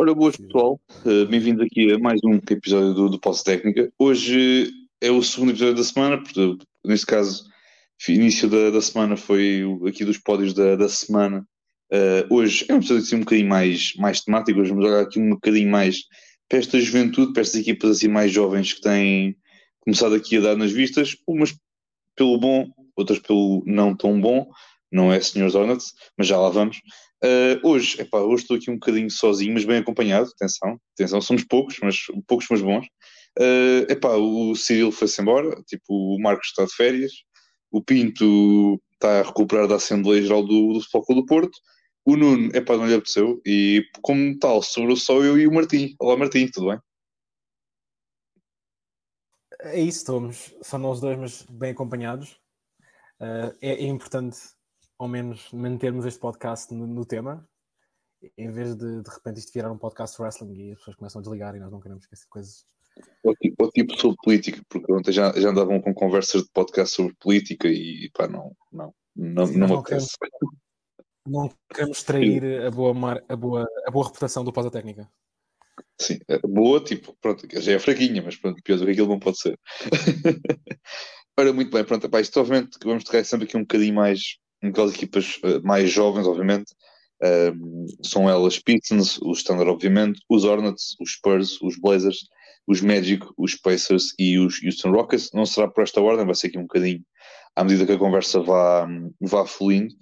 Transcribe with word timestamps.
Ora, 0.00 0.14
boas 0.14 0.34
pessoal, 0.34 0.80
uh, 1.04 1.26
bem-vindos 1.26 1.62
aqui 1.62 1.92
a 1.92 1.98
mais 1.98 2.18
um 2.24 2.36
episódio 2.36 2.94
do, 2.94 3.10
do 3.10 3.20
Posse 3.20 3.44
Técnica. 3.44 3.92
Hoje 3.98 4.72
é 4.98 5.10
o 5.10 5.22
segundo 5.22 5.50
episódio 5.50 5.74
da 5.74 5.84
semana, 5.84 6.16
portanto, 6.16 6.66
neste 6.82 7.04
caso, 7.04 7.44
início 8.08 8.48
da, 8.48 8.70
da 8.70 8.80
semana 8.80 9.14
foi 9.14 9.62
aqui 9.86 10.02
dos 10.02 10.16
pódios 10.16 10.54
da, 10.54 10.74
da 10.74 10.88
semana. 10.88 11.46
Uh, 11.92 12.34
hoje 12.34 12.64
é 12.66 12.72
um 12.72 12.78
episódio 12.78 13.02
assim, 13.02 13.16
um 13.16 13.20
bocadinho 13.20 13.48
mais, 13.50 13.92
mais 13.98 14.22
temático, 14.22 14.58
hoje 14.58 14.70
vamos 14.70 14.86
olhar 14.86 15.02
aqui 15.02 15.20
um 15.20 15.28
bocadinho 15.28 15.70
mais 15.70 15.98
para 16.48 16.60
esta 16.60 16.80
juventude, 16.80 17.34
para 17.34 17.42
estas 17.42 17.60
equipas 17.60 17.90
assim 17.90 18.08
mais 18.08 18.32
jovens 18.32 18.72
que 18.72 18.80
têm 18.80 19.36
começado 19.80 20.14
aqui 20.14 20.38
a 20.38 20.40
dar 20.40 20.56
nas 20.56 20.72
vistas, 20.72 21.14
umas 21.26 21.54
pelo 22.16 22.38
bom, 22.38 22.70
outras 22.96 23.18
pelo 23.18 23.62
não 23.66 23.94
tão 23.94 24.18
bom, 24.18 24.48
não 24.90 25.12
é 25.12 25.20
Sr. 25.20 25.54
Hornets, 25.54 25.92
mas 26.16 26.26
já 26.26 26.38
lá 26.38 26.48
vamos. 26.48 26.80
Uh, 27.22 27.60
hoje, 27.68 28.00
epá, 28.00 28.18
hoje 28.20 28.44
estou 28.44 28.56
aqui 28.56 28.70
um 28.70 28.74
bocadinho 28.74 29.10
sozinho, 29.10 29.52
mas 29.52 29.64
bem 29.64 29.78
acompanhado. 29.78 30.30
Atenção, 30.34 30.80
atenção, 30.94 31.20
somos 31.20 31.44
poucos, 31.44 31.78
mas 31.82 31.96
poucos, 32.26 32.46
mas 32.50 32.62
bons. 32.62 32.86
Uh, 33.38 33.90
epá, 33.90 34.16
o 34.16 34.54
Cyril 34.54 34.90
foi-se 34.90 35.20
embora, 35.20 35.62
tipo, 35.64 35.84
o 35.88 36.18
Marcos 36.20 36.48
está 36.48 36.64
de 36.64 36.74
férias, 36.74 37.12
o 37.70 37.82
Pinto 37.82 38.80
está 38.94 39.20
a 39.20 39.22
recuperar 39.22 39.68
da 39.68 39.76
Assembleia 39.76 40.22
Geral 40.22 40.42
do, 40.42 40.72
do 40.72 41.14
do 41.14 41.26
Porto, 41.26 41.56
o 42.04 42.16
Nuno, 42.16 42.50
epá, 42.54 42.76
não 42.76 42.86
lhe 42.86 42.94
apeteceu, 42.94 43.40
e 43.46 43.84
como 44.02 44.38
tal, 44.38 44.62
sobrou 44.62 44.96
só 44.96 45.22
eu 45.22 45.38
e 45.38 45.46
o 45.46 45.52
Martim. 45.52 45.94
Olá 46.00 46.16
Martim, 46.16 46.48
tudo 46.48 46.68
bem? 46.68 46.78
É 49.62 49.78
isso, 49.78 49.98
estamos, 49.98 50.54
só 50.62 50.78
nós 50.78 51.00
dois, 51.00 51.18
mas 51.18 51.42
bem 51.42 51.72
acompanhados. 51.72 52.40
Uh, 53.20 53.54
é, 53.60 53.74
é 53.74 53.84
importante 53.84 54.38
ao 55.00 55.08
menos 55.08 55.50
mantermos 55.50 56.04
este 56.04 56.20
podcast 56.20 56.74
no, 56.74 56.86
no 56.86 57.06
tema, 57.06 57.48
em 58.36 58.50
vez 58.52 58.76
de 58.76 59.02
de 59.02 59.08
repente 59.08 59.38
isto 59.38 59.50
virar 59.50 59.72
um 59.72 59.78
podcast 59.78 60.14
de 60.14 60.22
wrestling 60.22 60.52
e 60.52 60.72
as 60.72 60.78
pessoas 60.78 60.96
começam 60.96 61.20
a 61.20 61.22
desligar 61.22 61.56
e 61.56 61.58
nós 61.58 61.72
não 61.72 61.80
queremos 61.80 62.04
esquecer 62.04 62.26
coisas. 62.28 62.66
Ou 63.24 63.34
tipo, 63.34 63.64
ou 63.64 63.70
tipo 63.70 63.98
sobre 63.98 64.18
política, 64.22 64.62
porque 64.68 64.92
ontem 64.92 65.10
já, 65.10 65.32
já 65.32 65.48
andavam 65.48 65.80
com 65.80 65.94
conversas 65.94 66.42
de 66.42 66.50
podcast 66.50 66.94
sobre 66.94 67.14
política 67.14 67.66
e 67.66 68.10
pá, 68.12 68.28
não, 68.28 68.54
não, 68.70 68.94
não, 69.16 69.46
Sim, 69.46 69.56
não, 69.56 69.68
não, 69.68 69.82
queremos, 69.82 70.08
não 71.26 71.50
queremos 71.72 72.02
trair 72.02 72.66
a 72.66 72.70
boa, 72.70 72.92
mar, 72.92 73.24
a, 73.26 73.34
boa, 73.34 73.66
a 73.86 73.90
boa 73.90 74.04
reputação 74.04 74.44
do 74.44 74.52
Pausa 74.52 74.70
Técnica. 74.70 75.10
Sim, 75.98 76.18
boa, 76.44 76.84
tipo, 76.84 77.16
pronto, 77.22 77.48
já 77.58 77.72
é 77.72 77.78
fraquinha, 77.78 78.20
mas 78.20 78.36
pronto, 78.36 78.62
pior 78.62 78.76
do 78.76 78.84
que 78.84 78.90
aquilo 78.90 79.08
não 79.08 79.18
pode 79.18 79.38
ser. 79.38 79.58
Ora, 81.38 81.54
muito 81.54 81.70
bem, 81.70 81.84
pronto, 81.84 82.10
pá, 82.10 82.20
isto 82.20 82.38
obviamente 82.38 82.76
vamos 82.84 83.04
tocar 83.04 83.24
sempre 83.24 83.46
aqui 83.46 83.56
um 83.56 83.62
bocadinho 83.62 83.94
mais 83.94 84.38
aquelas 84.62 84.94
equipas 84.94 85.36
uh, 85.44 85.62
mais 85.64 85.90
jovens, 85.90 86.26
obviamente, 86.26 86.72
são 88.02 88.28
elas 88.28 88.58
Pistons, 88.58 89.18
os 89.22 89.38
Standard, 89.38 89.70
obviamente, 89.70 90.22
os 90.28 90.44
Hornets, 90.44 90.96
os 90.98 91.12
Spurs, 91.12 91.60
os 91.60 91.78
Blazers, 91.78 92.28
os 92.66 92.80
Magic, 92.80 93.26
os 93.36 93.54
Pacers 93.54 94.14
e 94.18 94.38
os 94.38 94.62
Houston 94.62 94.90
Rockets. 94.90 95.30
Não 95.34 95.44
será 95.44 95.68
por 95.68 95.82
esta 95.82 96.00
ordem, 96.00 96.24
vai 96.24 96.34
ser 96.34 96.48
aqui 96.48 96.58
um 96.58 96.62
bocadinho 96.62 97.04
à 97.54 97.64
medida 97.64 97.84
que 97.84 97.92
a 97.92 97.98
conversa 97.98 98.40
vá, 98.40 98.88
vá 99.20 99.44
fluindo. 99.46 99.94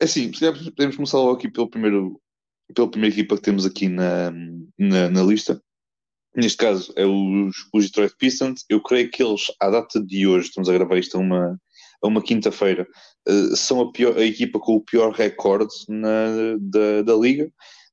É 0.00 0.04
assim, 0.04 0.30
podemos 0.30 0.96
começar 0.96 1.18
logo 1.18 1.32
aqui 1.32 1.50
pelo 1.50 1.70
primeiro, 1.70 2.20
pela 2.74 2.90
primeira 2.90 3.14
equipa 3.14 3.36
que 3.36 3.42
temos 3.42 3.64
aqui 3.64 3.88
na, 3.88 4.32
na, 4.78 5.08
na 5.08 5.22
lista. 5.22 5.62
Neste 6.34 6.58
caso 6.58 6.92
é 6.96 7.06
os, 7.06 7.54
os 7.72 7.86
Detroit 7.86 8.14
Pistons. 8.18 8.64
Eu 8.68 8.82
creio 8.82 9.10
que 9.10 9.22
eles, 9.22 9.44
à 9.60 9.70
data 9.70 10.02
de 10.04 10.26
hoje, 10.26 10.48
estamos 10.48 10.68
a 10.68 10.72
gravar 10.72 10.98
isto 10.98 11.16
a 11.16 11.20
uma, 11.20 11.58
a 12.02 12.08
uma 12.08 12.22
quinta-feira, 12.22 12.86
uh, 13.28 13.56
são 13.56 13.80
a, 13.80 13.92
pior, 13.92 14.16
a, 14.18 14.24
equipa 14.24 14.58
com 14.58 14.74
o 14.74 14.80
pior 14.80 15.12
recorde 15.12 15.72
na, 15.88 16.56
da, 16.58 17.02
da 17.02 17.14
liga. 17.14 17.50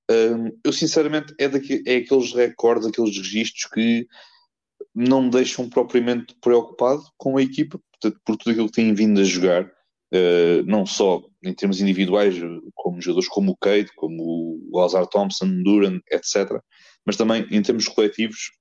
Uh, 0.09 0.57
eu 0.63 0.73
sinceramente 0.73 1.33
é, 1.39 1.47
daqui, 1.47 1.83
é 1.85 1.97
aqueles 1.97 2.33
recordes, 2.33 2.87
aqueles 2.87 3.15
registros 3.15 3.65
que 3.71 4.07
não 4.95 5.23
me 5.23 5.29
deixam 5.29 5.69
propriamente 5.69 6.35
preocupado 6.41 7.03
com 7.15 7.37
a 7.37 7.43
equipa, 7.43 7.79
portanto, 7.91 8.21
por 8.25 8.35
tudo 8.35 8.51
aquilo 8.51 8.65
que 8.67 8.73
têm 8.73 8.93
vindo 8.93 9.21
a 9.21 9.23
jogar, 9.23 9.65
uh, 9.65 10.63
não 10.65 10.85
só 10.85 11.21
em 11.43 11.53
termos 11.53 11.79
individuais, 11.79 12.35
como 12.73 13.01
jogadores 13.01 13.29
como 13.29 13.51
o 13.51 13.57
Cade, 13.57 13.91
como 13.95 14.59
o 14.71 14.79
Alzar 14.79 15.05
Thompson, 15.05 15.61
Duran, 15.63 15.99
etc., 16.11 16.59
mas 17.05 17.15
também 17.15 17.47
em 17.49 17.61
termos 17.61 17.87
coletivos, 17.87 18.51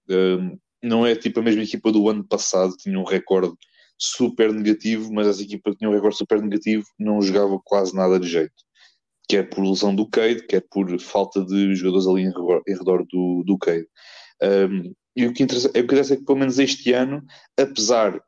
não 0.80 1.04
é 1.04 1.16
tipo 1.16 1.40
a 1.40 1.42
mesma 1.42 1.64
equipa 1.64 1.90
do 1.90 2.08
ano 2.08 2.24
passado, 2.24 2.76
tinha 2.76 2.96
um 2.96 3.02
recorde 3.02 3.52
super 3.98 4.52
negativo, 4.52 5.12
mas 5.12 5.26
as 5.26 5.40
equipas 5.40 5.72
que 5.72 5.78
tinham 5.78 5.92
um 5.92 5.94
recorde 5.94 6.16
super 6.16 6.40
negativo 6.40 6.84
não 6.98 7.20
jogavam 7.20 7.60
quase 7.64 7.94
nada 7.94 8.18
de 8.18 8.28
jeito. 8.28 8.54
Quer 9.28 9.50
por 9.50 9.62
lesão 9.62 9.94
do 9.94 10.08
Cade, 10.08 10.46
quer 10.46 10.64
por 10.70 10.98
falta 11.00 11.44
de 11.44 11.74
jogadores 11.74 12.06
ali 12.06 12.22
em 12.22 12.28
redor, 12.28 12.62
em 12.66 12.76
redor 12.76 13.04
do, 13.10 13.42
do 13.44 13.58
Cade. 13.58 13.86
Um, 14.42 14.94
e 15.16 15.26
o 15.26 15.32
que 15.32 15.42
interessa, 15.42 15.68
é, 15.74 15.80
o 15.80 15.86
que 15.86 15.94
interessa 15.94 16.14
é 16.14 16.16
que, 16.16 16.24
pelo 16.24 16.38
menos 16.38 16.58
este 16.58 16.92
ano, 16.92 17.22
apesar 17.58 18.22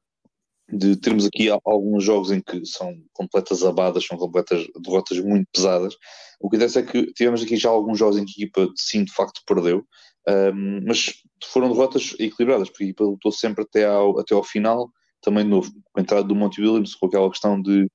de 0.72 0.96
termos 0.96 1.24
aqui 1.24 1.48
alguns 1.64 2.04
jogos 2.04 2.30
em 2.30 2.40
que 2.40 2.64
são 2.66 2.94
completas 3.12 3.64
abadas, 3.64 4.04
são 4.04 4.18
completas 4.18 4.66
derrotas 4.82 5.18
muito 5.20 5.48
pesadas, 5.52 5.96
o 6.40 6.48
que 6.48 6.56
interessa 6.56 6.80
é 6.80 6.82
que 6.82 7.12
tivemos 7.12 7.42
aqui 7.42 7.56
já 7.56 7.68
alguns 7.68 7.98
jogos 7.98 8.16
em 8.16 8.24
que 8.24 8.32
a 8.32 8.44
equipa 8.44 8.72
sim 8.76 9.04
de 9.04 9.12
facto 9.12 9.40
perdeu, 9.46 9.84
um, 10.28 10.80
mas 10.86 11.12
foram 11.44 11.70
derrotas 11.70 12.14
equilibradas, 12.18 12.68
porque 12.68 12.84
a 12.84 12.86
equipa 12.86 13.04
lutou 13.04 13.32
sempre 13.32 13.62
até 13.62 13.84
ao, 13.84 14.18
até 14.18 14.34
ao 14.34 14.44
final 14.44 14.90
também 15.20 15.44
novo, 15.44 15.70
com 15.92 16.00
a 16.00 16.02
entrada 16.02 16.24
do 16.24 16.34
Monte 16.34 16.60
Williams, 16.60 16.94
com 16.94 17.06
aquela 17.06 17.30
questão 17.30 17.60
de 17.60 17.88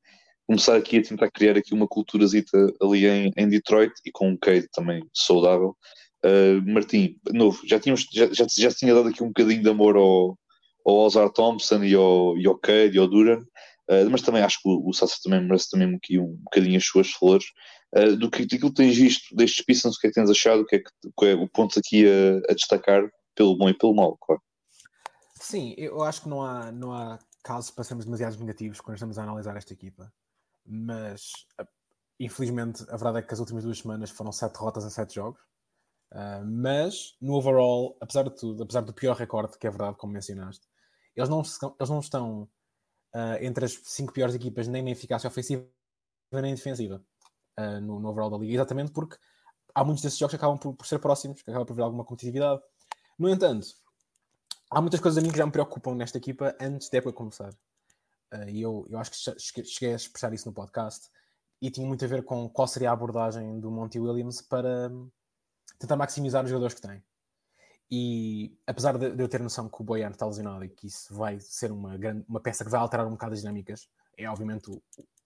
começar 0.48 0.76
aqui 0.76 0.98
a 0.98 1.04
tentar 1.04 1.32
criar 1.32 1.58
aqui 1.58 1.74
uma 1.74 1.88
culturazita 1.88 2.58
ali 2.82 3.06
em, 3.06 3.32
em 3.36 3.50
Detroit 3.50 3.94
e 4.06 4.12
com 4.12 4.30
um 4.30 4.38
Cade 4.38 4.68
também 4.72 5.04
saudável. 5.14 5.76
Uh, 6.24 6.62
Martim, 6.66 7.18
novo, 7.34 7.62
já, 7.66 7.80
tínhamos, 7.80 8.08
já, 8.12 8.28
já, 8.32 8.46
já 8.50 8.72
tinha 8.72 8.94
dado 8.94 9.10
aqui 9.10 9.24
um 9.24 9.28
bocadinho 9.28 9.62
de 9.62 9.70
amor 9.70 9.96
ao, 9.96 10.38
ao 10.86 10.96
Ozar 10.96 11.30
Thompson 11.30 11.84
e 11.84 11.94
ao, 11.94 12.38
e 12.38 12.48
ao 12.48 12.58
Cade 12.58 12.96
e 12.96 13.00
ao 13.00 13.08
Duran, 13.08 13.40
uh, 13.40 14.10
mas 14.10 14.22
também 14.22 14.42
acho 14.42 14.62
que 14.62 14.70
o, 14.70 14.88
o 14.88 14.94
Sassa 14.94 15.18
também 15.24 15.42
merece 15.42 15.70
também 15.70 15.96
aqui 15.96 16.20
um 16.20 16.36
bocadinho 16.44 16.78
as 16.78 16.86
suas 16.86 17.12
flores. 17.12 17.46
Uh, 17.96 18.16
do 18.18 18.30
que 18.30 18.46
daquilo 18.46 18.72
que 18.72 18.82
tens 18.82 18.98
visto 18.98 19.36
destes 19.36 19.64
Pistons, 19.64 19.96
o 19.96 20.00
que 20.00 20.08
é 20.08 20.10
que 20.10 20.16
tens 20.16 20.30
achado, 20.30 20.62
o 20.62 20.66
que 20.66 20.78
é, 20.78 20.80
que 20.80 21.26
é 21.26 21.34
o 21.34 21.48
ponto 21.48 21.80
aqui 21.80 22.06
a, 22.06 22.52
a 22.52 22.54
destacar 22.54 23.08
pelo 23.36 23.56
bom 23.56 23.70
e 23.70 23.74
pelo 23.74 23.96
mal, 23.96 24.18
claro. 24.20 24.42
Sim, 25.48 25.76
eu 25.78 26.02
acho 26.02 26.24
que 26.24 26.28
não 26.28 26.42
há, 26.42 26.72
não 26.72 26.92
há 26.92 27.20
caso 27.44 27.72
para 27.72 27.84
sermos 27.84 28.04
demasiado 28.06 28.36
negativos 28.40 28.82
quando 28.82 28.96
estamos 28.96 29.20
a 29.20 29.24
analisar 29.24 29.56
esta 29.56 29.74
equipa. 29.74 30.12
Mas, 30.66 31.46
infelizmente, 32.20 32.84
a 32.90 32.98
verdade 32.98 33.20
é 33.20 33.22
que 33.22 33.32
as 33.32 33.40
últimas 33.40 33.64
duas 33.64 33.78
semanas 33.78 34.10
foram 34.10 34.32
sete 34.32 34.54
derrotas 34.54 34.84
em 34.86 34.90
sete 34.90 35.14
jogos. 35.14 35.40
Uh, 36.12 36.44
mas, 36.44 37.16
no 37.22 37.36
overall, 37.36 37.96
apesar 38.02 38.24
de 38.24 38.32
tudo, 38.36 38.64
apesar 38.64 38.82
do 38.82 38.92
pior 38.92 39.16
recorde, 39.16 39.56
que 39.60 39.68
é 39.68 39.70
verdade, 39.70 39.98
como 39.98 40.14
mencionaste, 40.14 40.66
eles 41.16 41.30
não, 41.30 41.44
eles 41.80 41.90
não 41.92 42.00
estão 42.00 42.50
uh, 43.14 43.38
entre 43.40 43.66
as 43.66 43.80
cinco 43.84 44.14
piores 44.14 44.34
equipas 44.34 44.68
nem 44.68 44.82
na 44.82 44.90
eficácia 44.90 45.28
ofensiva 45.28 45.70
nem 46.32 46.56
defensiva 46.56 47.06
uh, 47.60 47.80
no, 47.82 48.00
no, 48.00 48.10
overall 48.10 48.32
da 48.32 48.38
liga, 48.38 48.56
exatamente 48.56 48.92
porque 48.92 49.16
há 49.76 49.84
muitos 49.84 50.02
desses 50.02 50.18
jogos 50.18 50.32
que 50.32 50.38
acabam 50.38 50.58
por, 50.58 50.74
por 50.76 50.88
ser 50.88 50.98
próximos, 50.98 51.44
que 51.44 51.52
acabam 51.52 51.68
por 51.68 51.74
haver 51.74 51.84
alguma 51.84 52.04
competitividade. 52.04 52.64
No 53.20 53.30
entanto, 53.30 53.85
há 54.76 54.82
muitas 54.82 55.00
coisas 55.00 55.18
a 55.18 55.26
mim 55.26 55.32
que 55.32 55.38
já 55.38 55.46
me 55.46 55.54
preocupam 55.54 55.96
nesta 55.96 56.18
equipa 56.18 56.54
antes 56.60 56.90
da 56.90 56.98
época 56.98 57.14
começar. 57.14 57.50
Uh, 58.34 58.50
e 58.50 58.62
eu, 58.62 58.86
eu 58.90 59.00
acho 59.00 59.12
que 59.12 59.64
cheguei 59.64 59.94
a 59.94 59.96
expressar 59.96 60.34
isso 60.34 60.50
no 60.50 60.54
podcast 60.54 61.10
e 61.62 61.72
tinha 61.72 61.88
muito 61.88 62.04
a 62.04 62.08
ver 62.08 62.26
com 62.26 62.50
qual 62.50 62.68
seria 62.68 62.90
a 62.90 62.94
abordagem 62.94 63.58
do 63.62 63.72
Monty 63.72 64.00
Williams 64.00 64.42
para 64.42 64.92
tentar 65.80 65.96
maximizar 65.96 66.44
os 66.44 66.50
jogadores 66.50 66.76
que 66.76 66.82
tem. 66.82 67.02
E 67.90 68.58
apesar 68.68 68.98
de, 68.98 69.22
eu 69.22 69.30
ter 69.30 69.40
noção 69.40 69.70
que 69.70 69.82
o 69.82 69.86
Boyan 69.86 70.10
está 70.10 70.26
lesionado 70.26 70.66
e 70.66 70.70
que 70.70 70.88
isso 70.88 71.14
vai 71.16 71.40
ser 71.40 71.72
uma, 71.72 71.98
grande, 71.98 72.26
uma 72.28 72.42
peça 72.42 72.66
que 72.66 72.70
vai 72.70 72.82
alterar 72.82 73.08
um 73.08 73.12
bocado 73.12 73.34
as 73.34 73.40
dinâmicas, 73.40 73.88
é 74.18 74.30
obviamente 74.30 74.70
o, 74.70 74.82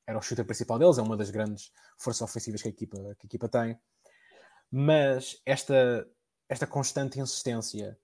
era 0.05 0.19
o 0.19 0.21
shooter 0.21 0.45
principal 0.45 0.77
deles, 0.77 0.99
é 0.99 1.01
uma 1.01 1.17
das 1.17 1.31
grandes 1.31 1.71
forças 1.97 2.21
ofensivas 2.21 2.61
que 2.61 2.67
a 2.67 2.71
equipa, 2.71 2.97
que 3.17 3.25
a 3.25 3.27
equipa 3.27 3.49
tem. 3.49 3.79
Mas 4.69 5.41
esta, 5.43 6.07
esta 6.47 6.67
constante 6.67 7.19
insistência 7.19 7.97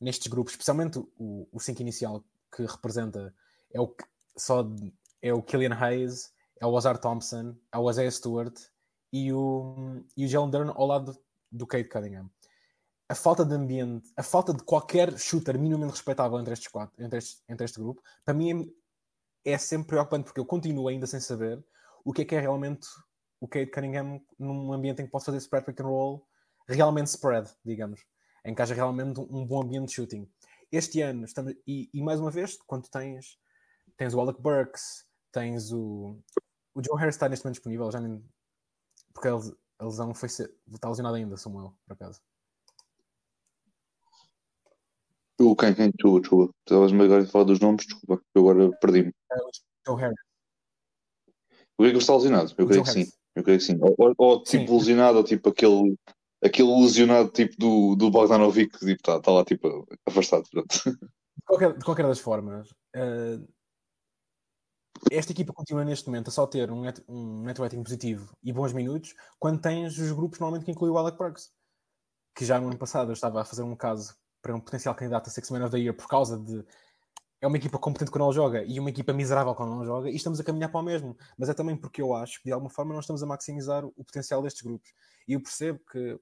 nestes 0.00 0.28
grupos, 0.28 0.52
especialmente 0.52 0.98
o, 1.18 1.48
o 1.52 1.60
5 1.60 1.80
inicial 1.82 2.24
que 2.54 2.64
representa 2.64 3.34
é 3.72 3.80
o, 3.80 3.94
só 4.36 4.64
é 5.20 5.32
o 5.32 5.42
Killian 5.42 5.74
Hayes, 5.74 6.32
é 6.60 6.66
o 6.66 6.70
Ozar 6.70 6.98
Thompson, 6.98 7.56
é 7.72 7.78
o 7.78 7.90
Isaiah 7.90 8.10
Stewart 8.10 8.58
e 9.12 9.32
o, 9.32 10.02
e 10.16 10.24
o 10.24 10.28
Jalen 10.28 10.50
Durn 10.50 10.72
ao 10.74 10.86
lado 10.86 11.12
do, 11.12 11.18
do 11.52 11.66
Kate 11.66 11.88
Cunningham. 11.88 12.30
A 13.08 13.14
falta 13.14 13.44
de 13.44 13.54
ambiente, 13.54 14.12
a 14.16 14.22
falta 14.22 14.52
de 14.52 14.62
qualquer 14.62 15.18
shooter 15.18 15.58
minimamente 15.58 15.92
respeitável 15.92 16.38
entre 16.38 16.52
estes 16.52 16.68
quatro, 16.68 17.02
entre 17.02 17.18
este, 17.18 17.42
entre 17.48 17.64
este 17.64 17.80
grupo, 17.80 18.02
para 18.24 18.34
mim 18.34 18.70
é, 19.44 19.52
é 19.52 19.58
sempre 19.58 19.88
preocupante 19.88 20.24
porque 20.24 20.40
eu 20.40 20.46
continuo 20.46 20.88
ainda 20.88 21.06
sem 21.06 21.20
saber 21.20 21.64
o 22.04 22.12
que 22.12 22.22
é 22.22 22.24
que 22.24 22.34
é 22.34 22.40
realmente 22.40 22.86
o 23.40 23.48
Kate 23.48 23.70
Cunningham 23.70 24.20
num 24.38 24.72
ambiente 24.72 25.00
em 25.00 25.06
que 25.06 25.10
pode 25.10 25.24
fazer 25.24 25.38
spread 25.38 25.64
pick 25.64 25.80
and 25.80 25.86
roll 25.86 26.26
realmente 26.66 27.06
spread, 27.06 27.48
digamos 27.64 28.04
em 28.48 28.74
realmente 28.74 29.20
um 29.20 29.46
bom 29.46 29.62
ambiente 29.62 29.88
de 29.88 29.94
shooting. 29.94 30.28
Este 30.72 31.02
ano, 31.02 31.24
estamos, 31.24 31.54
e, 31.66 31.88
e 31.92 32.02
mais 32.02 32.18
uma 32.20 32.30
vez, 32.30 32.56
quando 32.66 32.88
tens, 32.88 33.38
tens 33.96 34.14
o 34.14 34.20
Alec 34.20 34.40
Burks, 34.40 35.06
tens 35.30 35.70
o, 35.72 36.18
o 36.74 36.82
Joe 36.82 36.98
Harris 36.98 37.14
está 37.14 37.28
neste 37.28 37.44
momento 37.44 37.56
disponível, 37.56 37.90
já 37.90 38.00
nem, 38.00 38.24
porque 39.12 39.28
ele, 39.28 39.54
a 39.78 39.84
lesão 39.84 40.14
foi 40.14 40.28
ser, 40.28 40.54
está 40.72 40.88
lesionado 40.88 41.16
ainda, 41.16 41.36
Samuel, 41.36 41.74
por 41.86 41.92
acaso. 41.92 42.20
O 45.40 45.54
quem, 45.54 45.72
quem, 45.74 45.92
tu, 45.92 46.18
desculpa. 46.18 46.52
Estavas-me 46.66 47.04
agora 47.04 47.22
a 47.22 47.26
falar 47.26 47.44
dos 47.44 47.60
nomes, 47.60 47.86
desculpa, 47.86 48.22
eu 48.34 48.48
agora 48.48 48.76
perdi-me. 48.78 49.12
É 49.30 49.36
Joe 49.86 50.00
Harris. 50.00 50.18
O 51.78 51.82
que 51.82 51.84
é 51.84 51.90
que 51.90 51.92
ele 51.92 51.98
está 51.98 52.14
lesionado? 52.14 52.54
Eu 52.58 52.66
creio 52.66 52.82
que 52.82 52.90
sim. 52.90 53.12
Eu 53.36 53.44
creio 53.44 53.58
que 53.58 53.64
sim. 53.64 53.78
Ou, 53.80 54.14
ou, 54.18 54.42
tipo 54.42 54.76
lesionado, 54.76 55.18
ou 55.18 55.24
tipo 55.24 55.48
aquele 55.48 55.96
aquele 56.42 56.68
lesionado 56.80 57.30
tipo 57.30 57.56
do, 57.58 57.96
do 57.96 58.10
Bogdanovic 58.10 58.70
que 58.70 58.86
tipo, 58.86 58.92
está 58.92 59.20
tá 59.20 59.30
lá 59.30 59.44
tipo 59.44 59.86
afastado. 60.06 60.44
De, 60.52 60.98
qualquer, 61.44 61.76
de 61.76 61.84
qualquer 61.84 62.06
das 62.06 62.20
formas, 62.20 62.70
uh, 62.96 63.46
esta 65.10 65.32
equipa 65.32 65.52
continua 65.52 65.84
neste 65.84 66.06
momento 66.06 66.28
a 66.28 66.30
só 66.30 66.46
ter 66.46 66.70
um 66.70 66.82
net, 66.82 67.02
um 67.08 67.42
net 67.42 67.60
rating 67.60 67.82
positivo 67.82 68.32
e 68.42 68.52
bons 68.52 68.72
minutos 68.72 69.14
quando 69.38 69.60
tens 69.60 69.98
os 69.98 70.12
grupos 70.12 70.38
normalmente 70.38 70.64
que 70.64 70.72
inclui 70.72 70.90
o 70.90 70.98
Alec 70.98 71.16
Burks. 71.16 71.50
Que 72.34 72.44
já 72.44 72.60
no 72.60 72.68
ano 72.68 72.78
passado 72.78 73.10
eu 73.10 73.14
estava 73.14 73.40
a 73.40 73.44
fazer 73.44 73.62
um 73.62 73.74
caso 73.74 74.14
para 74.40 74.54
um 74.54 74.60
potencial 74.60 74.94
candidato 74.94 75.28
a 75.28 75.30
Six 75.30 75.50
Man 75.50 75.64
of 75.64 75.72
the 75.72 75.78
Year 75.78 75.94
por 75.94 76.06
causa 76.06 76.38
de 76.38 76.64
é 77.40 77.46
uma 77.46 77.56
equipa 77.56 77.78
competente 77.78 78.10
quando 78.10 78.24
não 78.24 78.32
joga 78.32 78.64
e 78.64 78.80
uma 78.80 78.90
equipa 78.90 79.12
miserável 79.12 79.54
quando 79.54 79.70
não 79.70 79.84
joga, 79.84 80.10
e 80.10 80.16
estamos 80.16 80.40
a 80.40 80.44
caminhar 80.44 80.70
para 80.70 80.80
o 80.80 80.82
mesmo. 80.82 81.16
Mas 81.36 81.48
é 81.48 81.54
também 81.54 81.76
porque 81.76 82.02
eu 82.02 82.14
acho 82.14 82.38
que 82.38 82.46
de 82.46 82.52
alguma 82.52 82.70
forma 82.70 82.94
nós 82.94 83.04
estamos 83.04 83.22
a 83.22 83.26
maximizar 83.26 83.84
o 83.84 84.04
potencial 84.04 84.42
destes 84.42 84.62
grupos. 84.62 84.92
E 85.26 85.34
eu 85.34 85.40
percebo 85.40 85.80
que 85.90 86.18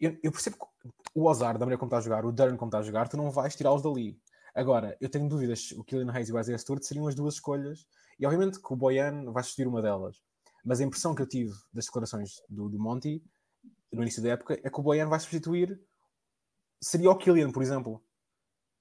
eu, 0.00 0.18
eu 0.22 0.32
percebo 0.32 0.56
que 0.56 0.88
o 1.14 1.26
Ozar, 1.28 1.54
da 1.54 1.60
maneira 1.60 1.78
como 1.78 1.88
está 1.88 1.98
a 1.98 2.00
jogar, 2.00 2.24
o 2.24 2.32
Durn 2.32 2.56
como 2.56 2.68
está 2.68 2.78
a 2.78 2.82
jogar, 2.82 3.08
tu 3.08 3.16
não 3.16 3.30
vais 3.30 3.54
tirá-los 3.54 3.82
dali. 3.82 4.20
Agora, 4.54 4.96
eu 5.00 5.08
tenho 5.08 5.28
dúvidas, 5.28 5.72
o 5.72 5.84
Killian 5.84 6.12
Hayes 6.12 6.28
e 6.28 6.32
o 6.32 6.40
Isaiah 6.40 6.58
Stewart 6.58 6.82
seriam 6.82 7.06
as 7.06 7.14
duas 7.14 7.34
escolhas, 7.34 7.86
e 8.18 8.26
obviamente 8.26 8.60
que 8.60 8.72
o 8.72 8.76
Boyan 8.76 9.30
vai 9.32 9.42
substituir 9.42 9.68
uma 9.68 9.82
delas. 9.82 10.20
Mas 10.64 10.80
a 10.80 10.84
impressão 10.84 11.14
que 11.14 11.22
eu 11.22 11.26
tive 11.26 11.52
das 11.72 11.86
declarações 11.86 12.42
do, 12.48 12.68
do 12.68 12.78
Monty 12.78 13.22
no 13.92 14.02
início 14.02 14.22
da 14.22 14.30
época 14.30 14.60
é 14.62 14.70
que 14.70 14.80
o 14.80 14.82
Boyan 14.82 15.08
vai 15.08 15.18
substituir 15.20 15.80
seria 16.82 17.10
o 17.10 17.16
Killian, 17.16 17.50
por 17.50 17.62
exemplo 17.62 18.02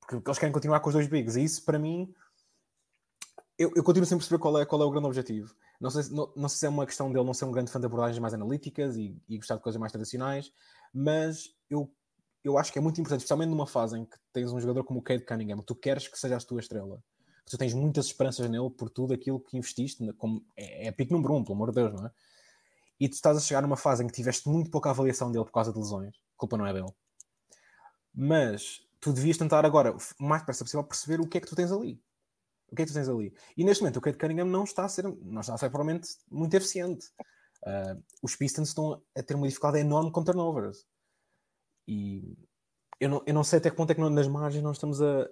porque 0.09 0.29
eles 0.29 0.39
querem 0.39 0.53
continuar 0.53 0.79
com 0.79 0.89
os 0.89 0.95
dois 0.95 1.07
bigs. 1.07 1.35
E 1.35 1.43
isso, 1.43 1.63
para 1.63 1.77
mim, 1.77 2.11
eu, 3.59 3.73
eu 3.75 3.83
continuo 3.83 4.05
sem 4.05 4.17
perceber 4.17 4.39
qual 4.39 4.57
é, 4.57 4.65
qual 4.65 4.81
é 4.81 4.85
o 4.85 4.89
grande 4.89 5.07
objetivo. 5.07 5.53
Não 5.81 5.89
sei, 5.89 6.03
não, 6.15 6.31
não 6.33 6.47
sei 6.47 6.59
se 6.59 6.65
é 6.65 6.69
uma 6.69 6.85
questão 6.85 7.11
dele 7.11 7.25
não 7.25 7.33
ser 7.33 7.43
um 7.43 7.51
grande 7.51 7.69
fã 7.69 7.77
de 7.77 7.85
abordagens 7.85 8.17
mais 8.17 8.33
analíticas 8.33 8.95
e, 8.95 9.21
e 9.27 9.37
gostar 9.37 9.57
de 9.57 9.61
coisas 9.61 9.77
mais 9.77 9.91
tradicionais, 9.91 10.49
mas 10.93 11.53
eu, 11.69 11.93
eu 12.41 12.57
acho 12.57 12.71
que 12.71 12.79
é 12.79 12.81
muito 12.81 13.01
importante, 13.01 13.19
especialmente 13.19 13.49
numa 13.49 13.67
fase 13.67 13.99
em 13.99 14.05
que 14.05 14.17
tens 14.31 14.49
um 14.53 14.61
jogador 14.61 14.85
como 14.85 15.01
o 15.01 15.03
Cade 15.03 15.25
Cunningham, 15.25 15.59
que 15.59 15.65
tu 15.65 15.75
queres 15.75 16.07
que 16.07 16.17
seja 16.17 16.37
a 16.37 16.39
tua 16.39 16.61
estrela, 16.61 17.03
que 17.45 17.51
tu 17.51 17.57
tens 17.57 17.73
muitas 17.73 18.05
esperanças 18.05 18.49
nele 18.49 18.69
por 18.69 18.89
tudo 18.89 19.13
aquilo 19.13 19.41
que 19.41 19.57
investiste, 19.57 20.13
como, 20.13 20.41
é, 20.55 20.87
é 20.87 20.91
pico 20.93 21.11
número 21.11 21.35
um, 21.35 21.43
pelo 21.43 21.55
amor 21.55 21.71
de 21.71 21.75
Deus, 21.75 21.93
não 21.93 22.05
é? 22.07 22.11
E 22.97 23.09
tu 23.09 23.13
estás 23.13 23.35
a 23.35 23.41
chegar 23.41 23.61
numa 23.61 23.77
fase 23.77 24.03
em 24.03 24.07
que 24.07 24.13
tiveste 24.13 24.47
muito 24.47 24.71
pouca 24.71 24.89
avaliação 24.89 25.29
dele 25.29 25.43
por 25.43 25.51
causa 25.51 25.73
de 25.73 25.77
lesões, 25.77 26.15
culpa 26.37 26.57
não 26.57 26.65
é 26.65 26.71
dele. 26.71 26.93
Mas 28.13 28.81
tu 29.01 29.11
devias 29.11 29.37
tentar 29.37 29.65
agora, 29.65 29.93
o 30.17 30.23
mais 30.23 30.41
depressa 30.43 30.63
possível, 30.63 30.83
perceber 30.83 31.19
o 31.19 31.27
que 31.27 31.37
é 31.37 31.41
que 31.41 31.47
tu 31.47 31.55
tens 31.55 31.73
ali. 31.73 32.01
O 32.71 32.75
que 32.75 32.81
é 32.81 32.85
que 32.85 32.91
tu 32.91 32.95
tens 32.95 33.09
ali? 33.09 33.33
E 33.57 33.63
neste 33.63 33.81
momento 33.81 33.97
o 33.97 34.01
Kate 34.01 34.17
Cunningham 34.17 34.45
não 34.45 34.63
está 34.63 34.85
a 34.85 34.89
ser, 34.89 35.03
não 35.03 35.41
está 35.41 35.53
a 35.53 35.57
ser 35.57 35.69
provavelmente 35.69 36.09
muito 36.29 36.53
eficiente. 36.53 37.07
Uh, 37.63 38.01
os 38.23 38.35
Pistons 38.35 38.69
estão 38.69 39.01
a 39.15 39.23
ter 39.23 39.35
uma 39.35 39.47
dificuldade 39.47 39.83
enorme 39.83 40.11
com 40.11 40.23
turnovers. 40.23 40.85
E 41.87 42.37
eu 42.99 43.09
não, 43.09 43.23
eu 43.25 43.33
não 43.33 43.43
sei 43.43 43.59
até 43.59 43.69
que 43.69 43.75
ponto 43.75 43.91
é 43.91 43.95
que 43.95 44.01
nas 44.01 44.27
margens 44.27 44.63
nós 44.63 44.77
estamos 44.77 45.01
a, 45.01 45.29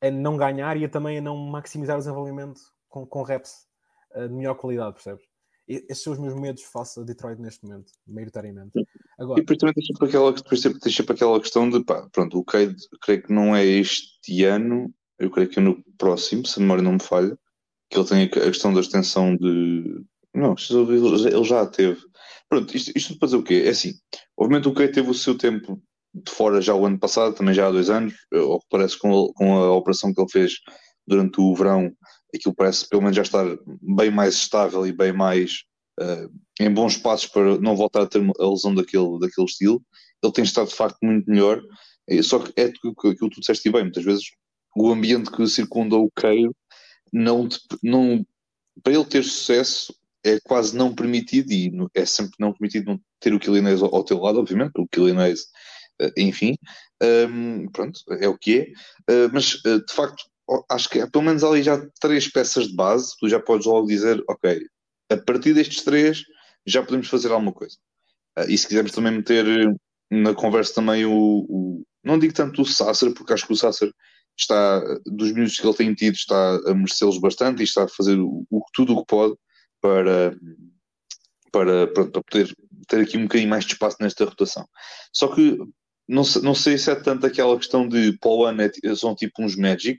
a 0.00 0.10
não 0.10 0.36
ganhar 0.36 0.76
e 0.76 0.84
a 0.84 0.88
também 0.88 1.18
a 1.18 1.20
não 1.20 1.36
maximizar 1.36 1.96
o 1.96 2.00
desenvolvimento 2.00 2.60
com, 2.88 3.06
com 3.06 3.22
reps 3.22 3.66
uh, 4.14 4.28
de 4.28 4.34
melhor 4.34 4.54
qualidade, 4.54 4.94
percebes? 4.94 5.24
esses 5.66 6.02
são 6.02 6.12
os 6.12 6.18
meus 6.18 6.34
medos 6.34 6.62
face 6.62 7.00
a 7.00 7.02
Detroit 7.02 7.40
neste 7.40 7.64
momento, 7.64 7.92
maioritariamente. 8.06 8.72
Agora, 9.18 9.40
e 9.40 9.42
depois 9.42 9.58
também 9.58 9.74
tem 9.74 9.84
sempre 9.84 10.08
aquela, 10.08 10.34
tem 10.34 10.92
sempre 10.92 11.14
aquela 11.14 11.40
questão 11.40 11.70
de 11.70 11.82
pá, 11.82 12.08
pronto, 12.12 12.38
o 12.38 12.44
Cade 12.44 12.76
creio 13.00 13.22
que 13.22 13.32
não 13.32 13.56
é 13.56 13.64
este 13.64 14.44
ano, 14.44 14.92
eu 15.18 15.30
creio 15.30 15.48
que 15.48 15.60
no 15.60 15.82
próximo, 15.96 16.46
se 16.46 16.58
a 16.58 16.62
memória 16.62 16.82
não 16.82 16.92
me 16.92 17.02
falha, 17.02 17.36
que 17.90 17.98
ele 17.98 18.08
tem 18.08 18.24
a 18.24 18.28
questão 18.28 18.72
da 18.72 18.80
extensão 18.80 19.36
de. 19.36 20.02
Não, 20.34 20.54
ele 20.70 21.44
já 21.44 21.66
teve. 21.66 22.00
Pronto, 22.48 22.76
isto, 22.76 22.92
isto 22.96 23.18
para 23.18 23.28
fazer 23.28 23.36
o 23.36 23.42
quê? 23.42 23.62
É 23.66 23.70
assim, 23.70 23.94
obviamente 24.36 24.68
o 24.68 24.74
Cade 24.74 24.92
teve 24.92 25.10
o 25.10 25.14
seu 25.14 25.36
tempo 25.36 25.80
de 26.12 26.30
fora 26.30 26.60
já 26.60 26.74
o 26.74 26.86
ano 26.86 26.98
passado, 26.98 27.34
também 27.34 27.54
já 27.54 27.66
há 27.66 27.70
dois 27.70 27.90
anos, 27.90 28.14
ou 28.32 28.60
parece 28.70 28.98
com, 28.98 29.32
com 29.34 29.56
a 29.56 29.72
operação 29.72 30.12
que 30.12 30.20
ele 30.20 30.30
fez 30.30 30.54
durante 31.06 31.40
o 31.40 31.54
verão, 31.54 31.92
aquilo 32.34 32.54
parece 32.54 32.88
pelo 32.88 33.02
menos 33.02 33.16
já 33.16 33.22
estar 33.22 33.44
bem 33.82 34.10
mais 34.10 34.34
estável 34.34 34.86
e 34.86 34.92
bem 34.92 35.12
mais 35.12 35.64
uh, 36.00 36.30
em 36.60 36.72
bons 36.72 36.96
passos 36.96 37.26
para 37.26 37.58
não 37.58 37.76
voltar 37.76 38.02
a 38.02 38.06
ter 38.06 38.20
a 38.20 38.48
lesão 38.48 38.74
daquele, 38.74 39.18
daquele 39.18 39.46
estilo. 39.46 39.82
Ele 40.22 40.32
tem 40.32 40.44
estado 40.44 40.68
de 40.68 40.74
facto 40.74 40.98
muito 41.02 41.28
melhor, 41.28 41.60
só 42.22 42.38
que 42.38 42.52
é 42.56 42.64
aquilo 42.66 42.94
que 42.94 43.14
tu 43.16 43.40
disseste 43.40 43.70
bem, 43.70 43.82
muitas 43.82 44.04
vezes 44.04 44.24
o 44.76 44.90
ambiente 44.90 45.30
que 45.30 45.46
circunda 45.46 45.96
o 45.96 46.10
Keio 46.10 46.54
não, 47.12 47.48
não 47.82 48.26
para 48.82 48.92
ele 48.92 49.04
ter 49.04 49.22
sucesso 49.22 49.94
é 50.24 50.40
quase 50.40 50.76
não 50.76 50.94
permitido 50.94 51.52
e 51.52 51.70
é 51.94 52.04
sempre 52.04 52.34
não 52.38 52.52
permitido 52.52 53.00
ter 53.20 53.34
o 53.34 53.38
Quilinese 53.38 53.82
ao, 53.82 53.94
ao 53.94 54.04
teu 54.04 54.18
lado, 54.18 54.40
obviamente, 54.40 54.72
o 54.76 54.88
Quilinese, 54.88 55.44
uh, 56.00 56.10
enfim, 56.16 56.56
um, 57.02 57.06
ehm, 57.06 57.68
pronto, 57.70 58.00
é 58.18 58.26
o 58.26 58.36
que 58.36 58.74
é, 59.08 59.26
uh, 59.26 59.30
mas 59.32 59.54
uh, 59.64 59.84
de 59.84 59.92
facto 59.92 60.24
acho 60.70 60.88
que 60.88 61.06
pelo 61.10 61.24
menos 61.24 61.44
ali 61.44 61.62
já 61.62 61.80
três 62.00 62.30
peças 62.30 62.68
de 62.68 62.74
base, 62.74 63.12
tu 63.18 63.28
já 63.28 63.38
podes 63.38 63.66
logo 63.66 63.86
dizer, 63.86 64.22
ok, 64.28 64.60
a 65.10 65.16
partir 65.16 65.54
destes 65.54 65.82
três 65.84 66.22
já 66.66 66.82
podemos 66.82 67.08
fazer 67.08 67.30
alguma 67.30 67.52
coisa. 67.52 67.76
Uh, 68.38 68.48
e 68.48 68.56
se 68.56 68.66
quisermos 68.66 68.92
também 68.92 69.12
meter 69.12 69.44
na 70.10 70.34
conversa 70.34 70.74
também 70.74 71.04
o, 71.04 71.46
o 71.48 71.86
não 72.02 72.18
digo 72.18 72.34
tanto 72.34 72.62
o 72.62 72.66
Sasser, 72.66 73.12
porque 73.14 73.32
acho 73.32 73.46
que 73.46 73.52
o 73.52 73.56
Sasser 73.56 73.90
está, 74.36 74.80
dos 75.06 75.32
minutos 75.32 75.58
que 75.58 75.66
ele 75.66 75.76
tem 75.76 75.94
tido, 75.94 76.14
está 76.14 76.56
a 76.66 76.74
merecê-los 76.74 77.18
bastante 77.18 77.60
e 77.60 77.64
está 77.64 77.84
a 77.84 77.88
fazer 77.88 78.18
o, 78.18 78.46
o, 78.50 78.62
tudo 78.72 78.94
o 78.94 79.00
que 79.00 79.06
pode 79.06 79.34
para, 79.80 80.36
para, 81.52 81.86
para, 81.88 82.06
para 82.10 82.22
poder 82.22 82.54
ter 82.88 83.00
aqui 83.00 83.16
um 83.16 83.22
bocadinho 83.22 83.50
mais 83.50 83.64
de 83.64 83.72
espaço 83.72 83.96
nesta 84.00 84.24
rotação. 84.24 84.66
Só 85.12 85.28
que 85.28 85.58
não, 86.08 86.22
não 86.42 86.54
sei 86.54 86.76
se 86.78 86.90
é 86.90 86.94
tanto 86.94 87.26
aquela 87.26 87.56
questão 87.56 87.88
de 87.88 88.16
Paul 88.18 88.40
One 88.40 88.62
é, 88.62 88.94
são 88.94 89.14
tipo 89.14 89.42
uns 89.42 89.56
Magic, 89.56 89.98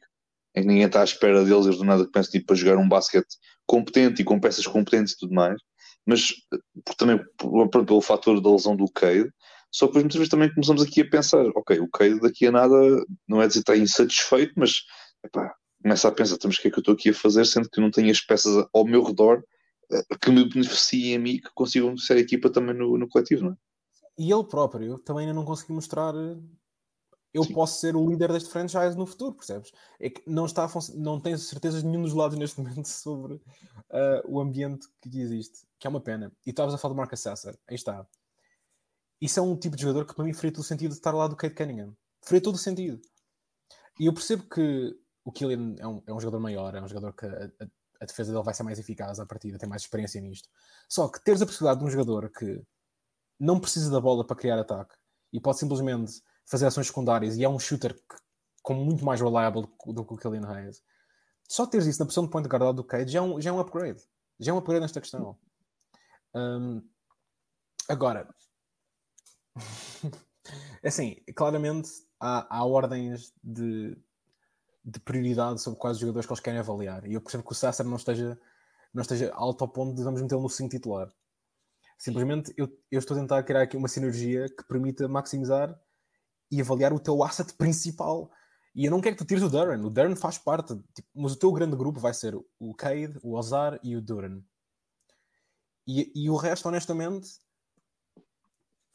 em 0.56 0.62
que 0.62 0.68
ninguém 0.68 0.86
está 0.86 1.02
à 1.02 1.04
espera 1.04 1.44
deles, 1.44 1.66
eles 1.66 1.78
do 1.78 1.84
nada 1.84 2.08
pensam 2.12 2.32
tipo, 2.32 2.48
para 2.48 2.56
jogar 2.56 2.78
um 2.78 2.88
basquete 2.88 3.38
competente 3.66 4.22
e 4.22 4.26
com 4.26 4.40
peças 4.40 4.66
competentes 4.68 5.14
e 5.14 5.18
tudo 5.18 5.34
mais, 5.34 5.60
mas 6.06 6.34
por, 6.86 6.96
também 6.96 7.20
pelo 7.86 8.02
fator 8.02 8.40
da 8.40 8.52
lesão 8.52 8.76
do 8.76 8.86
Cade, 8.92 9.30
só 9.72 9.86
que 9.86 9.92
depois 9.92 10.04
muitas 10.04 10.18
vezes 10.18 10.30
também 10.30 10.54
começamos 10.54 10.82
aqui 10.82 11.02
a 11.02 11.10
pensar, 11.10 11.46
ok, 11.56 11.80
o 11.80 11.90
Cade 11.90 12.20
daqui 12.20 12.48
a 12.48 12.52
nada 12.52 13.06
não 13.28 13.42
é 13.42 13.48
dizer 13.48 13.64
que 13.64 13.72
está 13.72 13.78
insatisfeito, 13.78 14.54
mas 14.56 14.84
epá, 15.24 15.54
começa 15.82 16.08
a 16.08 16.12
pensar, 16.12 16.38
temos 16.38 16.58
o 16.58 16.62
que 16.62 16.68
é 16.68 16.72
que 16.72 16.78
eu 16.78 16.82
estou 16.82 16.94
aqui 16.94 17.10
a 17.10 17.14
fazer, 17.14 17.46
sendo 17.46 17.70
que 17.70 17.82
não 17.82 17.92
tenho 17.92 18.12
as 18.12 18.22
peças 18.22 18.66
ao 18.74 18.86
meu 18.86 19.04
redor 19.04 19.44
eh, 19.92 20.16
que 20.22 20.32
me 20.32 20.48
beneficiem 20.48 21.16
a 21.16 21.20
mim 21.20 21.38
que 21.38 21.50
consigam 21.54 21.98
ser 21.98 22.14
a 22.14 22.20
equipa 22.20 22.50
também 22.50 22.76
no, 22.76 22.98
no 22.98 23.08
coletivo, 23.08 23.46
não 23.46 23.52
é? 23.52 23.56
E 24.18 24.32
ele 24.32 24.46
próprio 24.46 24.98
também 25.00 25.24
ainda 25.24 25.34
não 25.34 25.44
conseguiu 25.44 25.76
mostrar 25.76 26.14
eu 27.36 27.44
Sim. 27.44 27.54
posso 27.54 27.82
ser 27.82 27.98
o 27.98 28.10
líder 28.10 28.32
deste 28.32 28.50
franchise 28.50 28.98
no 28.98 29.06
futuro, 29.06 29.36
percebes? 29.36 29.70
É 30.00 30.10
que 30.10 30.22
não, 30.26 30.46
está 30.46 30.70
não 30.94 31.20
tenho 31.20 31.38
certezas 31.38 31.84
de 31.84 31.88
nenhum 31.90 32.04
dos 32.04 32.14
lados 32.14 32.38
neste 32.38 32.58
momento 32.62 32.86
sobre 32.86 33.34
uh, 33.34 33.42
o 34.26 34.40
ambiente 34.40 34.88
que 35.02 35.20
existe, 35.20 35.68
que 35.78 35.86
é 35.86 35.90
uma 35.90 36.00
pena. 36.00 36.32
E 36.46 36.52
estavas 36.52 36.74
a 36.74 36.78
falar 36.78 36.94
do 36.94 36.98
Marcus 36.98 37.20
Sasser, 37.20 37.60
aí 37.68 37.76
está. 37.76 38.08
Isso 39.26 39.40
é 39.40 39.44
um 39.44 39.58
tipo 39.58 39.76
de 39.76 39.82
jogador 39.82 40.06
que 40.06 40.14
para 40.14 40.24
mim 40.24 40.34
faria 40.34 40.52
todo 40.52 40.62
o 40.62 40.64
sentido 40.64 40.92
de 40.92 40.98
estar 40.98 41.12
lá 41.12 41.28
do 41.28 41.36
Kate 41.36 41.56
Cunningham. 41.56 41.98
Faria 42.22 42.42
todo 42.42 42.54
o 42.54 42.60
sentido. 42.60 43.02
E 44.00 44.06
eu 44.06 44.14
percebo 44.14 44.48
que 44.48 44.96
o 45.24 45.32
Killian 45.32 45.76
é 45.80 45.88
um, 45.88 46.04
é 46.06 46.14
um 46.14 46.20
jogador 46.20 46.40
maior, 46.40 46.76
é 46.76 46.82
um 46.82 46.88
jogador 46.88 47.12
que 47.12 47.26
a, 47.26 47.30
a, 47.30 47.68
a, 48.02 48.06
defesa 48.06 48.32
dele 48.32 48.44
vai 48.44 48.54
ser 48.54 48.62
mais 48.62 48.78
eficaz 48.78 49.20
à 49.20 49.26
partida, 49.26 49.58
tem 49.58 49.68
mais 49.68 49.82
experiência 49.82 50.22
nisto. 50.22 50.48
Só 50.88 51.08
que 51.08 51.24
teres 51.24 51.42
a 51.42 51.46
possibilidade 51.48 51.80
de 51.80 51.86
um 51.88 51.90
jogador 51.90 52.30
que 52.30 52.62
não 53.40 53.60
precisa 53.60 53.90
da 53.90 54.00
bola 54.00 54.24
para 54.24 54.36
criar 54.36 54.60
ataque 54.60 54.94
e 55.34 55.40
pode 55.40 55.58
simplesmente 55.58 56.22
fazer 56.46 56.68
ações 56.68 56.86
secundárias 56.86 57.36
e 57.36 57.44
é 57.44 57.50
um 57.50 57.58
shooter 57.58 57.96
que, 57.96 58.16
com 58.62 58.76
muito 58.76 59.04
mais 59.04 59.20
reliable 59.20 59.68
do, 59.88 60.06
que 60.06 60.14
o 60.14 60.18
Killian 60.18 60.48
Hayes. 60.48 60.84
Só 61.50 61.66
teres 61.66 61.88
isso 61.88 61.98
na 61.98 62.06
posição 62.06 62.26
de 62.26 62.30
point 62.30 62.48
guard 62.48 62.76
do 62.76 62.84
Cade 62.84 63.12
já 63.12 63.20
é, 63.20 63.22
um, 63.24 63.42
já 63.42 63.50
é 63.50 63.54
um 63.54 63.60
upgrade. 63.60 64.04
Já 64.40 64.52
é 64.52 64.54
um 64.54 64.60
upgrade 64.60 64.82
nesta 64.82 65.02
questão. 65.02 65.36
Um, 66.36 66.88
agora, 67.90 68.28
assim, 70.84 71.16
claramente 71.36 71.90
há, 72.20 72.58
há 72.58 72.66
ordens 72.66 73.34
de, 73.44 73.98
de 74.84 75.00
prioridade 75.00 75.62
sobre 75.62 75.80
quais 75.80 75.98
jogadores 75.98 76.26
que 76.26 76.34
eles 76.34 76.42
querem 76.42 76.60
avaliar. 76.60 77.06
E 77.06 77.14
eu 77.14 77.22
percebo 77.22 77.44
que 77.44 77.52
o 77.52 77.56
Sasser 77.56 77.86
não 77.86 77.98
esteja, 77.98 78.40
não 78.94 79.02
esteja 79.02 79.32
alto 79.34 79.64
ao 79.64 79.70
ponto 79.70 79.96
de 79.96 80.04
vamos 80.04 80.22
metê-lo 80.22 80.42
no 80.42 80.50
5 80.50 80.70
titular. 80.70 81.12
Simplesmente 81.98 82.54
eu, 82.58 82.68
eu 82.92 83.00
estou 83.00 83.16
a 83.16 83.20
tentar 83.20 83.44
criar 83.44 83.62
aqui 83.62 83.78
uma 83.78 83.88
sinergia 83.88 84.48
que 84.50 84.64
permita 84.66 85.08
maximizar 85.08 85.78
e 86.52 86.62
avaliar 86.62 86.94
o 86.94 87.00
teu 87.00 87.24
asset 87.24 87.54
principal. 87.54 88.30
E 88.76 88.86
eu 88.86 88.92
não 88.92 89.00
quero 89.00 89.16
que 89.16 89.24
tu 89.24 89.28
tires 89.28 89.44
o 89.44 89.50
Duran. 89.50 89.82
O 89.86 89.90
Duran 89.90 90.16
faz 90.16 90.38
parte, 90.38 90.76
tipo, 90.94 91.08
mas 91.16 91.34
o 91.34 91.40
teu 91.40 91.52
grande 91.54 91.78
grupo 91.78 92.00
vai 92.00 92.14
ser 92.14 92.36
o 92.60 92.76
Cade, 92.76 93.18
o 93.24 93.36
Ozar 93.36 93.80
e 93.82 93.96
o 93.96 94.02
Duran. 94.02 94.42
E, 95.88 96.12
e 96.16 96.30
o 96.30 96.36
resto, 96.36 96.68
honestamente, 96.68 97.30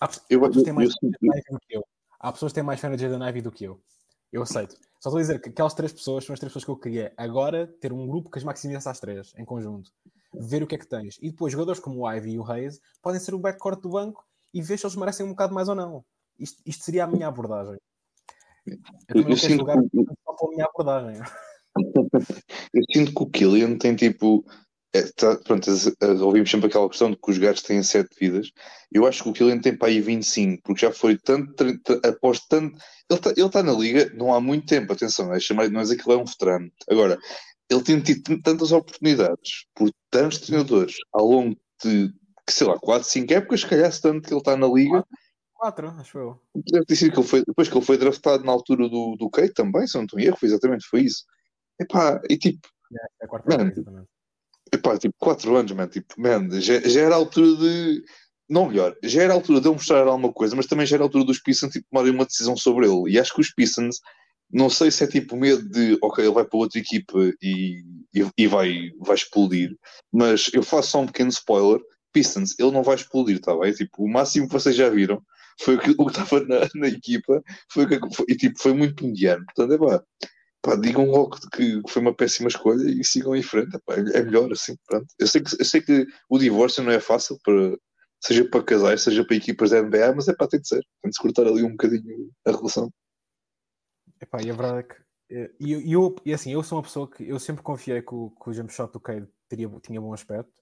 há, 0.01 0.11
eu, 0.29 0.41
pessoas 0.41 0.57
que 0.57 0.65
têm 0.65 0.73
mais 0.73 0.91
eu, 0.91 1.11
eu, 1.11 1.43
do 1.51 1.61
que 1.61 1.77
eu. 1.77 1.87
Há 2.19 2.33
pessoas 2.33 2.53
que 2.53 2.55
têm 2.55 2.65
mais 2.65 2.81
fé 2.81 2.89
na 2.89 2.97
Jaden 2.97 3.29
Ivey 3.29 3.43
do 3.43 3.53
que 3.53 3.65
eu. 3.65 3.81
Eu 4.33 4.43
aceito. 4.43 4.77
Só 5.01 5.09
estou 5.09 5.19
a 5.19 5.21
dizer 5.21 5.41
que 5.41 5.49
aquelas 5.49 5.75
três 5.75 5.93
pessoas 5.93 6.25
são 6.25 6.33
as 6.33 6.39
três 6.39 6.51
pessoas 6.51 6.65
que 6.65 6.71
eu 6.71 6.77
queria. 6.77 7.13
Agora, 7.17 7.67
ter 7.67 7.93
um 7.93 8.07
grupo 8.07 8.31
que 8.31 8.39
as 8.39 8.45
maximiza 8.45 8.91
às 8.91 9.01
três, 9.01 9.33
em 9.37 9.45
conjunto. 9.45 9.91
Ver 10.33 10.63
o 10.63 10.67
que 10.67 10.75
é 10.75 10.79
que 10.79 10.87
tens. 10.87 11.19
E 11.21 11.31
depois, 11.31 11.53
jogadores 11.53 11.81
como 11.81 12.01
o 12.01 12.13
Ivy 12.13 12.33
e 12.33 12.39
o 12.39 12.43
Reis 12.43 12.81
podem 13.03 13.21
ser 13.21 13.35
o 13.35 13.39
backcourt 13.39 13.81
do 13.81 13.91
banco 13.91 14.25
e 14.55 14.63
ver 14.63 14.79
se 14.79 14.87
eles 14.87 14.97
merecem 14.97 15.27
um 15.27 15.31
bocado 15.31 15.55
mais 15.55 15.69
ou 15.69 15.75
não. 15.75 16.05
Isto, 16.39 16.63
isto 16.65 16.85
seria 16.85 17.05
a 17.05 17.07
minha 17.07 17.29
abordagem. 17.29 17.79
Eu 18.67 18.79
também 19.07 19.25
não 19.29 19.37
jogar 19.37 19.81
que... 19.83 20.05
só 20.25 20.33
pela 20.35 20.51
minha 20.51 20.67
abordagem. 20.67 21.23
eu 22.75 22.83
sinto 22.93 23.15
que 23.15 23.23
o 23.23 23.27
Killian 23.27 23.77
tem 23.79 23.97
tipo 23.97 24.45
é, 24.93 25.03
tá, 25.13 25.37
pronto, 25.37 25.71
ouvimos 26.25 26.51
sempre 26.51 26.67
aquela 26.67 26.89
questão 26.89 27.13
de 27.13 27.17
que 27.17 27.31
os 27.31 27.39
gajos 27.39 27.63
têm 27.63 27.83
7 27.83 28.09
vidas. 28.19 28.51
Eu 28.91 29.07
acho 29.07 29.23
que 29.23 29.29
o 29.29 29.33
Killian 29.33 29.61
tem 29.61 29.77
para 29.77 29.89
aí 29.89 30.01
25, 30.01 30.63
porque 30.65 30.85
já 30.85 30.93
foi 30.93 31.17
tanto, 31.17 31.65
após 32.05 32.41
tanto. 32.41 32.77
Ele 33.09 33.19
está 33.19 33.31
ele 33.37 33.51
tá 33.51 33.63
na 33.63 33.73
liga 33.73 34.11
não 34.15 34.35
há 34.35 34.41
muito 34.41 34.67
tempo, 34.67 34.93
atenção, 34.93 35.33
é 35.33 35.39
chamar, 35.39 35.71
não 35.71 35.81
é 35.81 35.85
que 35.85 35.93
ele 35.93 36.13
é 36.13 36.17
um 36.17 36.25
veterano. 36.25 36.71
Agora, 36.89 37.19
ele 37.71 37.83
tem 37.85 38.01
tido 38.01 38.43
tantas 38.43 38.73
oportunidades 38.73 39.67
por 39.75 39.91
tantos 40.11 40.39
treinadores 40.39 40.97
ao 41.13 41.25
longo 41.25 41.57
de, 41.85 42.13
sei 42.49 42.67
lá, 42.67 42.77
4, 42.79 43.09
5 43.09 43.33
épocas, 43.33 43.61
se 43.61 43.67
calhar, 43.69 44.01
tanto 44.01 44.27
que 44.27 44.35
ele 44.35 44.41
está 44.41 44.57
na 44.57 44.67
liga. 44.67 45.07
4, 45.55 45.89
acho 46.01 46.19
eu. 46.19 46.41
Deve 46.73 46.87
ter 46.87 46.97
sido 46.97 47.13
que 47.13 47.21
ele 47.21 47.29
foi, 47.29 47.45
depois 47.47 47.69
que 47.69 47.77
ele 47.77 47.87
foi 47.87 47.97
draftado 47.97 48.45
na 48.45 48.51
altura 48.51 48.89
do, 48.89 49.15
do 49.17 49.31
Kate 49.31 49.55
também, 49.55 49.87
se 49.87 49.95
não 49.97 50.05
estou 50.05 50.19
em 50.19 50.25
erro, 50.25 50.37
foi 50.37 50.49
exatamente 50.49 50.87
foi 50.87 51.03
isso. 51.03 51.25
Epá, 51.81 52.21
e 52.29 52.37
tipo. 52.37 52.69
É, 52.93 53.23
é 53.23 53.25
a 53.27 53.29
quarta 53.29 53.57
vez, 53.57 53.71
exatamente 53.71 54.09
Epá, 54.73 54.97
tipo, 54.99 55.15
4 55.19 55.57
anos, 55.57 55.73
man, 55.73 55.89
tipo, 55.89 56.15
man, 56.19 56.49
já, 56.61 56.81
já, 56.81 57.01
era 57.01 57.15
a 57.15 57.19
altura 57.19 57.57
de. 57.57 58.05
Não 58.49 58.69
melhor, 58.69 58.97
já 59.05 59.23
era 59.23 59.33
a 59.33 59.37
altura 59.37 59.61
de 59.61 59.69
ele 59.69 59.75
mostrar 59.75 60.07
alguma 60.07 60.33
coisa, 60.33 60.57
mas 60.57 60.67
também 60.67 60.85
já 60.87 60.97
era 60.97 61.05
a 61.05 61.07
altura 61.07 61.25
dos 61.25 61.41
Pistons 61.41 61.73
tipo, 61.73 61.87
tomarem 61.91 62.13
uma 62.13 62.25
decisão 62.25 62.57
sobre 62.57 62.87
ele. 62.87 63.13
E 63.13 63.19
acho 63.19 63.33
que 63.33 63.41
os 63.41 63.53
Pistons, 63.55 63.99
não 64.51 64.69
sei 64.69 64.91
se 64.91 65.05
é 65.05 65.07
tipo 65.07 65.37
medo 65.37 65.69
de, 65.69 65.97
ok, 66.03 66.25
ele 66.25 66.35
vai 66.35 66.45
para 66.45 66.59
outra 66.59 66.81
equipa 66.81 67.19
e, 67.41 67.85
e, 68.13 68.27
e 68.37 68.47
vai, 68.49 68.91
vai 69.01 69.15
explodir, 69.15 69.71
mas 70.13 70.51
eu 70.53 70.63
faço 70.65 70.91
só 70.91 71.01
um 71.01 71.07
pequeno 71.07 71.31
spoiler: 71.31 71.81
Pistons, 72.13 72.59
ele 72.59 72.73
não 72.73 72.83
vai 72.83 72.97
explodir, 72.97 73.41
tá 73.41 73.57
bem? 73.57 73.73
Tipo, 73.73 74.05
o 74.05 74.09
máximo 74.11 74.47
que 74.49 74.53
vocês 74.53 74.75
já 74.75 74.89
viram 74.91 75.23
foi 75.61 75.77
o 75.77 75.79
que, 75.79 75.95
que 75.95 76.03
estava 76.03 76.41
na, 76.45 76.69
na 76.75 76.89
equipa, 76.89 77.43
foi, 77.73 77.87
foi, 77.87 78.27
e 78.29 78.37
tipo, 78.37 78.61
foi 78.61 78.73
muito 78.73 79.07
indiano. 79.07 79.45
Portanto, 79.47 79.75
é 79.75 79.79
pá 79.79 80.05
pá, 80.63 80.77
digam 80.77 81.07
logo 81.07 81.39
que 81.53 81.81
foi 81.89 82.03
uma 82.03 82.15
péssima 82.15 82.49
escolha 82.49 82.89
e 82.89 83.05
sigam 83.05 83.35
em 83.35 83.43
frente. 83.43 83.79
Pá, 83.85 83.95
é 83.95 84.23
melhor 84.23 84.51
assim. 84.53 84.77
Pronto. 84.87 85.07
Eu, 85.19 85.27
sei 85.27 85.43
que, 85.43 85.61
eu 85.61 85.65
sei 85.65 85.81
que 85.81 86.07
o 86.29 86.39
divórcio 86.39 86.83
não 86.83 86.93
é 86.93 87.01
fácil, 87.01 87.39
para, 87.43 87.77
seja 88.23 88.49
para 88.49 88.63
casais, 88.63 89.03
seja 89.03 89.25
para 89.25 89.37
equipas 89.37 89.71
da 89.71 89.83
NBA, 89.83 90.15
mas 90.15 90.29
é 90.29 90.35
para 90.35 90.49
ter 90.49 90.61
de 90.61 90.69
ser. 90.69 90.85
Tem 91.03 91.11
de 91.11 91.17
se 91.17 91.23
cortar 91.23 91.47
ali 91.47 91.63
um 91.63 91.73
bocadinho 91.73 92.31
a 92.47 92.51
relação. 92.51 92.91
Epá, 94.21 94.43
e 94.43 94.51
a 94.51 94.55
verdade 94.55 94.79
é 94.79 94.83
que. 94.83 95.11
E 95.61 95.73
eu, 95.73 95.81
eu, 95.81 96.17
e 96.25 96.35
assim, 96.35 96.53
eu 96.53 96.63
sou 96.63 96.77
uma 96.79 96.83
pessoa 96.83 97.09
que 97.09 97.23
eu 97.23 97.39
sempre 97.39 97.63
confiei 97.63 98.03
que 98.03 98.13
o, 98.13 98.31
que 98.31 98.51
o 98.51 98.69
shot 98.69 98.93
do 98.93 98.99
Cade 98.99 99.29
teria, 99.49 99.71
tinha 99.81 100.01
bom 100.01 100.13
aspecto. 100.13 100.53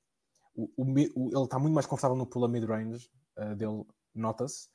O, 0.55 0.71
o, 0.77 0.99
ele 0.99 1.45
está 1.45 1.59
muito 1.59 1.73
mais 1.73 1.87
confortável 1.87 2.17
no 2.17 2.27
pull 2.27 2.45
a 2.45 2.49
mid-range 2.49 3.09
uh, 3.39 3.57
dele, 3.57 3.85
nota-se, 4.15 4.69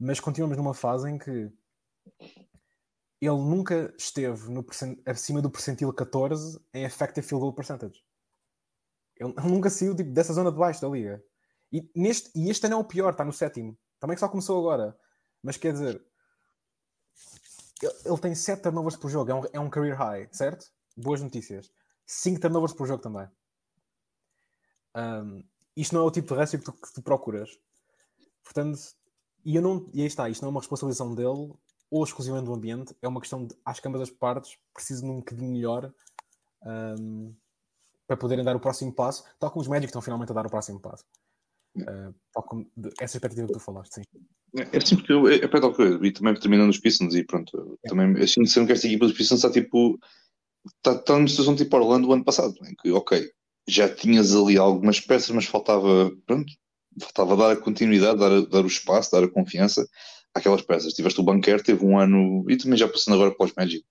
mas 0.00 0.18
continuamos 0.18 0.56
numa 0.56 0.74
fase 0.74 1.08
em 1.08 1.16
que 1.16 1.48
ele 3.26 3.38
nunca 3.38 3.94
esteve 3.98 4.50
no 4.50 4.64
acima 5.06 5.40
do 5.40 5.50
percentil 5.50 5.92
14 5.92 6.60
em 6.74 6.84
effective 6.84 7.26
field 7.26 7.40
goal 7.40 7.54
percentage. 7.54 8.02
Ele, 9.16 9.32
nunca 9.44 9.70
saiu 9.70 9.96
tipo, 9.96 10.10
dessa 10.10 10.32
zona 10.32 10.52
de 10.52 10.58
baixo 10.58 10.80
da 10.80 10.88
liga. 10.88 11.22
E, 11.72 11.90
neste, 11.94 12.30
e 12.34 12.50
este 12.50 12.66
ano 12.66 12.76
é 12.76 12.78
o 12.78 12.84
pior, 12.84 13.10
está 13.10 13.24
no 13.24 13.32
sétimo. 13.32 13.76
Também 13.98 14.14
que 14.14 14.20
só 14.20 14.28
começou 14.28 14.58
agora. 14.58 14.96
Mas 15.42 15.56
quer 15.56 15.72
dizer, 15.72 16.02
ele, 17.82 17.94
ele 18.04 18.18
tem 18.18 18.34
7 18.34 18.62
turnovers 18.62 18.96
por 18.96 19.10
jogo, 19.10 19.30
é 19.30 19.34
um, 19.34 19.42
é 19.54 19.60
um 19.60 19.70
career 19.70 19.96
high, 19.96 20.28
certo? 20.32 20.66
Boas 20.96 21.20
notícias. 21.20 21.70
5 22.06 22.40
turnovers 22.40 22.72
por 22.72 22.86
jogo 22.86 23.02
também. 23.02 23.28
Um, 24.94 25.42
isto 25.76 25.94
não 25.94 26.02
é 26.02 26.04
o 26.04 26.10
tipo 26.10 26.32
de 26.32 26.40
récio 26.40 26.58
que 26.58 26.64
tu, 26.64 26.72
que 26.72 26.92
tu 26.92 27.02
procuras. 27.02 27.50
Portanto, 28.44 28.78
e, 29.44 29.56
eu 29.56 29.62
não, 29.62 29.90
e 29.92 30.00
aí 30.00 30.06
está, 30.06 30.28
isto 30.28 30.42
não 30.42 30.48
é 30.48 30.50
uma 30.50 30.60
responsabilização 30.60 31.14
dele 31.14 31.54
ou 31.90 32.04
exclusivamente 32.04 32.46
do 32.46 32.54
ambiente, 32.54 32.94
é 33.00 33.08
uma 33.08 33.20
questão 33.20 33.46
de, 33.46 33.54
acho 33.64 33.80
que 33.80 33.88
ambas 33.88 34.02
as 34.02 34.10
partes 34.10 34.56
precisam 34.74 35.08
de 35.08 35.14
um 35.14 35.18
bocadinho 35.18 35.52
melhor 35.52 35.92
um, 36.64 37.32
para 38.06 38.16
poderem 38.16 38.44
dar 38.44 38.56
o 38.56 38.60
próximo 38.60 38.92
passo, 38.92 39.24
tal 39.38 39.50
como 39.50 39.62
os 39.62 39.68
médicos 39.68 39.90
estão 39.90 40.02
finalmente 40.02 40.30
a 40.30 40.34
dar 40.34 40.46
o 40.46 40.50
próximo 40.50 40.80
passo. 40.80 41.04
Uh, 41.76 42.14
tal 42.32 42.42
como 42.42 42.70
de, 42.76 42.90
essa 43.00 43.16
expectativa 43.16 43.46
que 43.46 43.52
tu 43.52 43.60
falaste, 43.60 43.96
sim. 43.96 44.02
É, 44.56 44.62
é 44.62 44.76
assim 44.78 44.96
porque 44.96 45.12
eu, 45.12 45.28
é, 45.28 45.36
é 45.36 45.48
para 45.48 45.60
tal 45.60 45.74
coisa, 45.74 46.04
e 46.04 46.10
também 46.10 46.34
terminando 46.34 46.70
os 46.70 46.78
Pistons 46.78 47.14
e 47.14 47.22
pronto, 47.22 47.78
é. 47.84 47.88
também 47.88 48.22
assim 48.22 48.44
sendo 48.46 48.66
que 48.66 48.72
esta 48.72 48.86
equipa 48.86 49.06
dos 49.06 49.16
Pistons 49.16 49.38
está 49.38 49.50
tipo 49.50 49.98
está, 50.78 50.92
está 50.92 51.14
numa 51.14 51.28
situação 51.28 51.54
tipo 51.54 51.76
Orlando 51.76 52.08
o 52.08 52.12
ano 52.12 52.24
passado, 52.24 52.54
em 52.64 52.74
que 52.74 52.90
ok, 52.90 53.30
já 53.68 53.94
tinhas 53.94 54.34
ali 54.34 54.56
algumas 54.56 55.00
peças, 55.00 55.30
mas 55.30 55.44
faltava 55.44 56.10
pronto, 56.26 56.50
faltava 57.00 57.36
dar 57.36 57.50
a 57.52 57.56
continuidade, 57.56 58.18
dar, 58.18 58.46
dar 58.46 58.64
o 58.64 58.68
espaço, 58.68 59.12
dar 59.12 59.24
a 59.24 59.30
confiança 59.30 59.86
aquelas 60.36 60.62
peças. 60.62 60.92
Tiveste 60.92 61.20
o 61.20 61.24
Banquer, 61.24 61.62
teve 61.62 61.84
um 61.84 61.98
ano, 61.98 62.44
e 62.48 62.56
também 62.56 62.78
já 62.78 62.86
passando 62.86 63.14
agora 63.14 63.34
para 63.34 63.46
os 63.46 63.52
Magic. 63.56 63.84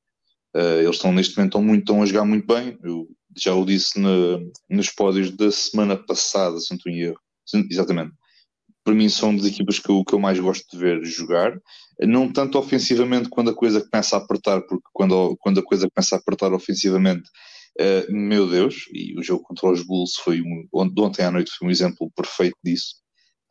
Uh, 0.56 0.80
eles 0.82 0.96
estão 0.96 1.12
neste 1.12 1.36
momento 1.36 1.62
muito, 1.62 1.82
estão 1.82 2.02
a 2.02 2.06
jogar 2.06 2.26
muito 2.26 2.48
bem. 2.48 2.78
Eu 2.84 3.08
já 3.36 3.54
o 3.54 3.66
disse 3.66 4.00
na, 4.00 4.40
nos 4.70 4.90
pódios 4.90 5.32
da 5.32 5.52
semana 5.52 5.98
passada, 5.98 6.58
se 6.60 6.72
não 6.74 6.94
erro. 6.94 7.20
Exatamente. 7.70 8.14
Para 8.84 8.94
mim 8.94 9.10
são 9.10 9.36
das 9.36 9.46
equipas 9.46 9.80
que 9.80 9.90
eu, 9.90 10.04
que 10.06 10.14
eu 10.14 10.20
mais 10.20 10.40
gosto 10.40 10.66
de 10.72 10.78
ver 10.78 11.04
jogar. 11.04 11.60
Não 12.00 12.32
tanto 12.32 12.58
ofensivamente 12.58 13.30
quando 13.30 13.50
a 13.50 13.56
coisa 13.56 13.86
começa 13.90 14.16
a 14.16 14.20
apertar, 14.20 14.62
porque 14.62 14.88
quando, 14.94 15.36
quando 15.40 15.60
a 15.60 15.64
coisa 15.64 15.90
começa 15.90 16.16
a 16.16 16.20
apertar 16.20 16.54
ofensivamente, 16.54 17.28
uh, 17.82 18.12
meu 18.12 18.48
Deus, 18.48 18.86
e 18.94 19.18
o 19.20 19.24
jogo 19.24 19.44
contra 19.44 19.70
os 19.70 19.84
Bulls 19.84 20.16
foi 20.24 20.42
um, 20.42 20.68
ontem 20.74 21.24
à 21.24 21.32
noite 21.32 21.52
foi 21.58 21.68
um 21.68 21.72
exemplo 21.72 22.12
perfeito 22.16 22.58
disso. 22.64 22.96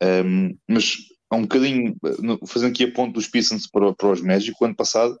Um, 0.01 0.57
mas 0.67 0.97
um 1.35 1.43
bocadinho, 1.43 1.95
fazendo 2.47 2.71
aqui 2.71 2.83
a 2.83 2.91
ponto 2.91 3.13
dos 3.13 3.27
Pistons 3.27 3.67
para, 3.67 3.93
para 3.93 4.11
os 4.11 4.21
Magic, 4.21 4.55
o 4.59 4.65
ano 4.65 4.75
passado, 4.75 5.17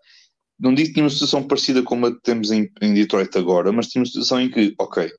não 0.59 0.73
digo 0.73 0.87
que 0.87 0.93
tinha 0.93 1.03
uma 1.03 1.09
situação 1.09 1.43
parecida 1.43 1.83
como 1.83 2.05
a 2.05 2.13
que 2.13 2.21
temos 2.21 2.51
em, 2.51 2.69
em 2.81 2.93
Detroit 2.93 3.37
agora, 3.37 3.71
mas 3.71 3.87
tinha 3.87 4.01
uma 4.01 4.05
situação 4.07 4.39
em 4.39 4.49
que, 4.49 4.73
ok, 4.79 5.11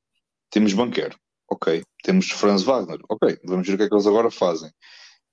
temos 0.50 0.72
Banquero, 0.72 1.16
ok, 1.50 1.82
temos 2.02 2.30
Franz 2.30 2.62
Wagner, 2.62 2.98
ok, 3.08 3.38
vamos 3.44 3.66
ver 3.66 3.74
o 3.74 3.76
que 3.76 3.82
é 3.84 3.88
que 3.88 3.94
eles 3.94 4.06
agora 4.06 4.30
fazem. 4.30 4.70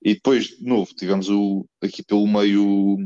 E 0.02 0.14
depois, 0.14 0.48
de 0.48 0.64
novo, 0.64 0.92
tivemos 0.94 1.30
o, 1.30 1.66
aqui 1.82 2.02
pelo 2.02 2.26
meio 2.26 2.98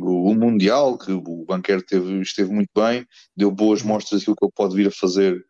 o, 0.00 0.30
o 0.30 0.34
Mundial, 0.34 0.98
que 0.98 1.12
o 1.12 1.44
Banquero 1.46 1.82
teve, 1.82 2.20
esteve 2.20 2.52
muito 2.52 2.70
bem, 2.74 3.06
deu 3.36 3.50
boas 3.52 3.82
mostras 3.82 4.20
daquilo 4.20 4.36
que 4.36 4.44
ele 4.44 4.52
pode 4.54 4.74
vir 4.74 4.88
a 4.88 4.90
fazer 4.90 5.40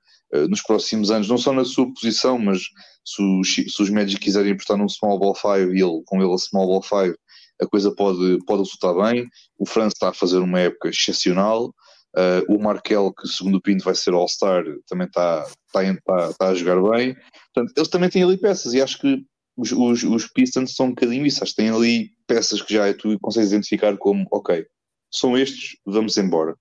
nos 0.48 0.62
próximos 0.62 1.10
anos, 1.10 1.28
não 1.28 1.38
só 1.38 1.52
na 1.52 1.64
sua 1.64 1.92
posição, 1.92 2.38
mas 2.38 2.62
se 3.04 3.68
se 3.68 3.82
os 3.82 3.90
Magic 3.90 4.20
quiserem 4.20 4.52
apostar 4.52 4.76
num 4.76 4.88
small 4.88 5.18
ball 5.18 5.34
5 5.34 5.74
e 5.74 5.82
ele, 5.82 6.02
com 6.06 6.22
ele 6.22 6.32
a 6.32 6.38
small 6.38 6.66
ball 6.66 6.82
5, 6.82 7.16
a 7.60 7.66
coisa 7.66 7.94
pode, 7.94 8.38
pode 8.46 8.62
resultar 8.62 8.94
bem. 8.94 9.26
O 9.58 9.66
Franz 9.66 9.92
está 9.92 10.08
a 10.08 10.14
fazer 10.14 10.38
uma 10.38 10.60
época 10.60 10.88
excepcional. 10.88 11.72
Uh, 12.14 12.54
o 12.54 12.62
Markel, 12.62 13.12
que 13.14 13.26
segundo 13.26 13.56
o 13.56 13.60
Pinto 13.60 13.84
vai 13.84 13.94
ser 13.94 14.12
All-Star, 14.12 14.64
também 14.86 15.06
está, 15.06 15.46
está, 15.66 15.82
está, 15.82 16.30
está, 16.30 16.48
a 16.48 16.54
jogar 16.54 16.76
bem. 16.90 17.14
Portanto, 17.54 17.72
eles 17.76 17.88
também 17.88 18.10
têm 18.10 18.22
ali 18.22 18.36
peças 18.36 18.74
e 18.74 18.82
acho 18.82 18.98
que 18.98 19.24
os, 19.56 19.72
os, 19.72 20.02
os 20.02 20.26
Pistons 20.26 20.74
são 20.74 20.86
um 20.86 20.90
bocadinho 20.90 21.24
isso. 21.24 21.42
Acho 21.42 21.54
que 21.54 21.62
têm 21.62 21.70
ali 21.70 22.10
peças 22.26 22.60
que 22.60 22.74
já 22.74 22.92
tu 22.92 23.18
consegues 23.20 23.50
identificar 23.50 23.96
como, 23.96 24.26
ok, 24.30 24.66
são 25.10 25.38
estes, 25.38 25.76
vamos 25.86 26.16
embora. 26.18 26.54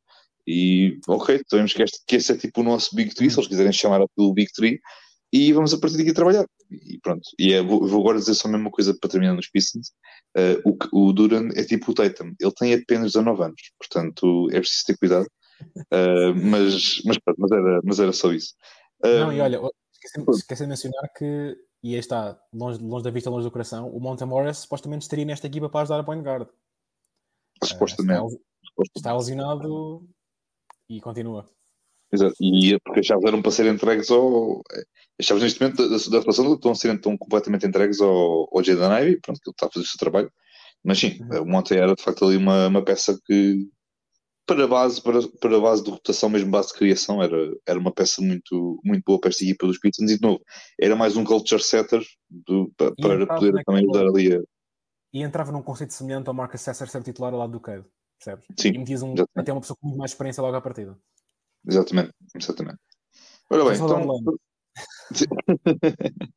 E, 0.48 1.00
ok, 1.08 1.42
sabemos 1.48 1.74
que, 1.74 1.84
este, 1.84 2.00
que 2.08 2.16
esse 2.16 2.32
é 2.32 2.38
tipo 2.38 2.62
o 2.62 2.64
nosso 2.64 2.96
Big 2.96 3.14
Three, 3.14 3.30
se 3.30 3.38
eles 3.38 3.48
quiserem 3.48 3.72
chamar 3.72 4.02
aquilo 4.02 4.34
Big 4.34 4.52
Three, 4.52 4.80
e 5.34 5.54
vamos 5.54 5.74
a 5.74 5.80
partir 5.80 5.98
daqui 5.98 6.14
trabalhar. 6.14 6.46
E 6.70 7.00
pronto. 7.00 7.22
E 7.40 7.54
é, 7.54 7.62
vou, 7.62 7.88
vou, 7.88 8.02
agora 8.02 8.20
dizer 8.20 8.34
só 8.34 8.48
a 8.48 8.52
mesma 8.52 8.70
coisa 8.70 8.94
para 9.00 9.10
terminar 9.10 9.34
nos 9.34 9.50
Pistons. 9.50 9.92
Uh, 10.38 10.78
o, 10.92 11.08
o 11.08 11.14
Duran 11.14 11.50
é 11.56 11.64
tipo 11.64 11.92
o 11.92 11.94
Tatum, 11.94 12.34
ele 12.40 12.52
tem 12.54 12.74
apenas 12.74 13.14
19 13.14 13.44
anos, 13.44 13.62
portanto 13.78 14.48
é 14.52 14.60
preciso 14.60 14.86
ter 14.86 14.98
cuidado. 14.98 15.28
Uh, 15.78 16.34
mas, 16.36 17.02
mas, 17.06 17.18
mas, 17.38 17.52
era, 17.52 17.82
mas 17.84 18.00
era 18.00 18.14
só 18.14 18.32
isso. 18.32 18.54
Uh, 19.04 19.20
Não, 19.20 19.34
e 19.34 19.42
olha, 19.42 19.60
esqueci, 19.94 20.32
esqueci 20.32 20.64
de 20.64 20.70
mencionar 20.70 21.10
que, 21.18 21.58
e 21.84 21.94
aí 21.94 22.00
está, 22.00 22.40
longe, 22.54 22.82
longe 22.82 23.04
da 23.04 23.12
vista, 23.12 23.30
longe 23.30 23.46
do 23.46 23.52
coração, 23.52 23.90
o 23.90 24.00
Monte 24.00 24.24
Morris 24.26 24.60
supostamente 24.60 25.04
estaria 25.04 25.26
nesta 25.26 25.48
equipa 25.48 25.70
para 25.70 25.82
ajudar 25.82 26.00
a 26.00 26.04
point 26.04 26.24
guard. 26.24 26.48
Supostamente. 27.64 28.38
Está, 28.64 28.84
está 28.96 29.16
lesionado 29.16 30.08
e 30.92 31.00
continua. 31.00 31.46
Exato. 32.12 32.36
E 32.42 32.74
é 32.74 32.80
porque 32.84 33.00
as 33.00 33.06
chaves 33.06 33.26
eram 33.26 33.42
para 33.42 33.52
ser 33.52 33.66
entregues 33.68 34.12
ao. 34.12 34.62
As 35.20 35.26
chaves 35.26 35.44
neste 35.44 35.62
momento 35.62 35.78
da, 35.78 35.88
da 35.88 36.00
situação 36.00 36.54
estão 36.54 36.72
a 36.72 36.76
ser 36.76 36.94
estão 36.94 37.18
completamente 37.18 37.66
entregues 37.66 38.02
ao, 38.02 38.50
ao 38.52 38.64
Jaden 38.64 39.02
Ivey, 39.02 39.22
pronto, 39.22 39.40
que 39.40 39.50
ele 39.50 39.54
está 39.54 39.68
a 39.68 39.72
fazer 39.72 39.86
o 39.86 39.88
seu 39.88 39.98
trabalho. 39.98 40.32
Mas 40.84 41.00
sim, 41.00 41.20
uhum. 41.22 41.44
o 41.44 41.46
Monte 41.46 41.76
era 41.76 41.96
de 41.96 42.04
facto 42.04 42.26
ali 42.26 42.36
uma, 42.36 42.68
uma 42.68 42.84
peça 42.84 43.18
que 43.26 43.66
para 44.46 44.66
a 44.66 44.68
base, 44.68 45.02
para, 45.02 45.20
para 45.40 45.60
base 45.62 45.84
de 45.84 45.92
rotação, 45.92 46.30
mesmo 46.30 46.52
base 46.52 46.70
de 46.70 46.74
criação, 46.74 47.24
era, 47.24 47.38
era 47.66 47.80
uma 47.80 47.94
peça 47.94 48.22
muito, 48.22 48.82
muito 48.84 49.04
boa 49.06 49.20
para 49.20 49.30
esta 49.30 49.44
equipa 49.44 49.68
dos 49.68 49.80
Pistons 49.80 50.12
e 50.12 50.16
de 50.18 50.22
novo, 50.22 50.42
era 50.80 50.96
mais 50.96 51.16
um 51.16 51.24
culture 51.24 51.62
setter 51.62 52.04
do, 52.30 52.70
para, 52.76 52.94
para 52.96 53.28
poder 53.28 53.64
também 53.64 53.84
ajudar 53.84 54.08
ali 54.08 54.36
a... 54.36 54.42
E 55.14 55.22
entrava 55.22 55.52
num 55.52 55.62
conceito 55.62 55.94
semelhante 55.94 56.28
ao 56.28 56.34
Marcus 56.34 56.62
Sesser 56.62 56.90
ser 56.90 57.04
titular 57.04 57.32
ao 57.32 57.40
lado 57.40 57.52
do 57.52 57.60
Cade. 57.62 57.86
Percebes? 58.24 58.46
Sim, 58.58 58.70
e 58.70 58.78
metias 58.78 59.02
um, 59.04 59.16
até 59.36 59.52
uma 59.52 59.62
pessoa 59.62 59.78
com 59.80 59.88
muito 59.88 60.00
mais 60.00 60.12
experiência 60.12 60.42
logo 60.42 60.56
à 60.56 60.62
partida. 60.62 60.98
Exatamente, 61.68 62.14
exatamente. 62.36 62.80
Ora 63.50 63.66
bem, 63.66 63.76
então... 63.76 64.22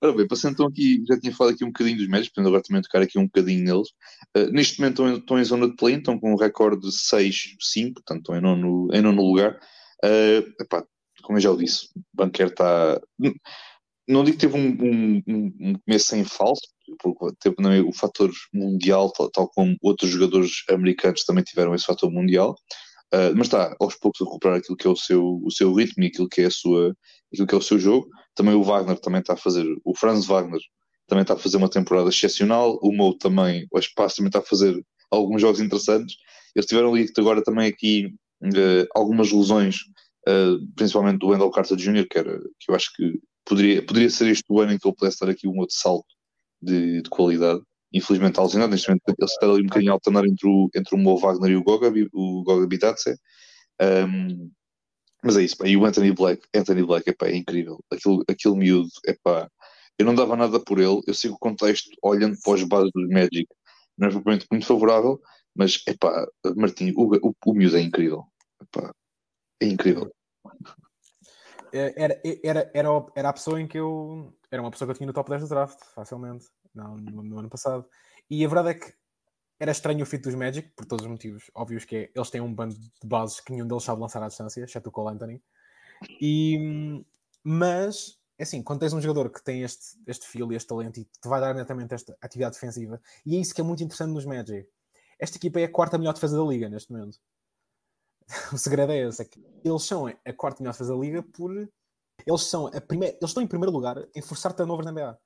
Ora 0.00 0.12
bem, 0.12 0.28
passando 0.28 0.52
então 0.52 0.66
aqui, 0.66 1.02
já 1.08 1.18
tinha 1.18 1.34
falado 1.34 1.54
aqui 1.54 1.64
um 1.64 1.68
bocadinho 1.68 1.96
dos 1.96 2.06
médicos, 2.06 2.28
portanto 2.28 2.46
agora 2.46 2.62
também 2.62 2.82
tocar 2.82 3.02
aqui 3.02 3.18
um 3.18 3.24
bocadinho 3.24 3.64
neles. 3.64 3.88
Uh, 4.36 4.52
neste 4.52 4.78
momento 4.78 5.02
estão, 5.02 5.18
estão, 5.18 5.38
em 5.40 5.44
zona 5.44 5.68
de 5.68 5.74
play, 5.74 5.96
estão 5.96 6.20
com 6.20 6.32
um 6.32 6.36
recorde 6.36 6.82
de 6.82 6.88
6-5, 6.88 7.94
portanto 7.94 8.18
estão 8.20 8.36
em 8.36 8.40
nono, 8.40 8.88
em 8.92 9.02
nono 9.02 9.22
lugar. 9.22 9.58
Uh, 10.04 10.54
epá, 10.60 10.84
como 11.22 11.36
eu 11.36 11.42
já 11.42 11.50
o 11.50 11.56
disse, 11.56 11.86
o 11.96 12.02
Banquer 12.14 12.48
está. 12.48 13.00
Não 14.08 14.24
digo 14.24 14.38
que 14.38 14.46
teve 14.46 14.58
um, 14.58 15.22
um, 15.26 15.52
um 15.60 15.74
começo 15.84 16.06
sem 16.06 16.24
falso, 16.24 16.62
porque 16.98 17.36
teve 17.40 17.56
também 17.56 17.82
o 17.82 17.92
fator 17.92 18.30
mundial, 18.52 19.12
tal, 19.12 19.30
tal, 19.30 19.48
como 19.48 19.76
outros 19.82 20.10
jogadores 20.10 20.62
americanos 20.70 21.24
também 21.24 21.44
tiveram 21.44 21.74
esse 21.74 21.84
fator 21.84 22.10
mundial. 22.10 22.56
Uh, 23.12 23.32
mas 23.34 23.46
está 23.46 23.74
aos 23.80 23.94
poucos 23.94 24.20
a 24.20 24.24
recuperar 24.24 24.58
aquilo 24.58 24.76
que 24.76 24.86
é 24.86 24.90
o 24.90 24.96
seu, 24.96 25.40
o 25.42 25.50
seu 25.50 25.72
ritmo 25.72 26.04
e 26.04 26.08
aquilo 26.08 26.28
que 26.28 26.42
é, 26.42 26.46
a 26.46 26.50
sua, 26.50 26.94
aquilo 27.32 27.46
que 27.46 27.54
é 27.54 27.58
o 27.58 27.62
seu 27.62 27.78
jogo. 27.78 28.08
Também 28.34 28.54
o 28.54 28.62
Wagner 28.62 28.98
também 28.98 29.20
está 29.20 29.32
a 29.32 29.36
fazer, 29.36 29.66
o 29.84 29.96
Franz 29.96 30.26
Wagner 30.26 30.60
também 31.06 31.22
está 31.22 31.34
a 31.34 31.38
fazer 31.38 31.56
uma 31.56 31.70
temporada 31.70 32.10
excepcional. 32.10 32.78
O 32.82 32.92
Mo 32.92 33.16
também, 33.16 33.66
o 33.72 33.78
Espaço 33.78 34.16
também 34.16 34.28
está 34.28 34.40
a 34.40 34.42
fazer 34.42 34.78
alguns 35.10 35.40
jogos 35.40 35.60
interessantes. 35.60 36.16
Eles 36.54 36.66
tiveram 36.66 36.92
ali 36.92 37.10
agora 37.16 37.42
também 37.42 37.66
aqui 37.66 38.14
uh, 38.42 38.86
algumas 38.94 39.32
lesões, 39.32 39.76
uh, 40.28 40.58
principalmente 40.76 41.18
do 41.18 41.28
Wendell 41.28 41.50
Carter 41.50 41.76
Jr., 41.76 42.06
que, 42.10 42.18
era, 42.18 42.38
que 42.60 42.70
eu 42.70 42.74
acho 42.74 42.92
que 42.94 43.18
poderia, 43.48 43.84
poderia 43.84 44.10
ser 44.10 44.28
este 44.28 44.44
o 44.48 44.60
ano 44.60 44.72
em 44.72 44.78
que 44.78 44.86
ele 44.86 44.96
pudesse 44.96 45.20
dar 45.20 45.30
aqui 45.30 45.48
um 45.48 45.58
outro 45.58 45.74
salto 45.76 46.06
de, 46.62 47.02
de 47.02 47.10
qualidade 47.10 47.62
infelizmente 47.92 48.38
lesionado, 48.38 48.70
neste 48.70 48.88
momento 48.88 49.02
ele 49.06 49.16
está 49.22 49.46
ali 49.46 49.62
um 49.62 49.66
bocadinho 49.66 49.92
alternar 49.92 50.26
entre 50.26 50.46
o, 50.46 50.70
entre 50.74 50.94
o 50.94 50.98
Mo 50.98 51.16
Wagner 51.16 51.52
e 51.52 51.56
o 51.56 51.62
Goga, 51.62 51.92
o 52.12 52.42
Goga. 52.42 52.68
Um, 53.80 54.50
mas 55.22 55.36
é 55.36 55.42
isso, 55.42 55.56
pá. 55.56 55.66
e 55.66 55.76
o 55.76 55.84
Anthony 55.84 56.12
Black, 56.12 56.46
Anthony 56.54 56.84
Black 56.84 57.14
é 57.22 57.36
incrível. 57.36 57.82
Aquele, 57.90 58.22
aquele 58.28 58.56
miúdo, 58.56 58.88
pá. 59.22 59.50
eu 59.98 60.06
não 60.06 60.14
dava 60.14 60.36
nada 60.36 60.60
por 60.60 60.78
ele, 60.78 61.00
eu 61.06 61.14
sigo 61.14 61.34
o 61.34 61.38
contexto 61.38 61.90
olhando 62.02 62.36
para 62.42 62.54
os 62.54 62.62
bases 62.64 62.90
do 62.94 63.08
Magic, 63.08 63.46
não 63.96 64.08
é 64.08 64.10
propriamente 64.10 64.46
muito 64.50 64.66
favorável, 64.66 65.20
mas 65.54 65.82
é 65.88 65.94
Martim, 66.56 66.92
o, 66.96 67.28
o, 67.28 67.34
o 67.46 67.54
miúdo 67.54 67.76
é 67.76 67.80
incrível, 67.80 68.24
epá, 68.62 68.92
é 69.60 69.66
incrível. 69.66 70.12
É, 71.72 71.94
era, 71.96 72.20
era, 72.44 72.70
era, 72.74 72.88
era 73.14 73.28
a 73.28 73.32
pessoa 73.32 73.60
em 73.60 73.66
que 73.66 73.78
eu 73.78 74.32
era 74.50 74.62
uma 74.62 74.70
pessoa 74.70 74.86
que 74.86 74.92
eu 74.92 74.96
tinha 74.96 75.06
no 75.06 75.12
top 75.12 75.28
10 75.30 75.42
do 75.42 75.48
draft, 75.48 75.78
facilmente 75.94 76.46
no, 76.74 76.96
no, 76.96 77.38
ano 77.38 77.48
passado. 77.48 77.86
E 78.30 78.44
a 78.44 78.48
verdade 78.48 78.70
é 78.70 78.74
que 78.74 78.92
era 79.60 79.72
estranho 79.72 80.02
o 80.02 80.06
fit 80.06 80.22
dos 80.22 80.34
Magic, 80.34 80.68
por 80.76 80.86
todos 80.86 81.04
os 81.04 81.10
motivos 81.10 81.50
óbvios, 81.54 81.84
que 81.84 81.96
é, 81.96 82.10
eles 82.14 82.30
têm 82.30 82.40
um 82.40 82.54
bando 82.54 82.74
de 82.74 83.06
bases 83.06 83.40
que 83.40 83.52
nenhum 83.52 83.66
deles 83.66 83.82
sabe 83.82 84.00
lançar 84.00 84.22
à 84.22 84.28
distância, 84.28 84.62
exceto 84.62 84.88
o 84.88 84.92
Cole 84.92 85.14
Anthony. 85.14 85.42
E, 86.20 87.04
mas, 87.42 88.18
é 88.38 88.44
assim, 88.44 88.62
quando 88.62 88.80
tens 88.80 88.92
um 88.92 89.00
jogador 89.00 89.30
que 89.30 89.42
tem 89.42 89.62
este, 89.62 89.98
este 90.06 90.26
feel 90.26 90.52
e 90.52 90.56
este 90.56 90.68
talento 90.68 91.00
e 91.00 91.04
te 91.04 91.28
vai 91.28 91.40
dar 91.40 91.54
netamente 91.54 91.94
esta 91.94 92.16
atividade 92.20 92.54
defensiva, 92.54 93.00
e 93.26 93.36
é 93.36 93.40
isso 93.40 93.54
que 93.54 93.60
é 93.60 93.64
muito 93.64 93.82
interessante 93.82 94.12
nos 94.12 94.24
Magic. 94.24 94.68
Esta 95.18 95.36
equipa 95.36 95.60
é 95.60 95.64
a 95.64 95.72
quarta 95.72 95.98
melhor 95.98 96.14
defesa 96.14 96.36
da 96.36 96.44
liga 96.44 96.68
neste 96.68 96.92
momento. 96.92 97.18
o 98.52 98.58
segredo 98.58 98.92
é 98.92 99.08
esse, 99.08 99.22
é 99.22 99.24
que 99.24 99.42
eles 99.64 99.82
são 99.82 100.06
a 100.06 100.32
quarta 100.32 100.62
melhor 100.62 100.72
defesa 100.72 100.94
da 100.94 101.00
liga 101.00 101.22
por... 101.22 101.50
Eles 102.26 102.42
são 102.42 102.66
a 102.66 102.80
primeira, 102.80 103.16
eles 103.16 103.30
estão 103.30 103.42
em 103.42 103.46
primeiro 103.46 103.72
lugar 103.72 103.96
em 104.14 104.20
forçar 104.20 104.52
turnovers 104.52 104.84
na 104.84 104.92
NBA. 104.92 105.18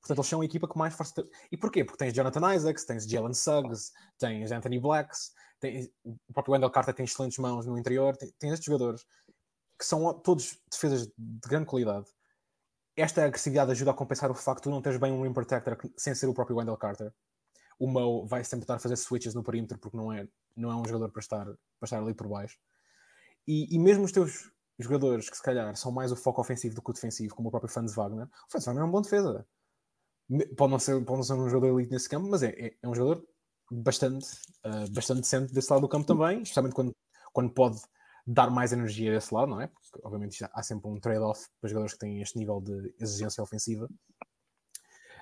Portanto, 0.00 0.18
eles 0.18 0.28
são 0.28 0.40
a 0.40 0.44
equipa 0.44 0.68
que 0.68 0.76
mais 0.76 0.94
força. 0.94 1.24
E 1.50 1.56
porquê? 1.56 1.84
Porque 1.84 1.98
tens 1.98 2.12
Jonathan 2.12 2.54
Isaacs, 2.54 2.84
tens 2.84 3.08
Jalen 3.08 3.32
Suggs, 3.32 3.92
tens 4.18 4.50
Anthony 4.50 4.80
Blacks, 4.80 5.30
tens... 5.60 5.88
o 6.04 6.32
próprio 6.32 6.54
Wendell 6.54 6.70
Carter 6.70 6.92
tem 6.92 7.04
excelentes 7.04 7.38
mãos 7.38 7.66
no 7.66 7.78
interior, 7.78 8.16
tens, 8.16 8.34
estes 8.42 8.64
jogadores 8.64 9.06
que 9.78 9.86
são 9.86 10.12
todos 10.20 10.58
defesas 10.70 11.06
de 11.06 11.48
grande 11.48 11.66
qualidade. 11.66 12.06
Esta 12.96 13.24
agressividade 13.24 13.70
ajuda 13.70 13.92
a 13.92 13.94
compensar 13.94 14.30
o 14.30 14.34
facto 14.34 14.64
de 14.64 14.70
não 14.70 14.82
teres 14.82 14.98
bem 14.98 15.12
um 15.12 15.22
rim 15.22 15.32
protector 15.32 15.78
sem 15.96 16.14
ser 16.14 16.26
o 16.26 16.34
próprio 16.34 16.56
Wendell 16.56 16.76
Carter. 16.76 17.12
O 17.78 17.88
Mo 17.88 18.26
vai 18.26 18.44
sempre 18.44 18.64
estar 18.64 18.74
a 18.74 18.78
fazer 18.78 18.96
switches 18.96 19.34
no 19.34 19.42
perímetro 19.42 19.78
porque 19.78 19.96
não 19.96 20.12
é, 20.12 20.28
não 20.56 20.70
é 20.70 20.76
um 20.76 20.84
jogador 20.84 21.10
para 21.10 21.20
estar, 21.20 21.44
para 21.44 21.84
estar 21.84 21.98
ali 21.98 22.14
por 22.14 22.28
baixo. 22.28 22.58
E, 23.46 23.74
e 23.74 23.78
mesmo 23.78 24.04
os 24.04 24.12
teus 24.12 24.50
jogadores 24.78 25.28
que 25.28 25.36
se 25.36 25.42
calhar 25.42 25.74
são 25.76 25.92
mais 25.92 26.12
o 26.12 26.16
foco 26.16 26.40
ofensivo 26.40 26.74
do 26.74 26.82
que 26.82 26.90
o 26.90 26.94
defensivo, 26.94 27.34
como 27.34 27.48
o 27.48 27.50
próprio 27.50 27.72
Franz 27.72 27.94
Wagner, 27.94 28.26
o 28.26 28.50
Franz 28.50 28.64
Wagner 28.64 28.84
é 28.84 28.86
um 28.86 28.90
bom 28.90 29.02
defesa 29.02 29.46
Pode 30.56 30.70
não 30.70 30.78
ser, 30.78 31.04
pode 31.04 31.18
não 31.18 31.22
ser 31.22 31.34
um 31.34 31.48
jogador 31.48 31.78
elite 31.78 31.92
nesse 31.92 32.08
campo, 32.08 32.28
mas 32.28 32.42
é, 32.42 32.50
é, 32.50 32.74
é 32.80 32.88
um 32.88 32.94
jogador 32.94 33.26
bastante, 33.70 34.26
uh, 34.64 34.90
bastante 34.92 35.20
decente 35.20 35.52
desse 35.52 35.70
lado 35.70 35.82
do 35.82 35.88
campo 35.88 36.06
também, 36.06 36.42
especialmente 36.42 36.74
quando, 36.74 36.96
quando 37.32 37.52
pode 37.52 37.80
dar 38.26 38.50
mais 38.50 38.72
energia 38.72 39.12
desse 39.12 39.34
lado, 39.34 39.50
não 39.50 39.60
é? 39.60 39.66
Porque, 39.66 40.00
obviamente, 40.04 40.38
há 40.52 40.62
sempre 40.62 40.88
um 40.88 40.98
trade-off 40.98 41.48
para 41.60 41.68
jogadores 41.68 41.94
que 41.94 41.98
têm 41.98 42.22
este 42.22 42.38
nível 42.38 42.60
de 42.60 42.94
exigência 43.00 43.42
ofensiva. 43.42 43.88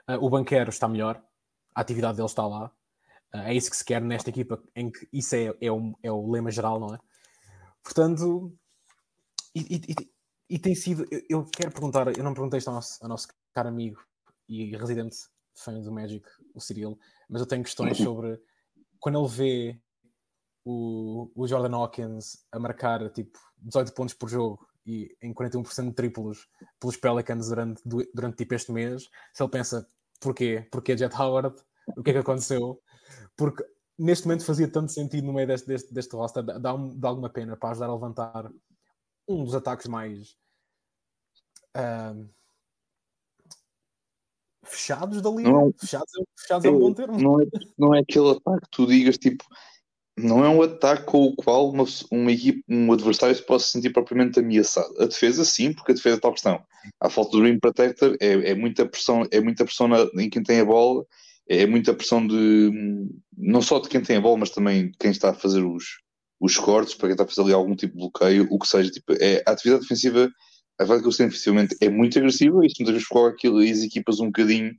Uh, 0.09 0.25
o 0.25 0.31
banqueiro 0.31 0.71
está 0.71 0.87
melhor, 0.87 1.21
a 1.75 1.81
atividade 1.81 2.17
dele 2.17 2.29
está 2.29 2.47
lá. 2.47 2.71
Uh, 3.35 3.39
é 3.39 3.55
isso 3.55 3.71
que 3.71 3.77
se 3.77 3.85
quer 3.85 4.01
nesta 4.03 4.31
equipa, 4.31 4.63
em 4.75 4.91
que 4.91 5.09
isso 5.13 5.35
é, 5.37 5.55
é, 5.61 5.71
o, 5.71 5.97
é 6.03 6.11
o 6.11 6.31
lema 6.31 6.51
geral, 6.51 6.81
não 6.81 6.95
é? 6.95 6.99
Portanto, 7.83 8.53
e, 9.55 9.61
e, 9.61 9.93
e, 9.93 10.11
e 10.51 10.59
tem 10.59 10.75
sido. 10.75 11.07
Eu, 11.11 11.23
eu, 11.29 11.45
quero 11.45 11.73
perguntar, 11.73 12.17
eu 12.17 12.25
não 12.25 12.35
perguntei 12.35 12.59
isto 12.59 12.69
ao 12.69 12.75
nosso, 12.75 13.03
ao 13.03 13.09
nosso 13.09 13.29
caro 13.53 13.69
amigo 13.69 14.01
e 14.49 14.77
residente 14.77 15.17
fã 15.55 15.79
do 15.81 15.93
Magic, 15.93 16.27
o 16.55 16.61
Cyril, 16.61 16.99
mas 17.29 17.41
eu 17.41 17.47
tenho 17.47 17.63
questões 17.63 17.97
sobre 17.99 18.41
quando 18.99 19.19
ele 19.19 19.29
vê 19.29 19.81
o, 20.65 21.31
o 21.35 21.47
Jordan 21.47 21.77
Hawkins 21.77 22.45
a 22.53 22.59
marcar 22.59 23.11
tipo 23.11 23.39
18 23.59 23.93
pontos 23.95 24.15
por 24.15 24.29
jogo 24.29 24.67
e 24.87 25.17
em 25.23 25.33
41% 25.33 25.89
de 25.89 25.95
triplos 25.95 26.49
pelos 26.79 26.97
Pelicans 26.97 27.49
durante, 27.49 27.83
durante 28.15 28.37
tipo 28.37 28.55
este 28.55 28.73
mês, 28.73 29.09
se 29.33 29.43
ele 29.43 29.51
pensa 29.51 29.89
porquê? 30.21 30.67
Porquê 30.71 30.97
Jet 30.97 31.15
Howard? 31.15 31.55
O 31.97 32.03
que 32.03 32.11
é 32.11 32.13
que 32.15 32.19
aconteceu? 32.19 32.81
Porque 33.37 33.65
neste 33.99 34.27
momento 34.27 34.45
fazia 34.45 34.69
tanto 34.69 34.91
sentido 34.93 35.27
no 35.27 35.33
meio 35.33 35.47
deste, 35.47 35.67
deste, 35.67 35.93
deste 35.93 36.17
roster, 36.17 36.43
dá, 36.43 36.59
dá, 36.59 36.75
dá 36.77 37.09
alguma 37.09 37.29
pena 37.29 37.57
para 37.57 37.71
ajudar 37.71 37.87
a 37.87 37.95
levantar 37.95 38.51
um 39.29 39.45
dos 39.45 39.55
ataques 39.55 39.87
mais 39.87 40.37
uh, 41.77 42.29
fechados 44.65 45.21
da 45.21 45.31
liga. 45.31 45.51
Não, 45.51 45.69
é 45.69 45.73
fechados, 45.79 46.13
fechados 46.37 46.65
é, 46.65 46.69
é 46.69 46.71
um 46.71 46.79
bom 46.79 46.95
termo. 46.95 47.21
Não 47.21 47.41
é, 47.41 47.47
não 47.79 47.95
é 47.95 48.01
aquele 48.01 48.31
ataque 48.31 48.63
que 48.63 48.71
tu 48.71 48.87
digas 48.87 49.19
tipo. 49.19 49.45
Não 50.19 50.45
é 50.45 50.49
um 50.49 50.61
ataque 50.61 51.05
com 51.05 51.25
o 51.25 51.37
qual 51.37 51.71
uma, 51.71 51.85
uma 52.11 52.33
equipe, 52.33 52.63
um 52.69 52.93
adversário 52.93 53.35
se 53.35 53.45
possa 53.45 53.69
sentir 53.69 53.91
propriamente 53.91 54.39
ameaçado. 54.39 54.93
A 55.01 55.07
defesa, 55.07 55.45
sim, 55.45 55.73
porque 55.73 55.93
a 55.93 55.95
defesa 55.95 56.17
é 56.17 56.21
tal 56.21 56.33
questão. 56.33 56.63
A 57.01 57.09
falta 57.09 57.31
do 57.31 57.45
rim 57.45 57.59
protector 57.59 58.17
é, 58.21 58.51
é 58.51 58.55
muita 58.55 58.85
pressão, 58.85 59.23
é 59.31 59.41
muita 59.41 59.65
pressão 59.65 59.89
na, 59.89 59.99
em 60.19 60.29
quem 60.29 60.43
tem 60.43 60.61
a 60.61 60.65
bola, 60.65 61.07
é 61.51 61.67
muita 61.67 61.93
pressão 61.93 62.27
de 62.27 62.71
não 63.37 63.61
só 63.61 63.79
de 63.79 63.89
quem 63.89 64.01
tem 64.01 64.17
a 64.17 64.21
bola, 64.21 64.39
mas 64.39 64.51
também 64.51 64.91
de 64.91 64.97
quem 64.99 65.11
está 65.11 65.31
a 65.31 65.35
fazer 65.35 65.63
os, 65.63 65.85
os 66.41 66.57
cortes, 66.57 66.95
para 66.95 67.09
quem 67.09 67.15
está 67.15 67.25
a 67.25 67.27
fazer 67.27 67.43
ali 67.43 67.53
algum 67.53 67.75
tipo 67.75 67.95
de 67.95 67.99
bloqueio, 67.99 68.47
o 68.51 68.59
que 68.59 68.69
seja. 68.69 68.91
Tipo, 68.91 69.15
é, 69.21 69.43
a 69.47 69.51
atividade 69.53 69.83
defensiva 69.83 70.31
a 70.81 70.85
verdade 70.85 71.01
é 71.01 71.03
que 71.03 71.09
o 71.09 71.13
sistema 71.13 71.29
defensivamente 71.29 71.77
é 71.83 71.91
muito 71.91 72.19
agressivo 72.19 72.63
e 72.63 72.67
isso 72.67 72.77
muitas 72.79 72.95
vezes 72.95 73.09
coloca 73.09 73.35
aquilo, 73.35 73.59
as 73.59 73.83
equipas 73.83 74.19
um 74.19 74.27
bocadinho 74.27 74.75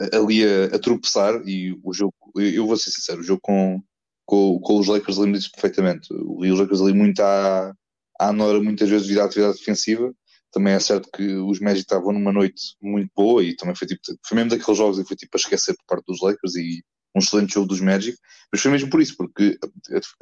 eh, 0.00 0.16
ali 0.16 0.44
a, 0.44 0.64
a 0.74 0.78
tropeçar 0.80 1.40
e 1.46 1.78
o 1.84 1.92
jogo, 1.92 2.14
eu 2.34 2.66
vou 2.66 2.76
ser 2.76 2.90
sincero, 2.90 3.20
o 3.20 3.22
jogo 3.22 3.40
com, 3.40 3.80
com, 4.26 4.58
com 4.58 4.80
os 4.80 4.88
Lakers 4.88 5.16
lembro 5.16 5.38
disso 5.38 5.52
perfeitamente. 5.52 6.08
Os 6.12 6.58
Lakers 6.58 6.80
ali 6.80 6.92
muito 6.92 7.20
à, 7.20 7.72
à 8.18 8.32
Nora, 8.32 8.60
muitas 8.60 8.88
vezes 8.88 9.16
à 9.16 9.24
atividade 9.26 9.58
defensiva. 9.58 10.12
Também 10.54 10.74
é 10.74 10.80
certo 10.80 11.10
que 11.12 11.34
os 11.34 11.58
Magic 11.58 11.80
estavam 11.80 12.12
numa 12.12 12.32
noite 12.32 12.76
muito 12.80 13.10
boa 13.14 13.42
e 13.42 13.56
também 13.56 13.74
foi 13.74 13.88
tipo, 13.88 14.00
foi 14.24 14.36
mesmo 14.36 14.50
daqueles 14.50 14.78
jogos 14.78 14.98
e 14.98 15.04
foi 15.04 15.16
tipo 15.16 15.36
a 15.36 15.38
esquecer 15.38 15.74
por 15.74 15.84
parte 15.86 16.06
dos 16.06 16.20
Lakers 16.22 16.54
e 16.54 16.82
um 17.14 17.18
excelente 17.18 17.54
jogo 17.54 17.66
dos 17.66 17.80
Magic, 17.80 18.16
mas 18.52 18.62
foi 18.62 18.70
mesmo 18.70 18.88
por 18.88 19.00
isso, 19.00 19.16
porque 19.16 19.58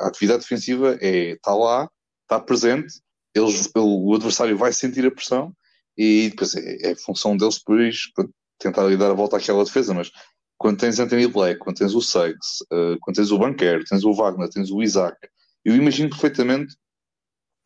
a, 0.01 0.09
atividade 0.09 0.43
defensiva 0.43 0.99
é, 1.01 1.33
está 1.33 1.55
lá, 1.55 1.89
está 2.25 2.41
presente 2.41 2.95
eles, 3.35 3.71
o 3.75 4.15
adversário 4.15 4.57
vai 4.57 4.73
sentir 4.73 5.07
a 5.07 5.11
pressão 5.11 5.55
e 5.97 6.31
depois 6.31 6.55
é, 6.55 6.93
é 6.93 6.95
função 6.95 7.37
deles 7.37 7.59
depois 7.59 7.97
tentar 8.59 8.89
dar 8.97 9.11
a 9.11 9.15
volta 9.15 9.37
àquela 9.37 9.65
defesa, 9.65 9.93
mas 9.95 10.11
quando 10.59 10.79
tens 10.79 11.01
Anthony 11.01 11.27
Black, 11.27 11.59
quando 11.59 11.77
tens 11.77 11.95
o 11.95 12.01
Suggs, 12.01 12.63
uh, 12.73 12.97
quando 13.01 13.17
tens 13.17 13.33
o 13.33 13.39
Banquer, 13.39 13.83
tens 13.85 14.05
o 14.05 14.13
Wagner, 14.13 14.49
tens 14.49 14.71
o 14.71 14.83
Isaac, 14.83 15.17
eu 15.65 15.75
imagino 15.75 16.11
perfeitamente 16.11 16.77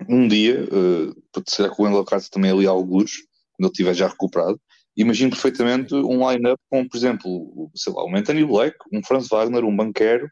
um 0.09 0.29
dia, 0.29 0.65
uh, 0.65 1.43
será 1.49 1.75
que 1.75 1.81
o 1.81 1.85
Wendell 1.85 2.05
Carter 2.05 2.29
também 2.31 2.51
é 2.51 2.55
ali 2.55 2.67
alguns, 2.67 3.17
quando 3.53 3.67
ele 3.67 3.71
estiver 3.71 3.95
já 3.95 4.09
recuperado, 4.09 4.61
imagino 4.97 5.31
perfeitamente 5.31 5.95
um 5.95 6.29
line-up 6.31 6.61
com, 6.71 6.87
por 6.89 6.97
exemplo, 6.97 7.71
sei 7.75 7.93
lá, 7.93 8.05
um 8.05 8.17
Anthony 8.17 8.45
Black, 8.45 8.77
um 8.93 9.03
Franz 9.03 9.29
Wagner, 9.29 9.65
um 9.65 9.77
Banquero, 9.77 10.29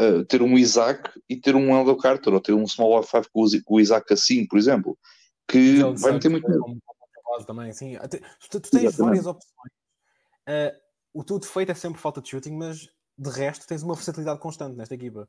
uh, 0.00 0.24
ter 0.24 0.42
um 0.42 0.56
Isaac 0.56 1.10
e 1.28 1.36
ter 1.36 1.54
um 1.54 1.72
Wendell 1.72 1.96
Carter, 1.96 2.32
ou 2.32 2.40
ter 2.40 2.52
um 2.52 2.66
Small 2.66 3.02
F5 3.02 3.62
com 3.64 3.74
o 3.74 3.80
Isaac 3.80 4.12
assim, 4.12 4.46
por 4.46 4.58
exemplo, 4.58 4.98
que 5.48 5.78
vai 5.98 6.12
meter 6.12 6.28
muito 6.28 6.48
medo. 6.48 6.64
Também, 7.46 7.72
sim. 7.72 7.96
Tu, 8.48 8.60
tu 8.60 8.70
tens 8.70 8.84
Exatamente. 8.84 8.96
várias 8.96 9.26
opções. 9.26 9.72
Uh, 10.48 10.84
o 11.12 11.24
tudo 11.24 11.46
feito 11.46 11.72
é 11.72 11.74
sempre 11.74 12.00
falta 12.00 12.20
de 12.20 12.28
shooting, 12.28 12.56
mas 12.56 12.88
de 13.18 13.30
resto 13.30 13.66
tens 13.66 13.82
uma 13.82 13.94
versatilidade 13.94 14.40
constante 14.40 14.76
nesta 14.76 14.94
equipa. 14.94 15.28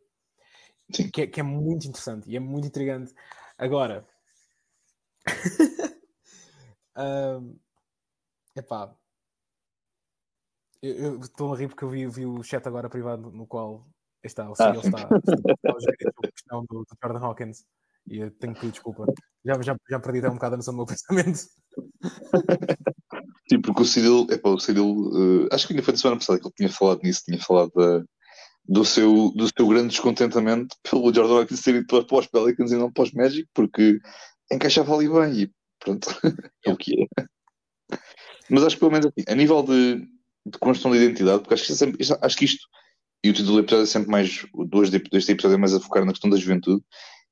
que 0.92 1.22
é, 1.22 1.28
que 1.28 1.40
é 1.40 1.44
muito 1.44 1.88
interessante 1.88 2.30
e 2.30 2.36
é 2.36 2.40
muito 2.40 2.68
intrigante. 2.68 3.14
Agora, 3.58 4.06
um, 6.98 7.58
epá, 8.56 8.94
eu 10.82 11.20
estou 11.20 11.54
a 11.54 11.58
rir 11.58 11.70
porque 11.70 11.86
eu 11.86 11.90
vi, 11.90 12.06
vi, 12.08 12.26
o 12.26 12.44
chat 12.44 12.68
agora 12.68 12.90
privado 12.90 13.32
no 13.32 13.48
qual 13.48 13.88
está, 14.24 14.50
o 14.50 14.54
ah, 14.60 14.76
está, 14.76 14.76
está, 14.76 15.08
a 15.08 16.32
questão 16.32 16.66
do, 16.70 16.84
do, 16.84 16.98
Jordan 17.02 17.26
Hawkins 17.26 17.66
e 18.08 18.20
eu 18.20 18.32
tenho 18.32 18.54
que 18.54 18.60
pedir 18.60 18.74
desculpa. 18.74 19.06
Já, 19.44 19.62
já, 19.62 19.76
já 19.90 20.00
perdi 20.00 20.20
até 20.20 20.30
um 20.30 20.34
bocado 20.34 20.56
a 20.56 20.58
noção 20.58 20.74
do 20.74 20.78
meu 20.78 20.86
pensamento. 20.86 21.40
Sim, 23.50 23.62
porque 23.62 23.82
o 23.82 23.86
Cyril, 23.86 24.28
epá, 24.30 24.50
o 24.50 24.60
Cyril 24.60 24.86
uh, 24.86 25.48
acho 25.52 25.66
que 25.66 25.74
ainda 25.74 25.84
foi 25.84 25.94
na 25.94 25.98
semana 25.98 26.20
passada 26.20 26.40
que 26.40 26.46
ele 26.46 26.54
tinha 26.56 26.70
falado 26.70 27.02
nisso, 27.02 27.24
tinha 27.26 27.40
falado 27.40 27.72
da, 27.74 28.04
do, 28.68 28.84
seu, 28.84 29.32
do 29.36 29.48
seu 29.48 29.68
grande 29.68 29.90
descontentamento 29.90 30.76
pelo 30.84 31.14
Jordan 31.14 31.42
Hawkins 31.42 31.62
ter 31.62 31.76
ido 31.76 32.06
para 32.06 32.18
os 32.18 32.28
Pelicans 32.28 32.72
e 32.72 32.76
não 32.76 32.92
para 32.92 33.04
os 33.04 33.12
Magic, 33.12 33.48
porque 33.54 34.00
encaixava 34.52 34.96
ali 34.96 35.08
bem 35.08 35.44
e 35.44 35.52
pronto, 35.80 36.08
é 36.66 36.72
o 36.72 36.78
que 36.78 37.04
é. 37.04 37.26
Mas 38.50 38.64
acho 38.64 38.76
que 38.76 38.80
pelo 38.80 38.92
menos 38.92 39.08
assim, 39.08 39.26
a 39.28 39.36
nível 39.36 39.64
de, 39.64 39.98
de 40.46 40.58
construção 40.60 40.92
de 40.92 40.98
identidade, 40.98 41.40
porque 41.40 41.54
acho 41.54 41.66
que, 41.66 41.74
sempre, 41.74 42.06
acho 42.22 42.38
que 42.38 42.46
isto, 42.46 42.68
e 43.24 43.30
o 43.30 43.34
título 43.34 43.54
do 43.54 43.60
episódio 43.60 43.84
é 43.84 43.88
sempre 43.88 44.10
mais, 44.10 44.46
dois 44.68 44.90
deste 44.90 45.32
episódio 45.32 45.56
é 45.56 45.58
mais 45.58 45.74
a 45.74 45.80
focar 45.80 46.06
na 46.06 46.12
questão 46.12 46.30
da 46.30 46.38
juventude, 46.38 46.84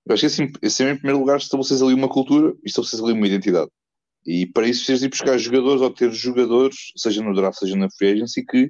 eu 0.05 0.13
acho 0.13 0.21
que 0.21 0.43
é 0.43 0.49
é 0.61 0.69
sempre 0.69 0.93
em 0.93 0.97
primeiro 0.97 1.19
lugar 1.19 1.37
estabeleces 1.37 1.81
ali 1.81 1.93
uma 1.93 2.09
cultura 2.09 2.53
e 2.63 2.67
estabeleces 2.67 2.99
ali 2.99 3.13
uma 3.13 3.27
identidade. 3.27 3.69
E 4.25 4.45
para 4.45 4.67
isso 4.67 4.85
precisas 4.85 5.03
ir 5.03 5.09
buscar 5.09 5.37
jogadores 5.37 5.81
ou 5.81 5.89
ter 5.89 6.11
jogadores, 6.11 6.75
seja 6.97 7.21
no 7.21 7.33
draft, 7.33 7.59
seja 7.59 7.75
na 7.75 7.89
free 7.97 8.11
agency, 8.11 8.45
que 8.45 8.69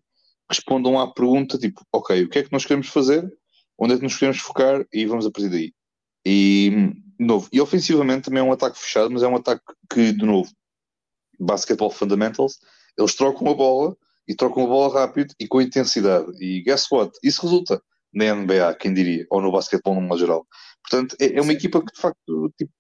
respondam 0.49 0.99
à 0.99 1.12
pergunta 1.12 1.58
tipo, 1.58 1.82
ok, 1.91 2.23
o 2.23 2.29
que 2.29 2.39
é 2.39 2.43
que 2.43 2.51
nós 2.51 2.65
queremos 2.65 2.88
fazer, 2.88 3.27
onde 3.77 3.93
é 3.93 3.97
que 3.97 4.03
nos 4.03 4.17
queremos 4.17 4.39
focar 4.39 4.86
e 4.93 5.06
vamos 5.06 5.25
a 5.25 5.32
partir 5.32 5.49
daí. 5.49 5.73
E, 6.25 6.69
de 7.19 7.25
novo, 7.25 7.49
e 7.51 7.60
ofensivamente 7.60 8.25
também 8.25 8.39
é 8.41 8.43
um 8.43 8.51
ataque 8.51 8.79
fechado, 8.79 9.12
mas 9.12 9.23
é 9.23 9.27
um 9.27 9.36
ataque 9.36 9.63
que, 9.91 10.13
de 10.13 10.25
novo, 10.25 10.49
basketball 11.39 11.89
fundamentals, 11.89 12.60
eles 12.97 13.15
trocam 13.15 13.49
a 13.49 13.53
bola 13.53 13.97
e 14.27 14.36
trocam 14.36 14.63
a 14.63 14.67
bola 14.67 14.93
rápido 14.93 15.34
e 15.39 15.47
com 15.47 15.62
intensidade. 15.62 16.32
E 16.39 16.62
guess 16.62 16.88
what? 16.91 17.12
Isso 17.23 17.41
resulta 17.41 17.82
na 18.13 18.34
NBA, 18.34 18.75
quem 18.75 18.93
diria, 18.93 19.25
ou 19.29 19.41
no 19.41 19.51
basquetebol 19.51 19.99
no 19.99 20.17
geral. 20.17 20.47
Portanto, 20.88 21.15
é, 21.19 21.38
é, 21.38 21.41
uma 21.41 21.53
equipa 21.53 21.79
que 21.79 21.93
de 21.93 21.99
facto, 21.99 22.53
tipo, 22.58 22.71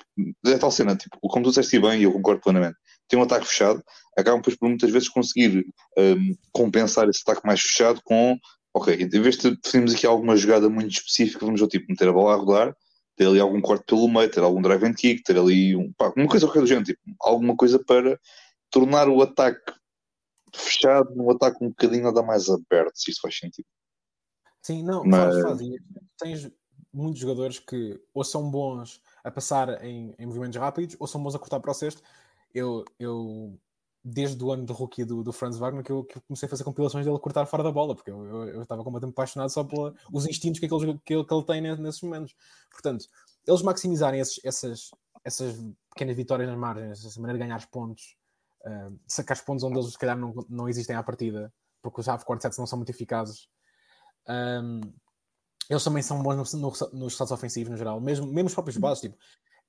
é 0.45 0.57
tal 0.57 0.71
cena, 0.71 0.95
tipo, 0.95 1.17
como 1.21 1.43
tu 1.43 1.49
disseste 1.49 1.79
bem, 1.79 2.01
e 2.01 2.03
eu 2.03 2.13
concordo 2.13 2.41
plenamente, 2.41 2.77
tem 3.07 3.19
um 3.19 3.23
ataque 3.23 3.45
fechado, 3.45 3.83
acabam 4.17 4.39
depois 4.39 4.55
por 4.55 4.69
muitas 4.69 4.91
vezes 4.91 5.09
conseguir 5.09 5.65
um, 5.97 6.35
compensar 6.51 7.07
esse 7.09 7.21
ataque 7.21 7.45
mais 7.45 7.61
fechado 7.61 8.01
com, 8.03 8.37
ok, 8.73 8.95
em 8.95 9.07
vez 9.07 9.37
de 9.37 9.55
definirmos 9.55 9.93
aqui 9.93 10.05
alguma 10.05 10.35
jogada 10.35 10.69
muito 10.69 10.91
específica, 10.91 11.45
vamos 11.45 11.61
ao 11.61 11.67
tipo 11.67 11.85
meter 11.89 12.07
a 12.07 12.13
bola 12.13 12.33
a 12.33 12.37
rodar, 12.37 12.75
ter 13.15 13.27
ali 13.27 13.39
algum 13.39 13.61
corte 13.61 13.85
pelo 13.85 14.07
meio, 14.07 14.29
ter 14.29 14.41
algum 14.41 14.61
drive 14.61 14.85
and 14.85 14.93
kick, 14.93 15.23
ter 15.23 15.37
ali 15.37 15.75
um, 15.75 15.91
pá, 15.93 16.11
uma 16.15 16.27
coisa 16.27 16.47
qualquer 16.47 16.61
do 16.61 16.67
género, 16.67 16.85
tipo, 16.85 16.99
alguma 17.19 17.55
coisa 17.55 17.83
para 17.83 18.19
tornar 18.69 19.07
o 19.07 19.21
ataque 19.21 19.71
fechado 20.55 21.15
num 21.15 21.29
ataque 21.31 21.63
um 21.63 21.69
bocadinho 21.69 22.03
nada 22.03 22.21
mais 22.21 22.49
aberto, 22.49 22.95
se 22.95 23.11
isso 23.11 23.21
faz 23.21 23.37
sentido. 23.37 23.67
Sim, 24.61 24.83
não, 24.83 25.03
Mas... 25.03 25.41
faz, 25.41 25.59
faz. 25.59 25.69
Tens 26.19 26.51
muitos 26.93 27.19
jogadores 27.19 27.59
que 27.59 27.99
ou 28.13 28.23
são 28.23 28.49
bons 28.49 29.01
a 29.23 29.31
passar 29.31 29.83
em, 29.83 30.13
em 30.17 30.25
movimentos 30.25 30.57
rápidos 30.59 30.95
ou 30.99 31.07
são 31.07 31.21
bons 31.21 31.35
a 31.35 31.39
cortar 31.39 31.59
para 31.59 31.71
o 31.71 31.73
cesto. 31.73 32.01
Eu, 32.53 32.85
eu 32.99 33.59
desde 34.03 34.43
o 34.43 34.51
ano 34.51 34.65
de 34.65 34.73
rookie 34.73 35.05
do, 35.05 35.23
do 35.23 35.31
Franz 35.31 35.57
Wagner 35.57 35.83
que 35.83 35.91
eu, 35.91 36.03
que 36.03 36.17
eu, 36.17 36.21
comecei 36.27 36.45
a 36.45 36.49
fazer 36.49 36.63
compilações 36.63 37.05
dele 37.05 37.17
cortar 37.19 37.45
fora 37.45 37.63
da 37.63 37.71
bola, 37.71 37.95
porque 37.95 38.11
eu, 38.11 38.25
eu, 38.25 38.49
eu 38.49 38.61
estava 38.63 38.83
completamente 38.83 39.13
apaixonado 39.13 39.49
só 39.49 39.63
pelos 39.63 40.27
instintos 40.27 40.59
que, 40.59 40.65
aquele, 40.65 40.99
que, 40.99 41.13
ele, 41.13 41.23
que 41.25 41.33
ele 41.33 41.45
tem 41.45 41.61
nesses 41.61 42.01
momentos. 42.01 42.35
Portanto, 42.69 43.05
eles 43.47 43.61
maximizarem 43.61 44.19
esses, 44.19 44.43
essas, 44.43 44.89
essas 45.23 45.55
pequenas 45.89 46.15
vitórias 46.15 46.49
nas 46.49 46.57
margens, 46.57 47.05
essa 47.05 47.19
maneira 47.19 47.39
de 47.39 47.45
ganhar 47.45 47.57
os 47.57 48.17
uh, 48.65 48.99
sacar 49.07 49.37
os 49.37 49.43
pontos 49.43 49.63
onde 49.63 49.77
eles 49.77 49.91
se 49.91 49.97
calhar 49.97 50.17
não, 50.17 50.33
não 50.49 50.67
existem 50.67 50.95
à 50.95 51.03
partida, 51.03 51.53
porque 51.81 52.01
os 52.01 52.07
half-court 52.07 52.41
sets 52.41 52.57
não 52.57 52.67
são 52.67 52.77
muito 52.77 52.89
eficazes. 52.89 53.47
Um, 54.27 54.81
eles 55.69 55.83
também 55.83 56.03
são 56.03 56.21
bons 56.21 56.53
no, 56.53 56.59
no, 56.59 56.69
nos 56.99 57.13
estados 57.13 57.31
ofensivos 57.31 57.71
no 57.71 57.77
geral, 57.77 57.99
mesmo, 58.01 58.27
mesmo 58.27 58.47
os 58.47 58.53
próprios 58.53 58.77
bases. 58.77 59.01
Tipo, 59.01 59.17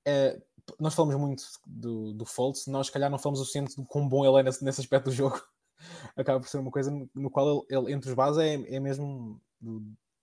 é, 0.06 0.40
nós 0.78 0.94
falamos 0.94 1.16
muito 1.16 1.44
do, 1.66 2.12
do 2.12 2.24
nós, 2.68 2.86
se 2.86 2.92
calhar, 2.92 3.10
não 3.10 3.18
falamos 3.18 3.40
o 3.40 3.44
suficiente 3.44 3.76
de 3.76 3.86
quão 3.86 4.08
bom 4.08 4.24
ele 4.24 4.40
é 4.40 4.42
nesse, 4.42 4.64
nesse 4.64 4.80
aspecto 4.80 5.06
do 5.06 5.12
jogo. 5.12 5.40
Acaba 6.16 6.40
por 6.40 6.48
ser 6.48 6.58
uma 6.58 6.70
coisa 6.70 6.90
no, 7.14 7.30
qual 7.30 7.66
ele, 7.68 7.78
ele, 7.78 7.92
entre 7.92 8.08
os 8.08 8.14
bases, 8.14 8.38
é, 8.38 8.54
é 8.76 8.80
mesmo. 8.80 9.40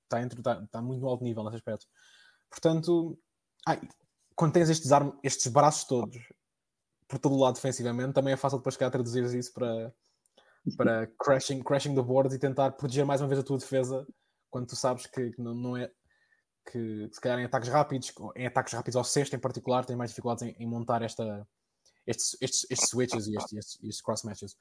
Está, 0.03 0.21
está, 0.21 0.63
está 0.63 0.81
muito 0.81 1.01
no 1.01 1.07
alto 1.07 1.23
nível 1.23 1.43
nesse 1.43 1.57
aspecto. 1.57 1.85
Portanto, 2.49 3.17
ai, 3.67 3.81
quando 4.35 4.53
tens 4.53 4.69
estes, 4.69 4.91
arm, 4.91 5.11
estes 5.23 5.47
braços 5.51 5.85
todos 5.85 6.17
por 7.07 7.19
todo 7.19 7.35
o 7.35 7.39
lado 7.39 7.55
defensivamente, 7.55 8.13
também 8.13 8.33
é 8.33 8.37
fácil 8.37 8.57
depois 8.57 8.81
a 8.81 8.89
traduzir 8.89 9.23
isso 9.35 9.53
para, 9.53 9.93
para 10.77 11.07
crashing, 11.19 11.61
crashing 11.61 11.93
the 11.93 12.01
board 12.01 12.33
e 12.33 12.39
tentar 12.39 12.71
proteger 12.71 13.05
mais 13.05 13.19
uma 13.19 13.27
vez 13.27 13.39
a 13.39 13.43
tua 13.43 13.57
defesa 13.57 14.07
quando 14.49 14.67
tu 14.67 14.75
sabes 14.75 15.05
que, 15.05 15.31
que 15.31 15.41
não, 15.41 15.53
não, 15.53 15.77
é 15.77 15.91
que 16.65 17.09
se 17.11 17.19
calhar 17.19 17.39
em 17.39 17.45
ataques 17.45 17.69
rápidos, 17.69 18.13
em 18.35 18.45
ataques 18.45 18.73
rápidos 18.73 18.95
ao 18.95 19.03
sexto 19.03 19.35
em 19.35 19.39
particular, 19.39 19.85
tem 19.85 19.95
mais 19.95 20.11
dificuldades 20.11 20.43
em, 20.43 20.55
em 20.59 20.67
montar 20.67 21.01
esta, 21.01 21.47
estes, 22.05 22.37
estes, 22.41 22.65
estes 22.69 22.89
switches 22.89 23.27
e 23.27 23.35
estes, 23.35 23.53
estes, 23.53 23.83
estes 23.83 24.01
cross 24.01 24.23
matches. 24.23 24.55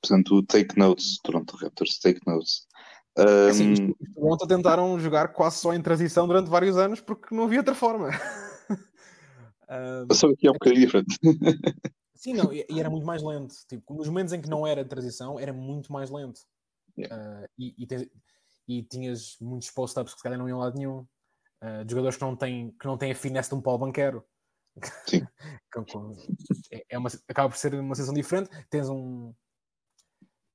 Portanto, 0.00 0.42
take 0.44 0.78
notes, 0.78 1.18
Toronto 1.22 1.56
Raptors, 1.56 1.98
take 1.98 2.20
notes. 2.26 2.66
Um... 3.16 3.48
Assim, 3.48 3.94
Toronto 4.14 4.46
tentaram 4.46 4.98
jogar 4.98 5.28
quase 5.28 5.58
só 5.58 5.72
em 5.72 5.80
transição 5.80 6.26
durante 6.26 6.50
vários 6.50 6.76
anos 6.76 7.00
porque 7.00 7.34
não 7.34 7.44
havia 7.44 7.60
outra 7.60 7.74
forma. 7.74 8.10
um... 9.70 10.06
Passou 10.08 10.30
aqui 10.30 10.46
é 10.46 10.50
um 10.50 10.54
bocadinho 10.54 10.84
diferente. 10.84 11.18
Sim, 12.14 12.34
não, 12.34 12.52
e, 12.52 12.66
e, 12.70 12.80
era 12.80 12.88
muito 12.88 13.06
mais 13.06 13.22
lento. 13.22 13.54
Tipo, 13.68 13.94
nos 13.94 14.08
momentos 14.08 14.32
em 14.32 14.40
que 14.40 14.48
não 14.48 14.66
era 14.66 14.84
transição, 14.84 15.38
era 15.38 15.52
muito 15.52 15.92
mais 15.92 16.10
lento. 16.10 16.40
Yeah. 16.96 17.14
Uh, 17.14 17.46
e, 17.58 17.74
e, 17.82 17.86
e, 18.66 18.82
tinhas 18.82 19.36
muitos 19.40 19.70
post-ups 19.70 20.12
que 20.12 20.18
se 20.18 20.22
calhar 20.22 20.38
não 20.38 20.48
iam 20.48 20.60
a 20.60 20.64
lado 20.64 20.76
nenhum. 20.76 21.06
Uh, 21.62 21.84
de 21.84 21.90
jogadores 21.92 22.16
que 22.16 22.24
não 22.24 22.36
têm, 22.36 22.70
que 22.72 22.86
não 22.86 22.98
têm 22.98 23.12
a 23.12 23.14
finesse 23.14 23.48
de 23.48 23.54
um 23.54 23.62
Paulo 23.62 23.80
Banquero. 23.80 24.24
é, 26.72 26.84
é 26.90 26.98
uma, 26.98 27.08
acaba 27.28 27.48
por 27.48 27.56
ser 27.56 27.74
uma 27.74 27.94
sensação 27.94 28.14
diferente. 28.14 28.50
Tens 28.68 28.88
um. 28.88 29.32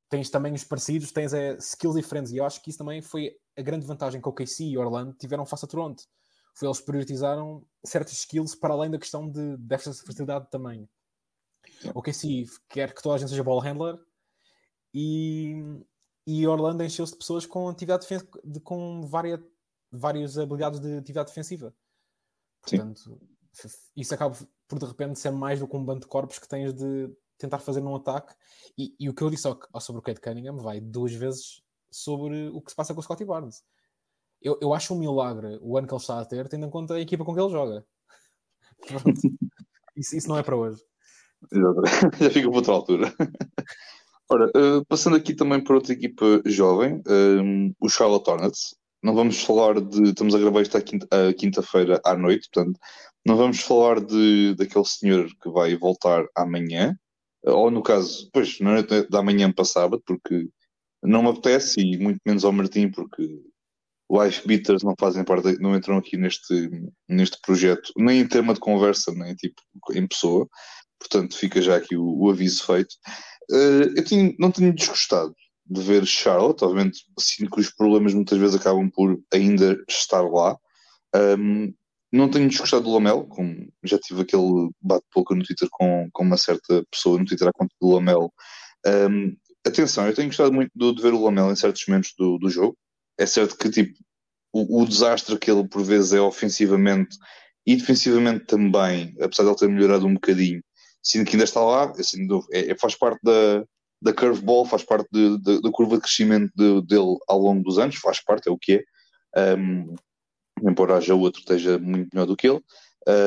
Tens 0.10 0.30
também 0.30 0.54
os 0.54 0.63
parecidos, 0.63 1.12
tens 1.12 1.34
é, 1.34 1.56
skills 1.58 1.95
diferentes. 1.95 2.32
E 2.32 2.38
eu 2.38 2.45
acho 2.45 2.62
que 2.62 2.69
isso 2.69 2.80
também 2.80 3.02
foi 3.02 3.36
a 3.58 3.62
grande 3.62 3.86
vantagem 3.86 4.19
que 4.22 4.28
o 4.28 4.34
KC 4.34 4.63
e 4.63 4.78
Orlando 4.78 5.13
tiveram 5.13 5.45
face 5.45 5.65
a 5.65 5.67
Toronto. 5.67 6.04
Foi 6.56 6.67
eles 6.67 6.82
priorizaram 6.82 7.65
certos 7.86 8.13
skills 8.13 8.56
para 8.56 8.74
além 8.74 8.89
da 8.89 8.98
questão 8.98 9.30
de 9.30 9.56
déficit 9.58 10.00
de 10.00 10.08
facilidade 10.08 10.45
de 10.45 10.52
tamanho. 10.52 10.89
O 11.93 12.02
KC 12.02 12.45
quer 12.67 12.93
que 12.93 13.02
toda 13.02 13.15
a 13.15 13.17
gente 13.17 13.30
seja 13.30 13.43
ball 13.43 13.60
handler 13.60 13.98
e, 14.93 15.54
e 16.25 16.47
Orlando 16.47 16.84
encheu-se 16.84 17.13
de 17.13 17.17
pessoas 17.17 17.45
com 17.45 17.67
atividade 17.67 18.08
de, 18.43 18.60
com 18.60 19.01
várias, 19.08 19.39
várias 19.91 20.38
habilidades 20.38 20.79
de 20.79 20.97
atividade 20.97 21.29
defensiva. 21.29 21.73
Portanto, 22.62 23.19
Sim. 23.51 23.69
isso 23.95 24.13
acaba 24.13 24.38
por 24.67 24.79
de 24.79 24.86
repente 24.86 25.19
ser 25.19 25.32
mais 25.32 25.60
do 25.60 25.67
que 25.67 25.75
um 25.75 25.84
bando 25.84 26.01
de 26.01 26.08
corpos 26.08 26.38
que 26.38 26.47
tens 26.47 26.73
de 26.73 27.10
tentar 27.38 27.60
fazer 27.60 27.82
num 27.82 27.95
ataque. 27.95 28.34
E, 28.77 28.95
e 28.99 29.10
o 29.10 29.13
que 29.13 29.23
eu 29.23 29.29
disse 29.29 29.47
ao, 29.47 29.60
ao 29.73 29.82
sobre 29.82 29.99
o 29.99 30.03
Kate 30.03 30.21
Cunningham 30.21 30.58
vai 30.58 30.79
duas 30.79 31.13
vezes 31.13 31.63
sobre 31.89 32.49
o 32.49 32.62
que 32.62 32.69
se 32.69 32.75
passa 32.75 32.93
com 32.93 32.99
o 32.99 33.03
Scottie 33.03 33.25
Barnes. 33.25 33.63
Eu, 34.41 34.58
eu 34.62 34.73
acho 34.73 34.93
um 34.93 34.99
milagre 34.99 35.58
o 35.62 35.77
ano 35.77 35.88
que 35.88 35.93
ele 35.93 36.01
está 36.01 36.19
a 36.19 36.25
ter, 36.25 36.47
tendo 36.47 36.65
em 36.65 36.69
conta 36.69 36.93
a 36.93 36.99
equipa 36.99 37.25
com 37.25 37.34
que 37.34 37.41
ele 37.41 37.49
joga. 37.49 37.86
isso, 39.97 40.15
isso 40.15 40.27
não 40.27 40.38
é 40.38 40.43
para 40.43 40.55
hoje. 40.55 40.82
Já 41.51 42.29
fica 42.29 42.49
para 42.49 42.58
outra 42.58 42.73
altura. 42.73 43.13
Ora, 44.31 44.51
uh, 44.55 44.85
passando 44.85 45.15
aqui 45.15 45.33
também 45.33 45.63
para 45.63 45.75
outra 45.75 45.93
equipa 45.93 46.41
jovem, 46.45 47.01
um, 47.07 47.69
eh, 47.69 47.73
o 47.79 47.89
Charlotte 47.89 48.29
Hornets. 48.29 48.75
Não 49.01 49.15
vamos 49.15 49.41
falar 49.41 49.81
de. 49.81 50.09
Estamos 50.09 50.35
a 50.35 50.39
gravar 50.39 50.61
isto 50.61 50.77
à 50.77 50.81
quinta-feira 50.81 51.33
quinta 51.95 52.01
à 52.05 52.15
noite, 52.15 52.47
portanto, 52.53 52.79
não 53.25 53.35
vamos 53.37 53.59
falar 53.61 53.99
de, 54.01 54.55
daquele 54.55 54.85
senhor 54.85 55.27
que 55.41 55.49
vai 55.49 55.75
voltar 55.75 56.25
amanhã, 56.35 56.95
eh, 57.45 57.51
ou 57.51 57.71
no 57.71 57.81
caso, 57.81 58.29
pois, 58.33 58.59
na 58.59 58.73
noite 58.73 59.09
da 59.09 59.23
manhã 59.23 59.51
para 59.51 59.65
sábado, 59.65 60.03
porque 60.05 60.47
não 61.03 61.23
me 61.23 61.29
apetece, 61.29 61.81
e 61.81 61.97
muito 61.97 62.19
menos 62.25 62.45
ao 62.45 62.51
Martim, 62.51 62.91
porque 62.91 63.41
live 64.11 64.41
beaters 64.45 64.83
não 64.83 64.95
fazem 64.99 65.23
parte, 65.23 65.59
não 65.59 65.75
entram 65.75 65.97
aqui 65.97 66.17
neste, 66.17 66.69
neste 67.07 67.39
projeto, 67.41 67.91
nem 67.97 68.21
em 68.21 68.27
tema 68.27 68.53
de 68.53 68.59
conversa, 68.59 69.11
nem 69.13 69.35
tipo 69.35 69.61
em 69.93 70.07
pessoa. 70.07 70.47
Portanto, 70.99 71.35
fica 71.37 71.61
já 71.61 71.77
aqui 71.77 71.95
o, 71.95 72.25
o 72.25 72.29
aviso 72.29 72.65
feito. 72.65 72.95
Uh, 73.49 73.93
eu 73.95 74.03
tinha, 74.03 74.33
não 74.38 74.51
tenho 74.51 74.73
desgostado 74.73 75.35
de 75.65 75.81
ver 75.81 76.05
Charlotte, 76.05 76.63
obviamente 76.63 77.05
sinto 77.19 77.51
que 77.51 77.59
os 77.62 77.69
problemas 77.69 78.13
muitas 78.13 78.38
vezes 78.38 78.55
acabam 78.55 78.89
por 78.89 79.19
ainda 79.31 79.77
estar 79.88 80.21
lá. 80.21 80.57
Um, 81.15 81.73
não 82.12 82.29
tenho 82.29 82.49
desgostado 82.49 82.83
do 82.83 82.93
Lamelo, 82.93 83.27
como 83.27 83.71
já 83.83 83.99
tive 83.99 84.21
aquele 84.21 84.71
bate-boca 84.81 85.35
no 85.35 85.43
Twitter 85.43 85.67
com, 85.71 86.09
com 86.12 86.23
uma 86.23 86.38
certa 86.38 86.83
pessoa 86.91 87.19
no 87.19 87.25
Twitter 87.25 87.47
à 87.47 87.53
conta 87.53 87.73
do 87.79 87.89
Lamelo. 87.89 88.33
Um, 88.85 89.35
atenção, 89.65 90.07
eu 90.07 90.15
tenho 90.15 90.29
gostado 90.29 90.51
muito 90.51 90.71
de, 90.75 90.95
de 90.95 91.01
ver 91.01 91.13
o 91.13 91.23
Lamelo 91.23 91.51
em 91.51 91.55
certos 91.55 91.83
momentos 91.88 92.13
do, 92.17 92.39
do 92.39 92.49
jogo. 92.49 92.75
É 93.17 93.25
certo 93.25 93.57
que 93.57 93.69
tipo, 93.69 93.93
o, 94.51 94.81
o, 94.81 94.88
desastre 94.88 95.38
que 95.38 95.51
ele 95.51 95.67
por 95.67 95.83
vezes 95.83 96.13
é 96.13 96.21
ofensivamente 96.21 97.15
e 97.65 97.75
defensivamente 97.75 98.45
também, 98.45 99.15
apesar 99.21 99.43
de 99.43 99.49
ele 99.49 99.57
ter 99.57 99.69
melhorado 99.69 100.07
um 100.07 100.13
bocadinho, 100.15 100.62
sinto 101.01 101.27
que 101.27 101.35
ainda 101.35 101.45
está 101.45 101.62
lá, 101.62 101.91
assim, 101.91 102.27
é, 102.51 102.75
faz 102.77 102.95
parte 102.95 103.19
da, 103.23 103.63
da 104.01 104.13
curveball, 104.13 104.65
faz 104.65 104.83
parte 104.83 105.07
de, 105.12 105.38
de, 105.39 105.62
da 105.62 105.71
curva 105.71 105.95
de 105.95 106.01
crescimento 106.01 106.51
de, 106.55 106.81
dele 106.85 107.17
ao 107.27 107.39
longo 107.39 107.63
dos 107.63 107.77
anos, 107.77 107.95
faz 107.95 108.23
parte, 108.23 108.47
é 108.47 108.51
o 108.51 108.57
que 108.57 108.83
é. 109.35 109.55
Um, 109.55 109.95
embora 110.63 110.97
haja 110.97 111.15
outro 111.15 111.41
que 111.41 111.51
esteja 111.51 111.77
muito 111.77 112.09
melhor 112.13 112.25
do 112.25 112.35
que 112.35 112.47
ele, 112.47 112.62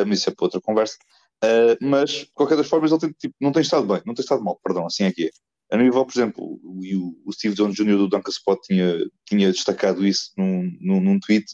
um, 0.07 0.13
isso 0.13 0.29
é 0.29 0.35
para 0.35 0.45
outra 0.45 0.61
conversa. 0.61 0.97
Uh, 1.45 1.77
mas, 1.81 2.11
de 2.11 2.31
qualquer 2.35 2.57
das 2.57 2.69
formas, 2.69 2.93
ele 2.93 3.01
tem, 3.01 3.13
tipo, 3.13 3.35
não 3.41 3.53
tem 3.53 3.63
estado 3.63 3.87
bem, 3.87 4.03
não 4.07 4.15
tem 4.15 4.23
estado 4.23 4.43
mal, 4.43 4.59
perdão, 4.63 4.87
assim 4.87 5.05
é 5.05 5.13
que 5.13 5.27
é. 5.27 5.31
A 5.73 5.77
nível, 5.77 6.05
por 6.05 6.13
exemplo, 6.13 6.61
o, 6.63 6.81
o 7.25 7.33
Steve 7.33 7.55
Jones 7.55 7.75
Jr. 7.75 7.97
do 7.97 8.09
Duncan 8.09 8.31
Spot 8.31 8.61
tinha, 8.63 8.95
tinha 9.27 9.51
destacado 9.51 10.07
isso 10.07 10.31
num, 10.37 10.71
num, 10.81 11.01
num, 11.01 11.19
tweet, 11.19 11.47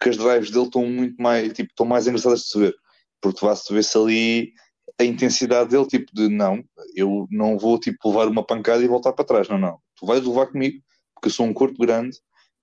que 0.00 0.08
as 0.08 0.16
drives 0.16 0.50
dele 0.50 0.64
estão 0.64 0.86
muito 0.86 1.20
mais, 1.22 1.52
tipo, 1.52 1.70
estão 1.70 1.84
mais 1.84 2.06
engraçadas 2.06 2.40
de 2.40 2.46
se 2.46 2.58
ver, 2.58 2.74
porque 3.20 3.44
vai-se 3.44 3.72
ver-se 3.72 3.98
ali 3.98 4.52
a 4.98 5.04
intensidade 5.04 5.70
dele, 5.70 5.86
tipo 5.86 6.14
de 6.14 6.28
não, 6.28 6.62
eu 6.94 7.26
não 7.30 7.58
vou 7.58 7.78
tipo 7.78 8.08
levar 8.08 8.28
uma 8.28 8.44
pancada 8.44 8.82
e 8.82 8.88
voltar 8.88 9.12
para 9.12 9.24
trás, 9.24 9.48
não, 9.48 9.58
não, 9.58 9.78
tu 9.96 10.06
vais 10.06 10.24
levar 10.24 10.46
comigo, 10.46 10.80
porque 11.14 11.28
eu 11.28 11.32
sou 11.32 11.46
um 11.46 11.52
corpo 11.52 11.78
grande 11.78 12.16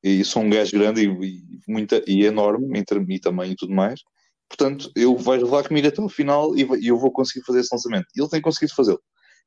e 0.03 0.23
sou 0.23 0.41
um 0.41 0.49
gajo 0.49 0.71
grande 0.71 1.05
e, 1.05 1.07
e, 1.07 1.59
muita, 1.67 2.03
e 2.07 2.25
enorme 2.25 2.77
em 2.77 2.83
termos 2.83 3.09
e 3.09 3.19
tamanho 3.19 3.53
e 3.53 3.55
tudo 3.55 3.73
mais, 3.73 4.01
portanto, 4.49 4.91
eu 4.95 5.15
vais 5.17 5.41
levar 5.41 5.67
comigo 5.67 5.87
até 5.87 6.01
o 6.01 6.09
final 6.09 6.55
e, 6.55 6.67
e 6.81 6.87
eu 6.87 6.97
vou 6.97 7.11
conseguir 7.11 7.45
fazer 7.45 7.61
esse 7.61 7.73
lançamento. 7.73 8.07
E 8.15 8.21
ele 8.21 8.29
tem 8.29 8.41
conseguido 8.41 8.75
fazê-lo. 8.75 9.01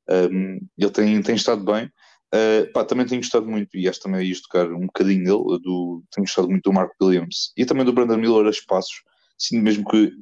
Um, 0.08 0.58
ele 0.78 0.90
tem, 0.90 1.22
tem 1.22 1.34
estado 1.34 1.64
bem. 1.64 1.90
Uh, 2.34 2.70
pá, 2.72 2.84
também 2.84 3.06
tenho 3.06 3.20
gostado 3.20 3.46
muito, 3.46 3.76
e 3.76 3.88
acho 3.88 4.00
também 4.00 4.26
ia 4.26 4.34
tocar 4.42 4.66
um 4.72 4.86
bocadinho 4.86 5.24
dele, 5.24 5.62
do, 5.62 6.02
tenho 6.10 6.24
gostado 6.24 6.48
muito 6.48 6.64
do 6.64 6.72
Mark 6.72 6.90
Williams 7.00 7.52
e 7.56 7.64
também 7.64 7.84
do 7.84 7.92
Brandon 7.92 8.16
Miller 8.16 8.46
a 8.46 8.50
espaços, 8.50 9.02
sinto 9.38 9.62
mesmo 9.62 9.86
que 9.86 10.12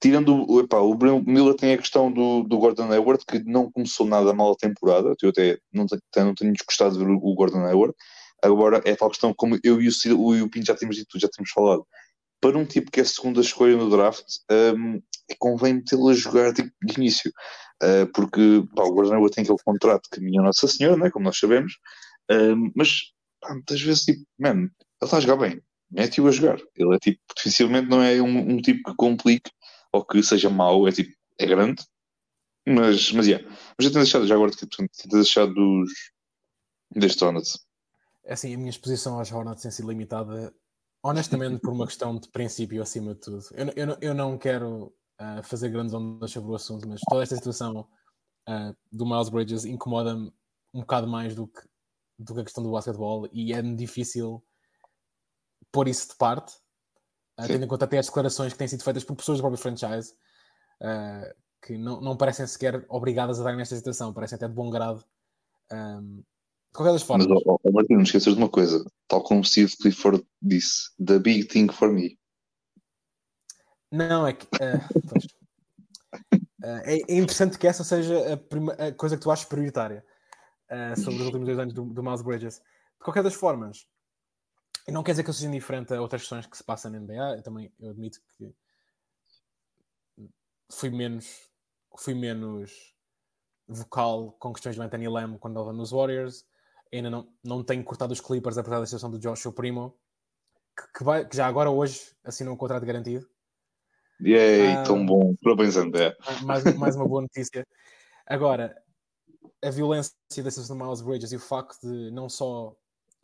tirando 0.00 0.60
epá, 0.60 0.78
o 0.78 0.96
Miller 1.26 1.54
tem 1.54 1.72
a 1.72 1.78
questão 1.78 2.10
do, 2.10 2.42
do 2.44 2.58
Gordon 2.58 2.92
Hayward 2.92 3.24
que 3.26 3.40
não 3.40 3.70
começou 3.70 4.06
nada 4.06 4.32
mal 4.32 4.52
a 4.52 4.56
temporada 4.56 5.14
eu 5.20 5.30
até 5.30 5.58
não, 5.72 5.84
até 5.84 6.24
não 6.24 6.34
tenho 6.34 6.52
desgostado 6.52 6.96
de 6.96 7.04
ver 7.04 7.10
o 7.10 7.34
Gordon 7.34 7.64
Hayward. 7.64 7.94
Agora 8.42 8.80
é 8.84 8.94
tal 8.94 9.10
questão 9.10 9.34
como 9.34 9.58
eu 9.64 9.82
e 9.82 9.88
o, 9.88 9.92
o, 10.16 10.42
o 10.44 10.50
Pinto 10.50 10.66
já 10.66 10.74
temos 10.76 10.96
dito, 10.96 11.18
já 11.18 11.28
temos 11.28 11.50
falado 11.50 11.84
para 12.40 12.56
um 12.56 12.64
tipo 12.64 12.90
que 12.90 13.00
é 13.00 13.02
a 13.02 13.06
segunda 13.06 13.40
escolha 13.40 13.76
no 13.76 13.90
draft 13.90 14.24
um, 14.76 15.02
convém 15.38 15.74
metê-lo 15.74 16.08
a 16.08 16.14
jogar 16.14 16.52
tipo, 16.52 16.70
de 16.82 16.94
início. 16.94 17.32
Uh, 17.82 18.06
porque 18.12 18.64
pá, 18.76 18.84
o 18.84 18.92
Gordon 18.92 19.14
Hayward 19.14 19.34
tem 19.34 19.42
aquele 19.42 19.58
contrato 19.64 20.08
que 20.12 20.20
minha 20.20 20.42
Nossa 20.42 20.68
Senhora, 20.68 20.96
né, 20.96 21.10
como 21.10 21.24
nós 21.24 21.38
sabemos 21.38 21.74
um, 22.30 22.70
mas 22.76 23.12
pá, 23.40 23.54
muitas 23.54 23.80
vezes 23.80 24.04
tipo, 24.04 24.22
man, 24.38 24.60
ele 24.60 24.70
está 25.02 25.16
a 25.16 25.20
jogar 25.20 25.36
bem 25.36 25.60
mete-o 25.90 26.28
a 26.28 26.30
jogar. 26.30 26.58
Ele 26.76 26.94
é 26.94 26.98
tipo, 26.98 27.20
dificilmente 27.36 27.88
não 27.88 28.02
é 28.02 28.20
um, 28.20 28.52
um 28.52 28.56
tipo 28.58 28.90
que 28.90 28.96
complique 28.96 29.50
ou 29.92 30.04
que 30.04 30.22
seja 30.22 30.50
mau, 30.50 30.86
é 30.86 30.92
tipo, 30.92 31.14
é 31.38 31.46
grande. 31.46 31.82
Mas, 32.66 33.12
mas, 33.12 33.26
yeah. 33.26 33.46
mas 33.48 33.86
eu 33.86 33.92
tenho 33.92 34.04
deixado, 34.04 34.26
já 34.26 34.34
agora, 34.34 34.50
tipo, 34.50 34.76
tenho 34.76 34.88
deixado 35.10 35.54
dos, 35.54 35.90
destes 36.94 37.22
Hornets. 37.22 37.58
É 38.24 38.34
assim, 38.34 38.54
a 38.54 38.58
minha 38.58 38.70
exposição 38.70 39.18
aos 39.18 39.32
Hornets 39.32 39.62
tem 39.62 39.70
sido 39.70 39.88
limitada, 39.88 40.54
honestamente, 41.02 41.60
por 41.60 41.72
uma 41.72 41.86
questão 41.86 42.18
de 42.18 42.28
princípio 42.28 42.82
acima 42.82 43.14
de 43.14 43.20
tudo. 43.20 43.42
Eu, 43.52 43.68
eu, 43.74 43.98
eu 44.00 44.14
não 44.14 44.36
quero 44.36 44.92
uh, 45.20 45.42
fazer 45.42 45.70
grandes 45.70 45.94
ondas 45.94 46.30
sobre 46.30 46.50
o 46.50 46.54
assunto, 46.54 46.86
mas 46.86 47.00
toda 47.08 47.22
esta 47.22 47.36
situação 47.36 47.88
uh, 48.48 48.76
do 48.92 49.06
Miles 49.06 49.30
Bridges 49.30 49.64
incomoda-me 49.64 50.32
um 50.74 50.80
bocado 50.80 51.06
mais 51.06 51.34
do 51.34 51.46
que, 51.46 51.60
do 52.18 52.34
que 52.34 52.40
a 52.40 52.44
questão 52.44 52.62
do 52.62 52.72
basquetebol 52.72 53.28
e 53.32 53.54
é 53.54 53.62
difícil 53.62 54.44
pôr 55.72 55.88
isso 55.88 56.08
de 56.08 56.16
parte 56.16 56.52
Uh, 57.38 57.46
tendo 57.46 57.64
em 57.64 57.68
conta 57.68 57.84
até 57.84 57.98
as 57.98 58.06
declarações 58.06 58.52
que 58.52 58.58
têm 58.58 58.66
sido 58.66 58.82
feitas 58.82 59.04
por 59.04 59.14
pessoas 59.14 59.38
do 59.38 59.42
próprio 59.42 59.62
franchise, 59.62 60.12
uh, 60.82 61.34
que 61.64 61.78
não, 61.78 62.00
não 62.00 62.16
parecem 62.16 62.46
sequer 62.46 62.84
obrigadas 62.88 63.40
a 63.40 63.44
dar 63.44 63.56
nesta 63.56 63.76
situação, 63.76 64.12
parecem 64.12 64.36
até 64.36 64.48
de 64.48 64.54
bom 64.54 64.68
grado. 64.70 65.04
Um, 65.72 66.16
de 66.16 66.74
qualquer 66.74 66.92
das 66.92 67.02
formas. 67.02 67.26
Mas, 67.26 67.42
oh, 67.46 67.60
oh, 67.62 67.72
Martin, 67.72 67.94
não 67.94 68.02
esqueças 68.02 68.34
de 68.34 68.38
uma 68.38 68.48
coisa, 68.48 68.84
tal 69.06 69.22
como 69.22 69.44
Steve 69.44 69.74
Clifford 69.76 70.26
disse: 70.42 70.90
The 71.04 71.18
big 71.18 71.44
thing 71.44 71.68
for 71.68 71.92
me. 71.92 72.18
Não, 73.92 74.26
é 74.26 74.32
que. 74.32 74.46
Uh, 76.60 76.82
é, 76.84 76.96
é, 76.96 77.14
interessante 77.14 77.56
que 77.56 77.68
essa 77.68 77.84
seja 77.84 78.32
a, 78.32 78.36
prima, 78.36 78.72
a 78.72 78.92
coisa 78.92 79.16
que 79.16 79.22
tu 79.22 79.30
achas 79.30 79.46
prioritária 79.46 80.04
sobre 80.96 81.20
os 81.20 81.26
últimos 81.26 81.46
dois 81.46 81.58
anos 81.58 81.72
do, 81.72 81.84
do 81.84 82.02
Miles 82.02 82.20
Bridges. 82.20 82.56
De 82.56 83.04
qualquer 83.04 83.22
das 83.22 83.34
formas, 83.34 83.86
e 84.88 84.90
não 84.90 85.02
quer 85.02 85.12
dizer 85.12 85.22
que 85.22 85.28
eu 85.28 85.34
seja 85.34 85.48
indiferente 85.48 85.92
a 85.92 86.00
outras 86.00 86.22
questões 86.22 86.46
que 86.46 86.56
se 86.56 86.64
passam 86.64 86.90
na 86.90 86.98
NBA. 86.98 87.36
Eu 87.36 87.42
também 87.42 87.70
eu 87.78 87.90
admito 87.90 88.18
que 88.38 88.54
fui 90.72 90.88
menos, 90.88 91.50
fui 91.98 92.14
menos 92.14 92.94
vocal 93.68 94.32
com 94.38 94.50
questões 94.50 94.76
de 94.76 94.80
Anthony 94.80 95.06
Lamb 95.06 95.38
quando 95.38 95.58
estava 95.58 95.74
nos 95.74 95.90
Warriors. 95.90 96.46
Ainda 96.90 97.10
não, 97.10 97.30
não 97.44 97.62
tenho 97.62 97.84
cortado 97.84 98.14
os 98.14 98.20
Clippers 98.20 98.56
apesar 98.56 98.80
da 98.80 98.86
situação 98.86 99.10
do 99.10 99.18
Joshua 99.18 99.52
Primo, 99.52 99.94
que, 100.74 100.98
que, 100.98 101.04
vai, 101.04 101.28
que 101.28 101.36
já 101.36 101.46
agora 101.46 101.70
hoje 101.70 102.16
assinou 102.24 102.54
um 102.54 102.56
contrato 102.56 102.86
garantido. 102.86 103.28
Yay, 104.22 104.68
ah, 104.68 104.82
tão 104.84 105.04
bom. 105.04 105.34
Parabéns, 105.42 105.76
André. 105.76 106.16
Mais, 106.42 106.64
mais 106.78 106.96
uma 106.96 107.06
boa 107.06 107.20
notícia. 107.20 107.66
Agora, 108.26 108.74
a 109.62 109.70
violência 109.70 110.14
da 110.38 110.50
situação 110.50 110.78
do 110.78 110.82
Miles 110.82 111.02
Bridges 111.02 111.30
e 111.30 111.36
o 111.36 111.40
facto 111.40 111.78
de 111.82 112.10
não 112.10 112.26
só 112.26 112.74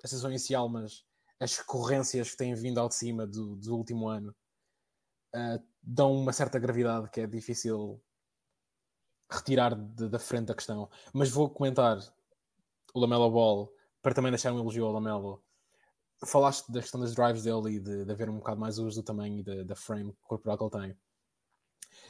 a 0.03 0.07
situação 0.07 0.29
inicial, 0.29 0.69
mas 0.69 1.03
as 1.41 1.57
recorrências 1.59 2.31
que 2.31 2.37
têm 2.37 2.55
vindo 2.55 2.79
ao 2.79 2.89
de 2.89 2.95
cima 2.95 3.27
do, 3.27 3.57
do 3.57 3.77
último 3.77 4.09
ano 4.09 4.35
uh, 5.35 5.63
dão 5.83 6.13
uma 6.13 6.33
certa 6.33 6.59
gravidade 6.59 7.11
que 7.11 7.21
é 7.21 7.27
difícil 7.27 8.03
retirar 9.31 9.75
de, 9.75 10.09
da 10.09 10.19
frente 10.19 10.47
da 10.47 10.55
questão. 10.55 10.89
Mas 11.13 11.31
vou 11.31 11.51
comentar 11.51 11.99
o 12.95 13.01
Lamelo 13.01 13.31
Ball 13.31 13.73
para 14.01 14.15
também 14.15 14.31
deixar 14.31 14.53
um 14.53 14.59
elogio 14.59 14.87
ao 14.87 14.93
Lamelo. 14.93 15.43
Falaste 16.25 16.71
da 16.71 16.81
questão 16.81 17.01
das 17.01 17.15
drives 17.15 17.43
dele 17.43 17.77
e 17.77 17.81
de, 17.81 18.05
de 18.05 18.13
haver 18.13 18.31
um 18.31 18.39
bocado 18.39 18.61
mais 18.61 18.79
uso 18.79 19.03
do 19.03 19.05
tamanho 19.05 19.41
e 19.41 19.65
da 19.65 19.75
frame 19.75 20.17
corporal 20.23 20.57
que 20.57 20.65
ele 20.65 20.87
tem. 20.87 20.99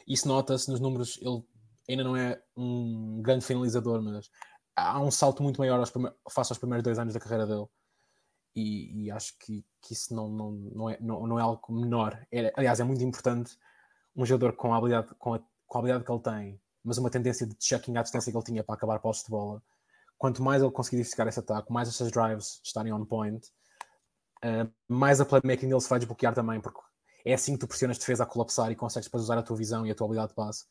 Isso 0.07 0.29
nota-se 0.29 0.71
nos 0.71 0.81
números. 0.81 1.19
Ele 1.21 1.43
ainda 1.89 2.05
não 2.05 2.17
é 2.17 2.41
um 2.57 3.21
grande 3.23 3.45
finalizador, 3.45 4.03
mas 4.03 4.31
há 4.77 5.01
um 5.01 5.11
salto 5.11 5.43
muito 5.43 5.59
maior 5.59 5.81
aos 5.81 5.91
face 6.31 6.53
aos 6.53 6.59
primeiros 6.59 6.85
dois 6.85 6.99
anos 6.99 7.15
da 7.15 7.21
carreira 7.21 7.47
dele 7.47 7.67
e, 8.55 9.05
e 9.05 9.11
acho 9.11 9.37
que, 9.38 9.64
que 9.81 9.93
isso 9.93 10.14
não, 10.14 10.29
não, 10.29 10.51
não, 10.53 10.90
é, 10.90 10.99
não, 11.01 11.27
não 11.27 11.38
é 11.38 11.43
algo 11.43 11.73
menor. 11.73 12.25
É, 12.31 12.53
aliás, 12.57 12.79
é 12.79 12.85
muito 12.85 13.03
importante 13.03 13.57
um 14.14 14.25
jogador 14.25 14.55
com 14.55 14.73
a 14.73 14.79
habilidade, 14.79 15.14
com 15.19 15.35
a, 15.35 15.40
com 15.67 15.79
a 15.79 15.81
habilidade 15.81 16.05
que 16.05 16.12
ele 16.12 16.23
tem, 16.23 16.61
mas 16.83 16.99
uma 16.99 17.11
tendência 17.11 17.47
de 17.47 17.57
checking 17.59 17.97
à 17.97 18.03
distância 18.03 18.31
que 18.31 18.37
ele 18.37 18.45
tinha 18.45 18.62
para 18.62 18.77
acabar 18.77 19.01
postos 19.01 19.25
de 19.25 19.31
bola. 19.31 19.62
Quanto 20.17 20.43
mais 20.43 20.62
ele 20.62 20.71
conseguir 20.71 20.97
diversificar 20.99 21.27
esse 21.27 21.40
ataque, 21.40 21.73
mais 21.73 21.88
essas 21.88 22.11
drives 22.12 22.61
estarem 22.62 22.93
on 22.93 23.05
point, 23.05 23.45
uh, 24.45 24.73
mais 24.87 25.21
a 25.21 25.25
playmaking 25.25 25.69
dele 25.69 25.81
se 25.81 25.88
vai 25.88 25.99
desbloquear 25.99 26.35
também, 26.35 26.61
porque 26.61 26.81
é 27.25 27.35
assim 27.35 27.55
que 27.55 27.59
tu 27.59 27.67
pressionas 27.67 27.99
defesa 27.99 28.23
a 28.23 28.27
colapsar 28.27 28.71
e 28.71 28.77
consegues 28.77 29.09
depois 29.09 29.25
usar 29.25 29.38
a 29.38 29.43
tua 29.43 29.57
visão 29.57 29.85
e 29.85 29.90
a 29.90 29.95
tua 29.95 30.07
habilidade 30.07 30.29
de 30.29 30.35
passe. 30.35 30.64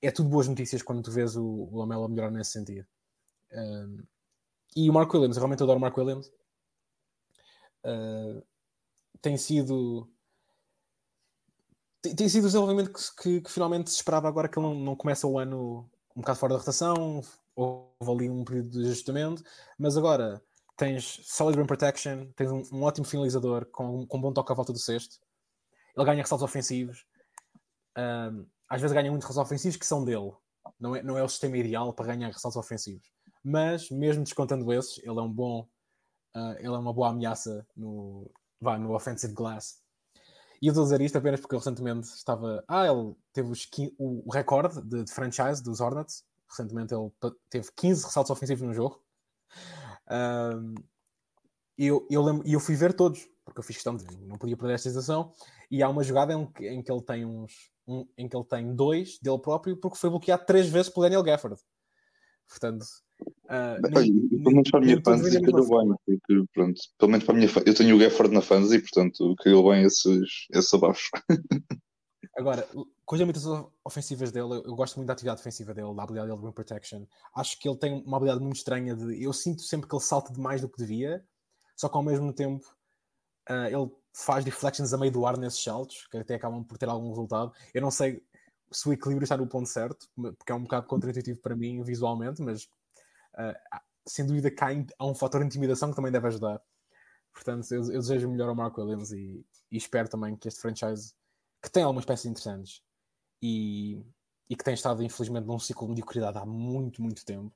É 0.00 0.10
tudo 0.10 0.28
boas 0.28 0.46
notícias 0.46 0.82
quando 0.82 1.02
tu 1.02 1.10
vês 1.10 1.36
o, 1.36 1.44
o 1.44 1.78
Lamelo 1.78 2.08
melhorar 2.08 2.30
nesse 2.30 2.52
sentido. 2.52 2.86
Um, 3.52 4.02
e 4.76 4.88
o 4.88 4.92
Mark 4.92 5.12
Williams, 5.12 5.36
eu 5.36 5.40
realmente 5.40 5.62
adoro 5.62 5.78
o 5.78 5.80
Mark 5.80 5.96
Williams 5.96 6.30
uh, 7.84 8.42
tem 9.20 9.36
sido 9.36 10.08
tem, 12.02 12.14
tem 12.14 12.28
sido 12.28 12.44
o 12.44 12.46
desenvolvimento 12.46 12.92
que, 12.92 13.22
que, 13.22 13.40
que, 13.42 13.50
finalmente 13.50 13.90
se 13.90 13.96
esperava 13.96 14.28
agora 14.28 14.48
que 14.48 14.58
ele 14.58 14.66
não, 14.66 14.74
não 14.74 14.96
começa 14.96 15.26
o 15.26 15.38
ano 15.38 15.88
um 16.16 16.20
bocado 16.20 16.38
fora 16.38 16.54
da 16.54 16.58
rotação, 16.58 17.22
houve 17.54 18.10
ali 18.10 18.30
um 18.30 18.44
período 18.44 18.70
de 18.70 18.86
ajustamento, 18.86 19.42
mas 19.78 19.96
agora 19.96 20.42
tens 20.76 21.20
solid 21.24 21.58
rim 21.58 21.66
protection, 21.66 22.26
tens 22.34 22.50
um, 22.50 22.62
um 22.72 22.82
ótimo 22.82 23.06
finalizador 23.06 23.66
com, 23.66 24.06
com 24.06 24.18
um 24.18 24.20
bom 24.20 24.32
toque 24.32 24.50
à 24.50 24.54
volta 24.54 24.72
do 24.72 24.78
sexto, 24.78 25.18
ele 25.96 26.06
ganha 26.06 26.22
ressaltos 26.22 26.44
ofensivos, 26.44 27.04
um, 27.98 28.46
às 28.68 28.80
vezes 28.80 28.94
ganha 28.94 29.10
muitos 29.10 29.28
ressaltos 29.28 29.50
ofensivos 29.50 29.76
que 29.76 29.86
são 29.86 30.04
dele, 30.04 30.32
não 30.78 30.96
é, 30.96 31.02
não 31.02 31.18
é 31.18 31.22
o 31.22 31.28
sistema 31.28 31.56
ideal 31.58 31.92
para 31.92 32.06
ganhar 32.06 32.28
ressaltos 32.28 32.56
ofensivos, 32.56 33.10
mas 33.44 33.90
mesmo 33.90 34.24
descontando 34.24 34.72
esses, 34.72 34.98
ele 34.98 35.18
é 35.18 35.22
um 35.22 35.32
bom 35.32 35.68
Uh, 36.34 36.54
ele 36.58 36.68
é 36.68 36.78
uma 36.78 36.92
boa 36.92 37.08
ameaça 37.08 37.66
no, 37.76 38.30
vá, 38.60 38.78
no 38.78 38.94
offensive 38.94 39.32
glass. 39.32 39.80
E 40.62 40.66
eu 40.66 40.72
estou 40.72 40.82
a 40.82 40.86
dizer 40.86 41.00
isto 41.00 41.16
apenas 41.16 41.40
porque 41.40 41.54
ele 41.54 41.60
recentemente 41.60 42.06
estava. 42.08 42.62
Ah, 42.68 42.86
ele 42.86 43.14
teve 43.32 43.50
os, 43.50 43.66
o, 43.98 44.28
o 44.28 44.32
recorde 44.32 44.80
de, 44.82 45.04
de, 45.04 45.12
franchise 45.12 45.62
dos 45.62 45.80
Hornets. 45.80 46.24
Recentemente 46.48 46.94
ele 46.94 47.10
teve 47.48 47.68
15 47.74 48.04
ressaltos 48.04 48.30
ofensivos 48.30 48.66
no 48.66 48.74
jogo. 48.74 49.02
Um, 50.10 50.74
e 51.78 51.86
eu, 51.86 52.06
eu, 52.10 52.22
lembro, 52.22 52.46
eu 52.46 52.60
fui 52.60 52.74
ver 52.74 52.92
todos, 52.92 53.26
porque 53.44 53.60
eu 53.60 53.64
fiz 53.64 53.76
questão 53.76 53.96
de 53.96 54.04
não 54.26 54.36
podia 54.36 54.56
perder 54.56 54.74
esta 54.74 54.90
sensação. 54.90 55.32
E 55.70 55.82
há 55.82 55.88
uma 55.88 56.04
jogada 56.04 56.34
em 56.34 56.46
que, 56.46 56.68
em 56.68 56.82
que 56.82 56.92
ele 56.92 57.02
tem 57.02 57.24
uns. 57.24 57.70
Um, 57.88 58.06
em 58.16 58.28
que 58.28 58.36
ele 58.36 58.44
tem 58.44 58.74
dois 58.76 59.18
dele 59.20 59.38
próprio, 59.38 59.76
porque 59.76 59.96
foi 59.96 60.10
bloqueado 60.10 60.44
três 60.44 60.68
vezes 60.68 60.92
pelo 60.92 61.04
Daniel 61.04 61.22
Gafford. 61.22 61.60
Portanto, 62.46 62.84
Uh, 63.50 63.80
nem, 63.82 64.12
nem, 64.12 64.54
nem, 64.54 64.62
nem, 64.80 66.09
porque, 66.30 66.46
pronto, 66.54 66.80
pelo 66.98 67.10
menos 67.10 67.24
para 67.24 67.34
a 67.34 67.38
minha. 67.38 67.50
Eu 67.66 67.74
tenho 67.74 67.96
o 67.96 67.98
Gafford 67.98 68.32
na 68.32 68.40
fantasy, 68.40 68.78
portanto, 68.80 69.34
criou 69.38 69.70
bem 69.70 69.84
esses, 69.84 70.46
esses 70.52 70.72
abafos. 70.72 71.10
Agora, 72.38 72.66
com 73.04 73.16
as 73.16 73.20
ofensivas 73.84 74.30
dele, 74.30 74.62
eu 74.64 74.74
gosto 74.76 74.96
muito 74.96 75.08
da 75.08 75.12
atividade 75.14 75.38
defensiva 75.38 75.74
dele, 75.74 75.94
da 75.94 76.04
habilidade 76.04 76.30
dele 76.30 76.46
de 76.46 76.52
protection. 76.52 77.04
Acho 77.34 77.58
que 77.58 77.68
ele 77.68 77.76
tem 77.76 78.02
uma 78.04 78.16
habilidade 78.16 78.42
muito 78.42 78.56
estranha 78.56 78.94
de. 78.94 79.22
Eu 79.22 79.32
sinto 79.32 79.62
sempre 79.62 79.88
que 79.88 79.94
ele 79.94 80.02
salta 80.02 80.32
demais 80.32 80.60
do 80.60 80.68
que 80.68 80.78
devia, 80.78 81.24
só 81.76 81.88
que 81.88 81.96
ao 81.96 82.02
mesmo 82.02 82.32
tempo 82.32 82.64
uh, 83.50 83.66
ele 83.66 83.90
faz 84.14 84.44
deflections 84.44 84.94
a 84.94 84.98
meio 84.98 85.12
do 85.12 85.26
ar 85.26 85.36
nesses 85.36 85.62
saltos, 85.62 86.06
que 86.06 86.18
até 86.18 86.36
acabam 86.36 86.62
por 86.62 86.78
ter 86.78 86.88
algum 86.88 87.08
resultado. 87.08 87.52
Eu 87.74 87.82
não 87.82 87.90
sei 87.90 88.22
se 88.70 88.88
o 88.88 88.92
equilíbrio 88.92 89.24
está 89.24 89.36
no 89.36 89.48
ponto 89.48 89.68
certo, 89.68 90.08
porque 90.14 90.52
é 90.52 90.54
um 90.54 90.62
bocado 90.62 90.86
contraintuitivo 90.86 91.40
para 91.40 91.56
mim 91.56 91.82
visualmente, 91.82 92.40
mas 92.40 92.64
uh, 93.34 93.80
sem 94.10 94.26
dúvida 94.26 94.50
cai, 94.50 94.84
há 94.98 95.06
um 95.06 95.14
fator 95.14 95.40
de 95.40 95.46
intimidação 95.46 95.90
que 95.90 95.96
também 95.96 96.12
deve 96.12 96.26
ajudar. 96.26 96.60
Portanto, 97.32 97.70
eu, 97.72 97.82
eu 97.84 98.00
desejo 98.00 98.28
melhor 98.28 98.48
ao 98.48 98.54
Mark 98.54 98.76
Williams 98.76 99.12
e, 99.12 99.46
e, 99.70 99.76
espero 99.76 100.08
também 100.08 100.36
que 100.36 100.48
este 100.48 100.60
franchise, 100.60 101.14
que 101.62 101.70
tem 101.70 101.84
algumas 101.84 102.04
peças 102.04 102.26
interessantes 102.26 102.82
e, 103.40 104.02
e 104.48 104.56
que 104.56 104.64
tem 104.64 104.74
estado, 104.74 105.02
infelizmente, 105.02 105.46
num 105.46 105.58
ciclo 105.58 105.86
de 105.86 105.90
mediocridade 105.90 106.38
há 106.38 106.44
muito, 106.44 107.00
muito 107.00 107.24
tempo, 107.24 107.54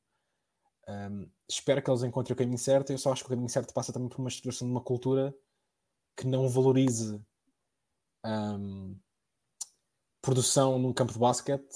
um, 0.89 1.29
espero 1.49 1.83
que 1.83 1.91
eles 1.91 2.03
encontrem 2.03 2.35
o 2.35 2.39
caminho 2.39 2.59
certo. 2.59 2.91
Eu 2.91 2.99
só 2.99 3.13
acho 3.13 3.23
que 3.23 3.27
o 3.27 3.31
caminho 3.31 3.49
certo 3.49 3.75
passa 3.75 3.93
também 3.93 4.09
por 4.09 4.21
uma 4.21 4.31
situação 4.31 4.69
de 4.69 4.73
uma 4.73 4.83
cultura 4.83 5.35
que 6.17 6.27
não 6.27 6.49
valorize 6.49 7.21
um, 8.25 8.97
produção 10.23 10.79
num 10.79 10.93
campo 10.93 11.13
de 11.13 11.19
basquete 11.19 11.75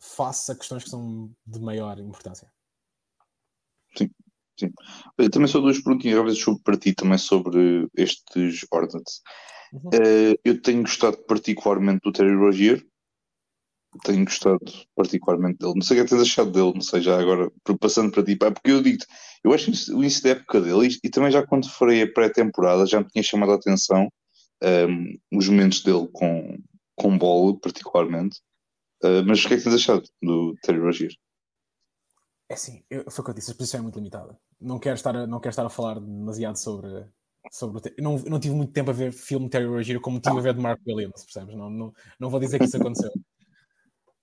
face 0.00 0.50
a 0.50 0.56
questões 0.56 0.84
que 0.84 0.90
são 0.90 1.34
de 1.46 1.60
maior 1.60 1.98
importância. 1.98 2.52
Sim. 4.58 4.72
Eu 5.18 5.30
também 5.30 5.48
só 5.48 5.60
duas 5.60 5.78
perguntinhas 5.80 6.22
vezes 6.24 6.44
para 6.64 6.76
ti 6.76 6.94
também 6.94 7.18
sobre 7.18 7.86
estes 7.96 8.64
Hornets. 8.70 9.20
Uhum. 9.72 9.90
Uh, 9.90 10.38
eu 10.44 10.60
tenho 10.60 10.82
gostado 10.82 11.18
particularmente 11.26 12.00
do 12.02 12.12
Terry 12.12 12.34
Rozier. 12.34 12.84
Tenho 14.04 14.24
gostado 14.24 14.60
particularmente 14.94 15.58
dele. 15.58 15.74
Não 15.74 15.82
sei 15.82 15.96
o 15.96 15.98
que 15.98 16.00
é 16.02 16.04
que 16.04 16.10
tens 16.10 16.28
achado 16.28 16.50
dele, 16.50 16.72
não 16.74 16.80
sei 16.80 17.00
já 17.00 17.18
agora, 17.18 17.50
passando 17.80 18.10
para 18.10 18.24
ti, 18.24 18.36
pá, 18.36 18.50
porque 18.50 18.70
eu 18.70 18.82
digo 18.82 18.98
eu 19.46 19.52
acho 19.52 19.70
o 19.94 20.00
início 20.00 20.24
da 20.24 20.30
época 20.30 20.60
dele, 20.60 20.88
e, 20.88 21.06
e 21.06 21.08
também 21.08 21.30
já 21.30 21.46
quando 21.46 21.70
farei 21.70 22.02
a 22.02 22.12
pré-temporada, 22.12 22.84
já 22.84 22.98
me 22.98 23.06
tinha 23.06 23.22
chamado 23.22 23.52
a 23.52 23.54
atenção 23.54 24.08
um, 24.60 24.66
ehm, 24.66 25.18
os 25.32 25.48
momentos 25.48 25.82
dele 25.84 26.08
com, 26.12 26.58
com 26.96 27.16
bola, 27.16 27.56
particularmente. 27.60 28.40
Uh, 29.04 29.22
mas 29.24 29.44
o 29.44 29.48
que 29.48 29.54
é 29.54 29.56
que 29.56 29.62
tens 29.62 29.76
achado 29.76 30.02
do 30.20 30.56
Terry 30.62 30.80
Rozier? 30.80 31.12
É 32.48 32.54
assim, 32.54 32.84
eu, 32.88 33.10
foi 33.10 33.22
o 33.22 33.24
que 33.24 33.30
eu 33.30 33.34
disse, 33.34 33.50
a 33.50 33.52
exposição 33.52 33.80
é 33.80 33.82
muito 33.82 33.96
limitada. 33.96 34.38
Não 34.60 34.78
quero 34.78 34.94
estar 34.94 35.16
a, 35.16 35.26
não 35.26 35.40
quero 35.40 35.50
estar 35.50 35.66
a 35.66 35.70
falar 35.70 35.98
demasiado 35.98 36.56
sobre, 36.56 37.06
sobre 37.50 37.78
o. 37.78 38.02
Não, 38.02 38.18
não 38.18 38.40
tive 38.40 38.54
muito 38.54 38.72
tempo 38.72 38.90
a 38.90 38.94
ver 38.94 39.12
filme 39.12 39.48
Terry 39.48 39.66
Rozier 39.66 40.00
como 40.00 40.20
tive 40.20 40.38
a 40.38 40.42
ver 40.42 40.54
de 40.54 40.60
Mark 40.60 40.80
Williams, 40.86 41.24
percebes? 41.24 41.56
Não, 41.56 41.68
não, 41.68 41.92
não 42.20 42.30
vou 42.30 42.38
dizer 42.38 42.58
que 42.58 42.64
isso 42.64 42.76
aconteceu. 42.76 43.10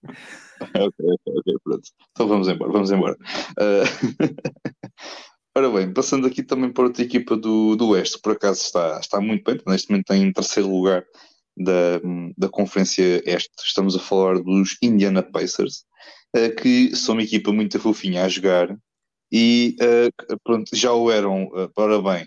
ok, 0.05 1.05
ok, 1.27 1.53
pronto. 1.63 1.89
Então 2.11 2.27
vamos 2.27 2.47
embora, 2.47 2.71
vamos 2.71 2.91
embora. 2.91 3.17
Uh... 3.59 3.83
Ora 5.55 5.69
bem, 5.69 5.93
passando 5.93 6.25
aqui 6.25 6.41
também 6.41 6.73
para 6.73 6.85
outra 6.85 7.03
equipa 7.03 7.37
do, 7.37 7.75
do 7.75 7.89
Oeste, 7.89 8.19
por 8.19 8.31
acaso 8.31 8.61
está, 8.61 8.99
está 8.99 9.21
muito 9.21 9.43
bem, 9.43 9.61
neste 9.67 9.91
momento 9.91 10.07
tem 10.07 10.23
em 10.23 10.33
terceiro 10.33 10.67
lugar 10.67 11.05
da, 11.55 12.01
da 12.35 12.49
Conferência 12.49 13.21
Este. 13.23 13.51
Estamos 13.63 13.95
a 13.95 13.99
falar 13.99 14.39
dos 14.41 14.77
Indiana 14.81 15.21
Pacers, 15.21 15.85
uh, 16.35 16.55
que 16.55 16.95
são 16.95 17.15
uma 17.15 17.23
equipa 17.23 17.51
muito 17.51 17.79
fofinha 17.79 18.25
a 18.25 18.29
jogar 18.29 18.75
e 19.35 19.75
uh, 19.81 20.37
pronto, 20.43 20.75
já 20.75 20.93
o 20.93 21.09
eram, 21.09 21.45
uh, 21.45 21.71
ora 21.75 21.99
bem, 21.99 22.25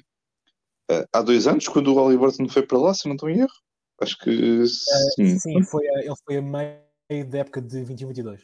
uh, 0.90 1.06
há 1.12 1.22
dois 1.22 1.46
anos, 1.46 1.68
quando 1.68 1.94
o 1.94 1.96
Oliver 1.96 2.32
não 2.40 2.48
foi 2.48 2.66
para 2.66 2.78
lá, 2.78 2.92
se 2.92 3.06
não 3.06 3.14
estou 3.14 3.30
em 3.30 3.38
erro. 3.38 3.52
Acho 4.00 4.18
que 4.18 4.66
sim. 5.14 5.38
sim, 5.38 5.62
foi 5.62 5.86
a, 5.88 6.00
ele 6.00 6.14
foi 6.24 6.38
a 6.38 6.42
meio 6.42 7.26
da 7.28 7.38
época 7.38 7.62
de 7.62 7.78
21-22. 7.78 8.40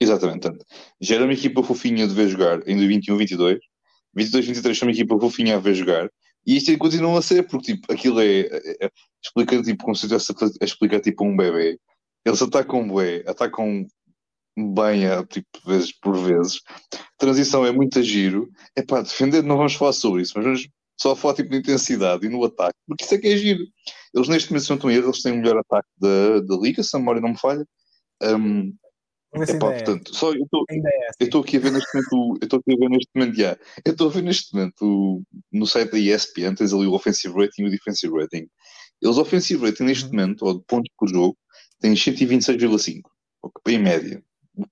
Exatamente, 0.00 0.40
tanto. 0.40 0.64
já 1.00 1.16
era 1.16 1.24
uma 1.24 1.34
equipa 1.34 1.62
fofinha 1.62 2.08
de 2.08 2.14
ver 2.14 2.28
jogar 2.28 2.66
em 2.66 2.76
21-22. 2.76 3.58
22-23 4.16 4.74
são 4.74 4.88
uma 4.88 4.92
equipa 4.92 5.20
fofinha 5.20 5.56
a 5.56 5.60
ver 5.60 5.74
jogar. 5.74 6.10
E 6.46 6.56
isto 6.56 6.76
continua 6.78 7.18
a 7.18 7.22
ser, 7.22 7.46
porque 7.46 7.74
tipo, 7.74 7.92
aquilo 7.92 8.20
é, 8.20 8.40
é, 8.40 8.86
é 8.86 8.90
explica 9.22 9.62
tipo 9.62 9.84
como 9.84 9.94
se 9.94 10.06
estivesse 10.06 10.32
a 10.62 10.64
explicar 10.64 11.00
tipo 11.00 11.24
um 11.24 11.36
bebê. 11.36 11.78
Eles 12.24 12.40
atacam 12.40 12.80
um 12.80 12.88
bebê, 12.88 13.22
atacam 13.26 13.86
bem 14.56 15.06
a, 15.06 15.24
tipo, 15.24 15.48
vezes 15.66 15.92
por 15.92 16.16
vezes. 16.16 16.60
Transição 17.18 17.66
é 17.66 17.72
muito 17.72 17.98
a 17.98 18.02
giro. 18.02 18.48
É 18.74 18.82
pá, 18.82 19.02
defender 19.02 19.42
não 19.42 19.56
vamos 19.56 19.74
falar 19.74 19.92
sobre 19.92 20.22
isso, 20.22 20.32
mas 20.36 20.44
vamos 20.44 20.68
só 20.98 21.14
falar 21.14 21.34
tipo 21.34 21.50
de 21.50 21.58
intensidade 21.58 22.26
e 22.26 22.28
no 22.28 22.42
ataque, 22.44 22.78
porque 22.86 23.04
isso 23.04 23.14
é 23.14 23.18
que 23.18 23.28
é 23.28 23.36
giro. 23.36 23.64
Eles 24.14 24.28
neste 24.28 24.50
momento 24.50 24.68
não 24.68 24.76
estão 24.76 24.90
erro, 24.90 25.06
eles 25.08 25.22
têm 25.22 25.32
o 25.32 25.36
melhor 25.36 25.58
ataque 25.58 25.88
da, 25.98 26.40
da 26.40 26.56
liga, 26.56 26.82
se 26.82 26.96
a 26.96 26.98
memória 26.98 27.20
não 27.20 27.30
me 27.30 27.38
falha. 27.38 27.66
Um, 28.22 28.74
Epá, 29.34 29.72
é. 29.72 29.82
portanto, 29.82 30.16
só 30.16 30.32
eu 30.32 30.44
estou 30.44 30.64
é 30.70 31.44
aqui 31.44 31.56
a 31.58 31.60
ver 31.60 31.72
neste 31.72 31.94
momento, 31.94 32.38
eu 32.40 32.44
estou 32.44 32.58
aqui 32.58 32.72
a 32.72 32.78
ver 32.78 32.88
neste 32.88 33.10
momento, 33.14 33.38
yeah, 33.38 33.60
eu 33.84 33.92
estou 33.92 34.08
a 34.08 34.10
ver 34.10 34.22
neste 34.22 34.54
momento 34.54 35.22
no 35.52 35.66
site 35.66 35.90
da 35.90 35.98
ESPN, 35.98 36.54
tens 36.54 36.72
ali 36.72 36.86
o 36.86 36.94
offensive 36.94 37.34
rating 37.34 37.62
e 37.62 37.66
o 37.66 37.70
defensive 37.70 38.14
rating. 38.16 38.48
Eles 39.02 39.18
offensive 39.18 39.62
rating 39.62 39.84
neste 39.84 40.04
uhum. 40.04 40.12
momento, 40.12 40.46
ou 40.46 40.54
de 40.54 40.64
pontos 40.64 40.90
por 40.96 41.08
jogo, 41.08 41.36
têm 41.80 41.92
126,5, 41.92 43.02
em 43.68 43.78
média. 43.78 44.22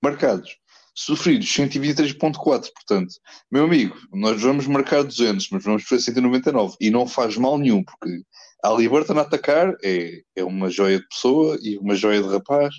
Marcados. 0.03 0.57
Sofridos 0.97 1.49
123,4, 1.49 2.38
portanto, 2.73 3.14
meu 3.51 3.64
amigo, 3.64 3.97
nós 4.12 4.40
vamos 4.40 4.64
marcar 4.68 5.03
200, 5.03 5.49
mas 5.51 5.64
vamos 5.64 5.83
fazer 5.83 6.03
199 6.03 6.77
e 6.81 6.88
não 6.88 7.05
faz 7.05 7.37
mal 7.37 7.59
nenhum, 7.59 7.83
porque 7.83 8.23
a 8.62 8.70
Liberta 8.70 9.12
a 9.12 9.23
atacar 9.23 9.75
é, 9.83 10.23
é 10.37 10.44
uma 10.44 10.70
joia 10.70 11.01
de 11.01 11.09
pessoa 11.09 11.59
e 11.61 11.77
uma 11.79 11.97
joia 11.97 12.23
de 12.23 12.29
rapaz 12.29 12.73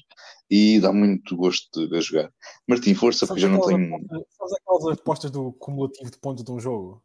e 0.50 0.80
dá 0.80 0.94
muito 0.94 1.36
gosto 1.36 1.68
de 1.78 1.88
ver 1.88 2.02
jogar. 2.02 2.32
Martim, 2.68 2.94
força, 2.94 3.28
porque 3.28 3.42
já 3.42 3.50
não 3.50 3.60
tenho. 3.60 4.00
Sabes 4.30 4.54
aquelas 4.54 4.98
apostas 4.98 5.32
do 5.32 5.52
cumulativo 5.54 6.10
de 6.10 6.18
pontos 6.18 6.44
de 6.44 6.52
um 6.52 6.60
jogo? 6.60 7.04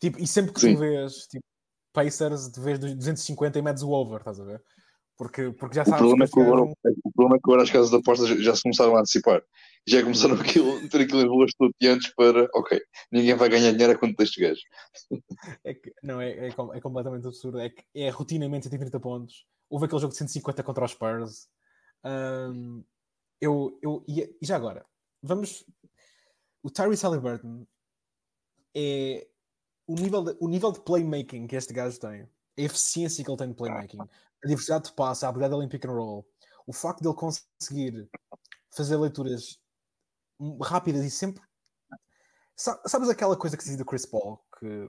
Tipo, 0.00 0.18
e 0.18 0.26
sempre 0.26 0.52
que 0.52 0.60
Sim. 0.60 0.74
tu 0.74 0.80
vês 0.80 1.26
tipo, 1.26 1.44
Pacers, 1.92 2.50
de 2.50 2.60
vez 2.60 2.78
250 2.78 3.58
e 3.58 3.62
metes 3.62 3.82
o 3.82 3.90
over, 3.90 4.18
estás 4.18 4.40
a 4.40 4.44
ver? 4.44 4.62
Porque, 5.16 5.50
porque 5.50 5.74
já 5.74 5.84
sabes. 5.84 6.00
O 6.00 6.08
problema, 6.08 6.24
é 6.24 6.28
que 6.28 6.40
agora, 6.40 6.62
o 6.62 6.74
problema 7.18 7.36
é 7.36 7.40
que 7.40 7.50
agora 7.50 7.62
as 7.64 7.70
casas 7.70 7.90
de 7.90 7.96
apostas 7.96 8.28
já 8.44 8.54
se 8.54 8.62
começaram 8.62 8.96
a 8.96 9.00
antecipar. 9.00 9.42
Já 9.88 10.02
começaram 10.02 10.34
a 10.34 10.38
ter 10.38 10.44
aquilo 11.02 11.20
em 11.20 11.28
valores 11.28 11.52
antes 11.82 12.14
para, 12.14 12.48
ok, 12.54 12.80
ninguém 13.10 13.34
vai 13.34 13.48
ganhar 13.48 13.72
dinheiro 13.72 13.92
a 13.92 13.98
quanto 13.98 14.16
destes 14.16 14.40
gajos. 14.40 14.62
É 15.64 15.74
que, 15.74 15.92
não, 16.02 16.20
é, 16.20 16.30
é, 16.30 16.48
é, 16.48 16.80
completamente 16.80 17.26
absurdo. 17.26 17.58
É 17.58 17.70
que 17.70 17.82
é 17.94 18.08
rotinamente 18.10 18.64
130 18.64 19.00
pontos. 19.00 19.44
Houve 19.68 19.86
aquele 19.86 20.00
jogo 20.00 20.12
de 20.12 20.18
150 20.18 20.62
contra 20.62 20.84
os 20.84 20.92
Spurs. 20.92 21.48
Um, 22.04 22.84
eu, 23.40 23.78
eu, 23.82 24.04
e, 24.06 24.36
já 24.40 24.56
agora, 24.56 24.86
vamos. 25.20 25.64
O 26.62 26.70
Tyrese 26.70 27.02
Halliburton 27.02 27.66
é 28.76 29.26
o 29.86 29.94
nível, 29.94 30.22
de, 30.22 30.36
o 30.38 30.48
nível 30.48 30.70
de 30.70 30.80
playmaking 30.80 31.46
que 31.46 31.56
este 31.56 31.72
gajo 31.72 31.98
tem, 31.98 32.22
a 32.22 32.28
eficiência 32.60 33.24
que 33.24 33.30
ele 33.30 33.38
tem 33.38 33.48
de 33.48 33.54
playmaking, 33.54 34.00
a 34.00 34.46
diversidade 34.46 34.84
de 34.84 34.92
passe, 34.92 35.24
a 35.24 35.28
habilidade 35.28 35.64
em 35.64 35.68
pick 35.68 35.84
and 35.84 35.92
roll, 35.92 36.26
o 36.68 36.72
facto 36.72 37.00
de 37.00 37.08
ele 37.08 37.16
conseguir 37.16 38.10
fazer 38.70 38.98
leituras 38.98 39.58
rápidas 40.62 41.02
e 41.02 41.10
sempre. 41.10 41.42
Sabes 42.54 43.08
aquela 43.08 43.38
coisa 43.38 43.56
que 43.56 43.62
se 43.62 43.70
diz 43.70 43.78
do 43.78 43.86
Chris 43.86 44.04
Paul? 44.04 44.38
Que 44.58 44.86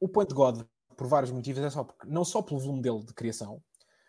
o 0.00 0.08
point 0.08 0.32
God, 0.32 0.64
por 0.96 1.06
vários 1.06 1.30
motivos, 1.30 1.62
é 1.62 1.68
só 1.68 1.84
porque, 1.84 2.08
não 2.08 2.24
só 2.24 2.40
pelo 2.40 2.58
volume 2.58 2.80
dele 2.80 3.04
de 3.04 3.12
criação, 3.12 3.62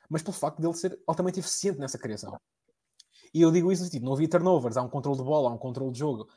mas 0.10 0.22
pelo 0.22 0.34
facto 0.34 0.62
dele 0.62 0.74
ser 0.76 0.98
altamente 1.06 1.42
eficiente 1.42 1.78
nessa 1.78 2.00
criação. 2.00 2.39
E 3.34 3.42
eu 3.42 3.52
digo 3.52 3.70
isso 3.70 3.82
no 3.82 3.88
sentido, 3.88 4.06
não 4.06 4.13
havia 4.13 4.30
turnovers, 4.30 4.78
há 4.78 4.82
um 4.82 4.89
controle 4.89 5.18
de 5.18 5.26
bola, 5.26 5.50
há 5.50 5.54
um 5.54 5.58
controle 5.58 5.92
de 5.92 6.00
jogo. 6.00 6.30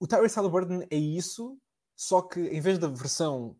O 0.00 0.06
Tyrese 0.08 0.34
Halliburton 0.34 0.82
é 0.90 0.96
isso, 0.96 1.56
só 1.94 2.22
que 2.22 2.40
em 2.40 2.60
vez 2.60 2.76
da 2.76 2.88
versão, 2.88 3.56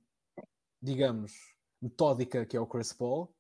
digamos, 0.83 1.33
metódica 1.81 2.45
que 2.45 2.57
é 2.57 2.61
o 2.61 2.67
Chris 2.67 2.93
Paul, 2.93 3.33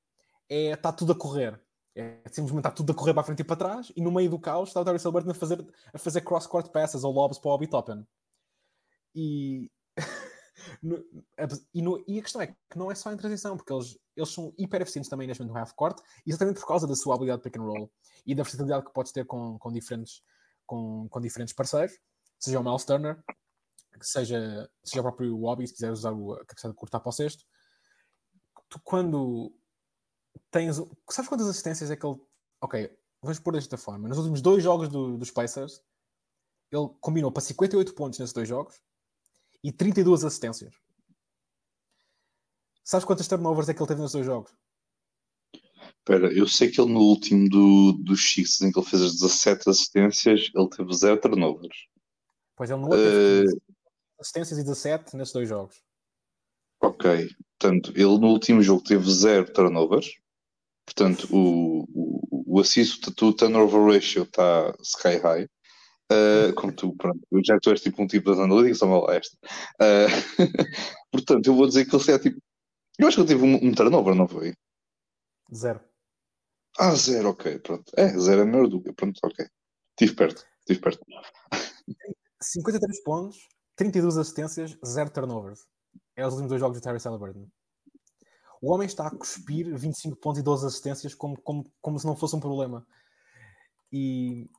é 0.48 0.70
está 0.70 0.92
tudo 0.92 1.12
a 1.12 1.18
correr. 1.18 1.63
É 1.96 2.20
simplesmente 2.28 2.66
está 2.66 2.70
tudo 2.72 2.92
a 2.92 2.94
correr 2.94 3.14
para 3.14 3.20
a 3.22 3.24
frente 3.24 3.40
e 3.40 3.44
para 3.44 3.56
trás, 3.56 3.92
e 3.94 4.02
no 4.02 4.10
meio 4.10 4.28
do 4.28 4.38
caos 4.38 4.70
está 4.70 4.80
o 4.80 4.84
Tyrese 4.84 5.04
Halliburton 5.04 5.30
a 5.30 5.34
fazer, 5.34 5.74
a 5.92 5.98
fazer 5.98 6.20
cross-court 6.22 6.70
passes 6.70 7.04
ou 7.04 7.12
lobs 7.12 7.38
para 7.38 7.50
o 7.50 7.54
Obi 7.54 7.68
Toppin. 7.68 8.04
E 9.14 9.70
no, 10.82 11.04
e, 11.72 11.82
no, 11.82 12.04
e, 12.08 12.18
a 12.18 12.22
questão 12.22 12.42
é 12.42 12.48
que 12.48 12.76
não 12.76 12.90
é 12.90 12.96
só 12.96 13.12
em 13.12 13.16
transição, 13.16 13.56
porque 13.56 13.72
eles, 13.72 13.96
eles 14.16 14.28
são 14.28 14.52
hiper 14.58 14.82
eficientes 14.82 15.08
também 15.08 15.28
neste 15.28 15.40
momento 15.40 15.54
no 15.54 15.60
half-court, 15.60 16.00
exatamente 16.26 16.58
por 16.58 16.66
causa 16.66 16.86
da 16.86 16.96
sua 16.96 17.14
habilidade 17.14 17.42
de 17.42 17.48
pick 17.48 17.60
and 17.60 17.64
roll 17.64 17.92
e 18.26 18.34
da 18.34 18.42
versatilidade 18.42 18.86
que 18.86 18.92
podes 18.92 19.12
ter 19.12 19.24
com, 19.24 19.56
com, 19.56 19.70
diferentes, 19.70 20.20
com, 20.66 21.08
com 21.08 21.20
diferentes 21.20 21.54
parceiros, 21.54 21.96
seja 22.40 22.58
o 22.58 22.64
Miles 22.64 22.84
Turner, 22.84 23.22
seja, 24.00 24.68
seja 24.82 25.00
o 25.00 25.04
próprio 25.04 25.38
Wobby, 25.38 25.66
se 25.66 25.74
quiser 25.74 25.92
usar 25.92 26.10
a 26.10 26.44
capacidade 26.44 26.74
de 26.74 26.78
cortar 26.78 26.98
para 26.98 27.08
o 27.08 27.12
sexto. 27.12 27.44
Tu, 28.68 28.80
quando 28.82 29.54
tens. 30.50 30.76
Sabes 31.10 31.28
quantas 31.28 31.46
assistências 31.46 31.90
é 31.90 31.96
que 31.96 32.06
ele. 32.06 32.20
Ok, 32.60 32.90
vamos 33.22 33.38
pôr 33.38 33.52
desta 33.52 33.76
forma. 33.76 34.08
Nos 34.08 34.18
últimos 34.18 34.40
dois 34.40 34.62
jogos 34.62 34.88
do, 34.88 35.16
dos 35.16 35.30
Pacers, 35.30 35.82
ele 36.70 36.88
combinou 37.00 37.30
para 37.30 37.42
58 37.42 37.94
pontos 37.94 38.18
nesses 38.18 38.32
dois 38.32 38.48
jogos 38.48 38.80
e 39.62 39.72
32 39.72 40.24
assistências. 40.24 40.74
Sabes 42.84 43.04
quantas 43.04 43.28
turnovers 43.28 43.68
é 43.68 43.74
que 43.74 43.80
ele 43.80 43.88
teve 43.88 44.02
nos 44.02 44.12
dois 44.12 44.26
jogos? 44.26 44.52
Espera, 45.98 46.30
eu 46.34 46.46
sei 46.46 46.70
que 46.70 46.78
ele 46.78 46.92
no 46.92 47.00
último 47.00 47.48
do, 47.48 47.92
dos 47.92 48.20
Chiefs, 48.20 48.60
em 48.60 48.70
que 48.70 48.78
ele 48.78 48.86
fez 48.86 49.02
as 49.02 49.12
17 49.12 49.70
assistências, 49.70 50.50
ele 50.54 50.68
teve 50.68 50.92
0 50.92 51.18
turnovers. 51.18 51.88
Pois 52.54 52.70
ele 52.70 52.80
no 52.80 52.88
outro 52.88 53.00
uh... 53.00 53.60
assistências 54.20 54.58
e 54.58 54.64
17 54.64 55.16
nesses 55.16 55.32
dois 55.32 55.48
jogos. 55.48 55.82
Ok, 56.82 57.30
portanto, 57.58 57.90
ele 57.92 58.18
no 58.18 58.28
último 58.28 58.60
jogo 58.62 58.82
teve 58.82 59.10
0 59.10 59.50
turnovers. 59.50 60.12
Portanto, 60.84 61.26
o, 61.30 61.84
o, 61.94 62.56
o 62.56 62.60
assist 62.60 63.10
to 63.14 63.32
turnover 63.32 63.94
ratio 63.94 64.22
está 64.22 64.74
sky 64.82 65.16
high. 65.18 65.48
Uh, 66.12 66.54
como 66.54 66.72
tu, 66.72 66.94
pronto, 66.96 67.20
já 67.44 67.58
tu 67.58 67.70
és 67.70 67.80
tipo 67.80 68.02
um 68.02 68.06
tipo 68.06 68.30
das 68.30 68.38
analíticas, 68.38 68.78
só 68.78 68.86
mal 68.86 69.10
esta. 69.10 69.36
Uh, 69.80 70.06
portanto, 71.10 71.46
eu 71.46 71.54
vou 71.54 71.66
dizer 71.66 71.86
que 71.86 71.96
ele 71.96 72.12
é 72.12 72.18
tipo. 72.18 72.38
Eu 72.98 73.08
acho 73.08 73.16
que 73.16 73.20
ele 73.22 73.28
teve 73.28 73.42
um, 73.42 73.68
um 73.68 73.74
turnover, 73.74 74.14
não 74.14 74.28
foi? 74.28 74.54
Zero. 75.52 75.80
Ah, 76.78 76.94
zero, 76.94 77.30
ok, 77.30 77.58
pronto. 77.60 77.90
É, 77.96 78.08
zero 78.18 78.42
é 78.42 78.44
melhor 78.44 78.68
do 78.68 78.82
que. 78.82 78.92
Pronto, 78.92 79.18
ok. 79.24 79.46
Estive 79.92 80.16
perto, 80.16 80.44
estive 80.60 80.80
perto. 80.80 81.04
53 82.42 83.02
pontos, 83.02 83.38
32 83.76 84.18
assistências, 84.18 84.76
zero 84.84 85.10
turnovers. 85.10 85.60
É 86.16 86.26
os 86.26 86.34
últimos 86.34 86.50
dois 86.50 86.60
jogos 86.60 86.78
do 86.78 86.82
Terry 86.82 86.98
Halliburton. 87.02 87.48
O 88.64 88.72
homem 88.72 88.86
está 88.86 89.06
a 89.06 89.10
cuspir 89.10 89.76
25 89.76 90.16
pontos 90.16 90.40
e 90.40 90.42
12 90.42 90.66
assistências 90.66 91.14
como, 91.14 91.38
como, 91.42 91.70
como 91.82 91.98
se 91.98 92.06
não 92.06 92.16
fosse 92.16 92.34
um 92.34 92.40
problema. 92.40 92.86
E, 93.92 94.50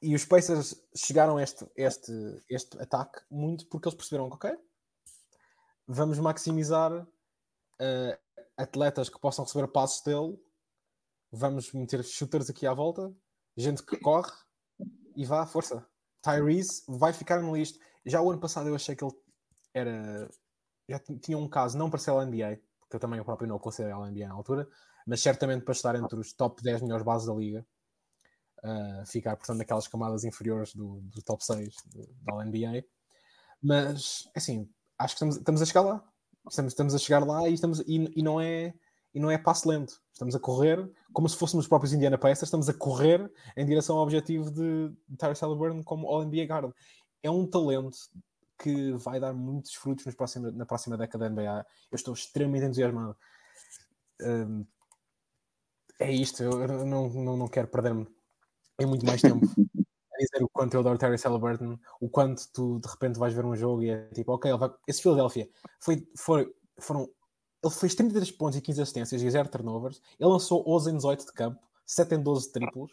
e 0.00 0.14
os 0.14 0.24
Pacers 0.24 0.80
chegaram 0.94 1.36
a 1.36 1.42
este, 1.42 1.66
este, 1.74 2.12
este 2.48 2.80
ataque 2.80 3.20
muito 3.28 3.66
porque 3.66 3.88
eles 3.88 3.96
perceberam 3.96 4.28
que, 4.30 4.36
ok, 4.36 4.56
vamos 5.84 6.20
maximizar 6.20 6.92
uh, 6.92 8.40
atletas 8.56 9.08
que 9.08 9.18
possam 9.18 9.44
receber 9.44 9.66
passos 9.66 10.04
dele, 10.04 10.40
vamos 11.32 11.72
meter 11.72 12.04
shooters 12.04 12.50
aqui 12.50 12.68
à 12.68 12.72
volta, 12.72 13.12
gente 13.56 13.82
que 13.82 13.96
corre 13.96 14.30
e 15.16 15.26
vá 15.26 15.42
à 15.42 15.46
força. 15.46 15.84
Tyrese 16.22 16.84
vai 16.86 17.12
ficar 17.12 17.42
no 17.42 17.56
listo. 17.56 17.80
Já 18.06 18.22
o 18.22 18.30
ano 18.30 18.40
passado 18.40 18.68
eu 18.68 18.76
achei 18.76 18.94
que 18.94 19.02
ele 19.02 19.14
era. 19.74 20.30
Já 20.88 21.00
tinha 21.00 21.36
um 21.36 21.48
caso, 21.48 21.76
não 21.76 21.90
para 21.90 21.98
ser 21.98 22.12
NBA, 22.12 22.60
porque 22.90 22.96
eu 22.96 23.00
também 23.00 23.20
o 23.20 23.24
próprio 23.24 23.48
não 23.48 23.56
considero 23.56 24.04
NBA 24.04 24.26
na 24.26 24.34
altura, 24.34 24.68
mas 25.06 25.22
certamente 25.22 25.64
para 25.64 25.72
estar 25.72 25.94
entre 25.94 26.18
os 26.18 26.32
top 26.32 26.60
10 26.60 26.82
melhores 26.82 27.04
bases 27.04 27.28
da 27.28 27.34
liga. 27.34 27.64
Uh, 28.64 29.06
ficar, 29.06 29.36
portanto, 29.36 29.58
naquelas 29.58 29.86
camadas 29.86 30.24
inferiores 30.24 30.74
do, 30.74 31.00
do 31.02 31.22
top 31.22 31.42
6 31.42 31.72
da 32.22 32.44
NBA. 32.44 32.84
Mas, 33.62 34.28
assim, 34.34 34.68
acho 34.98 35.14
que 35.14 35.18
estamos, 35.18 35.36
estamos 35.36 35.62
a 35.62 35.66
chegar 35.66 35.82
lá. 35.82 36.04
Estamos, 36.50 36.72
estamos 36.72 36.94
a 36.94 36.98
chegar 36.98 37.24
lá 37.24 37.48
e, 37.48 37.54
estamos, 37.54 37.78
e, 37.86 38.12
e, 38.16 38.22
não 38.22 38.40
é, 38.40 38.74
e 39.14 39.20
não 39.20 39.30
é 39.30 39.38
passo 39.38 39.68
lento. 39.68 40.02
Estamos 40.12 40.34
a 40.34 40.40
correr 40.40 40.90
como 41.12 41.28
se 41.28 41.36
fôssemos 41.36 41.64
os 41.66 41.68
próprios 41.68 41.92
Indiana 41.92 42.18
Pacers, 42.18 42.42
estamos 42.42 42.68
a 42.68 42.74
correr 42.74 43.30
em 43.56 43.64
direção 43.64 43.96
ao 43.96 44.02
objetivo 44.02 44.50
de, 44.50 44.88
de 45.08 45.16
Tyrese 45.16 45.42
Halliburton 45.42 45.84
como 45.84 46.08
All-NBA 46.08 46.44
Guard. 46.44 46.72
É 47.22 47.30
um 47.30 47.46
talento 47.46 47.96
que 48.60 48.92
vai 48.92 49.18
dar 49.18 49.32
muitos 49.32 49.74
frutos 49.74 50.04
nos 50.04 50.14
próximos, 50.14 50.54
na 50.54 50.66
próxima 50.66 50.96
década 50.96 51.24
da 51.24 51.30
NBA. 51.30 51.66
Eu 51.90 51.96
estou 51.96 52.14
extremamente 52.14 52.66
entusiasmado. 52.66 53.16
Um, 54.20 54.66
é 55.98 56.12
isto, 56.12 56.42
eu, 56.42 56.66
não, 56.84 57.08
não, 57.08 57.36
não 57.36 57.48
quero 57.48 57.68
perder-me 57.68 58.06
em 58.78 58.86
muito 58.86 59.04
mais 59.04 59.20
tempo 59.20 59.44
a 60.14 60.18
dizer 60.18 60.42
o 60.42 60.48
quanto 60.48 60.74
eu 60.74 60.80
adoro 60.80 60.98
Terry 60.98 61.16
Halliburton, 61.16 61.78
o 62.00 62.08
quanto 62.08 62.50
tu 62.52 62.80
de 62.80 62.88
repente 62.88 63.18
vais 63.18 63.34
ver 63.34 63.44
um 63.44 63.56
jogo 63.56 63.82
e 63.82 63.90
é 63.90 64.08
tipo, 64.08 64.32
ok, 64.32 64.52
vai... 64.56 64.70
esse 64.86 65.02
Philadelphia 65.02 65.48
foi, 65.78 66.06
foi, 66.16 66.54
foram 66.78 67.08
ele 67.62 67.74
fez 67.74 67.94
33 67.94 68.30
pontos 68.32 68.58
e 68.58 68.62
15 68.62 68.82
assistências 68.82 69.22
e 69.22 69.30
0 69.30 69.48
turnovers. 69.50 70.00
Ele 70.18 70.30
lançou 70.30 70.64
11 70.66 70.90
em 70.90 70.96
18 70.96 71.26
de 71.26 71.32
campo, 71.32 71.60
7 71.84 72.14
em 72.14 72.22
12 72.22 72.52
triplos. 72.52 72.92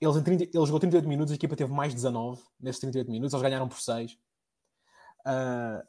Eles 0.00 0.16
em 0.16 0.22
30, 0.22 0.44
ele 0.44 0.66
jogou 0.66 0.78
38 0.78 1.08
minutos, 1.08 1.32
a 1.32 1.36
equipa 1.36 1.56
teve 1.56 1.72
mais 1.72 1.94
19 1.94 2.42
nesses 2.60 2.80
38 2.80 3.10
minutos, 3.10 3.32
eles 3.32 3.42
ganharam 3.42 3.68
por 3.68 3.80
6. 3.80 4.12
Uh, 4.12 4.16
ah, 5.24 5.84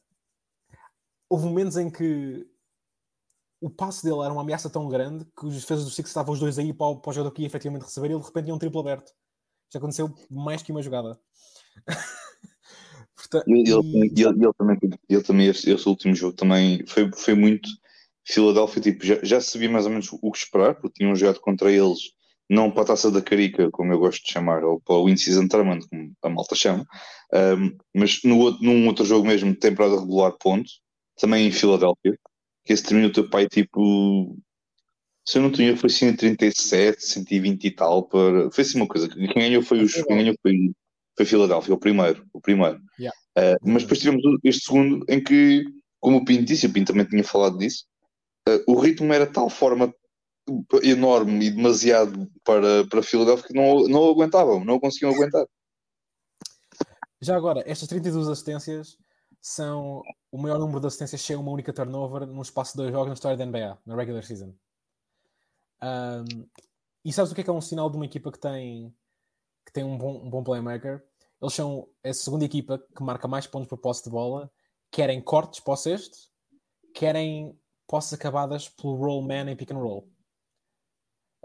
houve 1.30 1.46
momentos 1.46 1.78
em 1.78 1.90
que 1.90 2.48
o 3.60 3.70
passe 3.70 4.04
dele 4.04 4.22
era 4.22 4.32
uma 4.32 4.42
ameaça 4.42 4.70
tão 4.70 4.88
grande 4.88 5.26
que 5.38 5.46
os 5.46 5.56
defesas 5.56 5.86
do 5.86 5.92
Six 5.92 6.10
estavam 6.10 6.34
os 6.34 6.40
dois 6.40 6.60
aí 6.60 6.74
para 6.74 6.88
o, 6.88 7.00
para 7.00 7.10
o 7.10 7.14
jogador 7.14 7.32
que 7.32 7.42
ia 7.42 7.48
efetivamente 7.48 7.84
receber 7.84 8.10
e 8.10 8.14
ele 8.14 8.20
de 8.20 8.26
repente 8.28 8.46
tinha 8.46 8.56
um 8.56 8.60
triplo 8.60 8.80
aberto. 8.80 9.12
Isto 9.68 9.78
aconteceu 9.78 10.14
mais 10.30 10.62
que 10.62 10.72
uma 10.72 10.82
jogada. 10.82 11.20
Portanto, 13.16 13.48
ele, 13.48 13.70
e... 13.70 14.22
ele, 14.22 14.46
ele, 14.46 14.54
também, 14.58 14.78
ele 15.10 15.24
também 15.24 15.48
esse, 15.48 15.70
esse, 15.72 15.90
último 15.90 16.14
jogo 16.16 16.36
também 16.36 16.86
foi, 16.86 17.12
foi 17.12 17.34
muito 17.34 17.68
Filadélfia, 18.24 18.82
tipo, 18.82 19.06
já, 19.06 19.20
já 19.24 19.42
sabia 19.42 19.70
mais 19.70 19.86
ou 19.86 19.92
menos 19.92 20.10
o 20.12 20.32
que 20.32 20.38
esperar, 20.38 20.76
porque 20.76 21.00
tinham 21.00 21.16
jogado 21.16 21.40
contra 21.40 21.72
eles, 21.72 22.12
não 22.50 22.72
para 22.72 22.84
a 22.84 22.86
taça 22.88 23.12
da 23.12 23.22
Carica, 23.22 23.70
como 23.72 23.92
eu 23.92 24.00
gosto 24.00 24.24
de 24.24 24.32
chamar, 24.32 24.64
ou 24.64 24.80
para 24.80 24.96
o 24.96 25.10
In-Season 25.10 25.48
Tournament, 25.48 25.82
como 25.90 26.14
a 26.22 26.30
malta 26.30 26.56
chama, 26.56 26.86
um, 27.34 27.78
mas 27.94 28.22
no, 28.24 28.52
num 28.62 28.88
outro 28.88 29.06
jogo 29.06 29.28
mesmo, 29.28 29.52
de 29.52 29.60
temporada 29.60 30.00
regular, 30.00 30.32
ponto, 30.40 30.70
também 31.20 31.48
em 31.48 31.52
Filadélfia, 31.52 32.18
que 32.66 32.74
esse 32.74 32.84
terminou 32.84 33.10
o 33.10 33.14
teu 33.14 33.30
pai, 33.30 33.48
tipo, 33.48 34.38
se 35.26 35.38
eu 35.38 35.42
não 35.42 35.52
tinha, 35.52 35.76
foi 35.76 35.90
137, 35.90 37.06
120 37.06 37.64
e 37.66 37.72
tal, 37.72 38.04
para... 38.04 38.50
foi 38.52 38.64
assim 38.64 38.78
uma 38.78 38.88
coisa, 38.88 39.10
quem 39.10 39.28
ganhou 39.28 39.62
foi 39.62 39.82
os, 39.82 39.94
quem 39.94 40.18
ganhou 40.18 40.36
foi 40.42 40.72
foi 41.18 41.26
Filadélfia, 41.26 41.74
o 41.74 41.80
primeiro, 41.80 42.24
o 42.32 42.40
primeiro. 42.40 42.80
Yeah. 43.00 43.18
Uh, 43.36 43.58
mas 43.64 43.82
depois 43.82 44.00
tivemos 44.00 44.22
este 44.44 44.66
segundo 44.66 45.04
em 45.10 45.22
que, 45.22 45.66
como 46.00 46.18
o 46.18 46.26
Pinto 46.26 46.46
disse, 46.46 46.68
o 46.68 46.72
Pinto 46.72 46.94
também 46.94 47.08
tinha 47.08 47.24
falado 47.24 47.58
disso, 47.58 47.86
uh, 48.48 48.64
o 48.68 48.80
ritmo 48.80 49.12
era 49.12 49.26
de 49.26 49.34
tal 49.34 49.50
forma 49.50 49.92
enorme 50.84 51.46
e 51.46 51.52
demasiado 51.52 52.30
para, 52.44 52.86
para 52.88 53.04
Filadélfia 53.04 53.48
que 53.48 53.54
não, 53.54 53.88
não 53.88 54.10
aguentavam, 54.10 54.64
não 54.64 54.80
conseguiam 54.80 55.14
aguentar. 55.14 55.46
Já 57.22 57.36
agora, 57.36 57.64
estas 57.66 57.88
32 57.88 58.28
assistências 58.28 58.98
são 59.42 60.02
o 60.32 60.38
maior 60.38 60.60
número 60.60 60.80
de 60.80 60.88
assistências 60.88 61.22
sem 61.22 61.36
uma 61.36 61.52
única 61.52 61.74
turnover 61.74 62.28
num 62.28 62.42
espaço 62.42 62.74
de 62.74 62.78
dois 62.78 62.92
jogos 62.92 63.08
na 63.08 63.14
história 63.14 63.38
da 63.38 63.46
NBA, 63.46 63.78
na 63.86 63.96
regular 63.96 64.24
season. 64.24 64.54
Um, 65.82 66.48
e 67.04 67.14
sabes 67.14 67.32
o 67.32 67.36
que 67.36 67.42
é 67.42 67.44
que 67.44 67.50
é 67.50 67.54
um 67.54 67.62
sinal 67.62 67.90
de 67.90 67.96
uma 67.96 68.06
equipa 68.06 68.32
que 68.32 68.40
tem 68.40 68.94
que 69.66 69.74
tem 69.74 69.84
um 69.84 69.98
bom, 69.98 70.26
um 70.26 70.30
bom 70.30 70.44
playmaker. 70.44 71.04
Eles 71.42 71.54
são 71.54 71.88
a 72.04 72.14
segunda 72.14 72.46
equipa 72.46 72.82
que 72.96 73.04
marca 73.04 73.28
mais 73.28 73.46
pontos 73.46 73.68
por 73.68 73.78
posse 73.78 74.04
de 74.04 74.10
bola, 74.10 74.50
querem 74.90 75.22
cortes 75.22 75.60
para 75.60 75.74
o 75.74 75.78
sexto, 75.78 76.18
querem 76.94 77.58
posses 77.86 78.14
acabadas 78.14 78.70
pelo 78.70 78.96
roll 78.96 79.22
man 79.22 79.50
em 79.50 79.56
pick 79.56 79.72
and 79.72 79.78
roll. 79.78 80.10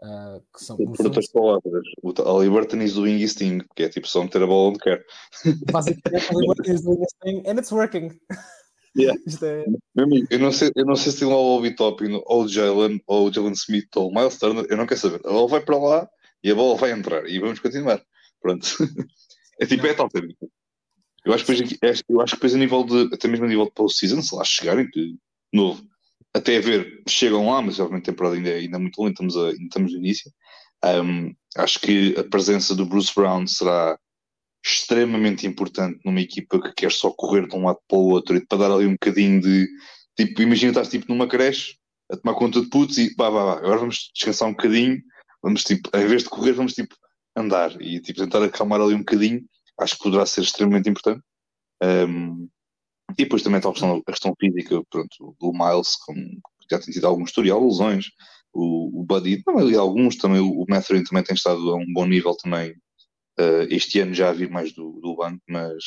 Uh, 0.00 0.42
que 0.52 0.64
são, 0.64 0.76
por 0.76 1.06
outras 1.06 1.28
palavras, 1.30 1.84
o 2.02 2.12
Halliburton 2.12 2.82
is 2.82 2.94
doing 2.94 3.22
his 3.22 3.34
thing, 3.34 3.60
que 3.76 3.84
é 3.84 3.88
tipo 3.88 4.08
só 4.08 4.22
meter 4.22 4.42
a 4.42 4.46
bola 4.46 4.70
onde 4.70 4.80
quer. 4.80 5.04
Basicamente, 5.72 6.26
o 6.30 6.34
Halliburton 6.34 6.72
is 6.72 6.82
doing 6.82 7.00
his 7.00 7.14
thing 7.22 7.48
and 7.48 7.58
it's 7.58 7.72
working. 7.72 8.10
Yeah. 8.94 9.18
É... 9.42 9.64
Eu 10.30 10.38
não 10.38 10.52
sei, 10.52 10.70
eu 10.76 10.84
não 10.84 10.96
sei 10.96 11.12
se 11.12 11.20
tem 11.20 11.28
lá 11.28 11.34
o 11.34 11.56
Obi 11.56 11.74
Toppin 11.74 12.20
ou 12.26 12.44
o 12.44 12.48
Jalen 12.48 13.02
ou 13.06 13.28
o 13.28 13.32
Jalen 13.32 13.52
Smith 13.52 13.88
ou 13.96 14.10
o 14.10 14.14
Miles 14.14 14.38
Turner, 14.38 14.66
eu 14.68 14.76
não 14.76 14.86
quero 14.86 15.00
saber. 15.00 15.20
A 15.24 15.30
bola 15.30 15.48
vai 15.48 15.60
para 15.60 15.78
lá 15.78 16.08
e 16.42 16.50
a 16.50 16.54
bola 16.54 16.76
vai 16.76 16.92
entrar 16.92 17.26
e 17.26 17.38
vamos 17.38 17.58
continuar. 17.58 18.02
Pronto. 18.40 18.66
É 19.60 19.66
tipo, 19.66 19.86
é 19.86 19.94
tal 19.94 20.08
técnica. 20.08 20.46
Eu 21.24 21.32
acho 21.32 21.44
que 21.44 21.52
depois, 21.52 21.78
é, 21.82 22.02
eu 22.08 22.20
acho 22.20 22.32
que 22.32 22.36
depois 22.36 22.54
a 22.54 22.58
nível 22.58 22.84
de, 22.84 23.14
até 23.14 23.28
mesmo 23.28 23.44
a 23.44 23.48
nível 23.48 23.66
de 23.66 23.72
post-season, 23.72 24.22
se 24.22 24.34
lá 24.34 24.44
chegarem, 24.44 24.88
de 24.90 25.16
novo, 25.52 25.82
até 26.34 26.56
a 26.56 26.60
ver, 26.60 27.02
chegam 27.08 27.50
lá, 27.50 27.60
mas 27.60 27.78
obviamente 27.78 28.08
a 28.08 28.12
temporada 28.12 28.36
ainda, 28.36 28.48
é, 28.50 28.58
ainda 28.58 28.76
é 28.76 28.80
muito 28.80 28.98
longa, 28.98 29.10
estamos, 29.10 29.36
ainda 29.36 29.62
estamos 29.62 29.92
no 29.92 29.98
início. 29.98 30.30
Um, 30.84 31.34
acho 31.56 31.78
que 31.80 32.14
a 32.18 32.24
presença 32.24 32.74
do 32.74 32.86
Bruce 32.86 33.12
Brown 33.14 33.46
será 33.46 33.98
extremamente 34.64 35.46
importante 35.46 36.00
numa 36.04 36.20
equipa 36.20 36.60
que 36.60 36.72
quer 36.72 36.92
só 36.92 37.10
correr 37.10 37.48
de 37.48 37.54
um 37.54 37.66
lado 37.66 37.78
para 37.88 37.98
o 37.98 38.10
outro 38.10 38.36
e 38.36 38.46
para 38.46 38.58
dar 38.58 38.70
ali 38.72 38.86
um 38.86 38.92
bocadinho 38.92 39.40
de 39.40 39.68
tipo, 40.16 40.40
imagina 40.40 40.70
estás 40.70 40.88
tipo 40.88 41.06
numa 41.08 41.26
creche 41.26 41.76
a 42.10 42.16
tomar 42.16 42.36
conta 42.36 42.60
de 42.60 42.68
putos 42.68 42.96
e 42.98 43.14
pá, 43.14 43.30
pá, 43.30 43.44
pá, 43.44 43.58
agora 43.58 43.78
vamos 43.78 44.10
descansar 44.14 44.48
um 44.48 44.52
bocadinho, 44.52 45.02
vamos 45.42 45.64
tipo, 45.64 45.90
em 45.94 46.06
vez 46.06 46.22
de 46.22 46.28
correr, 46.28 46.52
vamos 46.52 46.74
tipo 46.74 46.94
andar 47.36 47.80
e 47.80 48.00
tipo, 48.00 48.20
tentar 48.20 48.42
acalmar 48.44 48.80
ali 48.80 48.94
um 48.94 48.98
bocadinho, 48.98 49.42
acho 49.80 49.96
que 49.96 50.02
poderá 50.02 50.26
ser 50.26 50.42
extremamente 50.42 50.88
importante. 50.88 51.22
Um, 51.82 52.48
e 53.18 53.24
depois 53.24 53.42
também 53.42 53.58
está 53.58 53.68
a 53.68 53.72
questão, 53.72 54.02
a 54.06 54.10
questão 54.10 54.34
física, 54.38 54.82
pronto, 54.90 55.36
do 55.40 55.52
Miles, 55.52 55.96
como 55.96 56.20
já 56.70 56.78
tem 56.78 56.92
tido 56.92 57.06
algum 57.06 57.24
historial 57.24 57.64
lesões, 57.64 58.06
o, 58.52 59.00
o 59.00 59.04
Buddy 59.04 59.42
também 59.42 59.74
alguns, 59.76 60.16
também 60.16 60.40
o, 60.40 60.62
o 60.62 60.66
também 60.66 61.24
tem 61.24 61.34
estado 61.34 61.70
a 61.70 61.76
um 61.76 61.92
bom 61.92 62.06
nível 62.06 62.34
também. 62.36 62.72
Uh, 63.40 63.64
este 63.70 63.98
ano 63.98 64.12
já 64.12 64.28
a 64.28 64.32
vir 64.32 64.50
mais 64.50 64.72
do, 64.74 65.00
do 65.00 65.16
banco, 65.16 65.42
mas, 65.48 65.82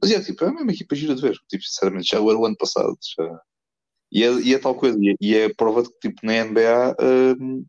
mas 0.00 0.10
é 0.12 0.22
tipo, 0.22 0.44
é 0.44 0.48
a 0.48 0.52
mesma 0.52 0.70
equipa 0.70 0.94
gira 0.94 1.16
de 1.16 1.22
ver, 1.22 1.36
tipo, 1.48 1.64
sinceramente, 1.64 2.08
já 2.08 2.18
era 2.18 2.38
o 2.38 2.46
ano 2.46 2.56
passado. 2.56 2.96
Já. 3.18 3.40
E, 4.12 4.22
é, 4.22 4.32
e 4.40 4.54
é 4.54 4.58
tal 4.58 4.76
coisa, 4.76 4.96
e 5.00 5.10
é, 5.10 5.14
e 5.20 5.34
é 5.34 5.52
prova 5.52 5.82
de 5.82 5.88
que 5.88 6.08
tipo, 6.08 6.24
na 6.24 6.44
NBA 6.44 6.92
uh, 6.92 7.66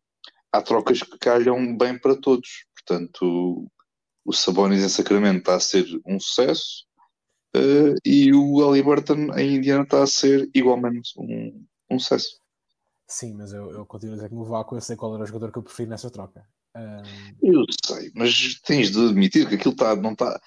há 0.51 0.61
trocas 0.61 1.01
que 1.01 1.17
calham 1.17 1.75
bem 1.75 1.99
para 1.99 2.15
todos. 2.15 2.65
Portanto, 2.75 3.67
o 4.23 4.33
Sabonis 4.33 4.83
em 4.83 4.89
Sacramento 4.89 5.39
está 5.39 5.55
a 5.55 5.59
ser 5.59 5.85
um 6.05 6.19
sucesso 6.19 6.86
uh, 7.55 7.95
e 8.05 8.33
o 8.33 8.61
Halliburton 8.61 9.37
em 9.37 9.55
Indiana 9.55 9.83
está 9.83 10.03
a 10.03 10.07
ser 10.07 10.49
igualmente 10.53 11.13
um, 11.17 11.65
com 11.87 11.99
sucesso. 11.99 12.39
Sim, 13.07 13.35
mas 13.35 13.53
eu, 13.53 13.71
eu 13.71 13.85
continuo 13.85 14.13
a 14.13 14.17
dizer 14.17 14.29
que 14.29 14.35
no 14.35 14.43
vácuo 14.43 14.75
eu 14.75 14.81
sei 14.81 14.95
qual 14.95 15.13
era 15.15 15.23
o 15.23 15.27
jogador 15.27 15.51
que 15.51 15.57
eu 15.57 15.63
prefiro 15.63 15.89
nessa 15.89 16.11
troca. 16.11 16.45
Um... 16.75 17.01
Eu 17.41 17.63
sei, 17.85 18.11
mas 18.15 18.59
tens 18.61 18.91
de 18.91 19.07
admitir 19.07 19.47
que 19.47 19.55
aquilo 19.55 19.73
está, 19.73 19.95
não 19.95 20.11
está. 20.11 20.39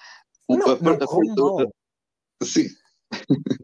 Não, 0.47 0.57
a, 0.57 0.79
não, 0.79 0.93
a, 0.93 1.63
a, 1.63 2.45
Sim. 2.45 2.67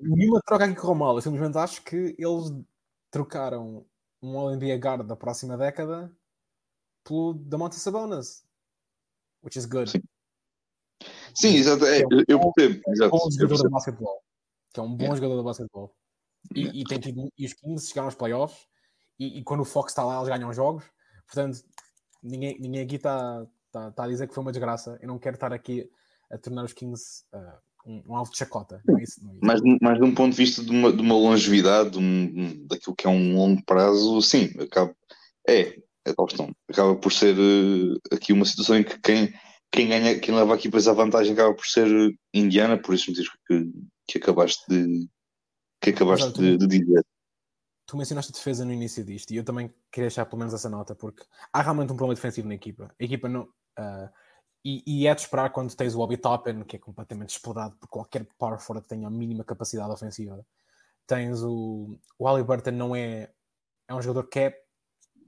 Nenhuma 0.02 0.42
troca 0.46 0.66
aqui 0.66 0.76
correu 0.76 0.96
mal. 0.96 1.16
Eu 1.16 1.22
simplesmente 1.22 1.58
acho 1.58 1.82
que 1.84 2.16
eles 2.18 2.52
trocaram 3.12 3.86
um 4.22 4.38
All-NBA 4.38 4.76
guard 4.78 5.08
da 5.08 5.16
próxima 5.16 5.58
década 5.58 6.12
pelo 7.04 7.34
Damonte 7.34 7.76
Sabonis, 7.76 8.44
which 9.44 9.58
is 9.58 9.66
good. 9.66 9.90
Sim, 9.90 10.02
Sim 11.34 11.56
exato. 11.56 11.86
É, 11.86 12.02
eu, 12.02 12.24
eu 12.28 12.52
percebo. 12.54 12.82
É 12.88 13.06
um 13.06 13.10
bom 13.10 13.32
jogador 13.32 13.64
de 13.64 13.70
basquetebol. 13.70 14.22
Que 14.74 14.80
é 14.80 14.84
um 14.84 14.96
bom 14.96 15.04
yeah. 15.04 15.16
jogador 15.16 15.38
de 15.38 15.44
basquetebol. 15.44 15.96
E, 16.56 16.60
yeah. 16.60 16.80
e, 16.80 16.84
tem 16.84 17.00
tido, 17.00 17.30
e 17.38 17.46
os 17.46 17.54
Kings 17.54 17.88
chegaram 17.88 18.08
aos 18.08 18.16
playoffs 18.16 18.68
e, 19.20 19.40
e, 19.40 19.44
quando 19.44 19.62
o 19.62 19.66
Fox 19.66 19.92
está 19.92 20.04
lá 20.04 20.18
eles 20.18 20.30
ganham 20.30 20.54
jogos. 20.54 20.84
Portanto, 21.26 21.60
ninguém, 22.24 22.58
ninguém 22.60 22.82
aqui 22.84 22.96
está 22.96 23.46
tá, 23.72 23.92
tá 23.92 24.04
a 24.04 24.08
dizer 24.08 24.28
que 24.28 24.34
foi 24.34 24.42
uma 24.42 24.52
desgraça. 24.52 24.98
Eu 25.02 25.08
não 25.08 25.20
quero 25.20 25.36
estar 25.36 25.52
aqui 25.52 25.90
a 26.32 26.38
tornar 26.38 26.64
os 26.64 26.74
Kings 26.74 27.24
uh, 27.34 27.90
um, 27.90 28.04
um, 28.08 28.16
alvo 28.16 28.32
de 28.32 28.38
chacota. 28.38 28.82
Não 28.86 28.98
é 28.98 29.04
isso, 29.04 29.24
não 29.24 29.32
é 29.32 29.34
isso. 29.34 29.42
Mas, 29.44 29.62
mas 29.82 29.98
de 29.98 30.04
um 30.04 30.14
ponto 30.14 30.32
de 30.32 30.38
vista 30.38 30.64
de 30.64 30.72
uma, 30.72 30.92
de 30.92 31.02
uma 31.02 31.16
longevidade, 31.16 31.92
de 31.92 32.00
um, 32.00 32.68
daquilo 32.68 32.96
que 32.96 33.08
é 33.08 33.10
um 33.10 33.36
longo 33.36 33.64
prazo, 33.66 34.22
sim, 34.22 34.54
acaba, 34.60 34.94
é, 35.48 35.80
é 36.06 36.14
tal 36.14 36.26
questão. 36.26 36.52
Acaba 36.70 36.96
por 36.96 37.12
ser 37.12 37.36
uh, 37.38 38.00
aqui 38.12 38.34
uma 38.34 38.46
situação 38.46 38.78
em 38.78 38.84
que 38.84 39.00
quem, 39.00 39.34
quem 39.72 39.89
ganha, 39.89 40.20
quem 40.20 40.36
leva 40.36 40.55
aqui 40.55 40.68
depois 40.68 40.88
a 40.88 40.93
vantagem 40.93 41.34
acaba 41.34 41.53
por 41.53 41.65
ser 41.65 41.88
Indiana, 42.34 42.78
por 42.78 42.95
isso 42.95 43.09
motivos 43.09 43.32
que, 43.47 43.72
que 44.07 44.18
acabaste 44.18 44.63
de 44.70 45.07
que 45.82 45.91
acabaste 45.91 46.34
de, 46.34 46.57
de 46.57 46.68
dizer 46.68 47.03
tu 47.88 47.95
mencionaste 47.95 48.32
a 48.32 48.36
defesa 48.36 48.65
no 48.65 48.74
início 48.74 49.03
disto 49.03 49.32
e 49.32 49.38
eu 49.38 49.45
também 49.45 49.74
queria 49.91 50.09
deixar 50.09 50.26
pelo 50.26 50.39
menos 50.39 50.53
essa 50.53 50.70
nota, 50.70 50.93
porque 50.93 51.24
há 51.53 51.61
realmente 51.61 51.91
um 51.91 51.95
problema 51.95 52.13
defensivo 52.13 52.47
na 52.47 52.53
equipa. 52.53 52.93
A 52.99 53.03
equipa 53.03 53.30
não. 53.30 53.43
Uh, 53.80 54.09
e, 54.63 54.84
e, 54.86 55.07
é 55.07 55.15
de 55.15 55.22
esperar 55.22 55.51
quando 55.51 55.74
tens 55.74 55.95
o 55.95 56.01
Obi 56.01 56.18
Toppin, 56.18 56.63
que 56.63 56.76
é 56.76 56.80
completamente 56.80 57.30
explorado 57.30 57.78
por 57.78 57.88
qualquer 57.88 58.28
power 58.38 58.59
forward 58.59 58.86
que 58.86 58.93
tenha 58.93 59.07
a 59.07 59.11
mínima 59.11 59.45
capacidade 59.45 59.89
ofensiva. 59.89 60.45
Tens 61.07 61.41
o. 61.41 61.97
O 62.20 62.28
Ali 62.28 62.43
Burton 62.43 62.72
não 62.72 62.93
é. 62.93 63.32
É 63.88 63.95
um 63.95 64.01
jogador 64.01 64.28
que 64.28 64.39
é 64.39 64.61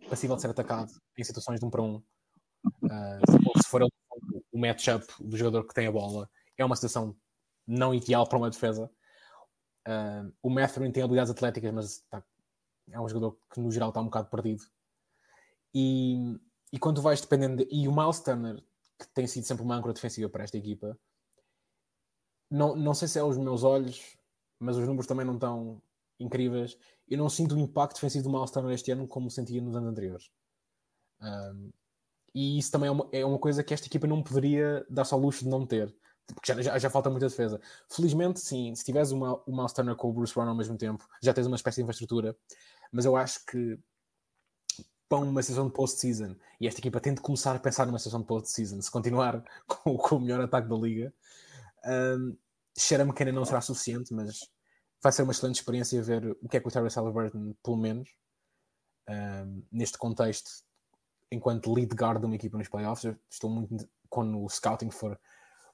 passível 0.09 0.35
de 0.35 0.41
ser 0.41 0.49
atacado 0.49 0.91
em 1.17 1.23
situações 1.23 1.61
de 1.61 1.65
um 1.65 1.69
para 1.69 1.81
um. 1.81 2.03
Uh, 2.83 3.61
se 3.63 3.69
for 3.69 3.81
o, 3.81 3.89
o 4.59 4.61
matchup 4.61 5.05
do 5.19 5.37
jogador 5.37 5.65
que 5.65 5.73
tem 5.73 5.87
a 5.87 5.91
bola, 5.91 6.29
é 6.57 6.65
uma 6.65 6.75
situação 6.75 7.15
não 7.65 7.93
ideal 7.93 8.27
para 8.27 8.37
uma 8.37 8.49
defesa. 8.49 8.91
Uh, 9.87 10.31
o 10.43 10.49
Mathurin 10.49 10.91
tem 10.91 11.01
habilidades 11.01 11.31
atléticas, 11.31 11.73
mas 11.73 11.85
está 11.91 12.23
é 12.91 12.99
um 12.99 13.07
jogador 13.07 13.37
que 13.53 13.59
no 13.59 13.71
geral 13.71 13.89
está 13.89 14.01
um 14.01 14.05
bocado 14.05 14.29
perdido. 14.29 14.63
E, 15.73 16.39
e 16.73 16.79
quando 16.79 17.01
vais 17.01 17.21
dependendo. 17.21 17.57
De, 17.57 17.67
e 17.71 17.87
o 17.87 17.95
Miles 17.95 18.19
Turner, 18.19 18.57
que 18.97 19.07
tem 19.13 19.27
sido 19.27 19.45
sempre 19.45 19.63
uma 19.63 19.75
âncora 19.75 19.93
defensiva 19.93 20.27
para 20.27 20.43
esta 20.43 20.57
equipa, 20.57 20.97
não, 22.49 22.75
não 22.75 22.95
sei 22.95 23.07
se 23.07 23.19
é 23.19 23.23
os 23.23 23.37
meus 23.37 23.63
olhos, 23.63 24.17
mas 24.57 24.75
os 24.75 24.87
números 24.87 25.05
também 25.05 25.25
não 25.25 25.35
estão 25.35 25.79
incríveis. 26.19 26.77
Eu 27.07 27.19
não 27.19 27.29
sinto 27.29 27.53
o 27.53 27.59
impacto 27.59 27.95
defensivo 27.95 28.23
do 28.23 28.31
Miles 28.31 28.49
Turner 28.49 28.73
este 28.73 28.91
ano 28.91 29.07
como 29.07 29.29
sentia 29.29 29.61
nos 29.61 29.75
anos 29.75 29.89
anteriores. 29.89 30.31
Um, 31.21 31.71
e 32.33 32.57
isso 32.57 32.71
também 32.71 32.87
é 32.87 32.91
uma, 32.91 33.09
é 33.11 33.25
uma 33.25 33.39
coisa 33.39 33.63
que 33.63 33.73
esta 33.73 33.87
equipa 33.87 34.07
não 34.07 34.21
poderia 34.23 34.85
dar-se 34.89 35.13
ao 35.13 35.19
luxo 35.19 35.43
de 35.43 35.49
não 35.49 35.65
ter 35.65 35.93
porque 36.35 36.53
já, 36.53 36.61
já, 36.61 36.77
já, 36.77 36.89
falta 36.91 37.09
muita 37.09 37.27
defesa. 37.27 37.59
Felizmente, 37.89 38.39
sim, 38.39 38.75
se 38.75 38.85
tiveres 38.85 39.09
uma, 39.09 39.41
o 39.47 39.51
Miles 39.51 39.73
Turner 39.73 39.95
com 39.95 40.11
o 40.11 40.13
Bruce 40.13 40.31
Brown 40.31 40.47
ao 40.47 40.55
mesmo 40.55 40.77
tempo, 40.77 41.03
já 41.23 41.33
tens 41.33 41.47
uma 41.47 41.55
espécie 41.55 41.77
de 41.77 41.81
infraestrutura 41.81 42.37
mas 42.91 43.05
eu 43.05 43.15
acho 43.15 43.45
que 43.45 43.79
para 45.07 45.19
uma 45.19 45.41
sessão 45.41 45.67
de 45.67 45.73
post-season, 45.73 46.35
e 46.61 46.67
esta 46.67 46.79
equipa 46.79 46.99
tem 46.99 47.13
de 47.13 47.21
começar 47.21 47.55
a 47.55 47.59
pensar 47.59 47.87
numa 47.87 47.97
sessão 47.97 48.21
de 48.21 48.27
post-season, 48.27 48.79
se 48.81 48.91
continuar 48.91 49.43
com, 49.65 49.97
com, 49.97 50.15
o 50.17 50.19
melhor 50.19 50.39
ataque 50.41 50.69
da 50.69 50.75
liga, 50.75 51.13
um, 51.85 52.37
cheira-me 52.77 53.13
que 53.13 53.23
ainda 53.23 53.33
não 53.33 53.45
será 53.45 53.59
suficiente, 53.59 54.13
mas 54.13 54.39
vai 55.01 55.11
ser 55.11 55.23
uma 55.23 55.31
excelente 55.31 55.55
experiência 55.55 56.01
ver 56.03 56.37
o 56.41 56.47
que 56.47 56.57
é 56.57 56.59
que 56.59 56.67
o 56.67 56.71
Terry 56.71 56.93
Halliburton, 56.93 57.55
pelo 57.63 57.77
menos, 57.77 58.09
um, 59.09 59.63
neste 59.71 59.97
contexto, 59.97 60.51
enquanto 61.31 61.73
lead 61.73 61.93
guard 61.93 62.19
de 62.19 62.25
uma 62.25 62.35
equipa 62.35 62.57
nos 62.57 62.67
playoffs, 62.67 63.05
eu 63.05 63.15
estou 63.29 63.49
muito, 63.49 63.87
quando 64.09 64.41
o 64.41 64.49
scouting 64.49 64.89
for 64.89 65.19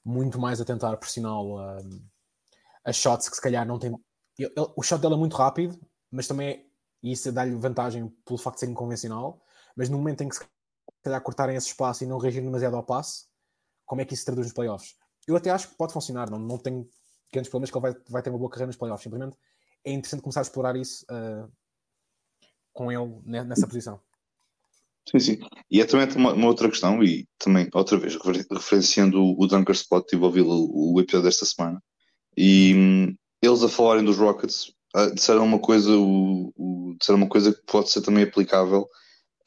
muito 0.04 0.38
mais 0.38 0.60
a 0.60 0.64
tentar 0.64 0.96
pressioná-lo 0.96 1.58
a, 1.58 1.78
a 2.84 2.92
shots 2.92 3.28
que 3.28 3.36
se 3.36 3.42
calhar 3.42 3.66
não 3.66 3.78
tem. 3.78 3.92
O 4.76 4.82
shot 4.82 5.00
dele 5.00 5.14
é 5.14 5.16
muito 5.16 5.36
rápido, 5.36 5.78
mas 6.10 6.28
também 6.28 6.48
é 6.48 6.66
isso 7.02 7.32
dá-lhe 7.32 7.54
vantagem 7.54 8.08
pelo 8.24 8.38
facto 8.38 8.56
de 8.56 8.60
ser 8.60 8.70
inconvencional, 8.70 9.42
mas 9.74 9.88
no 9.88 9.96
momento 9.98 10.22
em 10.22 10.28
que 10.28 10.36
se 10.36 10.46
calhar 11.02 11.20
cortarem 11.22 11.56
esse 11.56 11.68
espaço 11.68 12.04
e 12.04 12.06
não 12.06 12.18
reagir 12.18 12.42
demasiado 12.42 12.76
ao 12.76 12.82
passe, 12.82 13.26
como 13.84 14.00
é 14.00 14.04
que 14.04 14.14
isso 14.14 14.22
se 14.22 14.26
traduz 14.26 14.46
nos 14.46 14.54
playoffs? 14.54 14.96
Eu 15.26 15.36
até 15.36 15.50
acho 15.50 15.68
que 15.68 15.76
pode 15.76 15.92
funcionar, 15.92 16.30
não, 16.30 16.38
não 16.38 16.58
tenho 16.58 16.88
grandes 17.32 17.50
problemas 17.50 17.70
que 17.70 17.78
ele 17.78 17.82
vai, 17.82 18.02
vai 18.08 18.22
ter 18.22 18.30
uma 18.30 18.38
boa 18.38 18.50
carreira 18.50 18.66
nos 18.66 18.76
playoffs, 18.76 19.02
simplesmente 19.02 19.36
é 19.84 19.92
interessante 19.92 20.20
começar 20.20 20.40
a 20.40 20.42
explorar 20.42 20.76
isso 20.76 21.04
uh, 21.04 21.50
com 22.72 22.90
ele 22.90 23.22
nessa 23.24 23.66
posição. 23.66 24.00
Sim, 25.10 25.18
sim. 25.20 25.38
E 25.70 25.80
é 25.80 25.84
também 25.84 26.08
uma, 26.16 26.32
uma, 26.32 26.46
outra 26.48 26.68
questão, 26.68 27.02
e 27.02 27.26
também, 27.38 27.68
outra 27.72 27.96
vez, 27.96 28.16
referenciando 28.50 29.22
o 29.22 29.46
Dunker 29.46 29.74
Spot, 29.74 30.04
tive 30.06 30.22
a 30.22 30.26
ouvir 30.26 30.42
o, 30.42 30.94
o 30.94 31.00
episódio 31.00 31.26
desta 31.26 31.46
semana, 31.46 31.80
e 32.36 32.74
hum, 32.74 33.14
eles 33.40 33.62
a 33.62 33.68
falarem 33.68 34.04
dos 34.04 34.18
Rockets 34.18 34.72
uh, 34.96 35.14
disseram 35.14 35.44
uma 35.44 35.58
coisa, 35.58 35.92
o, 35.96 36.52
o, 36.56 36.96
disseram 36.98 37.18
uma 37.18 37.28
coisa 37.28 37.52
que 37.52 37.62
pode 37.66 37.90
ser 37.90 38.02
também 38.02 38.24
aplicável 38.24 38.82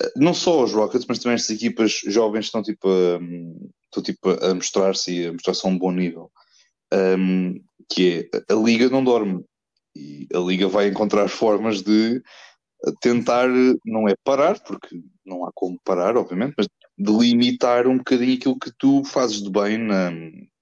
uh, 0.02 0.12
não 0.16 0.34
só 0.34 0.60
aos 0.62 0.74
Rockets, 0.74 1.06
mas 1.08 1.20
também 1.20 1.36
estas 1.36 1.56
equipas 1.56 2.02
jovens 2.06 2.46
estão 2.46 2.64
tipo 2.64 2.88
a, 2.88 3.20
estão, 3.86 4.04
tipo, 4.04 4.30
a 4.30 4.54
mostrar-se 4.54 5.12
e 5.12 5.28
a 5.28 5.34
mostrar-se 5.34 5.66
a 5.66 5.70
um 5.70 5.78
bom 5.78 5.92
nível. 5.92 6.32
Um, 6.92 7.62
que 7.92 8.30
é 8.34 8.54
a 8.54 8.56
liga 8.56 8.90
não 8.90 9.04
dorme 9.04 9.44
e 9.96 10.28
a 10.34 10.40
liga 10.40 10.68
vai 10.68 10.88
encontrar 10.88 11.28
formas 11.28 11.82
de 11.82 12.22
tentar, 13.02 13.48
não 13.86 14.08
é 14.08 14.16
parar, 14.24 14.60
porque 14.60 15.02
não 15.26 15.46
há 15.46 15.52
como 15.54 15.80
parar, 15.84 16.18
obviamente, 16.18 16.54
mas 16.58 16.68
de 16.98 17.12
limitar 17.12 17.88
um 17.88 17.98
bocadinho 17.98 18.36
aquilo 18.36 18.60
que 18.60 18.72
tu 18.78 19.04
fazes 19.04 19.42
de 19.42 19.50
bem 19.50 19.78
na, 19.78 20.12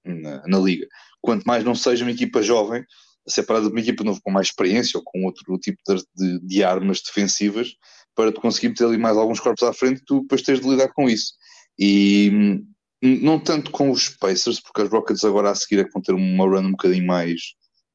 na, 0.05 0.47
na 0.47 0.59
liga. 0.59 0.88
Quanto 1.22 1.45
mais 1.45 1.63
não 1.63 1.76
seja 1.76 2.05
uma 2.05 2.11
equipa 2.11 2.41
jovem, 2.41 2.84
separada 3.28 3.65
de 3.65 3.72
uma 3.72 3.82
equipa 3.82 4.03
novo 4.03 4.22
com 4.24 4.32
mais 4.32 4.47
experiência 4.47 4.97
ou 4.97 5.03
com 5.03 5.26
outro 5.26 5.57
tipo 5.57 5.80
de, 6.15 6.39
de, 6.39 6.63
armas 6.63 7.01
defensivas 7.01 7.74
para 8.15 8.32
tu 8.32 8.39
conseguir 8.39 8.70
meter 8.70 8.86
ali 8.86 8.97
mais 8.97 9.18
alguns 9.18 9.39
corpos 9.39 9.63
à 9.63 9.74
frente 9.74 10.01
tu 10.05 10.22
depois 10.22 10.41
tens 10.41 10.59
de 10.61 10.70
lidar 10.70 10.89
com 10.93 11.09
isso. 11.09 11.34
E 11.78 12.32
hum, 12.34 12.68
não 13.01 13.39
tanto 13.39 13.70
com 13.72 13.91
os 13.91 14.09
Pacers, 14.09 14.59
porque 14.59 14.82
as 14.82 14.89
Rockets 14.89 15.24
agora 15.24 15.51
a 15.51 15.55
seguir 15.55 15.82
é 15.82 15.84
que 15.84 15.91
vão 15.91 16.01
ter 16.01 16.13
uma 16.13 16.45
run 16.45 16.68
um 16.68 16.72
bocadinho 16.72 17.05
mais, 17.05 17.41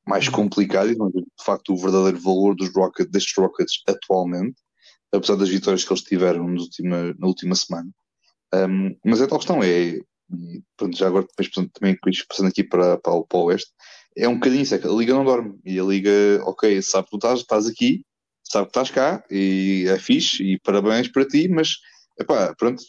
mais 0.06 0.26
uhum. 0.26 0.32
complicada 0.32 0.90
e 0.90 0.94
de 0.94 1.44
facto 1.44 1.72
o 1.72 1.76
verdadeiro 1.76 2.18
valor 2.18 2.54
dos 2.54 2.72
Rockets, 2.74 3.10
destes 3.10 3.34
Rockets 3.36 3.82
atualmente, 3.88 4.56
apesar 5.12 5.36
das 5.36 5.48
vitórias 5.48 5.84
que 5.84 5.92
eles 5.92 6.02
tiveram 6.02 6.46
última, 6.46 7.14
na 7.18 7.26
última 7.26 7.54
semana. 7.54 7.90
Um, 8.54 8.96
mas 9.04 9.20
é 9.20 9.26
tal 9.26 9.38
questão, 9.38 9.62
é 9.62 10.00
pronto, 10.76 10.96
já 10.96 11.06
agora 11.06 11.26
depois, 11.26 11.50
também 11.72 11.96
passando 12.28 12.48
aqui 12.48 12.64
para, 12.64 12.98
para, 12.98 13.12
o, 13.12 13.26
para 13.26 13.38
o 13.38 13.44
Oeste, 13.44 13.70
é 14.16 14.28
um 14.28 14.34
bocadinho 14.34 14.62
isso, 14.62 14.74
é 14.74 14.78
que 14.78 14.86
a 14.86 14.90
Liga 14.90 15.14
não 15.14 15.24
dorme. 15.24 15.58
E 15.64 15.78
a 15.78 15.84
Liga, 15.84 16.10
ok, 16.44 16.80
sabe 16.82 17.04
que 17.04 17.10
tu 17.10 17.16
estás, 17.16 17.40
estás 17.40 17.66
aqui, 17.66 18.04
sabe 18.44 18.66
que 18.66 18.70
estás 18.70 18.90
cá, 18.90 19.24
e 19.30 19.86
é 19.88 19.98
fixe, 19.98 20.42
e 20.42 20.58
parabéns 20.60 21.08
para 21.08 21.26
ti, 21.26 21.48
mas, 21.48 21.78
epá, 22.18 22.54
pronto, 22.54 22.82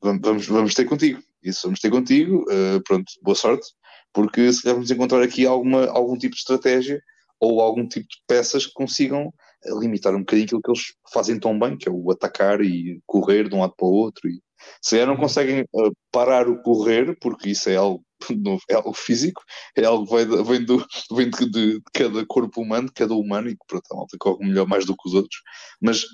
vamos, 0.00 0.46
vamos 0.46 0.74
ter 0.74 0.84
contigo. 0.84 1.20
Isso, 1.42 1.62
vamos 1.64 1.80
ter 1.80 1.90
contigo, 1.90 2.44
uh, 2.50 2.82
pronto, 2.84 3.10
boa 3.22 3.34
sorte, 3.34 3.66
porque 4.12 4.52
se 4.52 4.62
calhar 4.62 4.76
vamos 4.76 4.90
encontrar 4.90 5.22
aqui 5.22 5.46
alguma, 5.46 5.86
algum 5.86 6.16
tipo 6.16 6.34
de 6.34 6.40
estratégia 6.40 7.02
ou 7.38 7.60
algum 7.60 7.86
tipo 7.86 8.06
de 8.08 8.16
peças 8.26 8.66
que 8.66 8.72
consigam 8.72 9.32
limitar 9.78 10.14
um 10.14 10.20
bocadinho 10.20 10.46
aquilo 10.46 10.62
que 10.62 10.70
eles 10.70 10.94
fazem 11.12 11.38
tão 11.38 11.58
bem, 11.58 11.76
que 11.76 11.88
é 11.88 11.92
o 11.92 12.10
atacar 12.10 12.60
e 12.60 13.00
correr 13.06 13.48
de 13.48 13.54
um 13.54 13.60
lado 13.60 13.74
para 13.76 13.86
o 13.86 13.92
outro. 13.92 14.28
E, 14.28 14.40
se 14.82 14.90
calhar 14.90 15.06
não 15.06 15.14
uhum. 15.14 15.20
conseguem 15.20 15.62
uh, 15.72 15.92
parar 16.10 16.48
o 16.48 16.62
correr, 16.62 17.16
porque 17.20 17.50
isso 17.50 17.68
é 17.68 17.76
algo 17.76 18.04
é 18.68 18.74
algo 18.74 18.92
físico, 18.92 19.42
é 19.76 19.84
algo 19.84 20.06
que 20.06 20.24
vem, 20.24 20.44
vem, 20.44 20.64
do, 20.64 20.86
vem 21.12 21.30
de, 21.30 21.50
de, 21.50 21.82
cada 21.92 22.24
corpo 22.26 22.60
humano, 22.60 22.86
de 22.86 22.92
cada 22.92 23.14
humano, 23.14 23.48
e 23.48 23.52
que 23.52 23.64
pronto, 23.66 23.84
a 23.90 23.96
malta 23.96 24.16
corre 24.18 24.46
melhor 24.46 24.66
mais 24.66 24.84
do 24.84 24.94
que 24.94 25.08
os 25.08 25.14
outros, 25.14 25.40
mas 25.80 26.04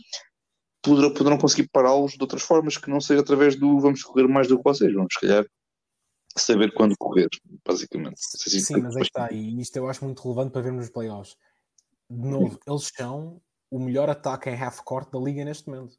poderão, 0.82 1.12
poderão 1.12 1.38
conseguir 1.38 1.68
pará-los 1.72 2.12
de 2.12 2.22
outras 2.22 2.42
formas 2.42 2.76
que 2.76 2.88
não 2.88 3.00
seja 3.00 3.20
através 3.20 3.56
do 3.56 3.80
vamos 3.80 4.04
correr 4.04 4.28
mais 4.28 4.46
do 4.46 4.56
que 4.56 4.64
vocês, 4.64 4.92
vamos 4.94 5.12
se 5.12 5.20
calhar 5.20 5.44
saber 6.36 6.72
quando 6.72 6.96
correr, 6.98 7.28
basicamente. 7.64 8.16
Sim, 8.18 8.60
Sim 8.60 8.80
mas 8.80 8.96
aí 8.96 9.02
está, 9.02 9.32
e 9.32 9.60
isto 9.60 9.76
eu 9.76 9.88
acho 9.88 10.04
muito 10.04 10.22
relevante 10.22 10.52
para 10.52 10.62
vermos 10.62 10.84
nos 10.84 10.90
playoffs. 10.90 11.36
De 12.08 12.28
novo, 12.28 12.58
eles 12.66 12.90
são 12.94 13.40
o 13.70 13.78
melhor 13.78 14.08
ataque 14.08 14.50
em 14.50 14.56
half-court 14.60 15.10
da 15.10 15.18
liga 15.18 15.44
neste 15.44 15.68
momento. 15.68 15.96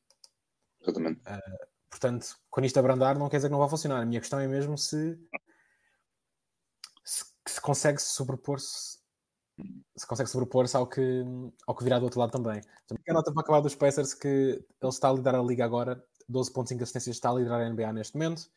Exatamente. 0.82 1.20
Uh, 1.22 1.68
portanto, 1.90 2.38
quando 2.50 2.66
isto 2.66 2.80
abrandar, 2.80 3.18
não 3.18 3.30
quer 3.30 3.38
dizer 3.38 3.48
que 3.48 3.52
não 3.52 3.60
vai 3.60 3.70
funcionar. 3.70 4.02
A 4.02 4.06
minha 4.06 4.22
questão 4.22 4.40
é 4.40 4.48
mesmo 4.48 4.78
se 4.78 5.18
se 7.48 7.62
consegue 7.62 8.02
sobrepor-se 8.02 8.98
se 9.96 10.06
consegue 10.06 10.30
sobrepor-se 10.30 10.78
ao 10.78 10.86
que, 10.86 11.24
ao 11.66 11.76
que 11.76 11.84
virá 11.84 11.98
do 11.98 12.06
outro 12.06 12.20
lado 12.20 12.32
também. 12.32 12.62
A 13.10 13.14
nota 13.14 13.32
para 13.32 13.42
acabar 13.42 13.60
dos 13.60 13.74
Pacers 13.74 14.14
que 14.14 14.28
ele 14.28 14.64
está 14.84 15.10
a 15.10 15.14
liderar 15.14 15.42
a 15.42 15.44
liga 15.44 15.66
agora, 15.66 16.04
12.5 16.32 16.84
assistências, 16.84 17.16
está 17.16 17.32
a 17.32 17.34
liderar 17.34 17.62
a 17.62 17.70
NBA 17.70 17.92
neste 17.94 18.16
momento. 18.16 18.52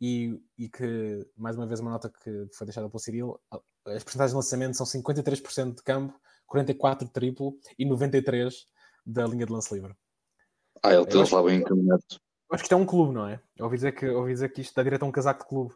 E, 0.00 0.40
e, 0.56 0.68
que, 0.68 1.26
mais 1.36 1.56
uma 1.56 1.66
vez, 1.66 1.80
uma 1.80 1.90
nota 1.90 2.08
que 2.08 2.46
foi 2.54 2.66
deixada 2.66 2.88
pelo 2.88 2.98
Cyril, 2.98 3.38
as 3.86 4.02
porcentagens 4.02 4.30
de 4.30 4.36
lançamento 4.36 4.76
são 4.76 4.86
53% 4.86 5.74
de 5.74 5.82
campo, 5.82 6.18
44% 6.50 6.98
de 7.00 7.12
triplo 7.12 7.54
e 7.78 7.84
93% 7.84 8.50
da 9.04 9.26
linha 9.26 9.44
de 9.44 9.52
lance 9.52 9.74
livre. 9.74 9.94
Ah, 10.82 10.94
ele 10.94 11.02
está 11.02 11.36
lá 11.36 11.42
bem 11.42 11.60
encaminhado. 11.60 12.02
Acho 12.50 12.62
que 12.62 12.66
isto 12.66 12.72
é 12.72 12.76
um 12.76 12.86
clube, 12.86 13.12
não 13.14 13.28
é? 13.28 13.40
Eu 13.56 13.66
ouvi 13.66 13.76
dizer 13.76 13.92
que, 13.92 14.08
ouvi 14.08 14.32
dizer 14.32 14.52
que 14.52 14.60
isto 14.60 14.74
dá 14.74 14.82
direito 14.82 15.02
a 15.02 15.06
um 15.06 15.12
casaco 15.12 15.44
de 15.44 15.48
clube. 15.48 15.74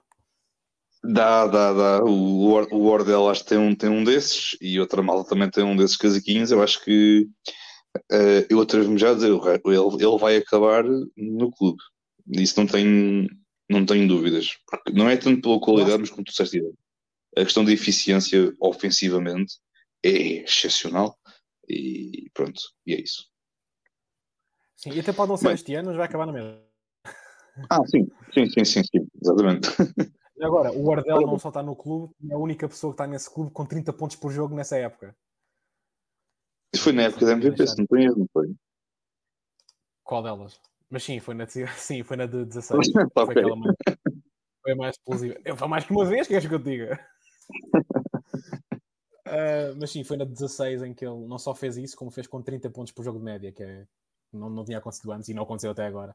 Dá, 1.04 1.46
dá, 1.46 1.72
dá. 1.72 2.04
O, 2.04 2.50
o 2.50 2.88
Wardell 2.88 3.28
acho 3.28 3.42
que 3.42 3.50
tem 3.50 3.58
um, 3.58 3.74
tem 3.74 3.90
um 3.90 4.02
desses 4.02 4.56
e 4.60 4.80
outra 4.80 5.02
malta 5.02 5.28
também 5.28 5.50
tem 5.50 5.62
um 5.62 5.76
desses 5.76 5.96
casaquinhos. 5.96 6.50
Eu 6.50 6.62
acho 6.62 6.82
que 6.82 7.28
uh, 8.10 8.46
eu 8.48 8.60
atrevo-me 8.60 8.98
já 8.98 9.10
a 9.10 9.14
dizer, 9.14 9.28
ele, 9.28 10.04
ele 10.04 10.18
vai 10.18 10.36
acabar 10.36 10.82
no 11.16 11.50
clube. 11.52 11.78
Isso 12.32 12.58
não 12.58 12.66
tem, 12.66 13.28
não 13.68 13.84
tenho 13.84 14.06
dúvidas. 14.08 14.58
Porque 14.66 14.92
não 14.92 15.08
é 15.08 15.16
tanto 15.16 15.42
pela 15.42 15.60
qualidade, 15.60 15.98
mas 15.98 16.10
como 16.10 16.24
tu 16.24 16.30
disseste, 16.30 16.60
a 17.36 17.44
questão 17.44 17.64
de 17.64 17.72
eficiência 17.72 18.52
ofensivamente 18.60 19.54
é 20.02 20.42
excepcional. 20.42 21.18
E 21.68 22.30
pronto, 22.34 22.60
e 22.86 22.94
é 22.94 23.00
isso. 23.00 23.26
Sim, 24.76 24.92
e 24.92 25.00
até 25.00 25.12
pode 25.12 25.30
não 25.30 25.36
ser 25.36 25.46
mas... 25.46 25.60
este 25.60 25.74
ano, 25.74 25.88
mas 25.88 25.96
vai 25.96 26.06
acabar 26.06 26.26
na 26.26 26.32
mesma. 26.32 26.62
Ah, 27.70 27.86
sim, 27.86 28.10
sim, 28.32 28.50
sim, 28.50 28.64
sim, 28.64 28.82
sim. 28.82 29.08
exatamente. 29.22 29.68
Agora, 30.42 30.72
o 30.72 30.92
Ardell 30.92 31.20
não 31.20 31.38
só 31.38 31.48
está 31.48 31.62
no 31.62 31.76
clube, 31.76 32.12
é 32.28 32.34
a 32.34 32.36
única 32.36 32.68
pessoa 32.68 32.92
que 32.92 32.94
está 32.94 33.06
nesse 33.06 33.32
clube 33.32 33.52
com 33.52 33.64
30 33.64 33.92
pontos 33.92 34.16
por 34.16 34.32
jogo 34.32 34.56
nessa 34.56 34.76
época. 34.76 35.16
Isso 36.74 36.82
foi 36.82 36.92
na 36.92 37.02
época 37.02 37.24
da 37.24 37.32
MVP, 37.32 37.64
se 37.64 37.78
não 37.78 37.86
tem 37.86 38.04
erro, 38.06 38.18
não 38.18 38.28
foi? 38.32 38.52
Qual 40.02 40.20
delas? 40.20 40.60
Mas 40.90 41.04
sim, 41.04 41.20
foi 41.20 41.34
na, 41.34 41.46
sim, 41.76 42.02
foi 42.02 42.16
na 42.16 42.26
de 42.26 42.44
16. 42.44 42.92
foi, 43.14 43.24
aquela 43.24 43.56
mais, 43.56 43.76
foi 44.62 44.74
mais 44.74 44.96
explosiva. 44.96 45.36
Eu 45.44 45.56
foi 45.56 45.68
mais 45.68 45.84
que 45.84 45.92
uma 45.92 46.04
vez, 46.04 46.26
queres 46.26 46.46
que 46.46 46.54
eu 46.54 46.62
te 46.62 46.64
diga? 46.64 47.00
uh, 49.26 49.76
mas 49.78 49.90
sim, 49.90 50.04
foi 50.04 50.16
na 50.16 50.24
16 50.24 50.82
em 50.82 50.94
que 50.94 51.04
ele 51.04 51.26
não 51.26 51.38
só 51.38 51.54
fez 51.54 51.76
isso, 51.76 51.96
como 51.96 52.10
fez 52.10 52.26
com 52.26 52.42
30 52.42 52.70
pontos 52.70 52.92
por 52.92 53.04
jogo 53.04 53.18
de 53.18 53.24
média, 53.24 53.52
que 53.52 53.62
é, 53.62 53.86
não, 54.32 54.50
não 54.50 54.64
tinha 54.64 54.78
acontecido 54.78 55.12
antes 55.12 55.28
e 55.28 55.34
não 55.34 55.42
aconteceu 55.42 55.70
até 55.70 55.86
agora. 55.86 56.14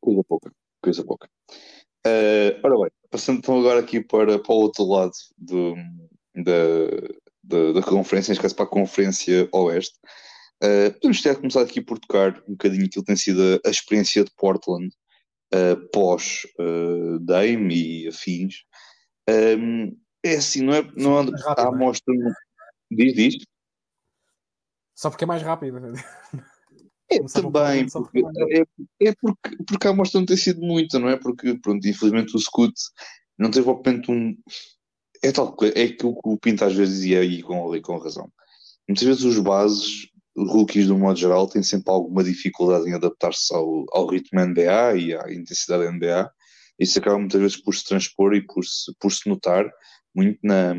Coisa 0.00 0.24
pouca, 0.24 0.52
coisa 0.82 1.04
pouca. 1.04 1.28
Uh, 2.06 2.54
ora 2.62 2.76
bem, 2.82 2.90
passando 3.10 3.38
então 3.38 3.58
agora 3.58 3.80
aqui 3.80 4.00
para, 4.00 4.38
para 4.38 4.52
o 4.52 4.58
outro 4.58 4.84
lado 4.84 5.12
do, 5.36 5.74
da, 6.34 6.52
da, 7.42 7.72
da 7.72 7.82
conferência, 7.82 8.30
neste 8.30 8.42
caso 8.42 8.54
para 8.54 8.64
a 8.64 8.68
Conferência 8.68 9.48
Oeste, 9.52 9.98
uh, 10.62 10.92
podemos 10.94 11.22
ter 11.22 11.36
começado 11.36 11.64
aqui 11.64 11.80
por 11.80 11.98
tocar 11.98 12.42
um 12.48 12.52
bocadinho 12.52 12.86
aquilo 12.86 13.04
que 13.04 13.08
tem 13.08 13.16
sido 13.16 13.60
a, 13.64 13.70
experiência 13.70 14.24
de 14.24 14.30
Portland 14.36 14.88
uh, 15.54 15.88
pós 15.92 16.46
uh, 16.58 17.18
Dame 17.20 18.02
e 18.04 18.08
afins. 18.08 18.64
Um, 19.28 19.96
é 20.22 20.36
assim, 20.36 20.62
não 20.62 20.74
é, 20.74 20.82
não 20.96 21.20
é, 21.20 21.24
a 21.56 21.62
é? 21.62 21.66
amostra. 21.66 22.14
Diz, 22.90 23.14
diz. 23.14 23.36
Só 24.94 25.10
porque 25.10 25.24
é 25.24 25.26
mais 25.26 25.42
rápido. 25.42 25.78
É 27.10 27.20
também, 27.22 27.88
porque, 27.88 28.22
é, 28.50 29.08
é 29.08 29.14
porque, 29.18 29.64
porque 29.66 29.86
a 29.86 29.90
amostra 29.90 30.20
não 30.20 30.26
tem 30.26 30.36
sido 30.36 30.60
muita, 30.60 30.98
não 30.98 31.08
é? 31.08 31.16
Porque, 31.16 31.58
pronto, 31.58 31.88
infelizmente 31.88 32.36
o 32.36 32.38
Scoot 32.38 32.74
não 33.38 33.50
teve 33.50 33.64
propriamente 33.64 34.10
um. 34.10 34.36
É 35.22 35.32
tal 35.32 35.56
é 35.74 35.88
que 35.88 36.04
o 36.04 36.14
que 36.14 36.28
o 36.28 36.36
Pinto 36.36 36.64
às 36.64 36.74
vezes 36.74 36.96
dizia 36.96 37.20
aí 37.20 37.42
com, 37.42 37.80
com 37.80 37.98
razão. 37.98 38.30
Muitas 38.86 39.04
vezes 39.06 39.24
os 39.24 39.38
bases, 39.38 40.08
rookies, 40.46 40.86
do 40.86 40.96
modo 40.96 41.18
geral, 41.18 41.48
têm 41.48 41.62
sempre 41.62 41.92
alguma 41.92 42.22
dificuldade 42.22 42.88
em 42.88 42.94
adaptar-se 42.94 43.54
ao, 43.54 43.84
ao 43.92 44.06
ritmo 44.06 44.40
NBA 44.40 44.96
e 44.96 45.14
à 45.14 45.32
intensidade 45.32 45.84
da 45.84 45.92
NBA. 45.92 46.30
Isso 46.78 46.98
acaba 46.98 47.18
muitas 47.18 47.40
vezes 47.40 47.56
por 47.56 47.74
se 47.74 47.84
transpor 47.84 48.34
e 48.34 48.46
por 48.46 48.64
se, 48.64 48.92
por 49.00 49.12
se 49.12 49.28
notar 49.28 49.68
muito 50.14 50.38
na, 50.42 50.74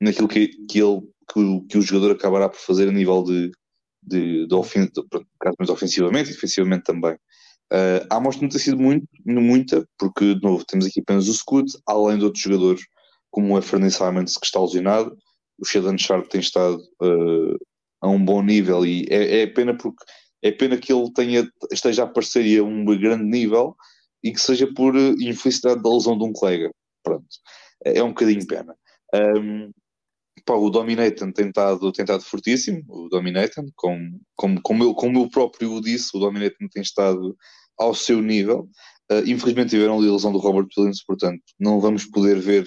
naquilo 0.00 0.28
que, 0.28 0.48
que, 0.68 0.80
ele, 0.80 1.00
que, 1.32 1.38
o, 1.40 1.62
que 1.62 1.78
o 1.78 1.82
jogador 1.82 2.12
acabará 2.12 2.48
por 2.48 2.58
fazer 2.58 2.88
a 2.88 2.92
nível 2.92 3.22
de, 3.22 3.50
de, 4.02 4.46
de, 4.46 4.54
ofen 4.54 4.86
de, 4.86 5.70
ofensivamente 5.70 6.30
e 6.30 6.34
defensivamente 6.34 6.84
também. 6.84 7.14
Uh, 7.72 8.04
a 8.10 8.16
amostra 8.16 8.42
não 8.42 8.50
tem 8.50 8.60
sido 8.60 8.78
muito, 8.78 9.06
muita, 9.24 9.86
porque, 9.98 10.34
de 10.34 10.42
novo, 10.42 10.64
temos 10.64 10.86
aqui 10.86 11.00
apenas 11.00 11.26
o 11.28 11.32
Scoot, 11.32 11.72
além 11.86 12.18
de 12.18 12.24
outros 12.24 12.42
jogadores, 12.42 12.82
como 13.30 13.56
o 13.56 13.62
Fernie 13.62 13.90
Simons, 13.90 14.36
que 14.36 14.44
está 14.44 14.60
lesionado, 14.60 15.16
o 15.58 15.64
Sheldon 15.64 15.96
Sharp 15.96 16.28
tem 16.28 16.40
estado 16.40 16.76
uh, 17.02 17.58
a 18.02 18.08
um 18.08 18.22
bom 18.22 18.42
nível 18.42 18.84
e 18.84 19.06
é, 19.08 19.42
é, 19.42 19.46
pena 19.46 19.76
porque 19.76 20.04
é 20.42 20.50
pena 20.50 20.76
que 20.76 20.92
ele 20.92 21.10
tenha, 21.12 21.48
esteja 21.70 22.02
a 22.02 22.06
aparecer 22.06 22.58
a 22.58 22.64
um 22.64 22.84
grande 22.84 23.24
nível 23.24 23.76
e 24.22 24.32
que 24.32 24.40
seja 24.40 24.66
por 24.74 24.96
infelicidade 24.96 25.82
da 25.82 25.88
lesão 25.88 26.18
de 26.18 26.24
um 26.24 26.32
colega. 26.32 26.70
Pronto, 27.02 27.26
é, 27.84 27.98
é 27.98 28.02
um 28.02 28.08
bocadinho 28.08 28.46
pena. 28.46 28.74
Um, 29.14 29.70
Pá, 30.44 30.54
o 30.54 30.70
Dominator 30.70 31.32
tem 31.32 31.48
estado, 31.48 31.92
tem 31.92 32.02
estado 32.02 32.24
fortíssimo, 32.24 32.82
o 32.88 33.08
Dominator, 33.08 33.64
como, 33.76 34.20
como, 34.34 34.60
como, 34.62 34.82
eu, 34.82 34.94
como 34.94 35.18
eu 35.20 35.30
próprio 35.30 35.80
disse, 35.80 36.16
o 36.16 36.18
Dominator 36.20 36.68
tem 36.72 36.82
estado 36.82 37.36
ao 37.78 37.94
seu 37.94 38.20
nível. 38.20 38.68
Uh, 39.10 39.22
infelizmente 39.26 39.70
tiveram 39.70 39.98
ali 39.98 40.08
a 40.08 40.12
lesão 40.12 40.32
do 40.32 40.38
Robert 40.38 40.66
Williams, 40.76 41.04
portanto 41.04 41.42
não 41.60 41.80
vamos 41.80 42.06
poder 42.06 42.40
ver 42.40 42.66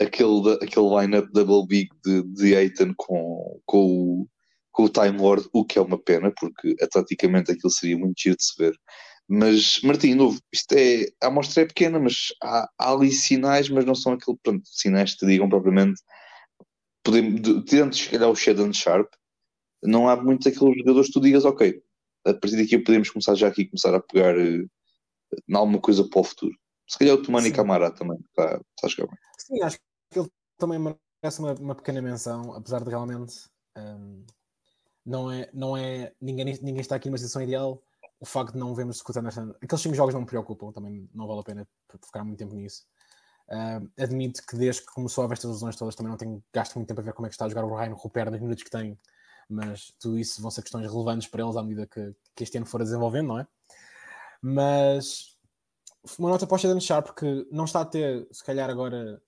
aquele, 0.00 0.52
aquele 0.60 0.88
line-up 1.00 1.30
double 1.32 1.66
big 1.66 1.88
de, 2.04 2.22
de 2.34 2.56
Aiton 2.56 2.92
com, 2.96 3.60
com, 3.64 4.26
com 4.74 4.84
o 4.84 4.88
Time 4.88 5.16
Lord, 5.16 5.48
o 5.52 5.64
que 5.64 5.78
é 5.78 5.82
uma 5.82 5.98
pena, 5.98 6.32
porque 6.38 6.74
atleticamente 6.82 7.52
aquilo 7.52 7.70
seria 7.70 7.96
muito 7.96 8.20
giro 8.20 8.36
de 8.36 8.44
se 8.44 8.54
ver. 8.58 8.76
Mas, 9.26 9.80
Martim, 9.82 10.14
novo, 10.14 10.38
isto 10.52 10.72
é, 10.72 11.06
a 11.22 11.28
amostra 11.28 11.62
é 11.62 11.66
pequena, 11.66 11.98
mas 11.98 12.26
há, 12.42 12.68
há 12.78 12.92
ali 12.92 13.10
sinais, 13.10 13.70
mas 13.70 13.86
não 13.86 13.94
são 13.94 14.12
aqueles 14.12 14.38
sinais 14.64 15.12
que 15.12 15.20
te 15.20 15.26
digam 15.26 15.48
propriamente 15.48 16.02
podemos, 17.04 17.40
tendo 17.66 17.94
se 17.94 18.08
calhar 18.08 18.28
o 18.28 18.34
Sheldon 18.34 18.72
Sharp, 18.72 19.12
não 19.82 20.08
há 20.08 20.16
muitos 20.16 20.46
aqueles 20.46 20.78
jogadores 20.78 21.08
que 21.08 21.12
tu 21.12 21.20
digas, 21.20 21.44
ok, 21.44 21.80
a 22.26 22.32
partir 22.32 22.56
daqui 22.56 22.78
podemos 22.78 23.10
começar 23.10 23.34
já 23.34 23.48
aqui 23.48 23.66
começar 23.66 23.94
a 23.94 24.00
pegar 24.00 24.34
uh, 24.36 24.68
alguma 25.54 25.80
coisa 25.80 26.08
para 26.08 26.20
o 26.20 26.24
futuro. 26.24 26.56
Se 26.88 26.98
calhar 26.98 27.14
o 27.14 27.22
Tomani 27.22 27.52
Camara 27.52 27.90
também 27.90 28.18
está, 28.18 28.54
está 28.54 28.86
a 28.86 28.88
jogar 28.88 29.06
bem. 29.08 29.18
Sim, 29.38 29.62
acho 29.62 29.78
que 30.10 30.18
ele 30.18 30.28
também 30.58 30.78
merece 30.78 31.38
uma, 31.38 31.52
uma 31.54 31.74
pequena 31.74 32.00
menção, 32.00 32.54
apesar 32.54 32.82
de 32.82 32.90
realmente 32.90 33.34
um, 33.76 34.24
não 35.04 35.30
é, 35.30 35.50
não 35.52 35.76
é 35.76 36.12
ninguém, 36.20 36.46
ninguém 36.62 36.80
está 36.80 36.96
aqui 36.96 37.08
numa 37.08 37.18
situação 37.18 37.42
ideal. 37.42 37.82
O 38.20 38.26
facto 38.26 38.52
de 38.52 38.58
não 38.58 38.74
vermos 38.74 38.96
discutir 38.96 39.22
nesta. 39.22 39.42
Aqueles 39.62 39.82
cinco 39.82 39.94
jogos 39.94 40.14
não 40.14 40.22
me 40.22 40.26
preocupam, 40.26 40.72
também 40.72 41.08
não 41.14 41.26
vale 41.26 41.40
a 41.40 41.44
pena 41.44 41.68
ficar 42.02 42.24
muito 42.24 42.38
tempo 42.38 42.54
nisso. 42.54 42.84
Uh, 43.48 43.86
admito 44.02 44.42
que 44.46 44.56
desde 44.56 44.80
que 44.80 44.92
começou 44.92 45.20
a 45.20 45.24
haver 45.26 45.34
estas 45.34 45.50
lesões 45.50 45.76
todas 45.76 45.94
também 45.94 46.10
não 46.10 46.16
tenho 46.16 46.42
gasto 46.50 46.76
muito 46.76 46.88
tempo 46.88 47.00
a 47.02 47.04
ver 47.04 47.12
como 47.12 47.26
é 47.26 47.28
que 47.28 47.34
está 47.34 47.44
a 47.44 47.48
jogar 47.48 47.64
o 47.64 47.76
Ryan 47.76 47.92
Rupert 47.92 48.30
nos 48.30 48.40
minutos 48.40 48.64
que 48.64 48.70
tem, 48.70 48.98
mas 49.50 49.92
tudo 50.00 50.18
isso 50.18 50.40
vão 50.40 50.50
ser 50.50 50.62
questões 50.62 50.90
relevantes 50.90 51.28
para 51.28 51.42
eles 51.42 51.54
à 51.54 51.62
medida 51.62 51.86
que, 51.86 52.14
que 52.34 52.42
este 52.42 52.56
ano 52.56 52.64
for 52.64 52.82
desenvolvendo, 52.82 53.28
não 53.28 53.38
é? 53.40 53.46
Mas 54.40 55.36
uma 56.18 56.30
nota 56.30 56.46
para 56.46 56.54
o 56.54 56.58
Sheldon 56.58 56.80
Sharp 56.80 57.10
que 57.10 57.46
não 57.50 57.64
está 57.64 57.82
a 57.82 57.84
ter, 57.84 58.26
se 58.32 58.42
calhar 58.42 58.70
agora, 58.70 59.22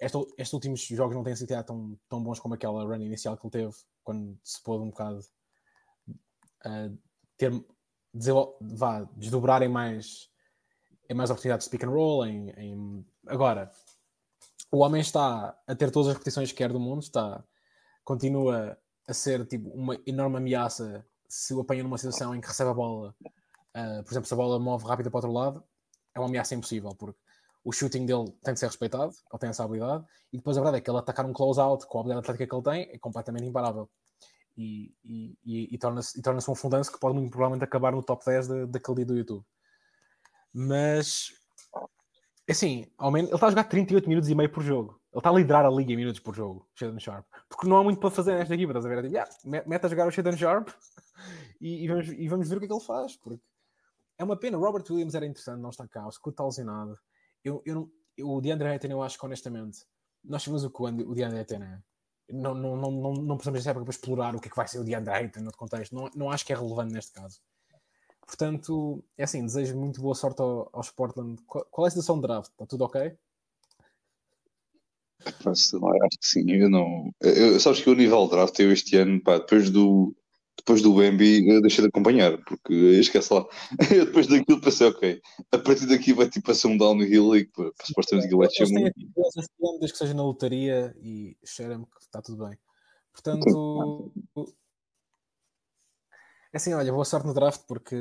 este, 0.00 0.18
estes 0.36 0.52
últimos 0.52 0.80
jogos 0.82 1.14
não 1.14 1.22
têm 1.22 1.36
sido 1.36 1.62
tão, 1.64 1.96
tão 2.08 2.22
bons 2.22 2.40
como 2.40 2.54
aquela 2.54 2.84
run 2.84 3.02
inicial 3.02 3.36
que 3.36 3.46
ele 3.46 3.52
teve, 3.52 3.76
quando 4.02 4.38
se 4.44 4.62
pôde 4.62 4.84
um 4.84 4.90
bocado 4.90 5.20
uh, 6.66 6.98
ter, 7.36 7.52
vá, 8.60 9.02
desdobrarem 9.16 9.68
mais 9.68 10.30
em 11.08 11.14
mais 11.14 11.28
oportunidades 11.28 11.66
de 11.66 11.70
pick 11.70 11.82
and 11.82 11.90
roll, 11.90 12.24
em, 12.24 12.50
em... 12.50 13.06
agora 13.26 13.70
o 14.70 14.78
homem 14.78 15.00
está 15.00 15.58
a 15.66 15.74
ter 15.74 15.90
todas 15.90 16.08
as 16.08 16.14
repetições 16.14 16.52
que 16.52 16.58
quer 16.58 16.72
do 16.72 16.78
mundo, 16.78 17.00
está 17.00 17.42
continua 18.04 18.78
a 19.08 19.12
ser 19.12 19.44
tipo 19.46 19.68
uma 19.70 19.98
enorme 20.06 20.36
ameaça 20.36 21.04
se 21.28 21.54
o 21.54 21.60
apanha 21.60 21.82
numa 21.82 21.98
situação 21.98 22.34
em 22.34 22.40
que 22.40 22.48
recebe 22.48 22.70
a 22.70 22.74
bola, 22.74 23.14
uh, 23.24 24.04
por 24.04 24.12
exemplo, 24.12 24.26
se 24.26 24.34
a 24.34 24.36
bola 24.36 24.58
move 24.58 24.84
rápida 24.84 25.10
para 25.10 25.16
o 25.16 25.20
outro 25.20 25.32
lado, 25.32 25.64
é 26.14 26.18
uma 26.18 26.28
ameaça 26.28 26.54
impossível, 26.54 26.90
porque 26.96 27.18
o 27.64 27.72
shooting 27.72 28.06
dele 28.06 28.32
tem 28.42 28.54
de 28.54 28.60
ser 28.60 28.66
respeitado, 28.66 29.12
ele 29.30 29.38
tem 29.38 29.50
essa 29.50 29.64
habilidade, 29.64 30.04
e 30.32 30.38
depois 30.38 30.56
a 30.56 30.60
verdade 30.60 30.78
é 30.78 30.80
que 30.80 30.90
ele 30.90 30.98
atacar 30.98 31.26
um 31.26 31.32
close-out 31.32 31.86
com 31.86 31.98
a 31.98 32.00
habilidade 32.00 32.24
atlética 32.24 32.46
que 32.46 32.54
ele 32.54 32.62
tem 32.62 32.94
é 32.94 32.98
completamente 32.98 33.44
imparável. 33.44 33.88
E, 34.56 34.92
e, 35.04 35.38
e, 35.44 35.74
e 35.74 35.78
torna-se 35.78 36.20
torna 36.20 36.40
um 36.46 36.54
fundanço 36.54 36.92
que 36.92 36.98
pode 36.98 37.14
muito 37.14 37.30
provavelmente 37.30 37.64
acabar 37.64 37.92
no 37.92 38.02
top 38.02 38.24
10 38.24 38.48
de, 38.48 38.66
daquele 38.66 38.96
dia 38.96 39.06
do 39.06 39.16
YouTube. 39.16 39.44
Mas, 40.52 41.32
assim, 42.48 42.86
ao 42.98 43.10
menos, 43.10 43.30
ele 43.30 43.36
está 43.36 43.46
a 43.46 43.50
jogar 43.50 43.64
38 43.64 44.08
minutos 44.08 44.28
e 44.28 44.34
meio 44.34 44.50
por 44.50 44.62
jogo. 44.62 45.00
Ele 45.12 45.18
está 45.18 45.30
a 45.30 45.32
liderar 45.32 45.64
a 45.64 45.70
liga 45.70 45.92
em 45.92 45.96
minutos 45.96 46.20
por 46.20 46.34
jogo, 46.34 46.68
Sheldon 46.74 46.98
Sharp. 46.98 47.26
Porque 47.48 47.66
não 47.66 47.76
há 47.76 47.84
muito 47.84 48.00
para 48.00 48.10
fazer 48.10 48.34
nesta 48.34 48.54
equipa, 48.54 48.72
estás 48.72 48.86
a 48.86 48.88
ver? 48.88 48.98
É 48.98 49.02
tipo, 49.02 49.14
yeah, 49.14 49.30
mete 49.66 49.86
a 49.86 49.88
jogar 49.88 50.06
o 50.06 50.10
Sheldon 50.10 50.36
Sharp 50.36 50.68
e, 51.60 51.84
e, 51.84 51.88
vamos, 51.88 52.08
e 52.08 52.28
vamos 52.28 52.48
ver 52.48 52.56
o 52.56 52.58
que 52.58 52.66
é 52.66 52.68
que 52.68 52.74
ele 52.74 52.84
faz. 52.84 53.16
Porque 53.16 53.40
é 54.18 54.24
uma 54.24 54.36
pena. 54.36 54.58
Robert 54.58 54.84
Williams 54.90 55.14
era 55.14 55.26
interessante, 55.26 55.60
não 55.60 55.70
está 55.70 55.88
cá. 55.88 56.06
O 56.06 56.12
Scoot 56.12 56.34
está 56.34 56.44
lesionado. 56.44 56.98
Eu, 57.44 57.62
eu 57.64 57.74
não, 57.74 57.90
eu, 58.16 58.28
o 58.28 58.40
DeAndre 58.40 58.68
Ayton, 58.68 58.88
eu 58.88 59.02
acho 59.02 59.18
que 59.18 59.24
honestamente, 59.24 59.80
nós 60.24 60.42
sabemos 60.42 60.64
o 60.64 60.70
que 60.70 60.82
o 60.82 61.14
DeAndre 61.14 61.38
Ayton 61.38 61.62
é. 61.62 61.82
não, 62.30 62.54
não, 62.54 62.76
não, 62.76 62.90
não, 62.90 63.12
não 63.14 63.36
precisamos 63.36 63.60
dessa 63.60 63.70
época 63.70 63.84
para 63.84 63.94
explorar 63.94 64.34
o 64.36 64.40
que 64.40 64.48
é 64.48 64.50
que 64.50 64.56
vai 64.56 64.68
ser 64.68 64.78
o 64.78 64.84
DeAndre 64.84 65.14
Ayton 65.14 65.40
no 65.40 65.52
contexto. 65.52 65.94
Não, 65.94 66.10
não 66.14 66.30
acho 66.30 66.44
que 66.44 66.52
é 66.52 66.56
relevante 66.56 66.92
neste 66.92 67.12
caso. 67.12 67.40
Portanto, 68.26 69.02
é 69.18 69.24
assim, 69.24 69.44
desejo 69.44 69.76
muito 69.76 70.00
boa 70.00 70.14
sorte 70.14 70.40
ao, 70.40 70.70
aos 70.72 70.90
Portland. 70.90 71.42
Qual, 71.46 71.64
qual 71.70 71.86
é 71.86 71.88
a 71.88 71.90
situação 71.90 72.16
de 72.16 72.22
draft? 72.22 72.50
Está 72.52 72.66
tudo 72.66 72.84
ok? 72.84 73.16
Acho 75.24 76.18
que 76.18 76.26
sim, 76.26 76.50
eu 76.50 76.70
não. 76.70 77.12
Eu, 77.20 77.58
sabes 77.60 77.80
que 77.80 77.90
o 77.90 77.94
nível 77.94 78.24
de 78.24 78.30
draft 78.30 78.58
eu 78.58 78.72
este 78.72 78.96
ano, 78.96 79.20
pá, 79.22 79.38
depois 79.38 79.68
do, 79.68 80.14
depois 80.60 80.82
do 80.82 80.94
Bambi, 80.94 81.48
eu 81.48 81.60
deixei 81.60 81.82
de 81.82 81.88
acompanhar, 81.88 82.36
porque 82.44 82.72
esquece 83.00 83.32
lá. 83.32 83.46
Eu 83.90 84.06
depois 84.06 84.26
daquilo 84.26 84.60
pensei, 84.60 84.86
ok, 84.86 85.20
a 85.52 85.58
partir 85.58 85.86
daqui 85.86 86.12
vai 86.12 86.28
tipo 86.28 86.54
ser 86.54 86.68
um 86.68 86.76
downhill 86.76 87.36
e 87.36 87.46
para 87.46 87.70
supostamente 87.82 88.26
aquilo 88.26 88.40
vai 88.40 88.50
ser 88.50 88.68
muito. 88.68 88.94
Desde 89.78 89.92
que 89.92 89.98
seja 89.98 90.14
na 90.14 90.22
lotaria 90.22 90.94
e 91.02 91.36
cheira-me 91.44 91.84
que 91.84 92.00
está 92.00 92.22
tudo 92.22 92.46
bem. 92.46 92.58
Portanto, 93.12 94.12
é 96.52 96.56
assim, 96.56 96.74
olha, 96.74 96.92
boa 96.92 97.04
sorte 97.04 97.26
no 97.26 97.34
draft, 97.34 97.62
porque 97.66 97.96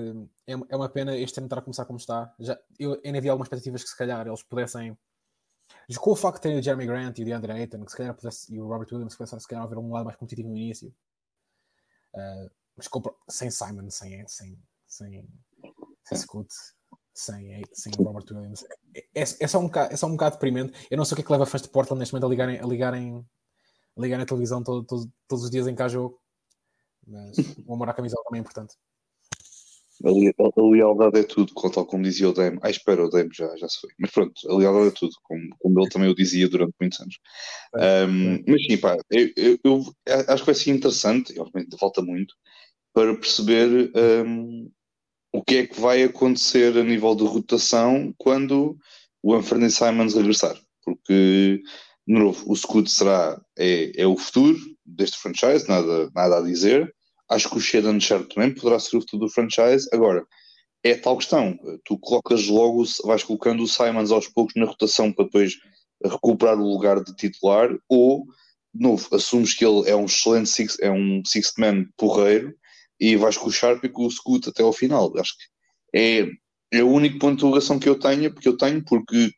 é, 0.47 0.53
é 0.53 0.76
uma 0.76 0.89
pena 0.89 1.16
este 1.16 1.39
ano 1.39 1.45
estar 1.45 1.60
a 1.60 1.62
começar 1.62 1.86
como 1.86 1.97
está. 1.97 2.34
Já, 2.39 2.57
eu 2.80 2.99
ainda 3.05 3.22
vi 3.22 3.30
algumas 3.30 3.45
expectativas 3.45 3.84
que 3.84 3.89
se 3.89 3.97
calhar 3.97 4.26
eles 4.28 4.43
pudessem. 4.43 4.97
Com 5.99 6.12
o 6.12 6.16
facto 6.16 6.38
de 6.38 6.41
terem 6.41 6.60
o 6.60 6.64
Jeremy 6.64 6.86
Grant 6.88 7.18
e 7.20 7.22
o 7.22 7.26
DeAndre 7.26 7.51
Ayton, 7.51 7.86
que 7.86 7.91
se 7.91 7.97
calhar 7.97 8.16
pudesse, 8.16 8.53
e 8.53 8.60
o 8.60 8.68
Robert 8.68 8.88
Williams, 8.91 9.16
que 9.16 9.26
se 9.26 9.47
calhar 9.47 9.64
haver 9.64 9.78
um 9.78 9.91
lado 9.91 10.05
mais 10.05 10.18
competitivo 10.18 10.49
no 10.49 10.57
início. 10.57 10.93
Uh, 12.14 12.49
sem 13.30 13.51
Simon, 13.51 13.89
sem, 13.89 14.28
sem, 14.28 14.57
sem, 14.88 15.28
sem 16.05 16.28
sem, 17.14 17.62
sem 17.74 17.91
Robert 17.97 18.26
Williams. 18.32 18.64
É, 18.95 18.99
é, 19.14 19.22
é, 19.22 19.47
só 19.47 19.60
um 19.60 19.66
bocado, 19.66 19.93
é 19.93 19.97
só 19.97 20.07
um 20.07 20.12
bocado 20.12 20.36
deprimente. 20.36 20.88
Eu 20.89 20.97
não 20.97 21.03
sei 21.03 21.14
o 21.14 21.16
que 21.18 21.22
é 21.22 21.26
que 21.26 21.32
leva 21.32 21.45
fãs 21.45 21.62
de 21.62 21.70
Portland 21.70 21.99
neste 21.99 22.14
momento 22.14 22.26
a 22.26 22.30
ligarem, 22.30 22.60
a 22.60 22.66
ligarem, 22.66 23.28
a 23.97 24.01
ligarem 24.01 24.24
a 24.24 24.28
televisão 24.28 24.64
todo, 24.64 24.86
todo, 24.86 25.12
todos 25.28 25.43
os 25.43 25.51
dias 25.51 25.68
em 25.68 25.76
cada 25.76 25.89
jogo 25.89 26.20
mas 27.10 27.36
o 27.66 27.74
amor 27.74 27.89
à 27.89 27.93
camisola 27.93 28.24
também 28.24 28.39
é 28.39 28.41
importante. 28.41 28.76
A, 30.05 30.09
a, 30.09 30.63
lealdade 30.63 31.19
é 31.19 31.23
tudo, 31.23 31.53
tal 31.53 31.85
como 31.85 32.03
dizia 32.03 32.29
o 32.29 32.33
Dame. 32.33 32.59
Ah, 32.61 32.69
espera, 32.69 33.05
o 33.05 33.09
Dame 33.09 33.29
já, 33.33 33.53
já 33.57 33.67
se 33.67 33.79
foi. 33.81 33.89
Mas 33.99 34.11
pronto, 34.11 34.33
a 34.49 34.55
lealdade 34.55 34.87
é 34.87 34.91
tudo, 34.91 35.13
como, 35.23 35.49
como 35.59 35.79
ele 35.79 35.89
também 35.89 36.09
o 36.09 36.15
dizia 36.15 36.47
durante 36.47 36.73
muitos 36.79 36.99
anos. 37.01 37.19
É, 37.75 38.05
um, 38.05 38.35
é. 38.35 38.43
Mas 38.47 38.63
sim, 38.63 38.77
pá, 38.77 38.97
eu, 39.11 39.29
eu, 39.35 39.59
eu, 39.63 39.95
acho 40.27 40.43
que 40.43 40.45
vai 40.45 40.55
ser 40.55 40.71
interessante, 40.71 41.33
e 41.33 41.39
obviamente 41.39 41.77
falta 41.77 42.01
muito, 42.01 42.33
para 42.93 43.13
perceber 43.15 43.91
um, 44.25 44.71
o 45.33 45.43
que 45.43 45.57
é 45.57 45.67
que 45.67 45.79
vai 45.79 46.03
acontecer 46.03 46.77
a 46.77 46.83
nível 46.83 47.13
de 47.15 47.23
rotação 47.23 48.13
quando 48.17 48.77
o 49.21 49.33
Anthony 49.33 49.69
Simons 49.69 50.15
regressar. 50.15 50.57
Porque, 50.83 51.61
de 52.07 52.13
novo, 52.13 52.49
o 52.49 52.55
Scoot 52.55 52.89
será, 52.89 53.39
é, 53.57 53.91
é 54.01 54.07
o 54.07 54.17
futuro 54.17 54.57
deste 54.85 55.17
franchise, 55.17 55.67
nada, 55.67 56.09
nada 56.15 56.37
a 56.37 56.41
dizer 56.41 56.93
acho 57.30 57.49
que 57.49 57.57
o 57.57 57.61
Sheldon 57.61 57.99
Sharp 57.99 58.32
também 58.34 58.53
poderá 58.53 58.80
ser 58.80 58.97
o 58.97 59.01
futuro 59.01 59.25
do 59.25 59.32
franchise. 59.32 59.88
Agora, 59.93 60.25
é 60.84 60.95
tal 60.95 61.17
questão. 61.17 61.57
Tu 61.86 61.97
colocas 61.99 62.47
logo, 62.47 62.84
vais 63.05 63.23
colocando 63.23 63.63
o 63.63 63.67
Simons 63.67 64.11
aos 64.11 64.27
poucos 64.27 64.55
na 64.55 64.65
rotação 64.65 65.11
para 65.11 65.25
depois 65.25 65.53
recuperar 66.03 66.57
o 66.57 66.71
lugar 66.71 67.03
de 67.03 67.13
titular, 67.15 67.69
ou, 67.88 68.25
de 68.73 68.82
novo, 68.82 69.13
assumes 69.13 69.53
que 69.53 69.65
ele 69.65 69.89
é 69.89 69.95
um 69.95 70.05
excelente 70.05 70.49
six, 70.49 70.77
é 70.80 70.89
um 70.89 71.21
sixth 71.25 71.57
man 71.57 71.86
porreiro 71.97 72.55
e 72.99 73.15
vais 73.15 73.38
com 73.38 73.47
o 73.47 73.51
Sharp 73.51 73.84
e 73.84 73.89
com 73.89 74.05
o 74.05 74.11
Scoot 74.11 74.49
até 74.49 74.63
ao 74.63 74.73
final. 74.73 75.11
Acho 75.17 75.34
que 75.38 75.97
é, 75.97 76.30
é 76.71 76.84
o 76.84 76.89
único 76.89 77.19
ponto 77.19 77.32
de 77.32 77.38
interrogação 77.38 77.80
que 77.80 77.89
eu 77.89 77.99
tenho, 77.99 78.34
porque 78.34 78.47
eu 78.47 78.57
tenho, 78.57 78.84
porque, 78.84 79.32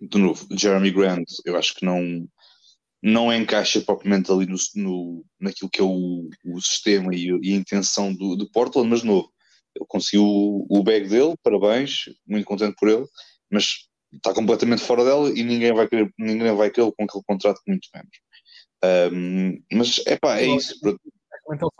de 0.00 0.18
novo, 0.18 0.46
Jeremy 0.50 0.90
Grant, 0.90 1.28
eu 1.44 1.56
acho 1.56 1.74
que 1.74 1.84
não 1.84 2.26
não 3.04 3.30
encaixa 3.30 3.82
propriamente 3.82 4.32
ali 4.32 4.46
no, 4.46 4.56
no 4.76 5.24
naquilo 5.38 5.70
que 5.70 5.78
é 5.78 5.84
o, 5.84 6.30
o 6.46 6.60
sistema 6.62 7.14
e, 7.14 7.28
e, 7.42 7.52
a 7.52 7.56
intenção 7.56 8.14
do, 8.14 8.34
do 8.34 8.50
Portland, 8.50 8.88
mas 8.88 9.02
novo, 9.02 9.30
ele 9.76 9.84
conseguiu 9.86 10.24
o, 10.24 10.66
o 10.70 10.82
bag 10.82 11.06
dele, 11.06 11.34
parabéns, 11.42 12.06
muito 12.26 12.46
contente 12.46 12.74
por 12.78 12.88
ele, 12.88 13.06
mas 13.50 13.86
está 14.10 14.32
completamente 14.32 14.82
fora 14.82 15.04
dela 15.04 15.28
e 15.28 15.42
ninguém 15.42 15.74
vai 15.74 15.86
querer, 15.86 16.10
ninguém 16.18 16.56
vai 16.56 16.70
querer 16.70 16.90
com 16.96 17.04
aquele 17.04 17.24
contrato 17.26 17.60
muito 17.68 17.86
menos. 17.94 19.12
Um, 19.12 19.62
mas 19.70 20.00
é 20.06 20.16
pá, 20.16 20.38
é 20.38 20.46
isso. 20.46 20.74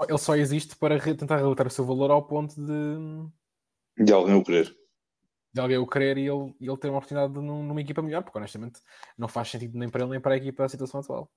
Ele 0.07 0.19
só 0.19 0.37
existe 0.37 0.77
para 0.77 1.01
tentar 1.01 1.39
relatar 1.39 1.67
o 1.67 1.71
seu 1.71 1.87
valor 1.87 2.11
ao 2.11 2.27
ponto 2.27 2.55
de 2.55 4.05
de 4.05 4.13
alguém 4.13 4.35
o 4.35 4.43
querer 4.43 4.77
de 5.55 5.61
alguém 5.61 5.79
o 5.79 5.87
querer 5.87 6.19
e 6.19 6.27
ele, 6.27 6.53
ele 6.61 6.77
ter 6.77 6.89
uma 6.89 6.99
oportunidade 6.99 7.33
de, 7.33 7.41
numa 7.41 7.81
equipa 7.81 8.03
melhor, 8.03 8.25
porque 8.25 8.37
honestamente 8.37 8.81
não 9.17 9.29
faz 9.29 9.49
sentido 9.49 9.79
nem 9.79 9.89
para 9.89 10.03
ele 10.03 10.11
nem 10.11 10.21
para 10.21 10.35
a 10.35 10.37
equipa 10.37 10.65
a 10.65 10.69
situação 10.69 11.01
atual. 11.01 11.31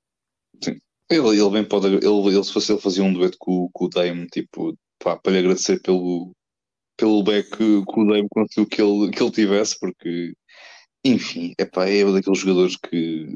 Sim. 0.64 0.80
Ele, 1.10 1.40
ele 1.40 1.50
bem 1.52 1.64
pode. 1.64 1.88
Ele, 1.88 2.06
ele, 2.06 2.44
se 2.44 2.52
fosse 2.52 2.72
ele 2.72 2.82
fazia 2.82 3.04
um 3.04 3.14
dueto 3.14 3.38
com, 3.40 3.70
com 3.72 3.86
o 3.86 3.90
Dame, 3.90 4.28
tipo, 4.28 4.76
pá, 5.00 5.16
para 5.18 5.32
lhe 5.34 5.40
agradecer 5.40 5.80
pelo, 5.82 6.34
pelo 6.98 7.24
back 7.24 7.50
que, 7.52 7.86
que 7.86 8.00
o 8.00 8.06
Dame 8.06 8.28
conseguiu 8.30 8.68
que 8.68 8.82
ele, 8.82 9.12
que 9.12 9.24
ele 9.24 9.32
tivesse, 9.32 9.80
porque, 9.80 10.34
enfim, 11.06 11.54
é 11.58 11.66
pá, 11.66 11.88
é 11.88 12.04
um 12.04 12.14
daqueles 12.14 12.40
jogadores 12.40 12.76
que. 12.76 13.36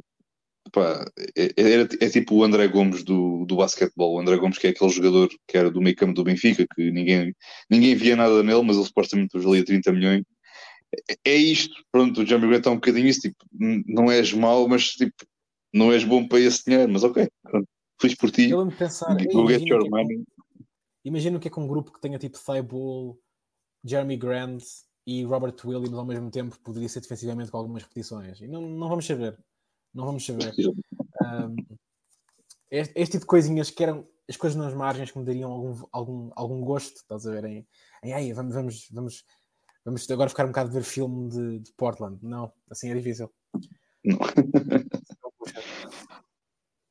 Pá, 0.71 1.05
é, 1.37 1.45
é, 1.57 2.05
é, 2.05 2.09
tipo 2.09 2.35
o 2.35 2.43
André 2.43 2.67
Gomes 2.67 3.03
do, 3.03 3.45
do 3.45 3.55
basquetebol. 3.55 4.15
O 4.15 4.19
André 4.19 4.37
Gomes, 4.37 4.57
que 4.57 4.67
é 4.67 4.71
aquele 4.71 4.89
jogador 4.91 5.29
que 5.47 5.57
era 5.57 5.69
do 5.71 5.81
meio 5.81 5.95
campo 5.95 6.13
do 6.13 6.23
Benfica, 6.23 6.65
que 6.75 6.91
ninguém, 6.91 7.33
ninguém 7.69 7.95
via 7.95 8.15
nada 8.15 8.43
nele, 8.43 8.63
mas 8.63 8.77
ele 8.77 8.85
supostamente 8.85 9.37
hoje 9.37 9.47
ali 9.47 9.59
a 9.59 9.65
30 9.65 9.91
milhões 9.93 10.23
é 11.25 11.35
isto, 11.35 11.73
pronto, 11.91 12.21
o 12.21 12.25
Jeremy 12.25 12.49
Grant 12.49 12.65
é 12.65 12.69
um 12.69 12.75
bocadinho 12.75 13.07
isso, 13.07 13.21
tipo, 13.21 13.45
não 13.87 14.11
és 14.11 14.33
mau, 14.33 14.67
mas 14.67 14.89
tipo, 14.89 15.25
não 15.73 15.91
és 15.91 16.03
bom 16.03 16.27
para 16.27 16.39
esse 16.39 16.63
dinheiro, 16.65 16.91
mas 16.91 17.03
ok, 17.03 17.29
pronto, 17.43 17.67
fiz 17.99 18.15
por 18.15 18.31
ti. 18.31 18.49
Eu 18.49 18.67
pensar, 18.71 19.15
go 19.31 19.47
get 19.47 19.65
your 19.67 19.89
money. 19.89 20.23
Imagina 21.03 21.37
o 21.37 21.39
que 21.39 21.47
é 21.47 21.51
que 21.51 21.59
um 21.59 21.67
grupo 21.67 21.91
que 21.91 22.01
tenha 22.01 22.19
tipo 22.19 22.37
Thibault, 22.37 23.19
Jeremy 23.83 24.17
Grant 24.17 24.63
e 25.05 25.23
Robert 25.23 25.55
Williams 25.65 25.97
ao 25.97 26.05
mesmo 26.05 26.29
tempo 26.29 26.59
poderia 26.59 26.87
ser 26.87 27.01
defensivamente 27.01 27.49
com 27.49 27.57
algumas 27.57 27.83
repetições. 27.83 28.39
E 28.39 28.47
não, 28.47 28.61
não 28.61 28.87
vamos 28.87 29.05
saber. 29.05 29.37
Não 29.93 30.05
vamos 30.05 30.25
saber. 30.25 30.53
um, 30.59 31.55
este, 32.69 32.93
este, 32.95 33.11
tipo 33.13 33.21
de 33.21 33.27
coisinhas 33.27 33.71
que 33.71 33.83
eram 33.83 34.07
as 34.29 34.37
coisas 34.37 34.57
nas 34.57 34.73
margens 34.73 35.11
que 35.11 35.19
me 35.19 35.25
dariam 35.25 35.51
algum, 35.51 35.83
algum, 35.91 36.31
algum 36.35 36.61
gosto, 36.61 36.97
estás 36.97 37.25
a 37.25 37.31
ver? 37.31 37.45
Em, 37.45 37.67
em 38.03 38.13
ai, 38.13 38.31
vamos, 38.31 38.53
vamos, 38.53 38.87
vamos 38.91 39.23
Vamos 39.83 40.09
agora 40.11 40.29
ficar 40.29 40.45
um 40.45 40.49
bocado 40.49 40.69
a 40.69 40.73
ver 40.73 40.83
filme 40.83 41.29
de, 41.29 41.59
de 41.59 41.73
Portland. 41.73 42.19
Não, 42.21 42.51
assim 42.69 42.91
é 42.91 42.95
difícil. 42.95 43.31
Não. 44.03 44.19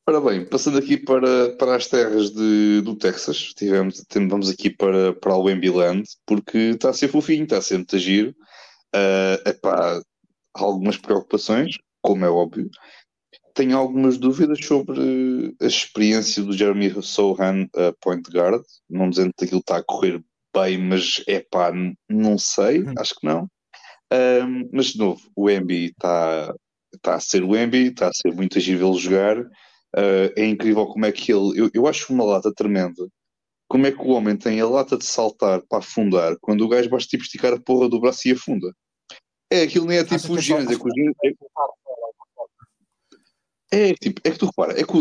Ora 0.09 0.21
bem, 0.21 0.45
passando 0.45 0.77
aqui 0.77 0.97
para, 0.97 1.53
para 1.57 1.77
as 1.77 1.87
terras 1.87 2.31
de, 2.33 2.81
do 2.81 2.97
Texas, 2.97 3.55
tivemos, 3.55 4.05
vamos 4.29 4.51
aqui 4.51 4.69
para, 4.69 5.13
para 5.15 5.37
o 5.37 5.45
Land, 5.45 6.03
porque 6.27 6.59
está 6.59 6.91
a 6.91 6.93
ser 6.93 7.07
fofinho, 7.07 7.45
está 7.45 7.59
a 7.59 7.63
ser 7.63 7.77
muito 7.77 7.97
giro. 7.97 8.35
Uh, 8.93 9.49
epá, 9.49 10.03
algumas 10.53 10.97
preocupações, 10.97 11.77
como 12.03 12.25
é 12.25 12.29
óbvio. 12.29 12.69
Tenho 13.55 13.79
algumas 13.79 14.19
dúvidas 14.19 14.59
sobre 14.65 15.55
a 15.61 15.67
experiência 15.67 16.43
do 16.43 16.55
Jeremy 16.55 17.01
Sohan 17.03 17.69
a 17.77 17.93
point 18.01 18.29
guard, 18.33 18.65
não 18.89 19.11
dizendo 19.11 19.33
que 19.39 19.45
aquilo 19.45 19.61
está 19.61 19.77
a 19.77 19.85
correr 19.85 20.21
bem, 20.55 20.79
mas 20.79 21.23
é 21.27 21.41
pá, 21.41 21.73
não 22.09 22.39
sei, 22.39 22.81
uhum. 22.83 22.95
acho 22.99 23.15
que 23.15 23.27
não. 23.27 23.49
Um, 24.13 24.69
mas 24.73 24.87
de 24.87 24.99
novo, 24.99 25.21
o 25.37 25.49
Embi 25.49 25.87
está 25.87 26.53
tá 27.01 27.15
a 27.15 27.21
ser 27.21 27.45
o 27.45 27.57
Embi, 27.57 27.89
está 27.89 28.09
a 28.09 28.13
ser 28.13 28.35
muito 28.35 28.59
agir 28.59 28.77
vê-lo 28.77 28.99
jogar. 28.99 29.39
Uh, 29.41 30.31
é 30.37 30.47
incrível 30.47 30.87
como 30.87 31.07
é 31.07 31.13
que 31.13 31.33
ele. 31.33 31.61
Eu, 31.61 31.71
eu 31.73 31.87
acho 31.87 32.13
uma 32.13 32.25
lata 32.25 32.53
tremenda. 32.53 33.09
Como 33.69 33.87
é 33.87 33.93
que 33.93 34.03
o 34.03 34.09
homem 34.09 34.37
tem 34.37 34.61
a 34.61 34.69
lata 34.69 34.99
de 34.99 35.05
saltar 35.05 35.63
para 35.69 35.79
afundar 35.79 36.37
quando 36.41 36.63
o 36.63 36.69
gajo 36.69 36.91
basta 36.91 37.09
tipo 37.09 37.23
esticar 37.23 37.53
a 37.53 37.61
porra 37.61 37.89
do 37.89 38.01
braço 38.01 38.27
e 38.27 38.33
afunda? 38.33 38.73
É, 39.49 39.63
aquilo 39.63 39.87
nem 39.87 39.99
é 39.99 40.05
tipo 40.05 40.33
o 40.33 40.41
Giannis, 40.41 40.73
é 40.73 40.77
que 40.77 40.89
o 40.89 40.93
Giannis. 40.93 41.17
É, 43.73 43.91
é, 43.91 43.95
tipo, 43.95 44.21
é 44.25 44.31
que 44.33 44.39
tu 44.39 44.47
repara, 44.47 44.73
é 44.73 44.83
que, 44.83 44.83
é, 44.83 44.85
por 44.85 44.99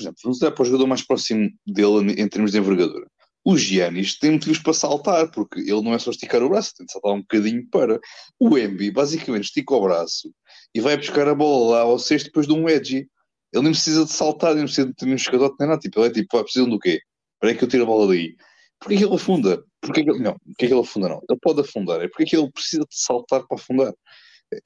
exemplo, 0.00 0.16
vamos 0.24 0.42
olhar 0.42 0.50
para 0.50 0.62
o 0.62 0.64
jogador 0.64 0.86
mais 0.88 1.06
próximo 1.06 1.48
dele 1.64 2.20
em 2.20 2.28
termos 2.28 2.50
de 2.50 2.58
envergadura 2.58 3.06
o 3.44 3.56
Giannis 3.56 4.18
tem 4.18 4.32
motivos 4.32 4.58
para 4.58 4.72
saltar, 4.72 5.30
porque 5.30 5.60
ele 5.60 5.82
não 5.82 5.94
é 5.94 5.98
só 5.98 6.10
esticar 6.10 6.42
o 6.42 6.48
braço, 6.48 6.74
tem 6.76 6.86
de 6.86 6.92
saltar 6.92 7.12
um 7.12 7.20
bocadinho 7.20 7.66
para. 7.68 8.00
O 8.38 8.56
Embi 8.56 8.90
basicamente 8.90 9.44
estica 9.44 9.74
o 9.74 9.82
braço 9.82 10.32
e 10.74 10.80
vai 10.80 10.96
buscar 10.96 11.26
a 11.28 11.34
bola 11.34 11.72
lá 11.72 11.80
ao 11.82 11.98
sexto 11.98 12.26
depois 12.26 12.46
de 12.46 12.52
um 12.52 12.68
edge. 12.68 13.08
Ele 13.52 13.64
nem 13.64 13.72
precisa 13.72 14.04
de 14.04 14.12
saltar, 14.12 14.54
nem 14.54 14.64
precisa 14.64 14.86
de 14.86 14.94
ter 14.94 15.06
um 15.06 15.14
escadote 15.14 15.56
nem 15.58 15.68
nada. 15.68 15.80
Tipo, 15.80 16.00
ele 16.00 16.08
é 16.08 16.12
tipo, 16.12 16.38
ah, 16.38 16.44
precisam 16.44 16.68
do 16.68 16.78
quê? 16.78 17.00
Para 17.40 17.54
que 17.54 17.64
eu 17.64 17.68
tiro 17.68 17.82
a 17.82 17.86
bola 17.86 18.08
daí? 18.08 18.36
Porquê 18.80 18.96
que 18.96 19.04
ele 19.04 19.14
afunda? 19.14 19.64
Porquê 19.80 20.04
que 20.04 20.10
ele... 20.10 20.20
Não, 20.20 20.36
porquê 20.38 20.66
que 20.68 20.72
ele 20.72 20.80
afunda 20.80 21.08
não? 21.08 21.20
Ele 21.28 21.38
pode 21.40 21.60
afundar. 21.60 22.00
É 22.00 22.08
porque 22.08 22.24
que 22.24 22.36
ele 22.36 22.50
precisa 22.50 22.82
de 22.82 22.96
saltar 22.96 23.46
para 23.46 23.56
afundar. 23.56 23.92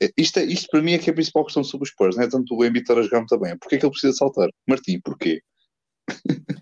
É, 0.03 0.11
isto, 0.17 0.39
é, 0.39 0.45
isto 0.45 0.69
para 0.71 0.83
mim 0.83 0.93
é 0.93 0.99
que 0.99 1.09
é 1.09 1.13
a 1.13 1.15
principal 1.15 1.45
questão 1.45 1.65
sobre 1.65 1.85
os 1.85 1.91
Spurs, 1.91 2.17
não 2.17 2.25
é 2.25 2.29
tanto 2.29 2.55
o 2.55 2.65
Embi 2.65 2.81
estar 2.81 2.99
a 2.99 3.03
jogar 3.03 3.21
muito 3.21 3.39
bem. 3.39 3.53
É 3.53 3.57
porquê 3.57 3.79
que 3.79 3.85
ele 3.85 3.91
precisa 3.91 4.13
de 4.13 4.19
saltar? 4.19 4.49
Martim, 4.67 5.01
porquê? 5.01 5.41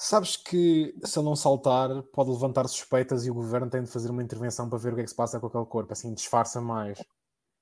Sabes 0.00 0.36
que 0.36 0.94
se 1.04 1.18
ele 1.18 1.26
não 1.26 1.34
saltar, 1.34 2.02
pode 2.12 2.30
levantar 2.30 2.68
suspeitas 2.68 3.26
e 3.26 3.30
o 3.30 3.34
governo 3.34 3.68
tem 3.68 3.82
de 3.82 3.90
fazer 3.90 4.10
uma 4.10 4.22
intervenção 4.22 4.68
para 4.68 4.78
ver 4.78 4.92
o 4.92 4.94
que 4.94 5.00
é 5.00 5.04
que 5.04 5.10
se 5.10 5.16
passa 5.16 5.40
com 5.40 5.48
aquele 5.48 5.66
corpo, 5.66 5.92
assim 5.92 6.14
disfarça 6.14 6.60
mais. 6.60 7.02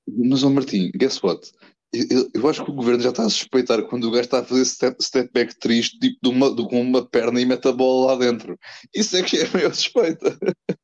Mas, 0.07 0.43
oh 0.43 0.51
Martim, 0.51 0.91
guess 0.95 1.23
what? 1.23 1.51
Eu, 1.93 2.29
eu, 2.35 2.49
acho 2.49 2.63
que 2.63 2.71
o 2.71 2.75
governo 2.75 3.01
já 3.01 3.09
está 3.09 3.25
a 3.25 3.31
suspeitar 3.31 3.83
quando 3.89 4.05
o 4.05 4.11
gajo 4.11 4.25
está 4.25 4.41
a 4.41 4.45
fazer 4.45 4.65
step, 4.67 5.03
step 5.03 5.33
back 5.33 5.59
triste, 5.59 5.99
tipo 5.99 6.19
de 6.23 6.29
uma, 6.29 6.55
de, 6.55 6.69
com 6.69 6.81
uma 6.81 7.09
perna 7.09 7.41
e 7.41 7.47
mete 7.47 7.69
a 7.69 7.73
bola 7.73 8.13
lá 8.13 8.19
dentro. 8.19 8.59
Isso 8.95 9.17
é 9.17 9.23
que 9.23 9.39
é 9.39 9.47
a 9.47 9.53
maior 9.53 9.75
suspeita. 9.75 10.37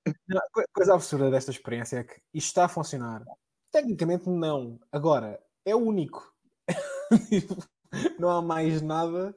A 0.07 0.64
coisa 0.72 0.94
absurda 0.94 1.30
desta 1.30 1.50
experiência 1.50 1.98
é 1.98 2.05
que 2.05 2.14
isto 2.32 2.46
está 2.46 2.64
a 2.64 2.68
funcionar. 2.68 3.22
Tecnicamente, 3.70 4.28
não. 4.30 4.80
Agora, 4.90 5.38
é 5.66 5.74
o 5.74 5.80
único. 5.80 6.32
não 8.18 8.30
há 8.30 8.40
mais 8.40 8.80
nada, 8.80 9.34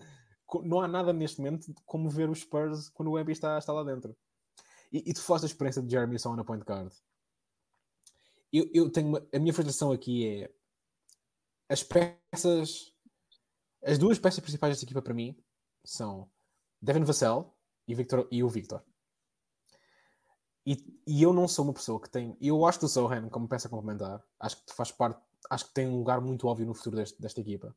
não 0.63 0.81
há 0.81 0.87
nada 0.87 1.11
neste 1.11 1.39
momento 1.39 1.73
como 1.85 2.09
ver 2.09 2.29
os 2.29 2.39
Spurs 2.39 2.89
quando 2.89 3.09
o 3.09 3.13
Webby 3.13 3.31
está, 3.31 3.57
está 3.57 3.73
lá 3.73 3.83
dentro. 3.83 4.15
E, 4.91 5.09
e 5.09 5.13
tu 5.13 5.21
falaste 5.21 5.45
a 5.45 5.47
experiência 5.47 5.81
de 5.81 5.91
Jeremy 5.91 6.19
só 6.19 6.35
na 6.35 6.43
point 6.43 6.63
guard. 6.63 6.93
Eu, 8.51 8.69
eu 8.73 8.89
tenho 8.89 9.07
uma, 9.07 9.27
a 9.33 9.39
minha 9.39 9.53
frustração 9.53 9.91
aqui 9.91 10.27
é 10.27 10.51
as 11.67 11.83
peças, 11.83 12.93
as 13.83 13.97
duas 13.97 14.19
peças 14.19 14.39
principais 14.39 14.71
desta 14.71 14.85
equipa 14.85 15.01
para 15.01 15.13
mim 15.13 15.35
são 15.83 16.29
Devin 16.81 17.03
Vassell 17.03 17.53
e, 17.87 17.95
Victor, 17.95 18.27
e 18.31 18.43
o 18.43 18.49
Victor. 18.49 18.83
E, 20.65 20.77
e, 21.05 21.21
eu 21.21 21.31
não 21.31 21.47
sou 21.47 21.65
uma 21.65 21.73
pessoa 21.73 22.01
que 22.01 22.09
tem. 22.09 22.35
Eu 22.41 22.65
acho 22.65 22.79
que 22.79 22.85
o 22.85 22.87
Sohan 22.87 23.29
como 23.29 23.47
peça 23.47 23.69
complementar. 23.69 24.23
Acho 24.39 24.63
que 24.65 24.73
faz 24.73 24.91
parte. 24.91 25.21
Acho 25.47 25.67
que 25.67 25.73
tem 25.75 25.87
um 25.87 25.97
lugar 25.97 26.19
muito 26.21 26.47
óbvio 26.47 26.65
no 26.65 26.73
futuro 26.73 26.95
deste, 26.95 27.21
desta 27.21 27.39
equipa. 27.39 27.75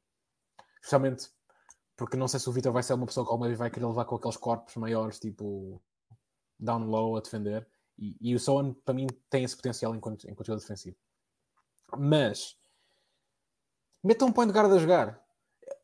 Especialmente 0.77 1.31
porque 1.99 2.17
não 2.17 2.29
sei 2.29 2.39
se 2.39 2.49
o 2.49 2.53
Victor 2.53 2.73
vai 2.73 2.83
ser 2.85 2.95
uma 2.95 3.07
pessoa 3.07 3.27
que 3.27 3.33
alguma 3.33 3.49
vez 3.49 3.59
vai 3.59 3.71
querer 3.71 3.85
levar 3.85 4.05
com 4.05 4.15
aqueles 4.15 4.37
corpos 4.37 4.77
maiores, 4.77 5.19
tipo 5.19 5.83
down 6.59 6.87
low 6.87 7.17
a 7.17 7.21
defender. 7.21 7.67
E, 7.99 8.17
e 8.21 8.35
o 8.37 8.39
Sohan, 8.39 8.73
para 8.85 8.95
mim, 8.95 9.09
tem 9.29 9.43
esse 9.43 9.57
potencial 9.57 9.95
enquanto, 9.97 10.25
enquanto 10.31 10.47
jogador 10.47 10.63
defensivo. 10.63 10.97
Mas 11.99 12.57
metam 14.03 14.29
um 14.29 14.33
point 14.33 14.53
guard 14.53 14.73
a 14.73 14.79
jogar. 14.79 15.21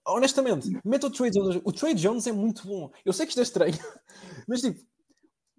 Honestamente, 0.06 0.80
metam 0.84 1.10
o 1.10 1.12
Trade 1.12 1.36
Jones. 1.36 1.60
O 1.64 1.72
Trade 1.72 2.00
Jones 2.00 2.26
é 2.28 2.32
muito 2.32 2.64
bom. 2.64 2.92
Eu 3.04 3.12
sei 3.12 3.26
que 3.26 3.30
isto 3.30 3.40
é 3.40 3.42
estranho, 3.42 3.74
mas 4.46 4.60
tipo, 4.60 4.80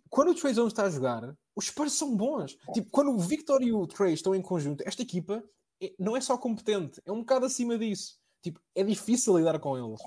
quando 0.09 0.31
o 0.31 0.35
Trey 0.35 0.53
Jones 0.53 0.71
está 0.71 0.83
a 0.83 0.89
jogar, 0.89 1.37
os 1.53 1.65
Spurs 1.65 1.91
são 1.91 2.15
bons. 2.15 2.57
Tipo, 2.73 2.89
quando 2.91 3.11
o 3.11 3.19
Victor 3.19 3.61
e 3.61 3.73
o 3.73 3.85
Trey 3.85 4.13
estão 4.13 4.33
em 4.33 4.41
conjunto, 4.41 4.83
esta 4.87 5.01
equipa 5.01 5.43
é, 5.81 5.93
não 5.99 6.15
é 6.15 6.21
só 6.21 6.37
competente, 6.37 7.01
é 7.05 7.11
um 7.11 7.19
bocado 7.19 7.45
acima 7.45 7.77
disso. 7.77 8.17
Tipo, 8.41 8.61
é 8.73 8.83
difícil 8.83 9.37
lidar 9.37 9.59
com 9.59 9.77
eles. 9.77 9.99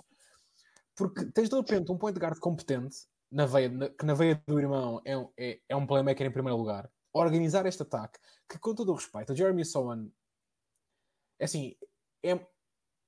Porque 0.98 1.24
tens 1.26 1.48
de 1.48 1.56
repente 1.56 1.92
um 1.92 1.96
point 1.96 2.18
guard 2.18 2.38
competente, 2.38 3.06
na 3.30 3.46
veia, 3.46 3.68
na, 3.68 3.88
que 3.88 4.04
na 4.04 4.14
veia 4.14 4.42
do 4.46 4.58
irmão 4.58 5.00
é, 5.04 5.14
é, 5.38 5.60
é 5.68 5.76
um 5.76 5.86
playmaker 5.86 6.26
em 6.26 6.32
primeiro 6.32 6.58
lugar, 6.58 6.90
organizar 7.12 7.64
este 7.66 7.82
ataque, 7.82 8.18
que 8.48 8.58
com 8.58 8.74
todo 8.74 8.90
o 8.90 8.94
respeito, 8.94 9.32
o 9.32 9.36
Jeremy 9.36 9.64
Sohan, 9.64 10.10
é 11.38 11.44
assim, 11.44 11.76
é, 12.24 12.38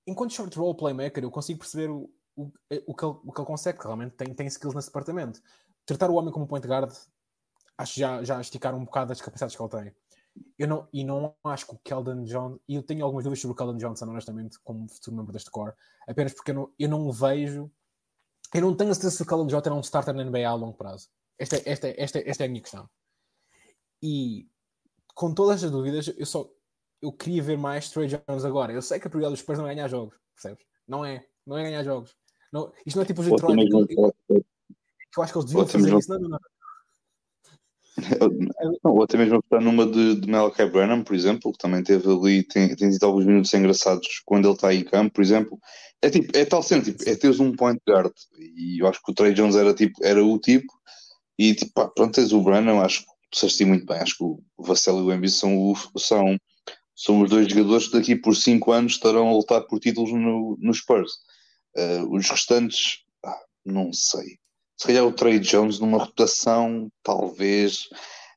enquanto 0.06 0.32
short 0.32 0.56
role 0.56 0.76
playmaker, 0.76 1.24
eu 1.24 1.30
consigo 1.30 1.58
perceber 1.58 1.90
o, 1.90 2.08
o, 2.36 2.52
o, 2.86 2.94
que, 2.94 3.04
ele, 3.04 3.18
o 3.24 3.32
que 3.32 3.40
ele 3.40 3.46
consegue, 3.46 3.78
que 3.78 3.84
realmente 3.84 4.14
tem, 4.14 4.32
tem 4.32 4.46
skills 4.46 4.74
nesse 4.74 4.88
departamento 4.88 5.42
tratar 5.86 6.10
o 6.10 6.14
homem 6.14 6.32
como 6.32 6.46
point 6.46 6.66
guard, 6.66 6.92
acho 7.76 7.98
já, 7.98 8.22
já 8.22 8.40
esticar 8.40 8.74
um 8.74 8.84
bocado 8.84 9.12
as 9.12 9.20
capacidades 9.20 9.56
que 9.56 9.62
ele 9.62 9.68
tem. 9.70 9.94
Eu 10.56 10.68
não, 10.68 10.88
e 10.92 11.02
não 11.02 11.34
acho 11.44 11.66
que 11.66 11.74
o 11.74 11.78
Keldon 11.78 12.22
Johnson, 12.22 12.60
e 12.68 12.76
eu 12.76 12.82
tenho 12.82 13.04
algumas 13.04 13.24
dúvidas 13.24 13.40
sobre 13.40 13.52
o 13.52 13.56
Keldon 13.56 13.76
Johnson, 13.76 14.06
honestamente, 14.06 14.58
como 14.60 14.88
futuro 14.88 15.16
membro 15.16 15.32
deste 15.32 15.50
core, 15.50 15.74
apenas 16.06 16.32
porque 16.32 16.52
eu 16.52 16.54
não, 16.54 16.72
eu 16.78 16.88
não 16.88 17.10
vejo, 17.10 17.70
eu 18.54 18.60
não 18.62 18.74
tenho 18.74 18.90
a 18.90 18.94
certeza 18.94 19.16
se 19.16 19.22
o 19.22 19.26
Keldon 19.26 19.46
Johnson 19.46 19.70
é 19.70 19.74
um 19.74 19.80
starter 19.80 20.14
na 20.14 20.24
NBA 20.24 20.48
a 20.48 20.54
longo 20.54 20.76
prazo. 20.76 21.08
Esta, 21.38 21.56
esta, 21.64 21.88
esta, 21.96 22.18
esta 22.18 22.44
é 22.44 22.46
a 22.46 22.48
minha 22.48 22.60
questão. 22.60 22.88
E 24.02 24.48
com 25.14 25.32
todas 25.32 25.56
estas 25.56 25.70
dúvidas, 25.70 26.08
eu 26.16 26.26
só 26.26 26.50
eu 27.02 27.12
queria 27.12 27.42
ver 27.42 27.56
mais 27.56 27.88
Trey 27.90 28.08
Jones 28.08 28.44
agora. 28.44 28.72
Eu 28.72 28.82
sei 28.82 29.00
que 29.00 29.06
a 29.06 29.10
prioridade 29.10 29.32
dos 29.32 29.40
Spurs 29.40 29.58
não 29.58 29.66
é 29.66 29.74
ganhar 29.74 29.88
jogos, 29.88 30.14
percebes? 30.34 30.64
Não 30.86 31.04
é, 31.04 31.24
não 31.46 31.56
é 31.56 31.62
ganhar 31.62 31.82
jogos. 31.82 32.14
Não, 32.52 32.72
isto 32.84 32.96
não 32.96 33.02
é 33.02 33.06
tipo 33.06 33.20
os 33.20 33.28
Detroit 33.28 33.86
que 35.10 35.18
eu 35.18 35.22
acho 35.24 35.32
que 35.32 35.38
eles 35.38 35.50
deviam 35.50 35.66
fazer 35.66 35.98
isso. 35.98 36.10
Não, 36.10 36.20
não, 36.20 36.28
não. 36.30 36.38
Ou 38.84 39.02
até 39.02 39.16
mesmo 39.16 39.36
apostar 39.36 39.60
numa 39.60 39.86
de, 39.86 40.16
de 40.16 40.30
Malachi 40.30 40.66
Branham, 40.66 41.02
por 41.02 41.14
exemplo, 41.14 41.52
que 41.52 41.58
também 41.58 41.82
teve 41.82 42.10
ali, 42.10 42.42
tem, 42.42 42.74
tem 42.74 42.90
tido 42.90 43.04
alguns 43.04 43.24
minutos 43.24 43.52
engraçados 43.54 44.22
quando 44.24 44.46
ele 44.46 44.54
está 44.54 44.74
em 44.74 44.84
campo, 44.84 45.14
por 45.14 45.22
exemplo. 45.22 45.58
É 46.02 46.08
tipo, 46.10 46.36
é 46.36 46.44
tal 46.44 46.62
cena, 46.62 46.82
tipo, 46.82 47.02
é 47.08 47.14
teres 47.14 47.40
um 47.40 47.52
point 47.52 47.80
guard. 47.86 48.12
E 48.38 48.82
eu 48.82 48.86
acho 48.86 49.00
que 49.02 49.10
o 49.10 49.14
Trey 49.14 49.34
Jones 49.34 49.56
era, 49.56 49.74
tipo, 49.74 50.04
era 50.04 50.24
o 50.24 50.38
tipo, 50.38 50.72
e 51.38 51.54
tipo, 51.54 51.72
pá, 51.72 51.88
pronto, 51.88 52.14
tens 52.14 52.32
o 52.32 52.42
Branham, 52.42 52.80
acho 52.80 53.00
que 53.00 53.06
disseste 53.32 53.64
muito 53.64 53.86
bem, 53.86 53.98
acho 53.98 54.16
que 54.16 54.24
o 54.24 54.42
Vassell 54.58 54.98
e 54.98 55.02
o 55.02 55.12
Embiid 55.12 55.32
são, 55.32 55.74
são, 55.96 56.36
são 56.94 57.22
os 57.22 57.30
dois 57.30 57.48
jogadores 57.48 57.88
que 57.88 57.98
daqui 57.98 58.16
por 58.16 58.34
5 58.34 58.72
anos 58.72 58.92
estarão 58.92 59.28
a 59.28 59.32
lutar 59.32 59.62
por 59.62 59.78
títulos 59.78 60.12
no, 60.12 60.56
no 60.60 60.74
Spurs. 60.74 61.12
Uh, 61.76 62.16
os 62.16 62.28
restantes, 62.28 63.04
ah, 63.24 63.40
não 63.64 63.92
sei 63.92 64.40
se 64.80 64.86
calhar 64.86 65.04
o 65.04 65.12
Trey 65.12 65.38
Jones 65.38 65.78
numa 65.78 65.98
rotação, 65.98 66.90
talvez. 67.02 67.90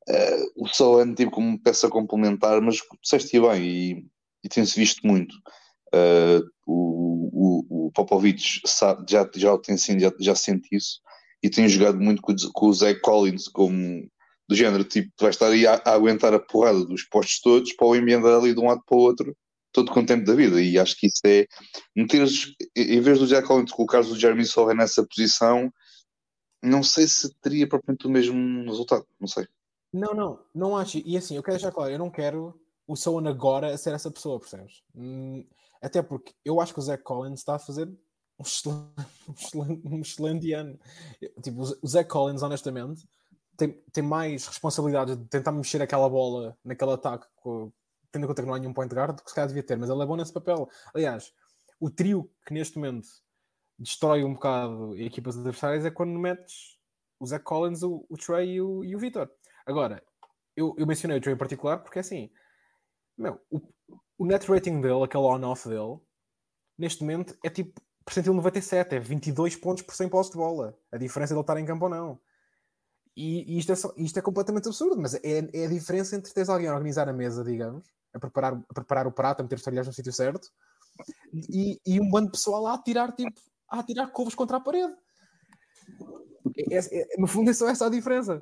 Uh, 0.09 0.63
o 0.65 0.67
Sohan 0.67 1.13
tipo 1.13 1.31
como 1.31 1.57
peça 1.57 1.87
complementar, 1.87 2.59
mas 2.59 2.79
disseste 3.01 3.39
bem 3.39 3.63
e, 3.63 4.05
e 4.43 4.49
tem-se 4.49 4.77
visto 4.77 5.07
muito. 5.07 5.33
Uh, 5.95 6.43
o, 6.67 7.29
o, 7.31 7.85
o 7.87 7.91
Popovich 7.93 8.59
sabe, 8.65 9.05
já, 9.09 9.25
já, 9.33 9.57
tem, 9.57 9.77
já, 9.77 10.11
já 10.19 10.35
sente 10.35 10.67
isso 10.73 10.99
e 11.41 11.49
tem 11.49 11.69
jogado 11.69 11.97
muito 11.97 12.21
com, 12.21 12.35
com 12.51 12.67
o 12.67 12.73
Zach 12.73 12.99
Collins 12.99 13.47
como 13.47 14.05
do 14.49 14.53
género, 14.53 14.83
tipo, 14.83 15.09
vai 15.21 15.29
estar 15.29 15.47
aí 15.47 15.65
a, 15.65 15.81
a 15.85 15.93
aguentar 15.93 16.33
a 16.33 16.39
porrada 16.39 16.83
dos 16.83 17.03
postos 17.03 17.39
todos 17.39 17.71
para 17.71 17.87
o 17.87 17.93
andar 17.93 18.35
ali 18.35 18.53
de 18.53 18.59
um 18.59 18.67
lado 18.67 18.81
para 18.85 18.97
o 18.97 18.99
outro 19.01 19.33
todo 19.71 19.89
o 19.89 20.05
tempo 20.05 20.25
da 20.25 20.35
vida 20.35 20.61
e 20.61 20.77
acho 20.77 20.97
que 20.97 21.07
isso 21.07 21.21
é 21.25 21.47
meteres, 21.95 22.53
em 22.75 22.99
vez 22.99 23.19
do 23.19 23.27
Jack 23.27 23.47
Collins 23.47 23.71
colocares 23.71 24.09
o 24.09 24.19
Jeremy 24.19 24.45
Sohan 24.45 24.73
nessa 24.73 25.07
posição 25.07 25.71
não 26.63 26.81
sei 26.81 27.07
se 27.07 27.33
teria 27.41 27.67
propriamente 27.67 28.07
o 28.07 28.09
mesmo 28.09 28.63
resultado, 28.69 29.05
não 29.19 29.27
sei. 29.27 29.45
Não, 29.91 30.13
não, 30.13 30.39
não 30.55 30.77
acho. 30.77 30.97
E 31.05 31.17
assim, 31.17 31.35
eu 31.35 31.43
quero 31.43 31.57
deixar 31.57 31.71
claro, 31.71 31.91
eu 31.91 31.99
não 31.99 32.09
quero 32.09 32.59
o 32.87 32.95
Soan 32.95 33.29
agora 33.29 33.77
ser 33.77 33.93
essa 33.93 34.09
pessoa, 34.09 34.39
percebes? 34.39 34.81
Hum, 34.95 35.45
até 35.81 36.01
porque 36.01 36.33
eu 36.43 36.61
acho 36.61 36.73
que 36.73 36.79
o 36.79 36.81
Zach 36.81 37.03
Collins 37.03 37.41
está 37.41 37.55
a 37.55 37.59
fazer 37.59 37.87
um 38.39 38.43
excelente, 38.43 38.93
um 39.85 39.99
excelente 39.99 40.53
ano. 40.53 40.79
Tipo, 41.41 41.61
o 41.61 41.87
Zach 41.87 42.09
Collins, 42.09 42.41
honestamente, 42.41 43.05
tem, 43.57 43.73
tem 43.91 44.03
mais 44.03 44.47
responsabilidade 44.47 45.15
de 45.17 45.25
tentar 45.25 45.51
mexer 45.51 45.81
aquela 45.81 46.09
bola 46.09 46.57
naquele 46.63 46.91
ataque, 46.91 47.27
tendo 48.11 48.23
em 48.23 48.27
conta 48.27 48.41
que 48.41 48.47
não 48.47 48.55
há 48.55 48.59
nenhum 48.59 48.73
point 48.73 48.93
guard, 48.93 49.17
do 49.17 49.23
que 49.23 49.29
se 49.29 49.35
calhar 49.35 49.47
devia 49.47 49.63
ter, 49.63 49.77
mas 49.77 49.89
ele 49.89 50.01
é 50.01 50.05
bom 50.05 50.15
nesse 50.15 50.33
papel. 50.33 50.67
Aliás, 50.93 51.33
o 51.79 51.89
trio 51.89 52.31
que 52.45 52.53
neste 52.53 52.77
momento 52.77 53.07
destrói 53.77 54.23
um 54.23 54.33
bocado 54.33 54.95
equipas 54.97 55.37
adversárias 55.37 55.85
é 55.85 55.91
quando 55.91 56.17
metes 56.19 56.77
o 57.19 57.25
Zach 57.25 57.43
Collins, 57.43 57.83
o, 57.83 58.05
o 58.09 58.17
Trey 58.17 58.55
e 58.55 58.61
o, 58.61 58.83
e 58.83 58.95
o 58.95 58.99
Vitor. 58.99 59.29
Agora, 59.65 60.03
eu, 60.55 60.75
eu 60.77 60.85
mencionei 60.85 61.17
o 61.17 61.21
Trey 61.21 61.33
em 61.33 61.37
particular 61.37 61.77
porque 61.77 61.99
assim, 61.99 62.29
meu, 63.17 63.39
o, 63.49 63.61
o 64.17 64.25
net 64.25 64.49
rating 64.49 64.81
dele, 64.81 65.03
aquele 65.03 65.23
on-off 65.23 65.67
dele, 65.67 65.99
neste 66.77 67.01
momento 67.01 67.37
é 67.43 67.49
tipo 67.49 67.81
percentil 68.05 68.33
97, 68.33 68.95
é 68.95 68.99
22 68.99 69.55
pontos 69.55 69.83
por 69.83 69.95
100 69.95 70.09
posse 70.09 70.31
de 70.31 70.37
bola. 70.37 70.77
A 70.91 70.97
diferença 70.97 71.33
de 71.33 71.37
ele 71.37 71.41
estar 71.41 71.57
em 71.57 71.65
campo 71.65 71.85
ou 71.85 71.89
não. 71.91 72.19
E, 73.15 73.53
e 73.53 73.59
isto, 73.59 73.71
é 73.71 73.75
só, 73.75 73.93
isto 73.95 74.17
é 74.17 74.21
completamente 74.21 74.67
absurdo, 74.67 74.99
mas 74.99 75.13
é, 75.13 75.49
é 75.53 75.65
a 75.65 75.69
diferença 75.69 76.15
entre 76.15 76.33
teres 76.33 76.49
alguém 76.49 76.67
a 76.67 76.73
organizar 76.73 77.07
a 77.07 77.13
mesa, 77.13 77.43
digamos, 77.43 77.85
a 78.13 78.19
preparar, 78.19 78.53
a 78.53 78.73
preparar 78.73 79.07
o 79.07 79.11
prato, 79.11 79.39
a 79.39 79.43
meter 79.43 79.55
os 79.55 79.61
talheres 79.61 79.87
no 79.87 79.93
sítio 79.93 80.11
certo, 80.11 80.49
e, 81.31 81.79
e 81.85 82.01
um 82.01 82.09
bando 82.09 82.27
de 82.27 82.31
pessoal 82.31 82.63
lá 82.63 82.73
a 82.73 82.81
tirar 82.81 83.11
tipo 83.13 83.39
a 83.73 83.79
atirar 83.79 84.11
covos 84.11 84.35
contra 84.35 84.57
a 84.57 84.59
parede. 84.59 84.93
É, 86.55 86.77
é, 86.77 87.01
é, 87.01 87.17
no 87.17 87.25
fundo, 87.25 87.49
é 87.49 87.53
só 87.53 87.67
essa 87.67 87.87
a 87.87 87.89
diferença. 87.89 88.39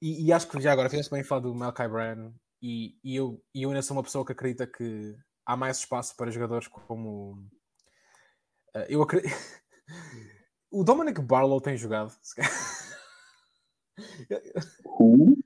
E, 0.00 0.26
e 0.26 0.32
acho 0.32 0.48
que 0.48 0.60
já 0.60 0.72
agora 0.72 0.88
fizeste 0.88 1.10
bem 1.10 1.24
falar 1.24 1.40
do 1.40 1.54
Malachi 1.54 1.88
Brand 1.88 2.32
e, 2.62 2.96
e, 3.02 3.16
eu, 3.16 3.42
e 3.52 3.64
eu 3.64 3.70
ainda 3.70 3.82
sou 3.82 3.96
uma 3.96 4.02
pessoa 4.02 4.24
que 4.24 4.30
acredita 4.30 4.64
que 4.66 5.16
há 5.44 5.56
mais 5.56 5.78
espaço 5.78 6.16
para 6.16 6.30
jogadores 6.30 6.68
como. 6.68 7.32
Uh, 8.74 8.86
eu 8.88 9.02
acredito. 9.02 9.34
o 10.70 10.84
Dominic 10.84 11.20
Barlow 11.20 11.60
tem 11.60 11.76
jogado. 11.76 12.12
Who? 15.00 15.36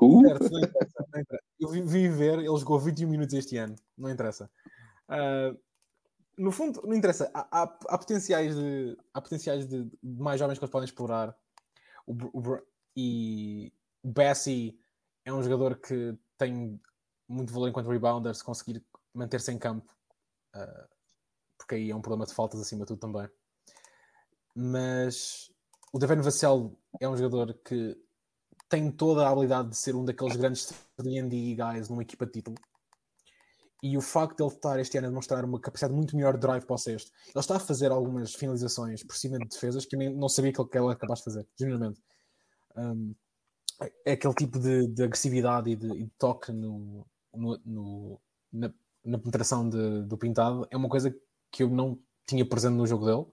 Who? 0.00 0.28
Certo, 0.28 0.50
não 0.50 0.60
interessa, 0.60 1.06
não 1.12 1.20
interessa. 1.20 1.44
Eu 1.58 1.68
vim 1.68 2.08
ver, 2.08 2.38
ele 2.38 2.46
jogou 2.46 2.78
21 2.78 3.08
minutos 3.08 3.34
este 3.34 3.56
ano, 3.56 3.74
não 3.98 4.08
interessa. 4.08 4.48
Uh, 5.08 5.58
no 6.40 6.50
fundo, 6.50 6.80
não 6.86 6.94
interessa. 6.94 7.30
Há, 7.34 7.46
há, 7.50 7.62
há 7.62 7.98
potenciais, 7.98 8.56
de, 8.56 8.96
há 9.12 9.20
potenciais 9.20 9.66
de, 9.66 9.84
de, 9.84 9.98
mais 10.02 10.40
jovens 10.40 10.58
que 10.58 10.64
eles 10.64 10.72
podem 10.72 10.86
explorar. 10.86 11.36
O, 12.06 12.12
o, 12.12 12.62
e 12.96 13.70
o 14.02 14.08
Bessie 14.10 14.80
é 15.24 15.32
um 15.32 15.42
jogador 15.42 15.76
que 15.76 16.16
tem 16.38 16.80
muito 17.28 17.52
valor 17.52 17.68
enquanto 17.68 17.90
rebounder 17.90 18.34
se 18.34 18.42
conseguir 18.42 18.82
manter-se 19.12 19.52
em 19.52 19.58
campo. 19.58 19.94
Uh, 20.56 20.88
porque 21.58 21.74
aí 21.74 21.90
é 21.90 21.94
um 21.94 22.00
problema 22.00 22.24
de 22.24 22.34
faltas 22.34 22.58
acima 22.58 22.80
de 22.80 22.86
tudo 22.86 23.00
também. 23.00 23.28
Mas 24.54 25.52
o 25.92 25.98
Devin 25.98 26.22
Vassell 26.22 26.74
é 26.98 27.06
um 27.06 27.16
jogador 27.18 27.52
que 27.62 27.96
tem 28.66 28.90
toda 28.90 29.26
a 29.26 29.30
habilidade 29.30 29.68
de 29.68 29.76
ser 29.76 29.94
um 29.94 30.06
daqueles 30.06 30.36
grandes 30.36 30.72
3D 30.98 31.54
guys 31.56 31.90
numa 31.90 32.02
equipa 32.02 32.24
de 32.24 32.32
título 32.32 32.56
e 33.82 33.96
o 33.96 34.00
facto 34.00 34.36
de 34.36 34.42
ele 34.42 34.52
estar 34.52 34.78
este 34.78 34.98
ano 34.98 35.06
a 35.06 35.10
demonstrar 35.10 35.44
uma 35.44 35.60
capacidade 35.60 35.94
muito 35.94 36.14
melhor 36.16 36.34
de 36.34 36.40
drive 36.40 36.64
para 36.64 36.74
o 36.74 36.78
sexto, 36.78 37.10
ele 37.26 37.40
está 37.40 37.56
a 37.56 37.60
fazer 37.60 37.90
algumas 37.90 38.34
finalizações 38.34 39.02
por 39.02 39.16
cima 39.16 39.38
de 39.38 39.48
defesas 39.48 39.86
que 39.86 39.96
nem, 39.96 40.14
não 40.14 40.28
sabia 40.28 40.52
que 40.52 40.60
ele, 40.60 40.68
que 40.68 40.78
ele 40.78 40.86
era 40.86 40.96
capaz 40.96 41.20
de 41.20 41.24
fazer, 41.24 41.46
genuinamente. 41.58 42.00
Um, 42.76 43.14
é 44.04 44.12
aquele 44.12 44.34
tipo 44.34 44.58
de, 44.58 44.86
de 44.88 45.02
agressividade 45.02 45.70
e 45.70 45.76
de, 45.76 45.88
e 45.92 46.04
de 46.04 46.12
toque 46.18 46.52
no, 46.52 47.06
no, 47.34 47.60
no 47.64 48.20
na, 48.52 48.72
na, 49.04 49.18
penetração 49.18 49.68
de, 49.68 50.02
do 50.02 50.18
pintado 50.18 50.66
é 50.70 50.76
uma 50.76 50.88
coisa 50.88 51.14
que 51.50 51.62
eu 51.62 51.70
não 51.70 51.98
tinha 52.26 52.46
presente 52.46 52.74
no 52.74 52.86
jogo 52.86 53.06
dele, 53.06 53.26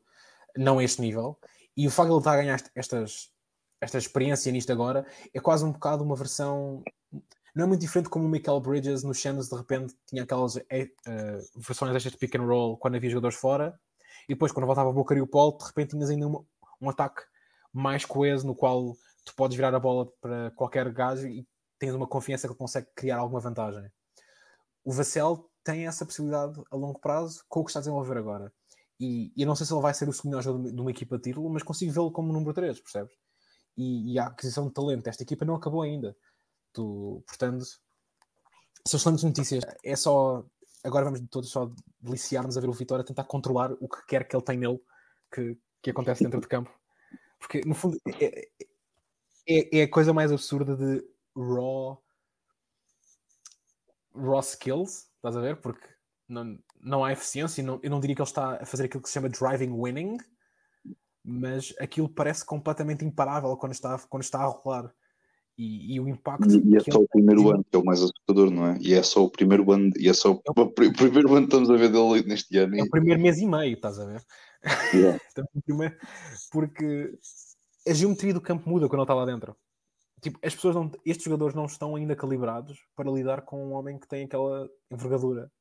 não 0.57 0.79
a 0.79 0.83
este 0.83 1.01
nível. 1.01 1.37
E 1.75 1.85
o 1.85 1.91
facto 1.91 2.09
de 2.09 2.13
ele 2.13 2.19
estar 2.19 2.33
a 2.33 2.37
ganhar 2.37 2.63
estas, 2.73 3.29
esta 3.81 3.97
experiência 3.97 4.51
nisto 4.51 4.71
agora 4.71 5.05
é 5.33 5.39
quase 5.39 5.65
um 5.65 5.71
bocado 5.71 6.03
uma 6.03 6.15
versão 6.15 6.83
não 7.57 7.63
é 7.63 7.67
muito 7.67 7.81
diferente 7.81 8.07
como 8.07 8.25
o 8.25 8.29
Michael 8.29 8.59
Bridges 8.59 9.01
nos 9.03 9.17
Shannon 9.17 9.41
de 9.41 9.55
repente 9.55 9.95
tinha 10.05 10.21
aquelas 10.21 10.57
uh, 10.57 10.61
versões 11.55 11.91
destas 11.91 12.11
de 12.11 12.17
pick 12.19 12.35
and 12.35 12.45
roll 12.45 12.77
quando 12.77 12.95
havia 12.95 13.09
jogadores 13.09 13.35
fora 13.35 13.77
e 14.29 14.33
depois 14.33 14.51
quando 14.51 14.67
voltava 14.67 14.91
a 14.91 14.93
Boca 14.93 15.15
e 15.15 15.21
o 15.21 15.27
Paul 15.27 15.57
de 15.57 15.65
repente 15.65 15.89
tinhas 15.89 16.11
ainda 16.11 16.27
uma, 16.27 16.45
um 16.79 16.87
ataque 16.87 17.23
mais 17.73 18.05
coeso 18.05 18.45
no 18.45 18.53
qual 18.53 18.95
tu 19.25 19.33
podes 19.35 19.57
virar 19.57 19.73
a 19.73 19.79
bola 19.79 20.07
para 20.21 20.51
qualquer 20.51 20.91
gajo 20.93 21.27
e 21.27 21.47
tens 21.79 21.95
uma 21.95 22.05
confiança 22.05 22.47
que 22.47 22.53
consegue 22.53 22.87
criar 22.95 23.17
alguma 23.17 23.39
vantagem. 23.39 23.91
O 24.85 24.91
Vassell 24.91 25.49
tem 25.63 25.87
essa 25.87 26.05
possibilidade 26.05 26.61
a 26.69 26.75
longo 26.75 26.99
prazo 26.99 27.43
com 27.49 27.61
o 27.61 27.63
que 27.63 27.71
está 27.71 27.79
a 27.79 27.81
desenvolver 27.81 28.17
agora. 28.17 28.53
E, 28.99 29.33
e 29.35 29.41
eu 29.41 29.47
não 29.47 29.55
sei 29.55 29.65
se 29.65 29.73
ele 29.73 29.81
vai 29.81 29.93
ser 29.95 30.07
o 30.07 30.13
segundo 30.13 30.39
jogador 30.41 30.71
de 30.71 30.79
uma 30.79 30.91
equipa 30.91 31.17
de 31.17 31.23
título, 31.23 31.49
mas 31.49 31.63
consigo 31.63 31.91
vê-lo 31.91 32.11
como 32.11 32.31
número 32.31 32.53
3, 32.53 32.79
percebes? 32.79 33.13
E, 33.75 34.13
e, 34.13 34.19
a 34.19 34.27
aquisição 34.27 34.67
de 34.67 34.73
talento 34.73 35.03
desta 35.03 35.23
equipa 35.23 35.45
não 35.45 35.55
acabou 35.55 35.81
ainda. 35.81 36.15
Tu, 36.77 37.23
portanto, 37.25 37.65
são 38.85 38.99
excelentes 38.99 39.23
notícias. 39.23 39.63
É 39.83 39.95
só. 39.95 40.45
Agora 40.83 41.05
vamos 41.05 41.21
todos 41.31 41.49
só 41.49 41.71
deliciar-nos 41.99 42.55
a 42.55 42.61
ver 42.61 42.69
o 42.69 42.73
Vitória 42.73 43.03
tentar 43.03 43.23
controlar 43.23 43.71
o 43.79 43.89
que 43.89 44.05
quer 44.05 44.27
que 44.27 44.35
ele 44.35 44.43
tenha 44.43 44.59
nele 44.59 44.79
que, 45.33 45.57
que 45.81 45.89
acontece 45.89 46.23
dentro 46.23 46.39
de 46.39 46.47
campo. 46.47 46.71
Porque, 47.39 47.61
no 47.65 47.73
fundo, 47.73 47.99
é, 48.21 48.47
é, 49.49 49.79
é 49.79 49.83
a 49.83 49.89
coisa 49.89 50.13
mais 50.13 50.31
absurda 50.31 50.75
de 50.75 51.03
raw 51.35 51.99
raw 54.15 54.39
skills, 54.41 55.09
estás 55.15 55.35
a 55.35 55.41
ver? 55.41 55.59
Porque 55.59 55.87
não, 56.29 56.59
não 56.79 57.03
há 57.03 57.11
eficiência, 57.11 57.63
não, 57.63 57.79
eu 57.81 57.89
não 57.89 57.99
diria 57.99 58.15
que 58.15 58.21
ele 58.21 58.29
está 58.29 58.61
a 58.61 58.65
fazer 58.67 58.85
aquilo 58.85 59.01
que 59.01 59.09
se 59.09 59.15
chama 59.15 59.29
driving 59.29 59.71
winning, 59.71 60.17
mas 61.23 61.73
aquilo 61.79 62.07
parece 62.07 62.45
completamente 62.45 63.03
imparável 63.03 63.57
quando 63.57 63.71
está, 63.71 63.97
quando 64.07 64.23
está 64.23 64.41
a 64.41 64.45
rolar. 64.45 64.93
E, 65.57 65.95
e 65.95 65.99
o 65.99 66.07
impacto. 66.07 66.47
E, 66.47 66.75
é 66.75 66.79
só 66.79 66.99
o 66.99 67.07
primeiro 67.07 67.49
ano 67.49 67.63
que 67.63 67.75
é 67.75 67.79
o 67.79 67.83
mais 67.83 67.99
assustador, 68.01 68.51
não 68.51 68.67
é? 68.67 68.77
E 68.79 68.93
é 68.93 69.01
só 69.01 69.23
o 69.23 69.29
primeiro 69.29 69.71
ano, 69.71 69.91
e 69.97 70.07
é 70.07 70.13
só 70.13 70.33
o, 70.33 70.41
é 70.45 70.61
o 70.61 70.69
primeiro 70.93 71.33
ano 71.33 71.47
que 71.47 71.55
estamos 71.55 71.69
a 71.71 71.75
ver 71.75 71.91
dele 71.91 72.23
neste 72.27 72.55
ano. 72.57 72.77
É 72.77 72.83
o 72.83 72.89
primeiro 72.89 73.19
mês 73.19 73.39
e 73.39 73.47
meio, 73.47 73.73
estás 73.73 73.99
a 73.99 74.05
ver? 74.05 74.21
Yeah. 74.93 75.19
primeiro, 75.65 75.95
porque 76.51 77.17
a 77.87 77.93
geometria 77.93 78.33
do 78.33 78.41
campo 78.41 78.69
muda 78.69 78.87
quando 78.87 78.99
ele 78.99 79.03
está 79.03 79.13
lá 79.13 79.25
dentro. 79.25 79.55
Tipo, 80.21 80.39
as 80.43 80.55
pessoas 80.55 80.75
não, 80.75 80.91
estes 81.05 81.25
jogadores 81.25 81.55
não 81.55 81.65
estão 81.65 81.95
ainda 81.95 82.15
calibrados 82.15 82.79
para 82.95 83.11
lidar 83.11 83.41
com 83.43 83.67
um 83.67 83.73
homem 83.73 83.99
que 83.99 84.07
tem 84.07 84.25
aquela 84.25 84.67
envergadura. 84.91 85.51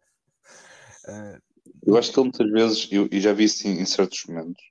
Uh, 1.07 1.41
eu 1.85 1.97
acho 1.97 2.13
que 2.13 2.19
ele 2.19 2.29
muitas 2.29 2.51
vezes, 2.51 2.89
eu, 2.91 3.09
eu 3.11 3.21
já 3.21 3.33
vi 3.33 3.45
isso 3.45 3.67
em, 3.67 3.81
em, 3.81 3.85
certos 3.85 4.25
momentos, 4.27 4.63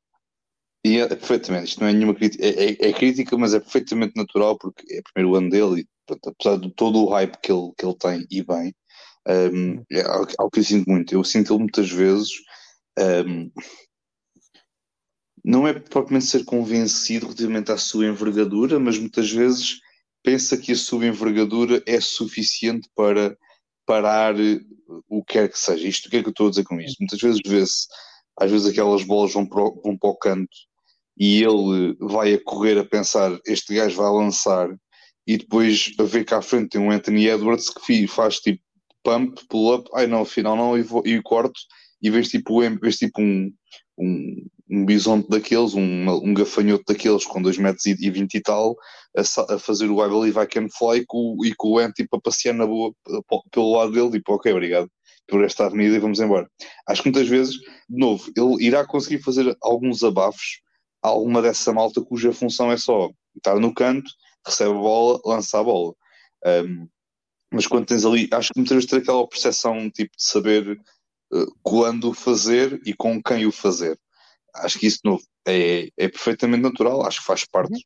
e 0.85 0.99
é, 0.99 1.07
perfeitamente, 1.07 1.69
isto 1.69 1.81
não 1.81 1.87
é 1.87 1.93
nenhuma 1.93 2.13
crítica, 2.13 2.45
é, 2.45 2.49
é, 2.49 2.89
é, 2.89 2.93
crítica, 2.93 3.35
mas 3.35 3.55
é 3.55 3.59
perfeitamente 3.59 4.15
natural 4.15 4.55
porque 4.55 4.85
é 4.93 4.99
o 4.99 5.03
primeiro 5.11 5.35
ano 5.35 5.49
dele 5.49 5.81
e 5.81 5.87
pronto, 6.05 6.29
apesar 6.29 6.59
de 6.59 6.71
todo 6.75 7.03
o 7.03 7.09
hype 7.09 7.35
que 7.41 7.51
ele, 7.51 7.71
que 7.75 7.83
ele 7.83 7.95
tem 7.95 8.27
e 8.29 8.43
bem, 8.43 8.71
um, 9.27 9.83
é 9.91 10.01
algo 10.03 10.51
que 10.51 10.59
eu 10.59 10.63
sinto 10.63 10.87
muito. 10.87 11.11
Eu 11.11 11.23
sinto 11.23 11.51
ele 11.51 11.63
muitas 11.63 11.89
vezes 11.89 12.29
um, 12.99 13.51
não 15.43 15.67
é 15.67 15.73
propriamente 15.73 16.27
ser 16.27 16.45
convencido 16.45 17.25
relativamente 17.25 17.71
à 17.71 17.77
sua 17.77 18.05
envergadura, 18.05 18.79
mas 18.79 18.99
muitas 18.99 19.31
vezes 19.31 19.79
pensa 20.21 20.55
que 20.55 20.71
a 20.71 20.75
sua 20.75 21.07
envergadura 21.07 21.81
é 21.87 21.99
suficiente 21.99 22.87
para 22.95 23.35
parar 23.87 24.35
o 25.09 25.23
que 25.23 25.33
quer 25.33 25.49
que 25.49 25.57
seja. 25.57 25.87
Isto 25.87 26.09
o 26.09 26.11
que 26.11 26.17
é 26.17 26.21
que 26.21 26.27
eu 26.27 26.31
estou 26.31 26.45
a 26.45 26.49
dizer 26.51 26.63
com 26.63 26.79
isto? 26.79 26.97
Muitas 26.99 27.19
vezes 27.19 27.41
vê-se, 27.43 27.87
às 28.39 28.51
vezes 28.51 28.67
aquelas 28.67 29.03
bolas 29.03 29.33
vão 29.33 29.47
para, 29.47 29.63
o, 29.63 29.81
vão 29.81 29.97
para 29.97 30.09
o 30.11 30.15
canto 30.15 30.55
e 31.17 31.43
ele 31.43 31.95
vai 31.99 32.33
a 32.33 32.43
correr 32.43 32.77
a 32.77 32.85
pensar 32.85 33.37
este 33.45 33.75
gajo 33.75 33.95
vai 33.95 34.11
lançar 34.11 34.69
e 35.27 35.37
depois 35.37 35.93
a 35.99 36.03
ver 36.03 36.25
cá 36.25 36.37
à 36.37 36.41
frente 36.41 36.69
tem 36.69 36.81
um 36.81 36.91
Anthony 36.91 37.27
Edwards 37.27 37.69
que 37.69 38.07
faz 38.07 38.39
tipo 38.39 38.61
pump, 39.03 39.39
pull-up, 39.47 39.89
ai 39.93 40.07
não, 40.07 40.21
afinal 40.21 40.55
não, 40.55 40.77
e, 40.77 40.81
vou, 40.81 41.05
e 41.05 41.21
corto 41.21 41.59
e 42.01 42.09
vês 42.09 42.27
tipo, 42.27 42.59
vês 42.81 42.97
tipo 42.97 43.21
um, 43.21 43.51
um, 43.97 44.47
um 44.69 44.85
bisonte 44.85 45.29
daqueles, 45.29 45.73
um, 45.73 46.09
um 46.09 46.33
gafanhoto 46.33 46.83
daqueles 46.87 47.25
com 47.25 47.41
2 47.41 47.57
metros 47.57 47.85
e 47.85 48.11
20 48.11 48.33
e 48.33 48.41
tal, 48.41 48.75
a, 49.15 49.53
a 49.55 49.59
fazer 49.59 49.89
o 49.89 50.03
I 50.03 50.09
Believe 50.09 50.39
I 50.39 50.47
Can 50.47 50.67
Fly 50.69 51.05
com, 51.07 51.37
e 51.45 51.53
com 51.55 51.69
o 51.69 51.79
Ant 51.79 51.93
tipo, 51.93 52.17
a 52.17 52.21
passear 52.21 52.53
na 52.53 52.65
boa 52.65 52.93
pelo 53.51 53.71
lado 53.71 53.91
dele, 53.91 54.11
tipo, 54.11 54.33
ok, 54.33 54.51
obrigado 54.51 54.89
por 55.27 55.43
esta 55.43 55.65
avenida 55.65 55.95
e 55.95 55.99
vamos 55.99 56.19
embora. 56.19 56.47
Acho 56.87 57.01
que 57.01 57.09
muitas 57.09 57.27
vezes, 57.27 57.55
de 57.55 57.97
novo, 57.97 58.31
ele 58.37 58.63
irá 58.63 58.85
conseguir 58.85 59.23
fazer 59.23 59.55
alguns 59.61 60.03
abafos 60.03 60.61
alguma 61.05 61.41
dessa 61.41 61.73
malta 61.73 62.01
cuja 62.01 62.33
função 62.33 62.71
é 62.71 62.77
só 62.77 63.09
estar 63.35 63.59
no 63.59 63.73
canto, 63.73 64.09
recebe 64.45 64.71
a 64.71 64.73
bola, 64.73 65.19
lança 65.25 65.59
a 65.59 65.63
bola. 65.63 65.93
Um, 66.45 66.87
mas 67.51 67.67
quando 67.67 67.85
tens 67.85 68.05
ali, 68.05 68.27
acho 68.31 68.53
que 68.53 68.59
muitas 68.59 68.75
vezes 68.75 68.89
ter 68.89 68.97
aquela 68.97 69.27
percepção 69.27 69.89
tipo, 69.89 70.15
de 70.15 70.23
saber 70.23 70.79
uh, 71.33 71.55
quando 71.63 72.13
fazer 72.13 72.81
e 72.85 72.93
com 72.93 73.21
quem 73.21 73.45
o 73.45 73.51
fazer 73.51 73.97
acho 74.57 74.79
que 74.79 74.87
isso 74.87 74.99
novo 75.03 75.23
é, 75.47 75.89
é 75.97 76.07
perfeitamente 76.07 76.63
natural, 76.63 77.05
acho 77.05 77.19
que 77.19 77.25
faz 77.25 77.45
parte, 77.45 77.85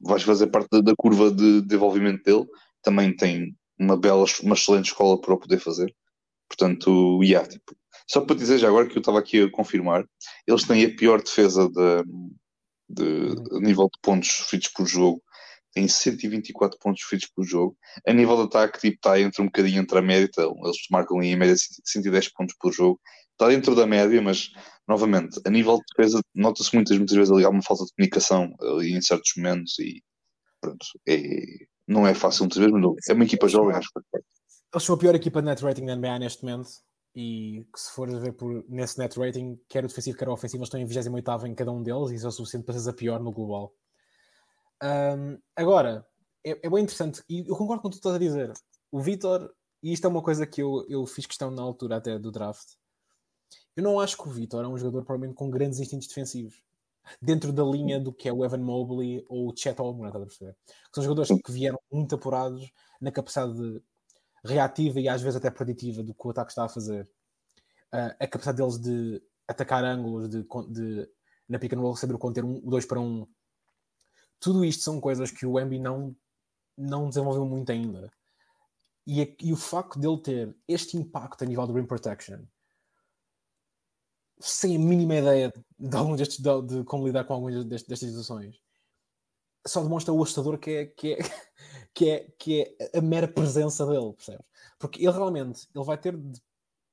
vais 0.00 0.22
fazer 0.22 0.48
parte 0.48 0.68
da, 0.70 0.80
da, 0.80 0.94
curva 0.96 1.30
de 1.30 1.62
desenvolvimento 1.62 2.22
dele, 2.24 2.46
também 2.82 3.14
tem 3.14 3.54
uma 3.78 3.96
bela, 3.96 4.24
uma 4.42 4.54
excelente 4.54 4.86
escola 4.86 5.20
para 5.20 5.34
o 5.34 5.38
poder 5.38 5.58
fazer. 5.58 5.94
Portanto, 6.48 7.22
yeah, 7.22 7.46
tipo, 7.46 7.76
só 8.06 8.20
para 8.22 8.36
dizer 8.36 8.58
já 8.58 8.68
agora 8.68 8.88
que 8.88 8.96
eu 8.96 9.00
estava 9.00 9.18
aqui 9.18 9.42
a 9.42 9.50
confirmar, 9.50 10.04
eles 10.46 10.64
têm 10.64 10.84
a 10.84 10.94
pior 10.94 11.22
defesa 11.22 11.68
de, 11.68 12.04
de, 12.88 13.02
uhum. 13.02 13.56
a 13.56 13.60
nível 13.60 13.84
de 13.84 13.98
pontos 14.02 14.28
feitos 14.48 14.68
por 14.68 14.86
jogo, 14.86 15.22
tem 15.72 15.86
124 15.86 16.78
pontos 16.78 17.02
feitos 17.02 17.28
por 17.28 17.44
jogo. 17.44 17.76
A 18.06 18.12
nível 18.12 18.36
de 18.36 18.42
ataque, 18.44 18.80
tipo, 18.80 18.96
está 18.96 19.20
entre 19.20 19.42
um 19.42 19.46
bocadinho 19.46 19.82
entre 19.82 19.98
a 19.98 20.02
média, 20.02 20.28
então, 20.30 20.54
eles 20.64 20.76
marcam 20.90 21.22
em 21.22 21.36
média 21.36 21.54
110 21.56 22.28
pontos 22.32 22.54
por 22.58 22.72
jogo. 22.72 23.00
Está 23.32 23.48
dentro 23.48 23.74
da 23.74 23.86
média, 23.86 24.20
mas 24.20 24.50
novamente, 24.88 25.40
a 25.44 25.50
nível 25.50 25.76
de 25.76 25.84
defesa, 25.96 26.20
nota-se 26.34 26.74
muitas, 26.74 26.96
muitas 26.96 27.16
vezes 27.16 27.30
ali 27.30 27.46
uma 27.46 27.62
falta 27.62 27.84
de 27.84 27.92
comunicação 27.92 28.52
ali 28.60 28.94
em 28.94 29.00
certos 29.00 29.32
momentos 29.36 29.78
e 29.78 30.02
pronto, 30.60 30.84
é, 31.06 31.44
não 31.86 32.06
é 32.06 32.14
fácil 32.14 32.44
muitas 32.44 32.58
vezes, 32.58 32.72
mas 32.72 33.08
é 33.08 33.12
uma 33.12 33.24
equipa 33.24 33.46
jovem, 33.46 33.76
acho 33.76 33.88
que 33.90 34.00
Eles 34.74 34.84
são 34.84 34.96
a 34.96 34.98
pior 34.98 35.14
equipa 35.14 35.40
de 35.40 35.46
net 35.46 35.62
rating 35.62 35.86
da 35.86 35.94
NBA 35.94 36.18
neste 36.18 36.44
momento 36.44 36.70
e 37.14 37.66
que 37.72 37.80
se 37.80 37.90
for 37.92 38.08
a 38.14 38.18
ver 38.18 38.32
por, 38.32 38.64
nesse 38.68 38.98
net 38.98 39.18
rating, 39.18 39.58
quer 39.68 39.84
o 39.84 39.88
defensivo, 39.88 40.16
quer 40.16 40.28
o 40.28 40.32
ofensivo, 40.32 40.62
eles 40.62 40.68
estão 40.68 40.80
em 40.80 40.86
28 40.86 41.46
em 41.46 41.54
cada 41.54 41.72
um 41.72 41.82
deles 41.82 42.10
e 42.10 42.14
isso 42.14 42.26
é 42.26 42.28
o 42.28 42.32
suficiente 42.32 42.64
para 42.64 42.78
ser 42.78 42.90
a 42.90 42.92
pior 42.92 43.20
no 43.20 43.32
global. 43.32 43.74
Um, 44.82 45.38
agora, 45.56 46.06
é, 46.44 46.50
é 46.50 46.70
bem 46.70 46.82
interessante 46.82 47.22
e 47.28 47.48
eu 47.48 47.56
concordo 47.56 47.82
com 47.82 47.88
o 47.88 47.90
que 47.90 47.96
tu 47.96 48.00
estás 48.00 48.14
a 48.14 48.18
dizer. 48.18 48.52
O 48.90 49.00
Vitor, 49.00 49.52
e 49.82 49.92
isto 49.92 50.06
é 50.06 50.10
uma 50.10 50.22
coisa 50.22 50.46
que 50.46 50.62
eu, 50.62 50.86
eu 50.88 51.04
fiz 51.06 51.26
questão 51.26 51.50
na 51.50 51.62
altura 51.62 51.96
até 51.96 52.18
do 52.18 52.30
draft, 52.30 52.68
eu 53.76 53.82
não 53.82 54.00
acho 54.00 54.16
que 54.16 54.28
o 54.28 54.30
Vitor 54.30 54.64
é 54.64 54.68
um 54.68 54.76
jogador 54.76 55.04
provavelmente 55.04 55.36
com 55.36 55.50
grandes 55.50 55.78
instintos 55.78 56.08
defensivos. 56.08 56.62
Dentro 57.22 57.52
da 57.52 57.64
linha 57.64 57.98
do 57.98 58.12
que 58.12 58.28
é 58.28 58.32
o 58.32 58.44
Evan 58.44 58.58
Mobley 58.58 59.24
ou 59.28 59.48
o 59.48 59.56
Chet 59.56 59.78
Holmgren, 59.80 60.08
estás 60.08 60.22
a 60.22 60.26
perceber? 60.26 60.56
São 60.92 61.02
jogadores 61.02 61.30
que 61.42 61.52
vieram 61.52 61.78
muito 61.90 62.14
apurados 62.14 62.70
na 63.00 63.10
capacidade 63.10 63.54
reativa 64.44 65.00
e 65.00 65.08
às 65.08 65.22
vezes 65.22 65.36
até 65.36 65.50
preditiva 65.50 66.02
do 66.02 66.14
que 66.14 66.26
o 66.26 66.30
ataque 66.30 66.50
está 66.50 66.64
a 66.64 66.68
fazer. 66.68 67.08
Uh, 67.92 68.14
a 68.20 68.26
capacidade 68.26 68.58
deles 68.58 68.78
de 68.78 69.22
atacar 69.46 69.84
ângulos, 69.84 70.28
de, 70.28 70.46
de 70.70 71.10
na 71.48 71.58
pick 71.58 71.72
and 71.72 71.80
roll 71.80 71.96
saber 71.96 72.18
conter 72.18 72.44
um 72.44 72.60
2 72.60 72.86
para 72.86 73.00
1. 73.00 73.04
Um. 73.04 73.26
Tudo 74.38 74.64
isto 74.64 74.82
são 74.82 75.00
coisas 75.00 75.30
que 75.30 75.46
o 75.46 75.58
Embi 75.58 75.78
não, 75.78 76.14
não 76.76 77.08
desenvolveu 77.08 77.46
muito 77.46 77.72
ainda. 77.72 78.10
E, 79.06 79.36
e 79.40 79.52
o 79.52 79.56
facto 79.56 79.98
dele 79.98 80.20
ter 80.20 80.56
este 80.68 80.96
impacto 80.96 81.42
a 81.42 81.46
nível 81.46 81.66
do 81.66 81.72
rim 81.72 81.86
protection 81.86 82.44
sem 84.40 84.76
a 84.76 84.78
mínima 84.78 85.16
ideia 85.16 85.52
de, 85.78 85.96
algum 85.96 86.16
destes, 86.16 86.38
de, 86.38 86.62
de 86.62 86.84
como 86.84 87.06
lidar 87.06 87.24
com 87.24 87.34
algumas 87.34 87.54
destas, 87.64 87.88
destas 87.88 88.08
situações, 88.08 88.56
só 89.66 89.82
demonstra 89.82 90.12
o 90.12 90.22
assustador 90.22 90.58
que 90.58 90.70
é, 90.70 90.86
que 90.86 91.14
é, 91.14 91.18
que 91.98 92.08
é, 92.08 92.20
que 92.38 92.76
é 92.78 92.98
a 92.98 93.00
mera 93.00 93.26
presença 93.26 93.84
dele, 93.84 94.12
percebes? 94.12 94.46
Porque 94.78 95.04
ele 95.04 95.10
realmente 95.10 95.68
ele 95.74 95.84
vai 95.84 95.98
ter 95.98 96.16
de 96.16 96.40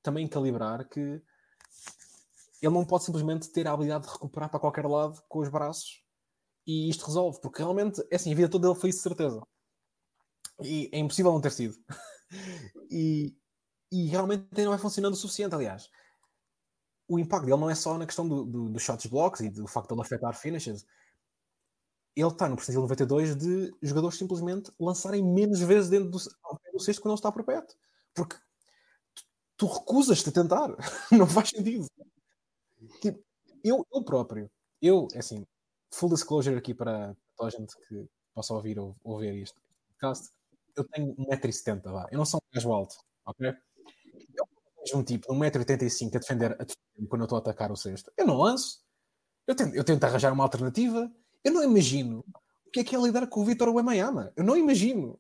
também 0.02 0.28
calibrar 0.28 0.84
que 0.90 1.00
ele 1.00 2.74
não 2.74 2.84
pode 2.84 3.04
simplesmente 3.04 3.50
ter 3.50 3.68
a 3.68 3.74
habilidade 3.74 4.08
de 4.08 4.12
recuperar 4.12 4.50
para 4.50 4.60
qualquer 4.60 4.88
lado 4.88 5.22
com 5.30 5.40
os 5.40 5.50
braços 5.50 6.04
e 6.66 6.90
isto 6.90 7.06
resolve, 7.06 7.40
porque 7.40 7.62
realmente 7.62 8.02
é 8.10 8.16
assim, 8.16 8.32
a 8.32 8.36
vida 8.36 8.50
toda 8.50 8.68
dele 8.68 8.80
foi 8.80 8.90
isso 8.90 8.98
de 8.98 9.04
certeza. 9.04 9.46
E 10.64 10.90
é 10.92 10.98
impossível 10.98 11.32
não 11.32 11.42
ter 11.42 11.52
sido. 11.52 11.78
e, 12.90 13.38
e 13.92 14.08
realmente 14.08 14.48
não 14.58 14.72
vai 14.72 14.80
funcionando 14.80 15.14
o 15.14 15.18
suficiente, 15.18 15.54
aliás. 15.54 15.88
O 17.08 17.20
impacto 17.20 17.46
dele 17.46 17.62
não 17.62 17.70
é 17.70 17.76
só 17.76 17.96
na 17.96 18.08
questão 18.08 18.28
dos 18.28 18.48
do, 18.48 18.70
do 18.70 18.80
shots 18.80 19.06
blocks 19.06 19.42
e 19.42 19.52
do 19.52 19.68
facto 19.68 19.90
de 19.90 19.94
ele 19.94 20.02
afetar 20.02 20.36
finishes. 20.36 20.84
Ele 22.16 22.28
está 22.28 22.48
no 22.48 22.56
percentil 22.56 22.82
92 22.82 23.36
de 23.36 23.74
jogadores 23.82 24.18
simplesmente 24.18 24.72
lançarem 24.80 25.24
menos 25.24 25.60
vezes 25.60 25.90
dentro 25.90 26.10
do, 26.10 26.18
do 26.18 26.80
sexto 26.80 27.02
quando 27.02 27.12
ele 27.12 27.20
está 27.20 27.32
por 27.32 27.44
perto. 27.44 27.76
Porque 28.14 28.38
tu, 29.14 29.24
tu 29.58 29.66
recusas-te 29.68 30.30
a 30.30 30.32
tentar. 30.32 30.70
não 31.12 31.28
faz 31.28 31.50
sentido. 31.50 31.86
Tipo, 33.02 33.22
eu, 33.64 33.86
eu 33.94 34.04
próprio, 34.04 34.50
eu, 34.82 35.08
é 35.14 35.20
assim, 35.20 35.46
full 35.92 36.10
disclosure 36.10 36.56
aqui 36.56 36.74
para 36.74 37.16
toda 37.36 37.50
a 37.50 37.52
gente 37.52 37.76
que 37.88 38.08
possa 38.34 38.54
ouvir 38.54 38.80
ou, 38.80 38.96
ou 39.04 39.20
ver 39.20 39.34
isto 39.36 39.60
podcast, 39.96 40.30
eu 40.76 40.84
tenho 40.84 41.16
1,70m, 41.16 41.82
vá. 41.84 42.08
Eu 42.12 42.18
não 42.18 42.26
sou 42.26 42.40
um 42.40 42.56
gajo 42.56 42.72
alto, 42.72 42.96
ok? 43.26 43.48
Eu 43.48 44.48
vejo 44.80 44.98
um 44.98 45.04
tipo 45.04 45.34
de 45.34 45.40
1,85m 45.40 46.16
a 46.16 46.20
defender, 46.20 46.52
a 46.54 46.64
defender 46.64 47.10
quando 47.10 47.22
eu 47.22 47.26
estou 47.26 47.38
a 47.38 47.40
atacar 47.40 47.72
o 47.72 47.76
cesto. 47.76 48.12
Eu 48.18 48.28
não 48.28 48.38
lanço. 48.38 48.84
Eu 49.48 49.56
tento, 49.56 49.76
eu 49.76 49.84
tento 49.84 50.04
arranjar 50.04 50.34
uma 50.34 50.44
alternativa. 50.44 51.12
Eu 51.46 51.54
não 51.54 51.64
imagino 51.64 52.26
o 52.66 52.72
que 52.72 52.80
é 52.80 52.84
que 52.84 52.96
é 52.96 53.00
lidar 53.00 53.28
com 53.28 53.42
o 53.42 53.46
Vitor 53.46 53.70
Wembanyama. 53.70 54.34
Eu 54.36 54.44
não 54.44 54.58
imagino. 54.58 55.20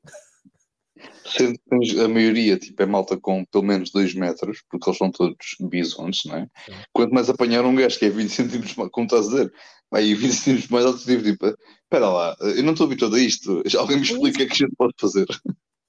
Sendo 1.25 1.59
que 1.59 1.99
a 1.99 2.07
maioria 2.07 2.57
tipo, 2.57 2.81
é 2.81 2.85
malta 2.85 3.15
com 3.15 3.45
pelo 3.45 3.63
menos 3.63 3.91
2 3.91 4.15
metros, 4.15 4.63
porque 4.69 4.89
eles 4.89 4.97
são 4.97 5.11
todos 5.11 5.55
bisontes, 5.59 6.25
não 6.25 6.37
é? 6.37 6.49
Sim. 6.65 6.71
Quanto 6.91 7.13
mais 7.13 7.29
apanhar 7.29 7.63
um 7.63 7.75
gajo 7.75 7.99
que 7.99 8.05
é 8.05 8.09
20 8.09 8.29
centímetros, 8.29 8.73
como 8.91 9.05
estás 9.05 9.27
a 9.27 9.29
dizer, 9.29 9.53
aí 9.93 10.15
20 10.15 10.31
centímetros 10.33 10.69
mais 10.69 10.85
alto, 10.85 10.99
tipo, 10.99 11.23
tipo, 11.23 11.45
espera 11.83 12.09
lá, 12.09 12.35
eu 12.39 12.63
não 12.63 12.71
estou 12.71 12.87
habituado 12.87 13.15
a 13.15 13.19
isto, 13.19 13.61
alguém 13.77 13.97
me 13.97 14.03
explica 14.03 14.29
o 14.29 14.33
que 14.33 14.43
é 14.43 14.45
que 14.47 14.53
a 14.53 14.67
gente 14.67 14.75
pode 14.75 14.93
fazer. 14.99 15.27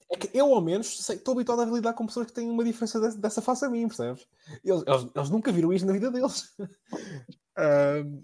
É 0.09 0.15
que 0.15 0.29
eu, 0.33 0.53
ao 0.53 0.61
menos, 0.61 0.87
sei, 1.03 1.15
estou 1.15 1.33
habituado 1.33 1.61
a 1.61 1.65
lidar 1.65 1.93
com 1.93 2.05
pessoas 2.05 2.27
que 2.27 2.33
têm 2.33 2.49
uma 2.49 2.63
diferença 2.63 2.99
dessa, 2.99 3.17
dessa 3.17 3.41
face 3.41 3.65
a 3.65 3.69
mim, 3.69 3.87
percebes? 3.87 4.25
Eles, 4.63 4.83
eles, 4.85 5.07
eles, 5.13 5.29
nunca 5.29 5.51
viram 5.51 5.73
isto 5.73 5.85
na 5.85 5.93
vida 5.93 6.09
deles. 6.09 6.53
um, 7.57 8.23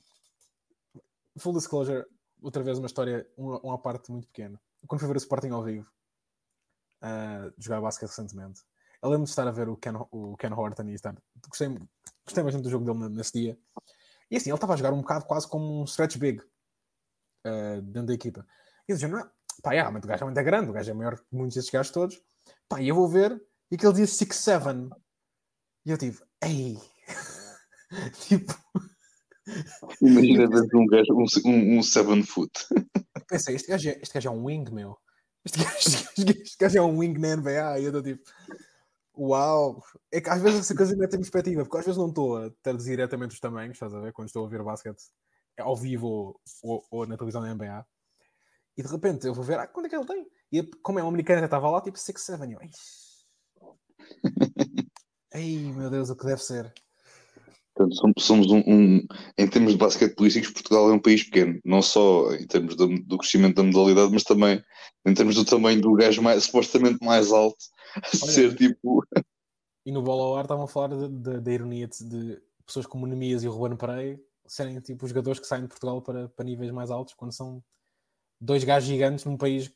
full 1.39 1.53
disclosure, 1.53 2.05
outra 2.41 2.63
vez 2.63 2.77
uma 2.77 2.88
história, 2.88 3.27
uma, 3.38 3.59
uma 3.61 3.77
parte 3.77 4.11
muito 4.11 4.27
pequena. 4.27 4.59
Quando 4.88 4.99
fui 4.99 5.07
ver 5.07 5.15
o 5.15 5.17
Sporting 5.17 5.49
ao 5.49 5.63
vivo, 5.63 5.89
uh, 7.03 7.53
jogar 7.57 7.81
basquete 7.81 8.09
recentemente. 8.09 8.61
Eu 9.01 9.09
lembro 9.09 9.25
de 9.25 9.29
estar 9.29 9.47
a 9.47 9.51
ver 9.51 9.67
o 9.67 9.77
Ken, 9.77 9.93
o 10.11 10.38
Ken 10.38 10.53
Horton 10.53 10.84
e 10.84 10.93
estar. 10.93 11.15
Gostei, 11.47 11.67
gostei 12.25 12.43
bastante 12.43 12.63
do 12.63 12.69
jogo 12.69 12.86
dele 12.86 13.13
nesse 13.15 13.34
dia. 13.34 13.59
E 14.31 14.38
assim, 14.38 14.49
ele 14.49 14.55
estava 14.55 14.73
a 14.73 14.77
jogar 14.77 14.93
um 14.93 15.01
bocado 15.01 15.25
quase 15.25 15.47
como 15.47 15.81
um 15.81 15.84
stretch 15.84 16.17
big 16.17 16.41
uh, 17.45 17.81
dentro 17.81 18.07
da 18.07 18.13
equipa. 18.13 18.45
E 18.88 18.93
dizia, 18.93 19.07
não 19.07 19.19
é? 19.19 19.29
Pá, 19.61 19.71
realmente 19.71 20.05
o 20.05 20.07
gajo 20.07 20.25
é 20.25 20.43
grande, 20.43 20.69
o 20.69 20.73
gajo 20.73 20.89
é 20.89 20.93
maior 20.93 21.17
que 21.17 21.25
muitos 21.31 21.55
desses 21.55 21.69
gajos 21.69 21.91
todos. 21.91 22.21
Pá, 22.67 22.81
e 22.81 22.88
eu 22.88 22.95
vou 22.95 23.07
ver 23.07 23.41
e 23.69 23.77
que 23.77 23.86
ele 23.86 23.93
dizia 23.93 24.27
6'7. 24.27 24.89
E 25.86 25.91
eu 25.91 25.97
tive, 25.97 26.23
ei! 26.41 26.79
tipo. 28.27 28.53
Imagina 30.01 30.47
ver 30.47 30.75
um 30.75 30.85
gajo, 30.85 31.13
um 31.45 31.81
7 31.83 32.07
um, 32.07 32.13
um 32.13 32.23
foot. 32.23 32.51
Pensei, 33.27 33.55
este 33.55 33.69
gajo, 33.69 33.89
é, 33.89 33.99
este 34.01 34.13
gajo 34.13 34.29
é 34.29 34.31
um 34.31 34.45
wing, 34.45 34.71
meu. 34.71 34.97
Este 35.45 35.57
gajo, 35.63 36.41
este 36.41 36.57
gajo 36.59 36.77
é 36.77 36.81
um 36.81 36.97
wing 36.99 37.19
na 37.19 37.35
NBA 37.35 37.79
e 37.79 37.83
eu 37.83 37.87
estou 37.87 38.03
tipo, 38.03 38.23
uau! 39.17 39.83
É 40.11 40.21
que 40.21 40.29
às 40.29 40.41
vezes 40.41 40.61
essa 40.61 40.75
coisa 40.75 40.93
ainda 40.93 41.09
tem 41.09 41.19
perspectiva, 41.19 41.63
porque 41.63 41.77
às 41.77 41.85
vezes 41.85 41.97
não 41.97 42.09
estou 42.09 42.37
a 42.37 42.49
ter 42.61 42.77
diretamente 42.77 43.33
os 43.33 43.39
tamanhos, 43.39 43.75
estás 43.75 43.93
a 43.93 43.99
ver? 43.99 44.13
Quando 44.13 44.27
estou 44.27 44.45
a 44.45 44.49
ver 44.49 44.63
basquete 44.63 45.03
ao 45.59 45.75
vivo 45.75 46.07
ou, 46.07 46.41
ou, 46.63 46.85
ou, 46.89 47.05
na 47.05 47.17
televisão 47.17 47.41
da 47.41 47.53
NBA, 47.53 47.85
e 48.77 48.81
de 48.81 48.89
repente 48.89 49.27
eu 49.27 49.33
vou 49.33 49.43
ver, 49.43 49.59
ah, 49.59 49.67
quando 49.67 49.85
é 49.85 49.89
que 49.89 49.95
ele 49.95 50.05
tem? 50.05 50.27
E 50.51 50.63
como 50.81 50.99
é 50.99 51.03
um 51.03 51.09
americano, 51.09 51.39
já 51.39 51.45
estava 51.45 51.69
lá 51.69 51.81
tipo 51.81 51.97
6'7, 51.97 52.49
e 52.49 52.53
eu, 52.53 52.59
Ei, 55.33 55.71
meu 55.73 55.89
Deus, 55.89 56.09
o 56.09 56.15
que 56.15 56.25
deve 56.25 56.41
ser? 56.41 56.71
Portanto, 57.76 58.21
somos 58.21 58.51
um, 58.51 58.59
um, 58.67 59.07
em 59.38 59.47
termos 59.47 59.74
de 59.74 59.80
basquete 59.80 60.15
políticos, 60.15 60.51
Portugal 60.51 60.89
é 60.89 60.93
um 60.93 60.99
país 60.99 61.24
pequeno, 61.24 61.59
não 61.65 61.82
só 61.82 62.32
em 62.34 62.45
termos 62.45 62.76
do, 62.76 62.88
do, 62.88 63.17
crescimento 63.17 63.55
da 63.55 63.63
modalidade, 63.63 64.11
mas 64.11 64.24
também 64.24 64.63
em 65.05 65.13
termos 65.13 65.36
do 65.36 65.43
tamanho 65.43 65.82
do 65.82 65.93
gajo 65.93 66.21
mais, 66.21 66.43
supostamente 66.43 67.03
mais 67.03 67.32
alto, 67.32 67.57
a 67.95 68.15
ser 68.15 68.55
tipo. 68.55 69.03
E 69.86 69.91
no 69.91 70.03
bola 70.03 70.24
ao 70.24 70.38
ar 70.38 70.45
estavam 70.45 70.65
a 70.65 70.67
falar 70.67 70.89
da 70.89 71.51
ironia 71.51 71.88
de, 71.88 72.03
de, 72.07 72.41
pessoas 72.65 72.86
como 72.86 73.07
Nemias 73.07 73.43
e 73.43 73.47
o 73.47 73.51
Ruben 73.51 73.76
Pereira 73.76 74.19
serem 74.45 74.80
tipo 74.80 75.05
os 75.05 75.09
jogadores 75.09 75.39
que 75.39 75.47
saem 75.47 75.63
de 75.63 75.69
Portugal 75.69 76.01
para, 76.01 76.30
para 76.30 76.45
níveis 76.45 76.71
mais 76.71 76.91
altos 76.91 77.13
quando 77.15 77.34
são 77.34 77.63
dois 78.39 78.63
gajos 78.63 78.88
gigantes 78.88 79.26
num 79.26 79.38
país 79.38 79.74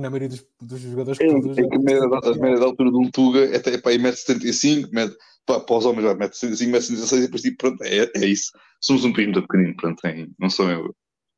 na 0.00 0.10
maioria 0.10 0.28
dos, 0.28 0.46
dos 0.60 0.80
jogadores 0.80 1.18
que 1.18 1.24
é, 1.24 1.28
produzem. 1.28 1.64
É 1.64 1.68
que 1.68 1.76
a 1.76 1.78
média, 1.78 2.04
a 2.04 2.34
média 2.36 2.58
da 2.58 2.66
altura 2.66 2.90
de 2.90 2.96
um 2.96 3.10
Tuga 3.10 3.44
é 3.46 3.56
até 3.56 3.78
para 3.78 3.92
1,75m, 3.92 5.14
para, 5.46 5.60
para 5.60 5.76
os 5.76 5.84
homens, 5.84 6.06
1,75m, 6.06 6.70
1,76m, 6.70 7.18
e 7.18 7.20
depois 7.22 7.42
tipo, 7.42 7.56
pronto, 7.58 7.82
é, 7.82 8.10
é 8.14 8.26
isso. 8.26 8.50
Somos 8.80 9.04
um 9.04 9.12
país 9.12 9.28
muito 9.28 9.42
pequenino, 9.42 9.76
pronto, 9.76 10.00
tem, 10.00 10.32
não 10.38 10.50
sou 10.50 10.70
eu. 10.70 10.94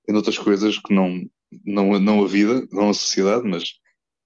Tem 0.07 0.15
outras 0.17 0.39
coisas 0.39 0.79
que 0.79 0.95
não, 0.95 1.23
não, 1.65 1.99
não 1.99 2.25
a 2.25 2.29
vida, 2.29 2.67
não 2.73 2.91
a 2.91 2.95
sociedade, 2.95 3.47
mas 3.49 3.65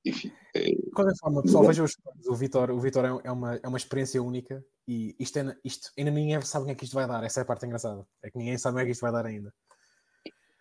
enfim. 0.05 0.31
É... 0.55 0.61
De 0.61 0.91
qualquer 0.95 1.15
forma, 1.19 1.43
pessoal, 1.43 1.65
vejam 1.65 1.85
os 1.85 1.95
o 2.27 2.35
Vitor, 2.35 2.71
o 2.71 2.81
Vitor 2.81 3.05
é, 3.05 3.29
é, 3.29 3.31
uma, 3.31 3.57
é 3.57 3.69
uma 3.69 3.77
experiência 3.77 4.23
única 4.23 4.65
e 4.87 5.15
isto, 5.19 5.39
é, 5.39 5.57
isto 5.65 5.91
ainda 5.99 6.11
ninguém 6.11 6.41
sabe 6.41 6.63
o 6.63 6.67
que 6.67 6.73
é 6.73 6.75
que 6.75 6.85
isto 6.85 6.95
vai 6.95 7.07
dar. 7.07 7.23
Essa 7.25 7.41
é 7.41 7.43
a 7.43 7.47
parte 7.47 7.67
engraçada. 7.67 8.07
É 8.23 8.31
que 8.31 8.39
ninguém 8.39 8.57
sabe 8.57 8.75
o 8.75 8.77
que 8.79 8.83
é 8.83 8.85
que 8.87 8.93
isto 8.93 9.03
vai 9.03 9.13
dar 9.13 9.27
ainda. 9.27 9.53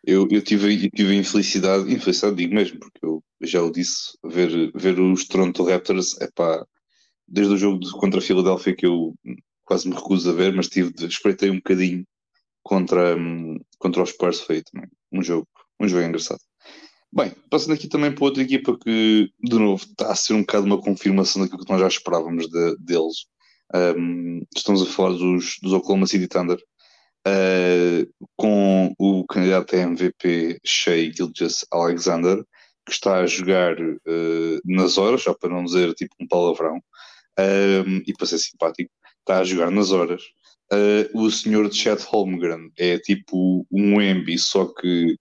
Eu, 0.08 0.26
eu, 0.32 0.42
tive, 0.42 0.90
tive 0.92 1.12
a 1.12 1.20
infelicidade, 1.20 1.94
infelicidade 1.94 2.38
digo 2.38 2.56
mesmo, 2.56 2.80
porque 2.80 3.06
eu 3.06 3.22
já 3.42 3.62
o 3.62 3.70
disse, 3.70 4.18
ver, 4.24 4.72
ver 4.74 4.98
os 5.02 5.28
Toronto 5.28 5.66
Raptors, 5.66 6.16
é 6.22 6.30
pá, 6.34 6.66
desde 7.28 7.54
o 7.54 7.58
jogo 7.58 7.80
contra 8.00 8.20
a 8.20 8.24
Filadélfia 8.24 8.74
que 8.74 8.86
eu 8.86 9.14
quase 9.66 9.90
me 9.90 9.94
recuso 9.94 10.30
a 10.30 10.34
ver, 10.34 10.56
mas 10.56 10.70
tive, 10.70 10.94
espreitei 11.06 11.50
um 11.50 11.58
bocadinho 11.58 12.06
contra, 12.64 13.18
contra 13.80 14.02
os 14.02 14.12
Spurs, 14.12 14.40
foi 14.40 14.64
também 14.64 14.90
um 15.12 15.22
jogo, 15.22 15.46
um 15.78 15.90
jogo 15.90 16.04
engraçado. 16.04 16.40
Bem, 17.12 17.34
passando 17.50 17.74
aqui 17.74 17.90
também 17.90 18.16
para 18.16 18.24
outra 18.24 18.44
equipa 18.44 18.78
que, 18.80 19.30
de 19.44 19.60
novo, 19.60 19.84
está 19.84 20.10
a 20.10 20.16
ser 20.16 20.36
um 20.36 20.42
bocado 20.42 20.68
uma 20.68 20.82
confirmação 20.82 21.42
daquilo 21.42 21.66
que 21.66 21.72
nós 21.72 21.82
já 21.82 21.88
esperávamos 21.88 22.48
de, 22.48 22.78
deles. 22.78 23.26
Um, 23.76 24.42
estamos 24.56 24.82
a 24.82 24.86
falar 24.86 25.18
dos, 25.18 25.58
dos 25.62 25.74
Oklahoma 25.74 26.08
City 26.08 26.30
Thunder, 26.30 26.58
uh, 27.28 28.28
com 28.36 28.94
o 28.98 29.26
candidato 29.26 29.76
a 29.76 29.80
MVP 29.80 30.60
Shea 30.66 31.12
Gilgis 31.12 31.66
Alexander, 31.72 32.44
que 32.86 32.94
está 32.94 33.20
a 33.20 33.28
jogar 33.28 33.80
uh, 33.80 34.62
nas 34.66 34.98
horas, 34.98 35.24
já 35.24 35.34
para 35.34 35.50
não 35.50 35.66
dizer 35.66 35.94
tipo 35.94 36.16
um 36.20 36.28
palavrão, 36.28 36.82
um, 37.40 38.02
e 38.08 38.14
para 38.18 38.26
ser 38.26 38.40
simpático, 38.40 38.90
está 39.20 39.40
a 39.40 39.44
jogar 39.44 39.70
nas 39.70 39.92
horas. 39.92 40.24
Uh, 40.72 41.22
o 41.22 41.32
senhor 41.32 41.72
Chet 41.72 42.02
Holmgren 42.04 42.72
é 42.78 42.98
tipo 42.98 43.66
um 43.72 44.02
Embi, 44.02 44.38
só 44.38 44.66
que 44.66 45.16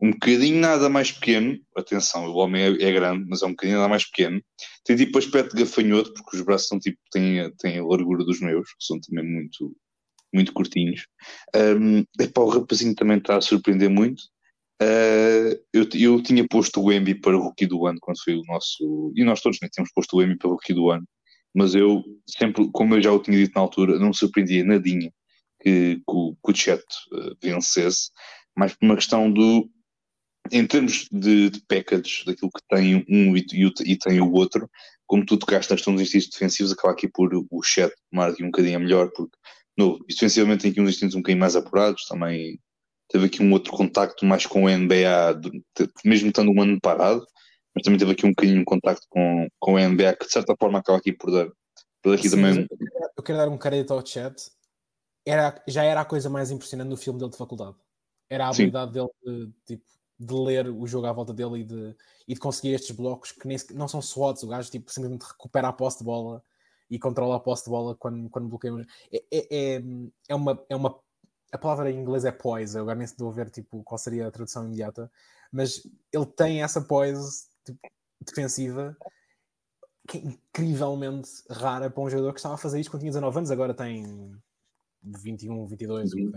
um 0.00 0.10
bocadinho 0.10 0.60
nada 0.60 0.88
mais 0.88 1.10
pequeno. 1.12 1.58
Atenção, 1.76 2.26
o 2.26 2.36
homem 2.36 2.62
é, 2.62 2.88
é, 2.88 2.92
grande, 2.92 3.26
mas 3.28 3.42
é 3.42 3.46
um 3.46 3.50
bocadinho 3.50 3.78
nada 3.78 3.88
mais 3.88 4.04
pequeno. 4.04 4.42
Tem 4.84 4.96
tipo 4.96 5.18
aspecto 5.18 5.56
de 5.56 5.64
gafanhoto, 5.64 6.12
porque 6.14 6.36
os 6.36 6.42
braços 6.42 6.68
são 6.68 6.78
tipo, 6.78 6.98
têm, 7.10 7.50
têm 7.56 7.78
a 7.78 7.84
largura 7.84 8.24
dos 8.24 8.40
meus, 8.40 8.68
que 8.68 8.84
são 8.84 9.00
também 9.00 9.24
muito, 9.24 9.74
muito 10.32 10.52
curtinhos. 10.52 11.06
Um, 11.54 12.04
epá, 12.20 12.40
o 12.40 12.48
rapazinho 12.48 12.94
também 12.94 13.18
está 13.18 13.36
a 13.36 13.40
surpreender 13.40 13.90
muito. 13.90 14.22
Uh, 14.82 15.56
eu, 15.72 15.88
eu 15.94 16.22
tinha 16.22 16.46
posto 16.46 16.82
o 16.82 16.92
Embi 16.92 17.14
para 17.14 17.36
o 17.36 17.40
rookie 17.40 17.66
do 17.66 17.86
ano 17.86 17.98
quando 18.00 18.22
foi 18.22 18.34
o 18.34 18.42
nosso. 18.46 19.12
E 19.16 19.24
nós 19.24 19.40
todos 19.40 19.58
né, 19.62 19.68
tínhamos 19.72 19.92
posto 19.92 20.16
o 20.16 20.22
Embi 20.22 20.36
para 20.36 20.48
o 20.48 20.52
rookie 20.52 20.74
do 20.74 20.90
ano. 20.90 21.06
Mas 21.54 21.74
eu 21.74 22.04
sempre, 22.28 22.68
como 22.72 22.94
eu 22.94 23.02
já 23.02 23.10
o 23.10 23.18
tinha 23.18 23.38
dito 23.38 23.54
na 23.54 23.62
altura, 23.62 23.98
não 23.98 24.08
me 24.08 24.16
surpreendia 24.16 24.64
nadinha 24.64 25.10
que, 25.62 25.96
que, 25.96 26.02
que 26.02 26.06
o 26.06 26.54
Chet 26.54 26.84
uh, 27.12 27.36
vencesse, 27.42 28.10
mas 28.54 28.74
por 28.74 28.84
uma 28.84 28.96
questão 28.96 29.32
do 29.32 29.68
em 30.52 30.66
termos 30.66 31.08
de, 31.10 31.50
de 31.50 31.60
daquilo 32.24 32.50
que 32.50 32.62
tem 32.68 33.04
um 33.08 33.36
e, 33.36 33.44
e, 33.52 33.72
e, 33.84 33.98
tem 33.98 34.20
o 34.20 34.32
outro, 34.32 34.70
como 35.06 35.26
tu 35.26 35.36
tocaste 35.36 35.70
nas 35.72 35.80
questão 35.80 35.94
dos 35.94 36.02
instintos 36.02 36.28
defensivos, 36.30 36.72
acaba 36.72 36.92
aqui 36.92 37.08
por 37.08 37.32
o 37.50 37.62
chat 37.62 37.92
tomar 38.10 38.30
aqui 38.30 38.42
um 38.42 38.46
bocadinho 38.46 38.78
melhor, 38.80 39.10
porque 39.10 39.36
no, 39.76 39.98
defensivamente 40.08 40.62
tem 40.62 40.70
aqui 40.70 40.80
uns 40.80 40.90
instintos 40.90 41.14
um 41.14 41.20
bocadinho 41.20 41.40
mais 41.40 41.56
apurados, 41.56 42.06
também 42.06 42.58
teve 43.08 43.26
aqui 43.26 43.42
um 43.42 43.52
outro 43.52 43.72
contacto 43.72 44.24
mais 44.24 44.46
com 44.46 44.64
o 44.64 44.68
NBA, 44.68 45.40
mesmo 46.04 46.28
estando 46.28 46.50
um 46.50 46.62
ano 46.62 46.78
parado, 46.80 47.24
mas 47.74 47.84
também 47.84 47.98
teve 47.98 48.12
aqui 48.12 48.26
um 48.26 48.30
bocadinho 48.30 48.60
um 48.60 48.64
contacto 48.64 49.06
com, 49.08 49.46
com 49.60 49.74
o 49.74 49.78
NBA, 49.78 50.16
que 50.16 50.26
de 50.26 50.32
certa 50.32 50.54
forma 50.58 50.78
acaba 50.78 50.98
aqui 50.98 51.12
por 51.12 51.30
dar, 51.30 51.48
por 52.02 52.14
aqui 52.14 52.28
Sim, 52.28 52.36
também... 52.36 52.66
Eu 53.16 53.22
quero 53.22 53.38
dar 53.38 53.48
um 53.48 53.58
crédito 53.58 53.92
ao 53.92 54.04
chat, 54.04 54.50
era, 55.24 55.62
já 55.66 55.84
era 55.84 56.00
a 56.00 56.04
coisa 56.04 56.30
mais 56.30 56.50
impressionante 56.50 56.88
no 56.88 56.96
filme 56.96 57.18
dele 57.18 57.30
de 57.30 57.36
faculdade. 57.36 57.76
Era 58.30 58.46
a 58.46 58.48
habilidade 58.48 58.92
Sim. 58.92 59.06
dele 59.24 59.46
de, 59.46 59.52
tipo, 59.66 59.84
de 60.18 60.34
ler 60.34 60.68
o 60.68 60.86
jogo 60.86 61.06
à 61.06 61.12
volta 61.12 61.32
dele 61.32 61.60
e 61.60 61.64
de, 61.64 61.96
e 62.26 62.34
de 62.34 62.40
conseguir 62.40 62.74
estes 62.74 62.94
blocos 62.96 63.32
que 63.32 63.46
nem, 63.46 63.58
não 63.74 63.86
são 63.86 64.00
SWATs, 64.00 64.42
o 64.42 64.48
gajo 64.48 64.70
tipo, 64.70 64.90
simplesmente 64.90 65.26
recupera 65.26 65.68
a 65.68 65.72
posse 65.72 65.98
de 65.98 66.04
bola 66.04 66.42
e 66.90 66.98
controla 66.98 67.36
a 67.36 67.40
posse 67.40 67.64
de 67.64 67.70
bola 67.70 67.94
quando, 67.96 68.28
quando 68.30 68.48
bloqueia. 68.48 68.86
É, 69.12 69.24
é, 69.30 69.46
é, 69.50 69.82
é, 70.28 70.34
uma, 70.34 70.64
é 70.68 70.76
uma. 70.76 70.98
A 71.52 71.58
palavra 71.58 71.90
em 71.90 71.98
inglês 71.98 72.24
é 72.24 72.32
poise, 72.32 72.76
eu 72.76 72.82
agora 72.82 72.96
nem 72.96 73.04
estou 73.04 73.28
a 73.28 73.32
ver 73.32 73.50
tipo, 73.50 73.82
qual 73.84 73.98
seria 73.98 74.26
a 74.26 74.30
tradução 74.30 74.66
imediata, 74.66 75.10
mas 75.52 75.86
ele 76.12 76.26
tem 76.26 76.62
essa 76.62 76.80
poise 76.80 77.46
tipo, 77.64 77.78
defensiva 78.20 78.96
que 80.06 80.18
é 80.18 80.20
incrivelmente 80.20 81.30
rara 81.50 81.90
para 81.90 82.02
um 82.02 82.08
jogador 82.08 82.32
que 82.32 82.38
estava 82.38 82.54
a 82.54 82.58
fazer 82.58 82.80
isto 82.80 82.90
quando 82.90 83.00
tinha 83.00 83.10
19 83.10 83.38
anos, 83.38 83.50
agora 83.50 83.74
tem 83.74 84.32
21, 85.02 85.66
22. 85.66 86.12
Uhum. 86.12 86.32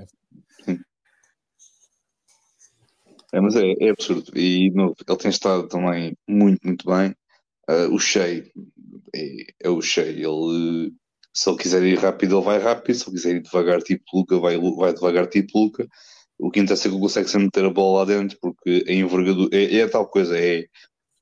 É, 3.32 3.40
mas 3.40 3.56
é, 3.56 3.74
é 3.80 3.90
absurdo. 3.90 4.32
E 4.38 4.72
no, 4.72 4.96
ele 5.08 5.18
tem 5.18 5.30
estado 5.30 5.68
também 5.68 6.18
muito, 6.28 6.66
muito 6.66 6.86
bem. 6.86 7.16
Uh, 7.70 7.94
o 7.94 8.00
Shea 8.00 8.44
é, 9.16 9.70
o 9.70 9.82
Shea. 9.82 10.06
Ele, 10.06 10.94
se 11.34 11.50
ele 11.50 11.58
quiser 11.58 11.84
ir 11.84 12.00
rápido, 12.00 12.38
ele 12.38 12.46
vai 12.46 12.60
rápido. 12.60 12.96
Se 12.96 13.10
ele 13.10 13.16
quiser 13.18 13.36
ir 13.36 13.42
devagar, 13.42 13.82
tipo 13.82 14.04
Luca, 14.14 14.38
vai, 14.40 14.58
vai 14.58 14.94
devagar, 14.94 15.28
tipo 15.28 15.60
Luca. 15.60 15.88
O 16.40 16.50
que 16.50 16.60
interessa 16.60 16.88
é 16.88 16.90
que 16.90 16.96
ele 16.96 17.02
consegue 17.02 17.30
sempre 17.30 17.46
meter 17.46 17.66
a 17.66 17.70
bola 17.70 18.00
lá 18.00 18.06
dentro, 18.06 18.38
porque 18.42 18.86
a 18.88 18.94
envergadura 18.94 19.50
é, 19.56 19.78
é 19.78 19.88
tal 19.88 20.08
coisa. 20.08 20.38
É, 20.40 20.66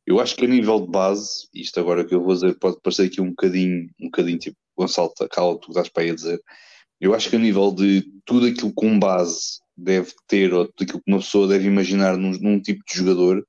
eu 0.06 0.20
acho 0.20 0.36
que 0.36 0.46
a 0.46 0.48
nível 0.48 0.80
de 0.82 0.88
base, 0.92 1.48
isto 1.54 1.80
agora 1.80 2.06
que 2.06 2.16
eu 2.16 2.24
vou 2.24 2.34
dizer, 2.34 2.58
pode 2.60 2.80
parecer 2.82 3.08
aqui 3.08 3.20
um 3.20 3.30
bocadinho, 3.32 3.90
um 4.00 4.06
bocadinho 4.06 4.38
tipo, 4.38 4.58
Gonçalo, 4.78 5.12
cala 5.32 5.60
tu 5.60 5.70
estás 5.70 5.90
para 5.90 6.04
aí 6.04 6.12
a 6.12 6.16
dizer. 6.16 6.42
Eu 7.02 7.14
acho 7.14 7.30
que 7.30 7.36
a 7.36 7.40
nível 7.40 7.72
de 7.72 8.04
tudo 8.26 8.48
aquilo 8.48 8.74
com 8.74 8.98
base 8.98 9.60
deve 9.76 10.14
ter, 10.28 10.54
ou 10.54 10.66
tudo 10.66 10.84
aquilo 10.84 11.02
que 11.04 11.12
uma 11.12 11.20
pessoa 11.20 11.48
deve 11.48 11.68
imaginar 11.68 12.16
num, 12.18 12.32
num 12.32 12.62
tipo 12.62 12.82
de 12.88 12.98
jogador, 12.98 13.46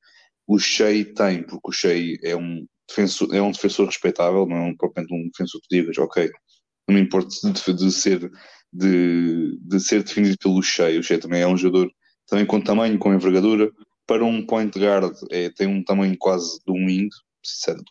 o 0.46 0.58
Shea 0.58 1.04
tem, 1.14 1.42
porque 1.42 1.68
o 1.68 1.72
Shea 1.72 2.18
é 2.24 2.34
um 2.34 2.66
defensor, 2.88 3.34
é 3.34 3.42
um 3.42 3.52
defensor 3.52 3.86
respeitável, 3.86 4.46
não 4.46 4.56
é 4.56 4.60
um, 4.62 4.76
propriamente 4.76 5.14
um 5.14 5.28
defensor 5.28 5.60
que 5.62 5.76
digas, 5.76 5.98
ok, 5.98 6.30
não 6.88 6.96
me 6.96 7.02
importa 7.02 7.28
de, 7.44 7.74
de 7.74 7.92
ser 7.92 8.30
de, 8.72 9.58
de 9.60 9.80
ser 9.80 10.02
definido 10.02 10.36
pelo 10.38 10.62
Shea. 10.62 10.98
O 10.98 11.02
Shea 11.02 11.18
também 11.18 11.42
é 11.42 11.46
um 11.46 11.56
jogador 11.56 11.90
também 12.26 12.46
com 12.46 12.60
tamanho, 12.60 12.98
com 12.98 13.12
envergadura. 13.12 13.70
Para 14.06 14.24
um 14.24 14.44
point 14.44 14.78
guard 14.78 15.14
é, 15.30 15.50
tem 15.50 15.66
um 15.66 15.82
tamanho 15.82 16.16
quase 16.18 16.58
de 16.66 16.72
um 16.72 16.86
wing, 16.86 17.08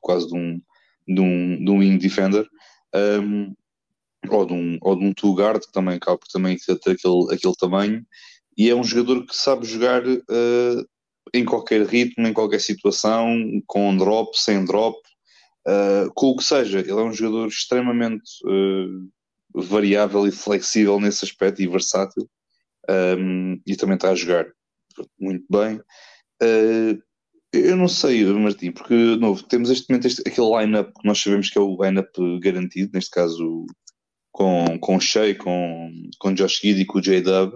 quase 0.02 0.28
de 0.28 0.36
um, 0.36 0.62
de 1.08 1.22
um, 1.22 1.64
de 1.64 1.72
um 1.72 1.80
wing 1.80 1.98
defender. 1.98 2.48
Um, 2.96 3.54
ou 4.30 4.46
de 4.46 4.54
um, 4.54 4.78
ou 4.82 4.96
de 4.96 5.06
um 5.06 5.14
two 5.14 5.34
guard 5.34 5.64
que 5.64 5.72
também 5.72 5.96
acaba 5.96 6.18
por 6.18 6.28
também 6.28 6.58
ter 6.58 6.74
aquele, 6.74 7.34
aquele 7.34 7.54
tamanho 7.60 8.06
e 8.58 8.70
é 8.70 8.76
um 8.76 8.84
jogador 8.84 9.26
que 9.26 9.36
sabe 9.36 9.66
jogar 9.66 10.06
uh, 10.06 10.88
em 11.34 11.46
qualquer 11.46 11.86
ritmo, 11.86 12.28
em 12.28 12.34
qualquer 12.34 12.62
situação, 12.62 13.38
com 13.66 13.96
drop, 13.98 14.38
sem 14.40 14.66
drop, 14.66 14.98
uh, 15.68 16.12
com 16.14 16.28
o 16.28 16.38
que 16.38 16.44
seja. 16.44 16.80
Ele 16.80 16.92
é 16.92 17.04
um 17.04 17.14
jogador 17.14 17.48
extremamente 17.48 18.30
uh, 18.46 19.62
variável 19.62 20.28
e 20.28 20.32
flexível 20.32 21.00
nesse 21.00 21.26
aspecto 21.26 21.62
e 21.62 21.68
versátil. 21.68 22.30
Um, 22.90 23.60
e 23.66 23.76
também 23.76 23.96
está 23.96 24.12
a 24.12 24.16
jogar 24.16 24.48
muito 25.20 25.46
bem. 25.50 25.76
Uh, 26.42 27.02
eu 27.52 27.76
não 27.76 27.88
sei, 27.88 28.26
Martim, 28.26 28.72
porque 28.72 28.94
novo, 28.94 29.44
temos 29.44 29.70
este 29.70 29.90
momento 29.90 30.08
este, 30.08 30.22
aquele 30.26 30.58
line-up 30.60 30.92
que 30.94 31.08
nós 31.08 31.20
sabemos 31.20 31.50
que 31.50 31.58
é 31.58 31.62
o 31.62 31.78
line-up 31.82 32.40
garantido, 32.40 32.92
neste 32.94 33.10
caso 33.12 33.66
com, 34.32 34.78
com 34.80 34.98
o 34.98 35.02
Shea, 35.02 35.36
com, 35.36 35.92
com 36.20 36.34
Josh 36.34 36.60
Giddy 36.62 36.86
com 36.86 37.00
o 37.00 37.02
J-Dub. 37.02 37.56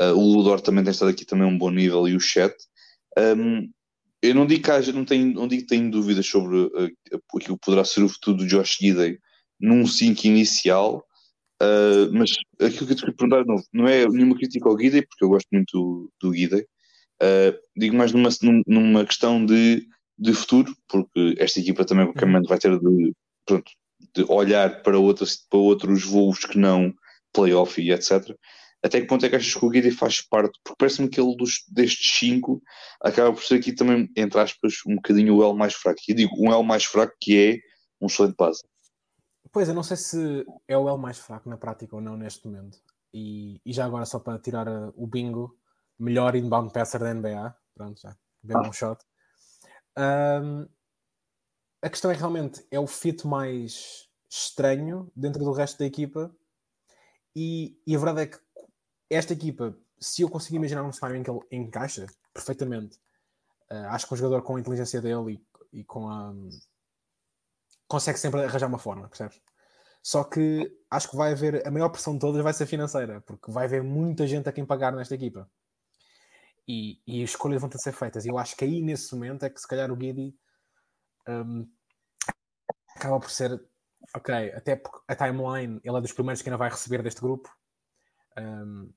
Uh, 0.00 0.14
o 0.14 0.20
Ludor 0.20 0.60
também 0.60 0.84
tem 0.84 0.90
estado 0.90 1.10
aqui 1.10 1.24
também 1.24 1.46
um 1.46 1.58
bom 1.58 1.70
nível 1.70 2.06
e 2.06 2.14
o 2.14 2.20
Chat. 2.20 2.54
Um, 3.18 3.70
eu 4.22 4.34
não 4.34 4.46
digo 4.46 4.64
que 4.64 4.70
haja, 4.70 4.92
não 4.92 5.04
tenho, 5.04 5.32
não 5.32 5.46
digo 5.46 5.62
que 5.62 5.68
tenho 5.68 5.90
dúvidas 5.90 6.26
sobre 6.26 6.56
uh, 6.56 6.90
aquilo 7.36 7.58
que 7.58 7.64
poderá 7.64 7.84
ser 7.84 8.02
o 8.02 8.08
futuro 8.08 8.38
do 8.38 8.46
Josh 8.46 8.78
Gidey 8.80 9.18
num 9.60 9.86
5 9.86 10.26
inicial, 10.26 11.04
Uh, 11.60 12.06
mas 12.12 12.30
aquilo 12.60 12.86
que 12.86 12.92
eu 12.92 12.96
te 12.96 13.00
queria 13.00 13.16
perguntar 13.16 13.42
de 13.42 13.48
novo, 13.48 13.64
não 13.72 13.88
é 13.88 14.06
nenhuma 14.06 14.36
crítica 14.36 14.68
ao 14.68 14.76
Guida, 14.76 15.02
porque 15.02 15.24
eu 15.24 15.28
gosto 15.28 15.48
muito 15.52 15.72
do, 15.72 16.12
do 16.20 16.30
Guida. 16.30 16.64
Uh, 17.20 17.58
digo 17.76 17.96
mais 17.96 18.12
numa, 18.12 18.28
numa 18.66 19.04
questão 19.04 19.44
de, 19.44 19.84
de 20.16 20.32
futuro, 20.32 20.72
porque 20.88 21.34
esta 21.36 21.58
equipa 21.58 21.84
também 21.84 22.06
uhum. 22.06 22.42
vai 22.48 22.58
ter 22.58 22.78
de, 22.78 23.12
pronto, 23.44 23.72
de 24.14 24.24
olhar 24.28 24.82
para, 24.82 24.98
outras, 24.98 25.36
para 25.50 25.58
outros 25.58 26.04
voos 26.04 26.44
que 26.44 26.56
não 26.56 26.94
playoff 27.32 27.80
e 27.80 27.90
etc. 27.90 28.30
Até 28.82 29.00
que 29.00 29.06
ponto 29.06 29.26
é 29.26 29.28
que 29.28 29.36
achas 29.36 29.52
que 29.52 29.64
o 29.64 29.68
Guida 29.68 29.90
faz 29.90 30.20
parte? 30.20 30.58
Porque 30.62 30.76
parece-me 30.78 31.08
que 31.08 31.20
ele 31.20 31.36
dos, 31.36 31.64
destes 31.68 32.18
cinco 32.18 32.62
acaba 33.02 33.32
por 33.32 33.42
ser 33.42 33.56
aqui 33.56 33.72
também, 33.72 34.08
entre 34.16 34.40
aspas, 34.40 34.74
um 34.86 34.96
bocadinho 34.96 35.36
o 35.36 35.44
L 35.44 35.54
mais 35.54 35.74
fraco. 35.74 36.00
E 36.08 36.14
digo 36.14 36.30
um 36.38 36.52
L 36.52 36.62
mais 36.62 36.84
fraco 36.84 37.14
que 37.20 37.36
é 37.36 37.58
um 38.00 38.06
excelente 38.06 38.36
base. 38.36 38.62
Pois, 39.50 39.68
eu 39.68 39.74
não 39.74 39.82
sei 39.82 39.96
se 39.96 40.44
é 40.68 40.76
o 40.76 40.88
L 40.88 40.98
mais 40.98 41.18
fraco 41.18 41.48
na 41.48 41.56
prática 41.56 41.96
ou 41.96 42.02
não 42.02 42.16
neste 42.16 42.46
momento. 42.46 42.78
E, 43.12 43.60
e 43.64 43.72
já 43.72 43.84
agora, 43.84 44.04
só 44.04 44.20
para 44.20 44.38
tirar 44.38 44.68
uh, 44.68 44.92
o 44.96 45.06
bingo, 45.06 45.58
melhor 45.98 46.36
inbound 46.36 46.72
passer 46.72 47.00
da 47.00 47.12
NBA. 47.12 47.56
Pronto, 47.74 48.00
já. 48.00 48.16
Bem 48.42 48.56
ah. 48.56 48.68
um 48.68 48.72
shot. 48.72 49.02
Um, 49.98 50.68
a 51.82 51.90
questão 51.90 52.10
é 52.10 52.14
realmente 52.14 52.64
é 52.70 52.78
o 52.78 52.86
fit 52.86 53.26
mais 53.26 54.08
estranho 54.30 55.10
dentro 55.16 55.44
do 55.44 55.52
resto 55.52 55.78
da 55.78 55.86
equipa. 55.86 56.34
E, 57.34 57.80
e 57.86 57.94
a 57.94 57.98
verdade 57.98 58.22
é 58.22 58.26
que 58.26 58.38
esta 59.10 59.32
equipa, 59.32 59.76
se 59.98 60.22
eu 60.22 60.28
conseguir 60.28 60.56
imaginar 60.56 60.82
um 60.82 60.92
cenário 60.92 61.18
em 61.18 61.22
que 61.22 61.30
ele 61.30 61.40
encaixa 61.50 62.06
perfeitamente, 62.32 62.96
uh, 63.70 63.88
acho 63.90 64.06
que 64.06 64.14
um 64.14 64.16
jogador 64.16 64.42
com 64.42 64.56
a 64.56 64.60
inteligência 64.60 65.00
dele 65.00 65.42
e, 65.72 65.80
e 65.80 65.84
com 65.84 66.08
a 66.08 66.32
consegue 67.88 68.18
sempre 68.18 68.44
arranjar 68.44 68.68
uma 68.68 68.78
forma, 68.78 69.08
percebes? 69.08 69.40
Só 70.02 70.22
que 70.24 70.70
acho 70.90 71.10
que 71.10 71.16
vai 71.16 71.32
haver, 71.32 71.66
a 71.66 71.70
maior 71.70 71.88
pressão 71.88 72.14
de 72.14 72.20
todas 72.20 72.42
vai 72.42 72.52
ser 72.52 72.66
financeira, 72.66 73.20
porque 73.22 73.50
vai 73.50 73.64
haver 73.64 73.82
muita 73.82 74.26
gente 74.26 74.48
a 74.48 74.52
quem 74.52 74.64
pagar 74.64 74.92
nesta 74.92 75.14
equipa. 75.14 75.50
E, 76.66 77.00
e 77.06 77.22
as 77.22 77.30
escolhas 77.30 77.60
vão 77.60 77.70
ter 77.70 77.78
de 77.78 77.82
ser 77.82 77.92
feitas. 77.92 78.24
E 78.24 78.28
eu 78.28 78.38
acho 78.38 78.54
que 78.54 78.64
aí, 78.64 78.82
nesse 78.82 79.12
momento, 79.14 79.44
é 79.44 79.50
que 79.50 79.60
se 79.60 79.66
calhar 79.66 79.90
o 79.90 79.96
Guidi 79.96 80.36
um, 81.26 81.66
acaba 82.94 83.18
por 83.18 83.30
ser, 83.30 83.60
ok, 84.14 84.52
até 84.52 84.76
porque 84.76 85.00
a 85.08 85.16
timeline, 85.16 85.80
ele 85.82 85.96
é 85.96 86.00
dos 86.00 86.12
primeiros 86.12 86.42
que 86.42 86.48
ainda 86.48 86.58
vai 86.58 86.70
receber 86.70 87.02
deste 87.02 87.20
grupo. 87.20 87.50
Um, 88.36 88.92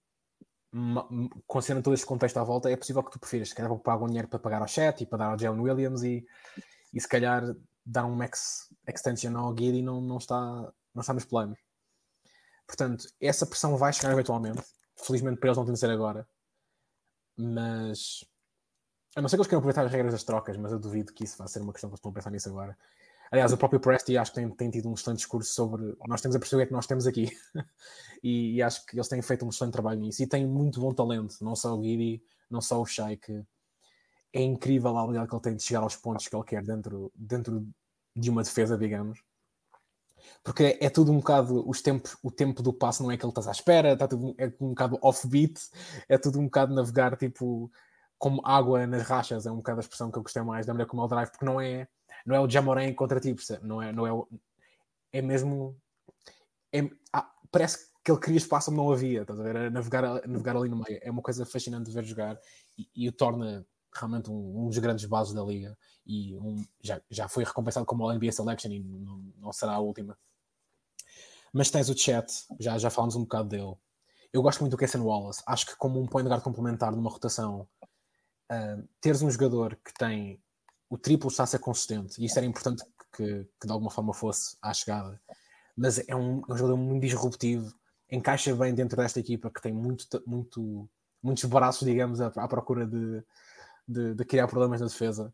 considerando 1.45 1.83
todo 1.83 1.93
este 1.93 2.05
contexto 2.05 2.37
à 2.37 2.43
volta, 2.43 2.71
é 2.71 2.77
possível 2.77 3.03
que 3.03 3.11
tu 3.11 3.19
prefiras, 3.19 3.49
se 3.49 3.55
calhar 3.55 3.69
vou 3.69 3.79
pagar 3.79 4.03
um 4.03 4.07
dinheiro 4.07 4.27
para 4.27 4.39
pagar 4.39 4.61
ao 4.61 4.67
chat 4.67 5.01
e 5.01 5.05
para 5.05 5.17
dar 5.17 5.31
ao 5.31 5.39
Jalen 5.39 5.59
Williams 5.59 6.03
e, 6.03 6.25
e 6.93 7.01
se 7.01 7.07
calhar 7.07 7.43
dar 7.85 8.05
um 8.05 8.15
max 8.15 8.73
extension 8.87 9.35
ao 9.37 9.55
Giddy 9.57 9.81
não, 9.81 9.99
não, 9.99 10.17
está, 10.17 10.37
não 10.93 11.01
está 11.01 11.13
nos 11.13 11.25
planos. 11.25 11.59
Portanto, 12.65 13.05
essa 13.19 13.45
pressão 13.45 13.75
vai 13.75 13.91
chegar 13.91 14.13
eventualmente. 14.13 14.63
Felizmente 14.95 15.39
para 15.39 15.49
eles 15.49 15.57
não 15.57 15.65
tem 15.65 15.73
de 15.73 15.79
ser 15.79 15.89
agora. 15.89 16.25
Mas 17.35 18.23
a 19.15 19.21
não 19.21 19.27
ser 19.27 19.35
que 19.35 19.41
eles 19.41 19.47
queiram 19.47 19.59
aproveitar 19.59 19.85
as 19.85 19.91
regras 19.91 20.13
das 20.13 20.23
trocas, 20.23 20.55
mas 20.55 20.71
eu 20.71 20.79
duvido 20.79 21.11
que 21.11 21.25
isso 21.25 21.37
vá 21.37 21.47
ser 21.47 21.61
uma 21.61 21.73
questão 21.73 21.89
que 21.89 21.95
eles 21.95 22.05
a 22.05 22.11
pensar 22.11 22.31
nisso 22.31 22.49
agora. 22.49 22.77
Aliás, 23.31 23.53
o 23.53 23.57
próprio 23.57 23.79
Presti 23.79 24.17
acho 24.17 24.31
que 24.31 24.41
tem, 24.41 24.49
tem, 24.49 24.69
tido 24.69 24.89
um 24.89 24.93
excelente 24.93 25.19
discurso 25.19 25.53
sobre 25.53 25.95
nós 26.05 26.21
temos 26.21 26.35
a 26.35 26.39
perceber 26.39 26.57
o 26.57 26.59
que 26.59 26.63
é 26.63 26.67
que 26.67 26.73
nós 26.73 26.85
temos 26.85 27.07
aqui. 27.07 27.29
e, 28.21 28.55
e, 28.55 28.61
acho 28.61 28.85
que 28.85 28.97
eles 28.97 29.07
têm 29.07 29.21
feito 29.21 29.45
um 29.45 29.49
excelente 29.49 29.71
trabalho 29.73 30.01
nisso. 30.01 30.21
E 30.21 30.27
têm 30.27 30.45
muito 30.45 30.81
bom 30.81 30.93
talento, 30.93 31.37
não 31.41 31.55
só 31.55 31.73
o 31.73 31.81
Giddy, 31.81 32.21
não 32.49 32.59
só 32.59 32.81
o 32.81 32.85
Shai, 32.85 33.17
é 34.33 34.41
incrível 34.41 34.97
a 34.97 35.01
habilidade 35.01 35.29
que 35.29 35.35
ele 35.35 35.41
tem 35.41 35.55
de 35.55 35.63
chegar 35.63 35.81
aos 35.81 35.95
pontos 35.95 36.27
que 36.27 36.35
ele 36.35 36.43
quer 36.43 36.63
dentro, 36.63 37.11
dentro 37.15 37.65
de 38.15 38.29
uma 38.29 38.43
defesa, 38.43 38.77
digamos. 38.77 39.23
Porque 40.43 40.77
é, 40.79 40.89
tudo 40.89 41.11
um 41.11 41.17
bocado 41.17 41.67
os 41.67 41.81
tempos, 41.81 42.17
o 42.21 42.31
tempo 42.31 42.61
do 42.61 42.73
passo 42.73 43.01
não 43.03 43.11
é 43.11 43.17
que 43.17 43.25
ele 43.25 43.31
estás 43.31 43.47
à 43.47 43.51
espera, 43.51 43.93
está 43.93 44.07
tudo, 44.07 44.35
é 44.37 44.47
um 44.59 44.69
bocado 44.69 44.99
off-beat, 45.01 45.59
é 46.07 46.17
tudo 46.17 46.39
um 46.39 46.45
bocado 46.45 46.73
navegar 46.73 47.15
tipo 47.17 47.71
como 48.17 48.41
água 48.45 48.85
nas 48.85 49.01
rachas, 49.03 49.45
é 49.45 49.51
um 49.51 49.57
bocado 49.57 49.79
a 49.79 49.81
expressão 49.81 50.11
que 50.11 50.17
eu 50.17 50.21
gostei 50.21 50.43
mais 50.43 50.65
da 50.65 50.73
maneira 50.73 50.89
como 50.89 51.01
ele 51.01 51.09
drive, 51.09 51.31
porque 51.31 51.45
não 51.45 51.59
é, 51.59 51.87
não 52.25 52.35
é 52.35 52.39
o 52.39 52.49
Jamoran 52.49 52.93
contra 52.93 53.19
ti, 53.19 53.35
não 53.61 53.81
é, 53.81 53.91
não 53.91 54.07
é, 54.07 54.13
o, 54.13 54.27
é 55.11 55.21
mesmo 55.21 55.75
é, 56.73 56.89
ah, 57.11 57.29
parece 57.51 57.91
que 58.03 58.11
ele 58.11 58.19
queria 58.19 58.37
espaço 58.37 58.71
onde 58.71 58.79
não 58.79 58.91
havia, 58.91 59.21
estás 59.21 59.39
a 59.39 59.43
ver? 59.43 59.57
A 59.57 59.69
navegar, 59.69 60.05
a 60.05 60.27
navegar 60.27 60.55
ali 60.55 60.69
no 60.69 60.77
meio. 60.77 60.99
É 61.01 61.11
uma 61.11 61.21
coisa 61.21 61.45
fascinante 61.45 61.89
de 61.89 61.91
ver 61.91 62.03
jogar 62.03 62.39
e, 62.77 62.87
e 62.95 63.07
o 63.07 63.11
torna 63.11 63.65
realmente 63.93 64.31
um, 64.31 64.63
um, 64.63 64.67
dos 64.69 64.77
grandes 64.77 65.05
bases 65.05 65.33
da 65.33 65.43
liga 65.43 65.77
e 66.05 66.35
um, 66.37 66.65
já, 66.81 67.01
já 67.09 67.27
foi 67.27 67.43
recompensado 67.43 67.85
como 67.85 68.03
All 68.03 68.15
NBA 68.15 68.31
Selection 68.31 68.71
e 68.71 68.79
não, 68.79 69.33
não, 69.37 69.53
será 69.53 69.73
a 69.73 69.79
última. 69.79 70.17
Mas 71.53 71.69
tens 71.69 71.89
o 71.89 71.97
chat, 71.97 72.31
já, 72.59 72.77
já 72.77 72.89
falamos 72.89 73.15
um 73.15 73.21
bocado 73.21 73.49
dele. 73.49 73.75
Eu 74.31 74.41
gosto 74.41 74.61
muito 74.61 74.71
do 74.71 74.77
Casson 74.77 75.03
Wallace. 75.03 75.43
Acho 75.45 75.65
que 75.65 75.75
como 75.75 75.99
um 75.99 76.07
point 76.07 76.27
guard 76.27 76.41
complementar 76.41 76.93
numa 76.93 77.09
rotação, 77.09 77.67
uh, 78.49 78.87
teres 79.01 79.21
um 79.21 79.29
jogador 79.29 79.75
que 79.83 79.93
tem 79.93 80.41
o 80.91 80.97
triplo 80.97 81.29
está 81.29 81.43
a 81.43 81.47
ser 81.47 81.59
consistente, 81.59 82.21
e 82.21 82.25
isso 82.25 82.37
era 82.37 82.45
importante 82.45 82.83
que, 83.15 83.47
que 83.59 83.65
de 83.65 83.71
alguma 83.71 83.89
forma 83.89 84.13
fosse 84.13 84.57
à 84.61 84.73
chegada, 84.73 85.19
mas 85.75 85.99
é 86.05 86.13
um, 86.13 86.41
é 86.49 86.53
um 86.53 86.57
jogador 86.57 86.75
muito 86.75 87.01
disruptivo, 87.01 87.73
encaixa 88.11 88.53
bem 88.53 88.75
dentro 88.75 88.97
desta 88.97 89.17
equipa 89.17 89.49
que 89.49 89.61
tem 89.61 89.71
muito, 89.71 90.05
muito, 90.27 90.89
muitos 91.23 91.45
braços, 91.45 91.87
digamos, 91.87 92.19
à, 92.19 92.27
à 92.27 92.45
procura 92.45 92.85
de, 92.85 93.23
de, 93.87 94.15
de 94.15 94.25
criar 94.25 94.49
problemas 94.49 94.81
na 94.81 94.87
defesa. 94.87 95.33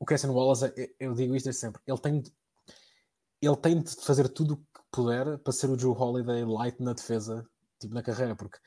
O 0.00 0.06
Christian 0.06 0.32
Wallace, 0.32 0.72
eu 0.98 1.12
digo 1.12 1.36
isto 1.36 1.52
sempre, 1.52 1.82
ele 1.86 1.98
tem, 1.98 2.22
ele 3.42 3.56
tem 3.58 3.82
de 3.82 3.94
fazer 3.96 4.30
tudo 4.30 4.54
o 4.54 4.56
que 4.56 4.80
puder 4.90 5.36
para 5.40 5.52
ser 5.52 5.68
o 5.68 5.76
Drew 5.76 5.92
Holiday 5.92 6.42
light 6.46 6.82
na 6.82 6.94
defesa, 6.94 7.46
tipo 7.78 7.92
na 7.92 8.02
carreira, 8.02 8.34
porque 8.34 8.58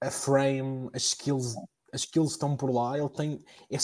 a 0.00 0.10
frame, 0.10 0.90
as 0.92 1.04
skills, 1.04 1.54
as 1.96 2.02
skills 2.02 2.32
estão 2.32 2.56
por 2.56 2.70
lá, 2.70 2.98
ele 2.98 3.08
tem. 3.08 3.38
É, 3.70 3.78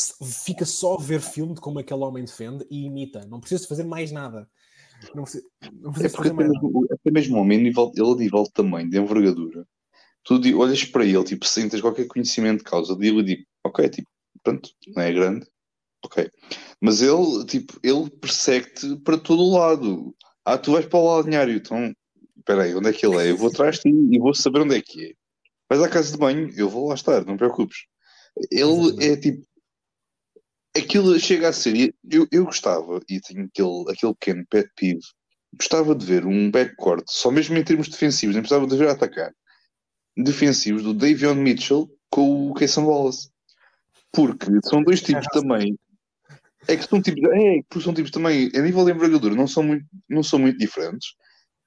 fica 0.44 0.64
só 0.64 0.94
a 0.94 1.02
ver 1.02 1.20
filme 1.20 1.54
de 1.54 1.60
como 1.60 1.78
aquele 1.78 2.00
homem 2.00 2.24
defende 2.24 2.66
e 2.70 2.84
imita. 2.84 3.26
Não 3.26 3.40
precisa 3.40 3.66
fazer 3.66 3.84
mais 3.84 4.12
nada. 4.12 4.46
Não 5.14 5.24
precisa, 5.24 5.44
não 5.72 5.92
precisa 5.92 6.14
é 6.14 6.16
porque 6.16 6.28
até 6.28 6.44
mesmo, 6.44 6.86
até 6.90 7.10
mesmo 7.10 7.38
homem, 7.38 7.58
ele 7.58 7.68
a 7.68 8.14
nível 8.14 8.44
de 8.44 8.52
tamanho, 8.52 8.88
de 8.88 8.98
envergadura, 8.98 9.66
tu 10.22 10.40
olhas 10.58 10.84
para 10.84 11.04
ele, 11.04 11.24
tipo, 11.24 11.44
sem 11.44 11.68
tens 11.68 11.80
qualquer 11.80 12.06
conhecimento 12.06 12.58
de 12.58 12.64
causa 12.64 12.94
dele 12.94 13.20
e 13.20 13.24
digo, 13.24 13.42
ok, 13.64 13.88
tipo, 13.88 14.08
pronto, 14.44 14.70
não 14.94 15.02
é 15.02 15.12
grande, 15.12 15.46
ok. 16.04 16.30
Mas 16.80 17.02
ele, 17.02 17.44
tipo, 17.46 17.80
ele 17.82 18.08
persegue-te 18.10 18.96
para 18.98 19.18
todo 19.18 19.42
o 19.42 19.58
lado. 19.58 20.14
Ah, 20.44 20.58
tu 20.58 20.72
vais 20.72 20.86
para 20.86 20.98
o 20.98 21.06
balneário, 21.06 21.56
então, 21.56 21.92
espera 22.36 22.62
aí, 22.62 22.74
onde 22.74 22.88
é 22.88 22.92
que 22.92 23.04
ele 23.04 23.16
é? 23.16 23.30
Eu 23.30 23.36
vou 23.36 23.48
atrás 23.48 23.76
de 23.76 23.82
ti 23.82 23.90
e 23.90 24.18
vou 24.18 24.34
saber 24.34 24.60
onde 24.60 24.76
é 24.76 24.80
que 24.80 25.06
é. 25.06 25.12
Vais 25.68 25.82
à 25.82 25.88
casa 25.88 26.12
de 26.12 26.18
banho, 26.18 26.52
eu 26.56 26.68
vou 26.68 26.88
lá 26.88 26.94
estar, 26.94 27.24
não 27.24 27.34
te 27.34 27.38
preocupes. 27.38 27.86
Ele 28.50 29.04
é 29.04 29.16
tipo. 29.16 29.44
Aquilo 30.76 31.18
chega 31.18 31.48
a 31.48 31.52
ser. 31.52 31.94
Eu, 32.10 32.26
eu 32.30 32.44
gostava, 32.44 33.00
e 33.08 33.20
tenho 33.20 33.44
aquele, 33.44 33.90
aquele 33.90 34.14
pequeno 34.14 34.46
pet 34.48 34.70
peeve, 34.74 35.00
gostava 35.54 35.94
de 35.94 36.06
ver 36.06 36.24
um 36.24 36.50
backcourt, 36.50 37.04
só 37.08 37.30
mesmo 37.30 37.56
em 37.58 37.64
termos 37.64 37.88
defensivos, 37.88 38.34
nem 38.34 38.42
precisava 38.42 38.66
de 38.66 38.76
ver 38.76 38.88
atacar, 38.88 39.32
defensivos 40.16 40.82
do 40.82 40.94
Davion 40.94 41.34
Mitchell 41.34 41.90
com 42.10 42.50
o 42.50 42.54
Kayson 42.54 42.84
Wallace. 42.84 43.28
Porque 44.12 44.46
são 44.64 44.82
dois 44.82 45.00
tipos 45.02 45.26
também. 45.32 45.78
É 46.68 46.76
que 46.76 46.84
são 46.84 47.02
tipos, 47.02 47.22
é, 47.24 47.80
são 47.80 47.92
tipos 47.92 48.10
também, 48.10 48.50
a 48.54 48.60
nível 48.60 48.84
de 48.84 48.92
envergadura, 48.92 49.34
não 49.34 49.48
são 49.48 49.62
muito, 49.62 49.84
não 50.08 50.22
são 50.22 50.38
muito 50.38 50.58
diferentes 50.58 51.16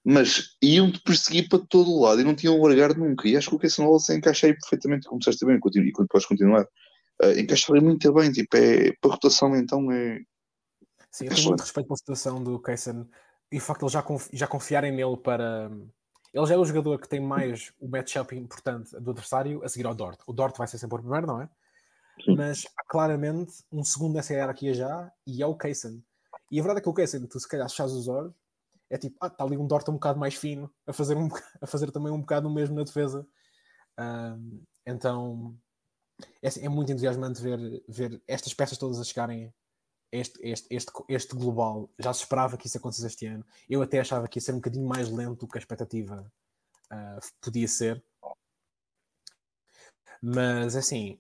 mas 0.06 0.56
iam-te 0.62 1.02
perseguir 1.02 1.50
para 1.50 1.66
todo 1.68 1.90
o 1.90 2.04
lado 2.04 2.22
e 2.22 2.24
não 2.24 2.36
tinham 2.36 2.62
largar 2.62 2.96
nunca. 2.96 3.28
E 3.28 3.36
acho 3.36 3.50
que 3.50 3.56
o 3.56 3.60
Casey 3.60 3.84
Wallace 3.84 4.16
encaixa 4.16 4.46
aí 4.46 4.54
perfeitamente, 4.54 5.08
como 5.08 5.18
disseste 5.18 5.44
bem, 5.44 5.56
e 5.58 5.92
quando 5.92 6.08
podes 6.08 6.28
continuar, 6.28 6.62
uh, 7.24 7.40
encaixa 7.40 7.74
ali 7.74 7.82
muito 7.82 8.14
bem. 8.14 8.32
Tipo, 8.32 8.56
é, 8.56 8.92
para 9.02 9.12
rotação, 9.12 9.56
então 9.56 9.92
é. 9.92 10.22
Sim, 11.10 11.26
eu 11.26 11.34
tenho 11.34 11.48
muito 11.48 11.62
respeito 11.62 11.88
pela 11.88 11.98
situação 11.98 12.44
do 12.44 12.60
Kaysen 12.60 13.10
e 13.52 13.58
o 13.58 13.62
facto 13.62 13.80
de 13.80 13.86
eles 13.86 13.94
já, 13.94 14.06
já 14.32 14.48
confiarem 14.48 14.92
nele 14.92 15.18
para. 15.18 15.72
Ele 16.32 16.46
já 16.46 16.54
é 16.54 16.58
o 16.58 16.66
jogador 16.66 17.00
que 17.00 17.10
tem 17.10 17.20
mais 17.20 17.74
o 17.80 17.88
matchup 17.88 18.36
importante 18.36 18.92
do 19.00 19.10
adversário 19.10 19.64
a 19.64 19.70
seguir 19.70 19.88
ao 19.88 19.96
Dort. 19.96 20.20
O 20.28 20.34
Dort 20.34 20.56
vai 20.56 20.68
ser 20.68 20.78
sempre 20.78 20.98
o 20.98 21.00
primeiro, 21.00 21.26
não 21.26 21.42
é? 21.42 21.50
Sim. 22.24 22.36
Mas 22.36 22.68
há 22.78 22.84
claramente 22.88 23.54
um 23.72 23.84
segundo 23.84 24.14
nessa 24.14 24.34
hierarquia 24.34 24.74
já 24.74 25.12
e 25.26 25.42
é 25.42 25.48
o 25.48 25.56
Kaysen. 25.56 26.04
E 26.52 26.60
a 26.60 26.62
verdade 26.62 26.82
é 26.82 26.84
que 26.84 26.90
o 26.90 26.94
Kaysen, 26.94 27.26
tu 27.26 27.40
se 27.40 27.48
calhar 27.48 27.66
achas 27.66 27.92
os 27.92 28.08
olhos 28.08 28.34
é 28.90 28.98
tipo, 28.98 29.18
ah, 29.22 29.28
está 29.28 29.44
ali 29.44 29.58
um 29.58 29.68
Dort 29.68 29.88
um 29.90 29.94
bocado 29.94 30.20
mais 30.20 30.36
fino, 30.36 30.72
a 30.86 30.94
fazer, 30.94 31.16
um, 31.18 31.28
a 31.62 31.68
fazer 31.68 31.92
também 31.92 32.12
um 32.12 32.20
bocado 32.20 32.48
o 32.48 32.54
mesmo 32.54 32.76
na 32.76 32.84
defesa. 32.84 33.28
Então 34.86 35.58
é, 36.42 36.48
assim, 36.48 36.66
é, 36.66 36.70
muito 36.70 36.92
entusiasmante 36.92 37.42
ver, 37.42 37.84
ver 37.88 38.22
estas 38.28 38.54
peças 38.54 38.78
todas 38.78 39.00
a 39.00 39.04
chegarem 39.04 39.54
este, 40.12 40.40
este, 40.42 40.68
este, 40.74 40.92
este 41.10 41.36
global. 41.36 41.90
Já 42.00 42.14
se 42.14 42.22
esperava 42.22 42.58
que 42.58 42.68
isso 42.68 42.78
acontecesse 42.78 43.08
este 43.08 43.26
ano. 43.26 43.46
Eu 43.70 43.82
até 43.82 44.00
achava 44.00 44.28
que 44.28 44.38
ia 44.38 44.42
ser 44.42 44.54
um 44.54 44.58
bocadinho 44.58 44.88
mais 44.88 45.10
lento 45.10 45.42
do 45.42 45.48
que 45.48 45.58
a 45.58 45.62
expectativa 45.62 46.32
uh, 46.92 47.20
podia 47.42 47.68
ser. 47.68 48.04
Mas 50.22 50.76
assim, 50.76 51.20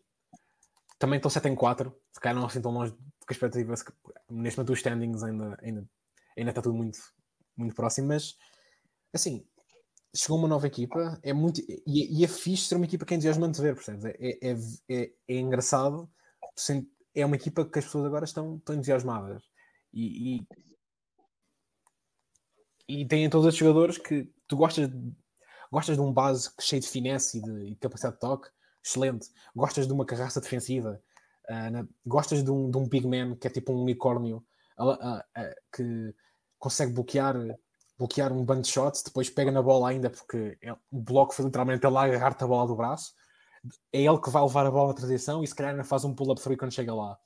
também 0.97 1.17
estão 1.17 1.29
7 1.29 1.47
em 1.49 1.55
4, 1.55 1.95
se 2.13 2.19
calhar 2.19 2.35
não 2.35 2.47
assim 2.47 2.61
tão 2.61 2.71
longe 2.71 2.91
do 2.91 2.97
que 2.97 3.31
a 3.31 3.33
expectativa. 3.33 3.73
Neste 4.29 4.57
momento, 4.57 4.73
os 4.73 4.79
standings 4.79 5.23
ainda, 5.23 5.57
ainda, 5.61 5.89
ainda 6.37 6.51
está 6.51 6.61
tudo 6.61 6.75
muito, 6.75 6.97
muito 7.57 7.76
próximo, 7.76 8.07
mas 8.07 8.38
assim, 9.14 9.45
chegou 10.15 10.38
uma 10.38 10.48
nova 10.48 10.68
equipa, 10.68 11.19
é 11.23 11.34
muito 11.34 11.61
e, 11.61 12.19
e 12.19 12.23
é 12.23 12.27
fixe 12.27 12.68
ser 12.68 12.76
uma 12.76 12.86
equipa 12.86 13.06
que 13.06 13.14
é 13.14 13.18
entusiasmante 13.18 13.61
ver, 13.61 13.76
percebes? 13.76 14.06
É, 14.06 14.15
é, 14.19 14.57
é, 14.90 15.11
é 15.27 15.40
engraçado, 15.40 16.10
é 17.14 17.26
uma 17.26 17.36
equipa 17.36 17.65
que 17.65 17.80
as 17.80 17.86
pessoas 17.86 18.06
agora 18.06 18.26
estão, 18.26 18.57
estão 18.57 18.76
entusiasmadas 18.76 19.44
e, 19.94 20.38
e, 22.88 23.02
e 23.02 23.06
têm 23.06 23.30
todos 23.30 23.48
os 23.48 23.56
jogadores 23.56 23.98
que 23.98 24.30
tu 24.48 24.57
gostas 24.57 24.90
de, 24.90 25.14
gostas 25.72 25.95
de 25.95 26.02
um 26.02 26.14
base 26.14 26.49
cheio 26.60 26.82
de 26.82 26.88
finesse 26.88 27.38
e 27.38 27.41
de, 27.41 27.69
de 27.72 27.76
capacidade 27.76 28.15
de 28.15 28.22
toque, 28.22 28.49
excelente. 28.84 29.30
Gostas 29.56 29.88
de 29.88 29.94
uma 29.94 30.06
carraça 30.06 30.40
defensiva, 30.41 31.02
uh, 31.49 31.72
na, 31.72 31.88
gostas 32.06 32.44
de 32.44 32.52
um, 32.52 32.69
de 32.69 32.77
um 32.77 32.88
big 32.88 33.07
man 33.07 33.36
que 33.36 33.48
é 33.48 33.49
tipo 33.49 33.73
um 33.73 33.82
unicórnio 33.82 34.45
uh, 34.77 34.91
uh, 34.91 35.23
que 35.73 36.14
consegue 36.60 36.94
bloquear, 36.94 37.36
bloquear 37.98 38.32
um 38.32 38.44
bando 38.44 38.61
de 38.61 38.69
shots, 38.69 39.03
depois 39.03 39.30
pega 39.30 39.52
na 39.52 39.61
bola 39.61 39.90
ainda, 39.90 40.10
porque 40.10 40.57
é, 40.61 40.73
o 40.73 40.99
bloco 40.99 41.34
foi 41.34 41.45
literalmente 41.45 41.86
ele 41.86 41.98
agarrar-te 41.98 42.44
a 42.44 42.48
bola 42.48 42.68
do 42.68 42.76
braço. 42.76 43.14
É 43.91 44.02
ele 44.02 44.19
que 44.19 44.30
vai 44.30 44.44
levar 44.44 44.65
a 44.65 44.72
bola 44.72 44.90
na 44.90 44.94
transição 44.94 45.44
e 45.44 45.48
se 45.48 45.56
calhar 45.56 45.72
ainda 45.72 45.84
faz 45.84 46.06
um 46.06 46.14
pull-up 46.14 46.41
free 46.41 46.57
quando 46.57 46.73
chega 46.73 46.94
lá. 46.94 47.18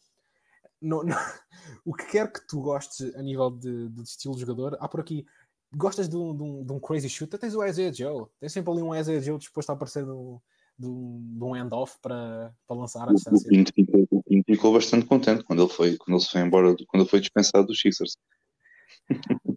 Não, 0.82 1.04
não, 1.04 1.18
o 1.86 1.94
que 1.94 2.06
quer 2.06 2.32
que 2.32 2.46
tu 2.48 2.62
gostes 2.62 3.14
a 3.16 3.22
nível 3.22 3.50
de, 3.52 3.90
de 3.90 4.02
estilo 4.04 4.36
de 4.36 4.42
jogador, 4.42 4.78
há 4.80 4.88
por 4.88 5.02
aqui. 5.02 5.26
Gostas 5.72 6.10
de 6.10 6.16
um, 6.16 6.36
de 6.36 6.42
um, 6.42 6.64
de 6.64 6.72
um 6.72 6.80
crazy 6.80 7.10
shooter? 7.10 7.40
Tens 7.40 7.54
o 7.54 7.64
Isaiah 7.64 7.94
Joe. 7.94 8.26
Tens 8.40 8.54
sempre 8.54 8.72
ali 8.72 8.82
um 8.82 8.96
Isaiah 8.96 9.22
Joe 9.22 9.38
disposto 9.38 9.70
a 9.70 9.74
aparecer 9.74 10.04
no, 10.04 10.42
de 10.80 10.88
um, 10.88 11.38
um 11.42 11.54
hand-off 11.54 11.98
para, 12.02 12.52
para 12.66 12.78
lançar 12.78 13.08
a 13.08 13.14
distância. 13.14 13.46
O 13.46 13.50
Pinto 13.50 13.74
ficou, 13.74 14.08
ficou, 14.46 14.74
bastante 14.74 15.06
contente 15.06 15.44
quando 15.44 15.62
ele 15.62 15.72
foi, 15.72 15.98
quando 15.98 16.18
ele 16.18 16.26
foi 16.26 16.42
embora, 16.42 16.76
quando 16.88 17.02
ele 17.02 17.10
foi 17.10 17.20
dispensado 17.20 17.68
dos 17.68 17.80
Sixers 17.80 18.18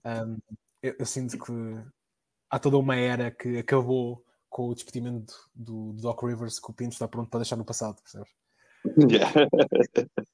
um, 0.04 0.38
eu, 0.82 0.96
eu, 0.98 1.06
sinto 1.06 1.38
que 1.38 1.52
há 2.50 2.58
toda 2.58 2.78
uma 2.78 2.96
era 2.96 3.30
que 3.30 3.58
acabou 3.58 4.24
com 4.48 4.68
o 4.68 4.74
despedimento 4.74 5.34
do, 5.54 5.92
do 5.92 6.02
Doc 6.02 6.22
Rivers 6.22 6.58
que 6.58 6.70
o 6.70 6.74
Pinto 6.74 6.92
está 6.92 7.08
pronto 7.08 7.30
para 7.30 7.40
deixar 7.40 7.56
no 7.56 7.64
passado, 7.64 8.00
percebes? 8.02 8.30
Yeah. 9.10 9.32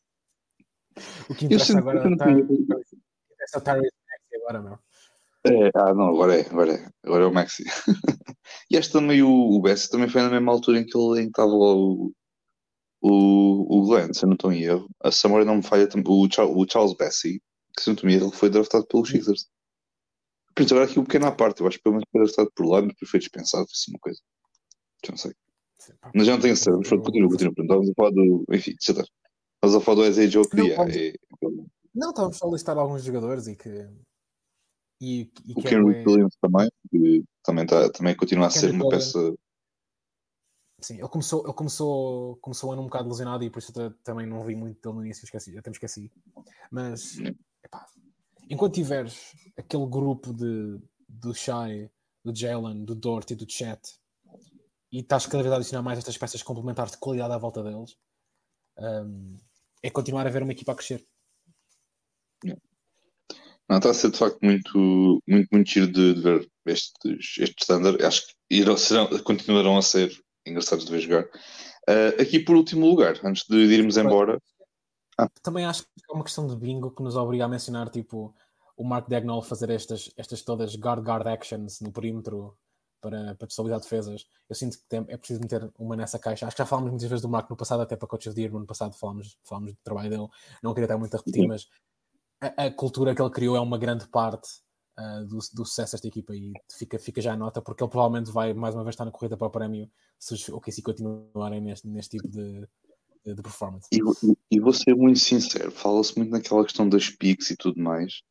o 1.31 1.35
que 1.35 1.45
interessa 1.45 1.79
agora 1.79 2.03
que... 2.03 2.17
tá... 2.17 2.31
interessa 2.31 3.59
o 3.59 3.61
Tyrese 3.61 3.93
Maxi 4.07 4.37
agora, 4.37 4.63
meu. 4.63 4.79
É, 5.47 5.71
ah, 5.75 5.95
não, 5.95 6.09
agora 6.09 6.41
é, 6.41 6.47
agora 6.49 6.75
é, 6.75 6.91
agora 7.05 7.25
é 7.25 7.27
o 7.27 7.33
Maxi. 7.33 7.65
e 8.71 8.77
este 8.77 8.93
também, 8.93 9.23
o, 9.23 9.31
o 9.31 9.61
Bessie 9.61 9.91
também 9.91 10.09
foi 10.09 10.23
na 10.23 10.31
mesma 10.31 10.53
altura 10.53 10.81
em 10.81 10.87
que 10.87 10.99
ele 10.99 11.27
estava 11.27 11.51
lá 11.51 11.75
o, 11.75 12.13
o, 13.01 13.79
o 13.79 13.87
Glenn, 13.87 14.13
se 14.13 14.25
eu 14.25 14.29
não 14.29 14.35
estou 14.35 14.53
em 14.53 14.63
erro. 14.63 14.89
A 15.03 15.13
Samora 15.13 15.45
não 15.45 15.57
me 15.57 15.63
falha, 15.63 15.89
o, 16.05 16.25
o 16.25 16.67
Charles 16.69 16.97
Bessie 16.97 17.41
que 17.79 17.85
se 17.85 17.91
não 17.91 17.97
me 18.03 18.15
ele 18.15 18.31
foi 18.33 18.51
draftado 18.51 18.87
pelos 18.87 19.09
Sixers. 19.09 19.49
Por 20.55 20.63
isso, 20.63 20.75
agora 20.75 20.91
aqui 20.91 20.99
um 20.99 21.05
pequeno 21.05 21.27
à 21.27 21.33
parte, 21.33 21.61
eu 21.61 21.69
acho 21.69 21.77
que 21.79 21.85
pelo 21.85 21.95
menos 21.95 22.09
foi 22.11 22.21
draftado 22.23 22.51
por 22.55 22.67
lá, 22.67 22.83
mas 22.83 22.93
foi 23.09 23.21
dispensado, 23.21 23.65
foi 23.67 23.73
assim 23.73 23.93
uma 23.93 24.01
coisa. 24.01 24.21
Já 25.05 25.13
não 25.13 25.19
sei. 25.19 25.33
Sim, 25.79 25.93
mas 26.13 26.27
já 26.27 26.33
não 26.33 26.41
tenho 26.41 26.57
certeza, 26.57 26.79
mas 26.79 26.89
continua, 26.89 27.31
continua. 27.31 27.55
Estávamos 27.57 27.91
a 27.91 27.95
falar 27.95 28.11
do. 28.11 28.45
Enfim, 28.53 28.73
deixa 28.73 28.93
estar. 28.93 29.05
Estávamos 29.55 29.83
a 29.83 29.85
falar 29.85 29.97
do 29.97 30.07
Isaiah 30.07 30.31
Joe 30.31 30.49
que 30.49 30.57
não, 30.57 31.67
não, 31.95 32.11
estávamos 32.11 32.37
só 32.37 32.49
a 32.49 32.51
listar 32.51 32.77
alguns 32.77 33.05
jogadores 33.05 33.47
e 33.47 33.57
que. 33.57 33.89
E, 35.01 35.31
e 35.47 35.53
o 35.57 35.63
Ken 35.63 35.77
é... 35.77 35.81
Williams 35.81 36.37
também, 36.41 36.69
que 36.91 37.25
também, 37.45 37.67
tá, 37.67 37.91
também 37.91 38.17
continua 38.17 38.49
a 38.49 38.51
ser 38.51 38.73
uma 38.73 38.89
peça. 38.89 39.35
Sim, 40.81 40.99
ele 40.99 41.09
começou, 41.09 41.45
ele 41.45 41.55
começou, 41.55 42.37
começou 42.37 42.71
o 42.71 42.73
ano 42.73 42.83
um 42.83 42.87
bocado 42.87 43.09
lesionado 43.09 43.43
e 43.45 43.51
por 43.51 43.59
isso 43.59 43.73
também 44.05 44.27
não 44.27 44.45
vi 44.45 44.55
muito 44.55 44.81
dele 44.81 44.95
no 44.95 45.05
início, 45.05 45.25
esqueci, 45.25 45.57
até 45.57 45.71
me 45.71 45.75
esqueci. 45.75 46.11
Mas 46.71 47.17
epá, 47.69 47.87
enquanto 48.51 48.75
tiveres 48.75 49.35
aquele 49.57 49.87
grupo 49.87 50.33
de, 50.33 50.81
do 51.09 51.35
Shai, 51.35 51.91
do 52.25 52.35
Jalen, 52.35 52.85
do 52.85 52.95
Dort 52.95 53.31
e 53.31 53.35
do 53.37 53.51
Chat 53.51 53.81
e 54.91 55.01
estás 55.01 55.27
cada 55.27 55.43
vez 55.43 55.53
a 55.53 55.57
adicionar 55.57 55.83
mais 55.83 55.99
estas 55.99 56.17
peças 56.17 56.43
complementares 56.43 56.93
de 56.93 56.99
qualidade 56.99 57.35
à 57.35 57.39
volta 57.39 57.63
deles, 57.63 57.97
um, 58.79 59.37
é 59.83 59.91
continuar 59.91 60.27
a 60.27 60.31
ver 60.31 60.43
uma 60.43 60.53
equipa 60.53 60.73
a 60.73 60.75
crescer. 60.75 61.07
Não, 63.69 63.77
está 63.77 63.91
a 63.91 63.95
ser 63.95 64.11
de 64.11 64.17
facto 64.17 64.39
muito, 64.43 65.23
muito, 65.29 65.49
muito 65.53 65.71
giro 65.71 65.93
de, 65.93 66.15
de 66.15 66.21
ver 66.23 66.51
estes, 66.65 67.39
estes 67.39 67.55
standard. 67.61 68.03
Acho 68.03 68.27
que 68.27 68.35
irão, 68.51 68.79
serão, 68.79 69.07
continuarão 69.23 69.77
a 69.77 69.83
ser 69.83 70.11
engraçados 70.47 70.87
de 70.87 70.91
ver 70.91 71.01
jogar. 71.01 71.25
Uh, 71.25 72.21
aqui 72.21 72.39
por 72.41 72.57
último 72.57 72.87
lugar, 72.87 73.21
antes 73.23 73.45
de 73.47 73.57
irmos 73.57 73.99
embora, 73.99 74.41
ah. 75.19 75.29
Também 75.43 75.67
acho 75.67 75.83
que 75.83 75.89
é 76.11 76.15
uma 76.15 76.25
questão 76.25 76.47
de 76.47 76.57
bingo 76.57 76.91
que 76.91 77.03
nos 77.03 77.17
obriga 77.17 77.45
a 77.45 77.49
mencionar 77.49 77.91
tipo 77.91 78.35
o 78.77 78.85
Mark 78.85 79.09
Dagnall 79.09 79.43
fazer 79.43 79.71
estas, 79.71 80.13
estas 80.17 80.43
todas 80.43 80.77
guard-guard 80.77 81.27
actions 81.27 81.81
no 81.81 81.91
perímetro 81.91 82.57
para, 83.01 83.35
para 83.35 83.47
destabilizar 83.47 83.81
defesas. 83.81 84.27
Eu 84.49 84.55
sinto 84.55 84.79
que 84.79 84.85
tem, 84.89 85.05
é 85.09 85.17
preciso 85.17 85.41
meter 85.41 85.69
uma 85.77 85.97
nessa 85.97 86.19
caixa. 86.19 86.47
Acho 86.47 86.55
que 86.55 86.63
já 86.63 86.67
falámos 86.67 86.91
muitas 86.91 87.09
vezes 87.09 87.23
do 87.23 87.29
Mark 87.29 87.51
no 87.51 87.57
passado, 87.57 87.83
até 87.83 87.97
para 87.97 88.07
Coach 88.07 88.29
of 88.29 88.37
the 88.37 88.41
Year, 88.41 88.53
no 88.53 88.59
ano 88.59 88.67
passado 88.67 88.95
falámos, 88.95 89.37
falámos 89.43 89.73
do 89.73 89.79
trabalho 89.83 90.11
dele. 90.11 90.29
Não 90.63 90.73
queria 90.73 90.85
estar 90.85 90.97
muito 90.97 91.15
a 91.15 91.19
repetir, 91.19 91.49
mas 91.49 91.67
a, 92.41 92.67
a, 92.67 92.71
cultura 92.71 93.15
que 93.15 93.21
ele 93.21 93.31
criou 93.31 93.57
é 93.57 93.61
uma 93.61 93.79
grande 93.79 94.07
parte 94.09 94.49
uh, 94.99 95.25
do, 95.25 95.39
do 95.39 95.65
sucesso 95.65 95.93
desta 95.93 96.07
equipa 96.07 96.35
e 96.35 96.53
fica, 96.71 96.99
fica 97.01 97.21
já 97.21 97.33
a 97.33 97.37
nota, 97.37 97.61
porque 97.61 97.83
ele 97.83 97.91
provavelmente 97.91 98.31
vai 98.31 98.55
mais 98.55 98.77
uma 98.77 98.85
vez 98.85 98.95
estar 98.95 99.05
na 99.05 99.11
corrida 99.11 99.37
para 99.37 99.49
o 99.49 99.51
prémio 99.51 99.91
se 100.19 100.35
os 100.35 100.49
OKC 100.49 100.83
continuarem 100.83 101.61
neste, 101.61 101.89
neste 101.89 102.17
tipo 102.17 102.29
de, 102.29 102.69
de 103.25 103.43
performance. 103.43 103.89
E, 103.93 103.99
e 104.51 104.61
vou 104.61 104.73
ser 104.73 104.95
muito 104.95 105.19
sincero, 105.19 105.71
fala-se 105.71 106.17
muito 106.17 106.31
naquela 106.31 106.65
questão 106.65 106.89
das 106.89 107.11
piques 107.11 107.51
e 107.51 107.57
tudo 107.57 107.81
mais. 107.81 108.23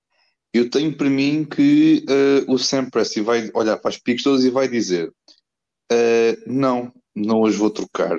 Eu 0.54 0.70
tenho 0.70 0.96
para 0.96 1.10
mim 1.10 1.46
que 1.46 2.06
uh, 2.10 2.52
o 2.52 2.58
Sam 2.58 2.90
Presti 2.90 3.22
vai 3.22 3.52
olhar 3.54 3.78
para 3.78 3.90
as 3.90 3.98
piques 3.98 4.24
todas 4.24 4.44
e 4.44 4.50
vai 4.50 4.68
dizer: 4.68 5.10
uh, 5.10 6.52
Não, 6.52 6.92
não 7.16 7.46
as 7.46 7.56
vou 7.56 7.70
trocar, 7.70 8.18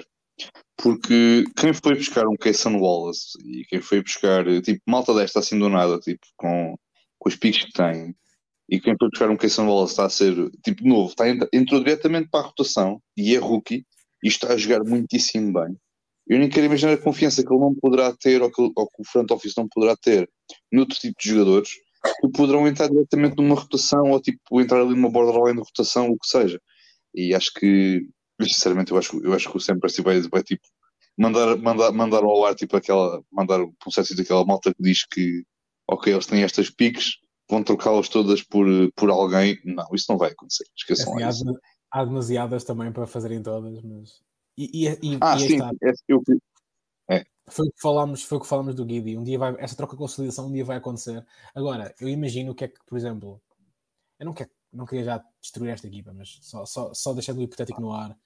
Porque 0.77 1.45
quem 1.57 1.73
foi 1.73 1.95
buscar 1.97 2.27
um 2.29 2.37
Kayson 2.37 2.77
Wallace 2.77 3.39
e 3.45 3.65
quem 3.65 3.81
foi 3.81 4.03
buscar, 4.03 4.45
tipo, 4.63 4.81
malta 4.87 5.15
desta 5.15 5.41
assim 5.41 5.59
do 5.59 5.69
nada, 5.69 5.99
tipo, 5.99 6.27
com, 6.37 6.77
com 7.19 7.29
os 7.29 7.37
piques 7.37 7.65
que 7.65 7.73
tem, 7.73 8.15
e 8.69 8.79
quem 8.79 8.95
foi 8.99 9.09
buscar 9.09 9.31
um 9.31 9.37
Kayson 9.37 9.67
Wallace 9.67 9.93
está 9.93 10.05
a 10.05 10.11
ser, 10.11 10.35
tipo, 10.63 10.87
novo, 10.87 11.11
está, 11.11 11.25
entrou 11.53 11.83
diretamente 11.83 12.29
para 12.29 12.41
a 12.41 12.47
rotação 12.49 13.03
e 13.17 13.35
é 13.35 13.39
rookie 13.39 13.87
e 14.23 14.29
está 14.29 14.53
a 14.53 14.57
jogar 14.57 14.85
muitíssimo 14.85 15.53
bem. 15.53 15.77
Eu 16.29 16.39
nem 16.39 16.49
quero 16.49 16.67
imaginar 16.67 16.93
a 16.93 16.99
confiança 16.99 17.43
que 17.43 17.53
ele 17.53 17.61
não 17.61 17.75
poderá 17.75 18.15
ter 18.15 18.43
ou 18.43 18.51
que, 18.51 18.61
ou 18.61 18.89
que 18.89 19.03
o 19.03 19.05
front 19.05 19.31
office 19.31 19.55
não 19.57 19.67
poderá 19.69 19.97
ter 19.97 20.29
noutro 20.71 20.99
tipo 20.99 21.17
de 21.21 21.29
jogadores 21.31 21.71
que 22.21 22.29
poderão 22.29 22.69
entrar 22.69 22.89
diretamente 22.89 23.37
numa 23.37 23.55
rotação 23.55 24.11
ou 24.11 24.21
tipo 24.21 24.61
entrar 24.61 24.81
ali 24.81 24.91
numa 24.91 25.11
borderline 25.11 25.61
de 25.61 25.67
rotação, 25.67 26.11
o 26.11 26.19
que 26.19 26.29
seja. 26.29 26.61
E 27.15 27.35
acho 27.35 27.53
que, 27.55 28.03
sinceramente, 28.43 28.93
eu 28.93 28.99
acho, 28.99 29.19
eu 29.25 29.33
acho 29.33 29.51
que 29.51 29.57
o 29.57 29.61
Sam 29.61 29.79
Presti 29.81 30.03
vai, 30.03 30.21
vai 30.21 30.43
tipo 30.43 30.63
mandar, 31.19 31.57
mandar, 31.57 31.93
mandar 31.93 32.23
ao 32.23 32.45
ar 32.45 32.55
tipo 32.55 32.77
aquela, 32.77 33.23
mandar 33.33 33.61
um 33.61 33.73
processo 33.81 34.15
daquela 34.15 34.45
malta 34.45 34.73
que 34.73 34.83
diz 34.83 35.07
que 35.07 35.43
ok, 35.89 36.13
eles 36.13 36.27
têm 36.27 36.43
estas 36.43 36.71
piques, 36.71 37.17
vão 37.51 37.65
trocá-las 37.65 38.09
todas 38.09 38.43
por, 38.43 38.67
por 38.95 39.11
alguém. 39.11 39.59
Não, 39.65 39.87
isso 39.95 40.07
não 40.11 40.19
vai 40.19 40.31
acontecer. 40.31 40.65
Esqueçam 40.77 41.19
assim, 41.19 41.51
há, 41.91 42.01
há 42.01 42.05
demasiadas 42.05 42.65
também 42.65 42.93
para 42.93 43.07
fazerem 43.07 43.43
todas, 43.43 43.83
mas. 43.83 44.28
E, 44.59 44.89
e, 44.89 44.89
e, 44.89 45.19
ah, 45.21 45.37
e 45.37 45.41
sim, 45.41 45.59
eu, 46.09 46.21
é. 47.09 47.25
Foi 47.47 47.69
o 47.69 47.71
que 47.71 47.81
falámos, 47.81 48.25
foi 48.25 48.39
o 48.39 48.41
que 48.41 48.47
falámos 48.49 48.75
do 48.75 48.85
Guidi. 48.85 49.17
Um 49.17 49.23
dia 49.23 49.39
vai, 49.39 49.55
essa 49.61 49.77
troca 49.77 49.93
de 49.93 49.99
consolidação 49.99 50.49
um 50.49 50.53
dia 50.53 50.65
vai 50.65 50.79
acontecer. 50.79 51.25
Agora, 51.55 51.95
eu 52.01 52.09
imagino 52.09 52.51
o 52.51 52.55
que 52.57 52.65
é 52.65 52.69
que, 52.69 52.81
por 52.85 52.99
exemplo, 52.99 53.41
eu 54.19 54.27
não, 54.27 54.35
quero, 54.35 54.51
não 54.73 54.85
queria 54.85 55.05
já 55.05 55.25
destruir 55.41 55.71
esta 55.71 55.87
equipa, 55.87 56.13
mas 56.13 56.41
só, 56.43 56.67
só, 56.67 56.93
só 56.93 57.13
deixando 57.13 57.39
o 57.39 57.43
hipotético 57.43 57.81
no 57.81 57.93
ar. 57.93 58.19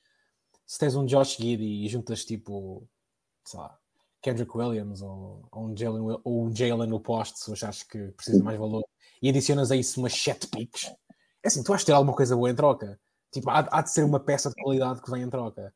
Se 0.66 0.78
tens 0.78 0.94
um 0.94 1.04
Josh 1.04 1.36
Guidi 1.36 1.84
e 1.84 1.88
juntas 1.88 2.24
tipo, 2.24 2.88
sei 3.44 3.60
lá, 3.60 3.78
Kendrick 4.22 4.56
Williams 4.56 5.02
ou, 5.02 5.46
ou 5.52 5.66
um 5.66 5.76
Jalen 5.76 6.18
ou 6.24 6.46
um 6.46 6.56
Jalen 6.56 6.88
no 6.88 6.98
poste, 6.98 7.40
se 7.40 7.52
achares 7.52 7.82
que 7.82 8.10
precisa 8.12 8.38
de 8.38 8.42
mais 8.42 8.58
valor, 8.58 8.84
e 9.20 9.28
adicionas 9.28 9.70
a 9.70 9.76
isso 9.76 10.00
umas 10.00 10.14
7 10.14 10.46
picks, 10.46 10.86
é 11.42 11.48
assim, 11.48 11.62
tu 11.62 11.68
vais 11.68 11.84
ter 11.84 11.92
alguma 11.92 12.16
coisa 12.16 12.34
boa 12.34 12.50
em 12.50 12.54
troca. 12.54 12.98
Tipo, 13.30 13.50
há, 13.50 13.68
há 13.70 13.82
de 13.82 13.90
ser 13.90 14.04
uma 14.04 14.18
peça 14.18 14.48
de 14.48 14.54
qualidade 14.62 15.02
que 15.02 15.10
vem 15.10 15.22
em 15.22 15.28
troca. 15.28 15.74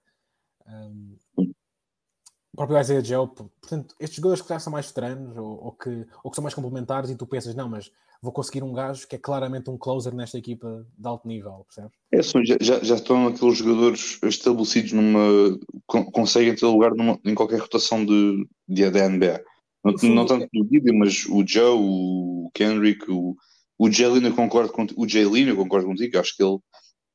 Um, 0.69 1.17
o 1.39 2.57
próprio 2.57 2.81
Isaiah 2.81 3.05
Joe, 3.05 3.29
portanto, 3.29 3.95
estes 4.01 4.17
jogadores 4.17 4.43
que 4.43 4.49
já 4.49 4.59
são 4.59 4.73
mais 4.73 4.87
veteranos 4.87 5.37
ou, 5.37 5.65
ou, 5.65 5.73
que, 5.73 6.07
ou 6.25 6.31
que 6.31 6.35
são 6.35 6.43
mais 6.43 6.55
complementares 6.55 7.11
e 7.11 7.15
tu 7.15 7.27
pensas, 7.27 7.55
não, 7.55 7.69
mas 7.69 7.91
vou 8.23 8.33
conseguir 8.33 8.63
um 8.63 8.73
gajo 8.73 9.07
que 9.07 9.17
é 9.17 9.19
claramente 9.19 9.69
um 9.69 9.77
closer 9.77 10.15
nesta 10.15 10.39
equipa 10.39 10.87
de 10.97 11.07
alto 11.07 11.29
nível, 11.29 11.67
percebes? 11.67 11.93
É, 12.13 12.23
já, 12.63 12.83
já 12.83 12.95
estão 12.95 13.27
aqueles 13.27 13.59
jogadores 13.59 14.19
estabelecidos 14.23 14.93
numa. 14.93 15.59
conseguem 15.87 16.55
ter 16.55 16.65
lugar 16.65 16.95
numa, 16.95 17.21
em 17.27 17.35
qualquer 17.35 17.61
rotação 17.61 18.05
de, 18.07 18.49
de, 18.67 18.91
de 18.91 19.09
NBA. 19.09 19.45
Não, 19.85 20.15
não 20.15 20.27
tanto 20.27 20.49
o 20.55 20.65
Didi, 20.65 20.93
mas 20.93 21.27
o 21.27 21.45
Joe, 21.47 21.79
o 21.79 22.51
Kendrick, 22.55 23.05
o, 23.11 23.37
o 23.79 23.91
Jaylin, 23.91 24.25
eu 24.27 24.35
concordo 24.35 24.73
contigo, 24.73 25.01
o 25.01 25.07
Jaylin, 25.07 25.49
eu 25.49 25.57
concordo 25.57 25.87
contigo, 25.87 26.19
acho 26.19 26.35
que 26.35 26.43
ele 26.43 26.59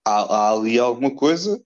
há, 0.05 0.21
há 0.21 0.51
ali 0.53 0.79
alguma 0.79 1.13
coisa, 1.13 1.61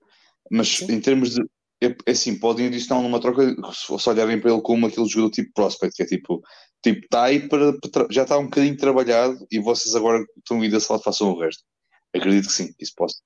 mas 0.50 0.78
Sim. 0.78 0.94
em 0.94 1.02
termos 1.02 1.36
de 1.36 1.44
é, 1.84 2.12
assim, 2.12 2.40
podem 2.40 2.68
adicionar 2.68 3.02
numa 3.02 3.20
troca 3.20 3.56
se 3.74 4.10
olharem 4.10 4.40
para 4.40 4.52
ele 4.52 4.62
como 4.62 4.88
aquele 4.88 5.08
jogador 5.08 5.32
tipo 5.32 5.52
prospect, 5.54 5.96
que 5.96 6.04
é 6.04 6.06
tipo, 6.06 6.42
tipo, 6.82 7.00
está 7.04 7.24
aí 7.24 7.48
para, 7.48 7.78
para, 7.92 8.08
já 8.10 8.24
está 8.24 8.38
um 8.38 8.46
bocadinho 8.46 8.78
trabalhado 8.78 9.46
e 9.52 9.60
vocês 9.60 9.96
agora 9.96 10.24
estão 10.38 10.64
indo 10.64 10.76
a 10.76 10.80
sala 10.80 11.00
façam 11.00 11.32
o 11.32 11.40
resto. 11.40 11.64
Acredito 12.16 12.48
que 12.48 12.54
sim, 12.54 12.74
isso 12.80 12.94
possa, 12.96 13.18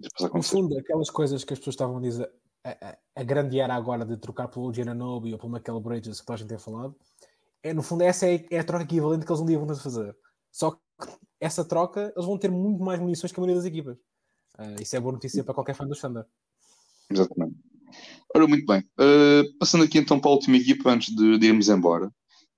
isso 0.00 0.10
possa 0.12 0.26
acontecer. 0.26 0.56
No 0.56 0.62
fundo, 0.62 0.78
aquelas 0.78 1.10
coisas 1.10 1.44
que 1.44 1.52
as 1.52 1.58
pessoas 1.58 1.74
estavam 1.74 1.98
a 1.98 2.00
dizer, 2.00 2.30
a, 2.64 2.70
a, 2.70 2.98
a 3.16 3.22
grande 3.22 3.60
era 3.60 3.74
agora 3.74 4.04
de 4.04 4.16
trocar 4.16 4.48
pelo 4.48 4.72
Giannobi 4.72 5.32
ou 5.32 5.38
pelo 5.38 5.52
Michael 5.52 5.80
Bridges, 5.80 6.20
que 6.20 6.32
a 6.32 6.36
gente 6.36 6.48
tem 6.48 6.58
falado, 6.58 6.96
é, 7.62 7.74
no 7.74 7.82
fundo, 7.82 8.02
essa 8.02 8.26
é, 8.26 8.44
é, 8.50 8.58
a 8.58 8.64
troca 8.64 8.84
equivalente 8.84 9.24
que 9.24 9.30
eles 9.30 9.40
um 9.40 9.46
dia 9.46 9.58
vão 9.58 9.74
fazer. 9.76 10.16
Só 10.50 10.72
que 10.72 10.78
essa 11.38 11.64
troca, 11.64 12.12
eles 12.14 12.26
vão 12.26 12.38
ter 12.38 12.50
muito 12.50 12.82
mais 12.82 12.98
munições 12.98 13.32
que 13.32 13.38
a 13.38 13.42
maioria 13.42 13.62
das 13.62 13.66
equipas. 13.66 13.96
Uh, 14.58 14.80
isso 14.80 14.96
é 14.96 15.00
boa 15.00 15.12
notícia 15.12 15.44
para 15.44 15.54
qualquer 15.54 15.74
fã 15.74 15.86
do 15.86 15.94
Thunder. 15.94 16.24
Exatamente. 17.10 17.56
Ora, 18.34 18.46
muito 18.46 18.64
bem. 18.64 18.80
Uh, 18.98 19.58
passando 19.58 19.84
aqui 19.84 19.98
então 19.98 20.20
para 20.20 20.30
a 20.30 20.34
última 20.34 20.56
equipa, 20.56 20.90
antes 20.90 21.14
de, 21.14 21.38
de 21.38 21.46
irmos 21.46 21.68
embora. 21.68 22.06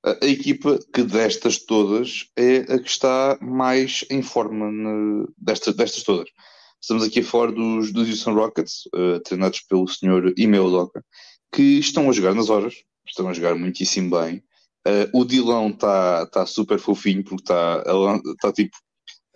Uh, 0.04 0.18
a 0.22 0.26
equipa 0.26 0.78
que 0.92 1.02
destas 1.02 1.58
todas 1.58 2.26
é 2.36 2.58
a 2.58 2.78
que 2.78 2.88
está 2.88 3.38
mais 3.40 4.04
em 4.10 4.22
forma 4.22 4.70
ne, 4.70 5.26
destas, 5.38 5.74
destas 5.74 6.02
todas. 6.02 6.28
Estamos 6.80 7.04
aqui 7.04 7.20
a 7.20 7.24
falar 7.24 7.52
dos, 7.52 7.92
dos 7.92 8.08
Houston 8.08 8.34
Rockets, 8.34 8.82
uh, 8.94 9.20
treinados 9.20 9.60
pelo 9.60 9.88
senhor 9.88 10.34
Ime 10.36 10.58
Odoka, 10.58 11.02
que 11.54 11.78
estão 11.78 12.10
a 12.10 12.12
jogar 12.12 12.34
nas 12.34 12.50
horas, 12.50 12.74
estão 13.06 13.28
a 13.28 13.32
jogar 13.32 13.54
muitíssimo 13.54 14.10
bem. 14.18 14.42
o 15.14 15.24
Dilão 15.24 15.68
está 15.68 16.26
tá 16.26 16.44
super 16.44 16.78
fofinho 16.78 17.22
porque 17.24 17.42
está 17.42 17.82
tá, 18.40 18.52
tipo 18.52 18.76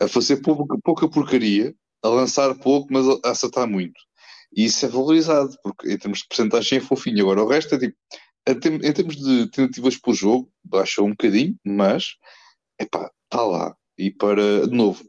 a 0.01 0.09
fazer 0.09 0.39
pouca, 0.39 0.77
pouca 0.83 1.09
porcaria, 1.09 1.75
a 2.03 2.09
lançar 2.09 2.55
pouco, 2.57 2.89
mas 2.91 3.07
a 3.25 3.31
acertar 3.31 3.67
muito. 3.67 3.99
E 4.57 4.65
isso 4.65 4.85
é 4.87 4.89
valorizado, 4.89 5.55
porque 5.63 5.93
em 5.93 5.99
termos 5.99 6.21
de 6.21 6.29
porcentagem 6.29 6.79
é 6.79 6.81
fofinho. 6.81 7.23
Agora, 7.23 7.45
o 7.45 7.49
resto 7.49 7.75
é 7.75 7.79
tipo, 7.79 7.97
em 8.49 8.93
termos 8.93 9.17
de 9.17 9.51
tentativas 9.51 9.97
por 9.97 10.15
jogo, 10.15 10.51
baixou 10.65 11.07
um 11.07 11.11
bocadinho, 11.11 11.55
mas, 11.65 12.17
epá, 12.81 13.11
está 13.25 13.45
lá. 13.45 13.77
E 13.99 14.11
para, 14.11 14.67
de 14.67 14.75
novo, 14.75 15.05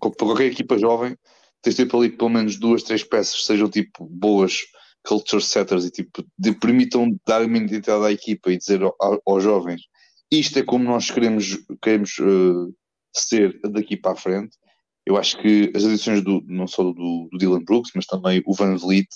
para 0.00 0.10
qualquer 0.10 0.46
equipa 0.46 0.78
jovem, 0.78 1.16
tens 1.62 1.74
tipo 1.74 1.98
ali 1.98 2.10
pelo 2.10 2.30
menos 2.30 2.58
duas, 2.58 2.82
três 2.82 3.02
peças 3.02 3.44
sejam 3.44 3.68
tipo 3.68 4.06
boas 4.06 4.60
culture 5.04 5.42
setters 5.42 5.84
e 5.84 5.90
tipo, 5.90 6.24
de, 6.38 6.52
permitam 6.52 7.16
dar 7.26 7.42
uma 7.42 7.56
identidade 7.58 8.04
à 8.04 8.12
equipa 8.12 8.52
e 8.52 8.58
dizer 8.58 8.82
ao, 8.82 9.22
aos 9.24 9.42
jovens 9.42 9.82
isto 10.30 10.58
é 10.58 10.62
como 10.62 10.84
nós 10.84 11.10
queremos, 11.10 11.58
queremos 11.80 12.18
uh, 12.18 12.74
ser 13.14 13.60
daqui 13.62 13.96
para 13.96 14.12
a 14.12 14.16
frente 14.16 14.56
eu 15.06 15.16
acho 15.16 15.38
que 15.38 15.72
as 15.74 15.84
adições 15.84 16.22
do, 16.22 16.42
não 16.46 16.66
só 16.66 16.82
do, 16.82 17.28
do 17.30 17.38
Dylan 17.38 17.62
Brooks, 17.64 17.92
mas 17.94 18.06
também 18.06 18.42
o 18.44 18.52
Van 18.52 18.76
Vliet, 18.76 19.08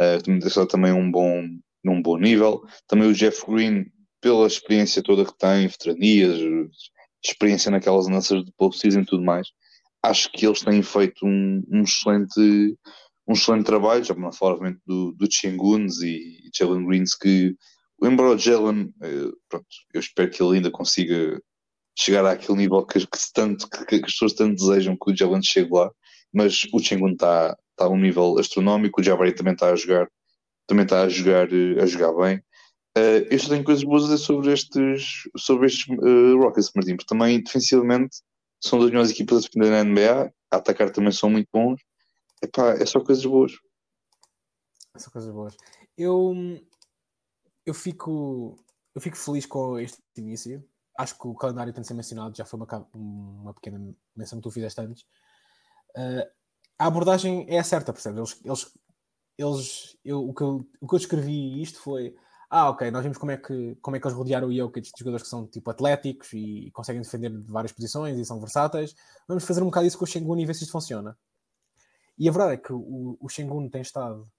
uh, 0.00 0.38
deixou 0.40 0.66
também 0.66 0.92
um 0.92 1.10
bom, 1.10 1.46
num 1.84 2.00
bom 2.00 2.16
nível. 2.16 2.62
Também 2.88 3.08
o 3.08 3.14
Jeff 3.14 3.44
Green, 3.46 3.84
pela 4.20 4.46
experiência 4.46 5.02
toda 5.02 5.26
que 5.26 5.36
tem, 5.36 5.68
veteranias, 5.68 6.40
experiência 7.22 7.70
naquelas 7.70 8.08
lanças 8.08 8.44
de 8.44 8.52
postseason 8.56 9.00
e 9.00 9.06
tudo 9.06 9.22
mais, 9.22 9.48
acho 10.02 10.30
que 10.32 10.46
eles 10.46 10.62
têm 10.62 10.82
feito 10.82 11.26
um, 11.26 11.62
um 11.70 11.82
excelente 11.82 12.76
um 13.28 13.32
excelente 13.32 13.66
trabalho, 13.66 14.04
já 14.04 14.14
para 14.14 14.32
falar 14.32 14.52
obviamente 14.52 14.80
do, 14.86 15.12
do 15.12 15.28
Chenguns 15.28 16.00
e, 16.00 16.46
e 16.46 16.50
Jalen 16.56 16.86
Greens, 16.86 17.16
que 17.16 17.56
embora 18.02 18.36
o 18.36 18.38
Jalen, 18.38 18.94
eh, 19.02 19.30
pronto, 19.48 19.66
eu 19.92 20.00
espero 20.00 20.30
que 20.30 20.40
ele 20.40 20.56
ainda 20.56 20.70
consiga 20.70 21.40
chegar 21.96 22.26
àquele 22.26 22.58
nível 22.58 22.84
que, 22.84 23.00
que, 23.00 23.18
tanto, 23.32 23.68
que, 23.68 23.84
que, 23.84 23.94
as 23.96 24.12
pessoas 24.12 24.34
tanto 24.34 24.56
desejam 24.56 24.96
que 24.96 25.10
o 25.10 25.16
Jalen 25.16 25.42
chegue 25.42 25.72
lá, 25.72 25.90
mas 26.32 26.66
o 26.72 26.78
Chengun 26.78 27.12
está 27.12 27.56
tá 27.74 27.86
a 27.86 27.88
um 27.88 27.98
nível 27.98 28.38
astronómico, 28.38 29.00
o 29.00 29.04
Jabari 29.04 29.34
também 29.34 29.54
está 29.54 29.70
a 29.70 29.76
jogar, 29.76 30.06
também 30.66 30.84
está 30.84 31.02
a 31.02 31.08
jogar, 31.08 31.50
eh, 31.52 31.80
a 31.80 31.86
jogar 31.86 32.12
bem. 32.12 32.38
Uh, 32.96 33.28
eu 33.30 33.38
só 33.38 33.50
tenho 33.50 33.64
coisas 33.64 33.84
boas 33.84 34.04
a 34.04 34.06
dizer 34.06 34.18
sobre 34.18 34.52
estes, 34.52 35.22
sobre 35.36 35.66
estes 35.66 35.86
uh, 35.88 36.38
Rockets, 36.38 36.70
Martim, 36.74 36.96
porque 36.96 37.08
também 37.08 37.42
defensivamente 37.42 38.16
são 38.62 38.78
das 38.78 38.88
melhores 38.88 39.10
equipas 39.10 39.38
a 39.38 39.40
defender 39.40 39.70
na 39.70 39.84
NBA, 39.84 40.32
a 40.50 40.56
atacar 40.56 40.90
também 40.90 41.12
são 41.12 41.28
muito 41.28 41.48
bons. 41.52 41.80
Epá, 42.42 42.72
é 42.72 42.86
só 42.86 43.00
coisas 43.00 43.24
boas. 43.24 43.52
É 44.94 44.98
só 44.98 45.10
coisas 45.10 45.30
boas. 45.30 45.54
Eu, 45.96 46.34
eu, 47.66 47.74
fico, 47.74 48.56
eu 48.94 49.00
fico 49.00 49.16
feliz 49.16 49.44
com 49.44 49.78
este 49.78 49.98
início 50.16 50.64
acho 50.98 51.18
que 51.18 51.26
o 51.26 51.34
calendário 51.34 51.72
tem 51.72 51.82
de 51.82 51.86
ser 51.86 51.94
mencionado, 51.94 52.36
já 52.36 52.44
foi 52.44 52.58
uma, 52.60 52.88
uma 52.94 53.54
pequena 53.54 53.94
menção 54.14 54.38
que 54.38 54.42
tu 54.42 54.50
fizeste 54.50 54.80
antes. 54.80 55.02
Uh, 55.96 56.26
a 56.78 56.86
abordagem 56.86 57.46
é 57.48 57.62
certa, 57.62 57.92
percebe? 57.92 58.18
Eles, 58.18 58.40
eles, 58.44 58.72
eles 59.38 59.98
eu, 60.04 60.28
o, 60.28 60.34
que 60.34 60.42
eu, 60.42 60.66
o 60.80 60.86
que 60.86 60.94
eu 60.94 60.98
escrevi 60.98 61.62
isto 61.62 61.80
foi 61.80 62.14
ah, 62.48 62.70
ok, 62.70 62.90
nós 62.90 63.02
vimos 63.02 63.18
como 63.18 63.32
é 63.32 63.36
que, 63.36 63.76
como 63.82 63.96
é 63.96 64.00
que 64.00 64.06
eles 64.06 64.16
rodearam 64.16 64.48
o 64.48 64.54
Jokic 64.54 64.92
de 64.92 64.98
jogadores 64.98 65.24
que 65.24 65.28
são 65.28 65.46
tipo 65.46 65.68
atléticos 65.68 66.32
e, 66.32 66.68
e 66.68 66.70
conseguem 66.70 67.02
defender 67.02 67.30
de 67.30 67.50
várias 67.50 67.72
posições 67.72 68.16
e 68.16 68.24
são 68.24 68.38
versáteis. 68.38 68.94
Vamos 69.26 69.44
fazer 69.44 69.62
um 69.62 69.66
bocado 69.66 69.86
isso 69.86 69.98
com 69.98 70.04
o 70.04 70.06
Shengun 70.06 70.38
e 70.38 70.46
ver 70.46 70.54
se 70.54 70.62
isto 70.62 70.72
funciona. 70.72 71.18
E 72.16 72.28
a 72.28 72.32
verdade 72.32 72.54
é 72.54 72.56
que 72.56 72.72
o, 72.72 73.16
o 73.20 73.28
Shengun 73.28 73.68
tem 73.68 73.82
estado, 73.82 74.30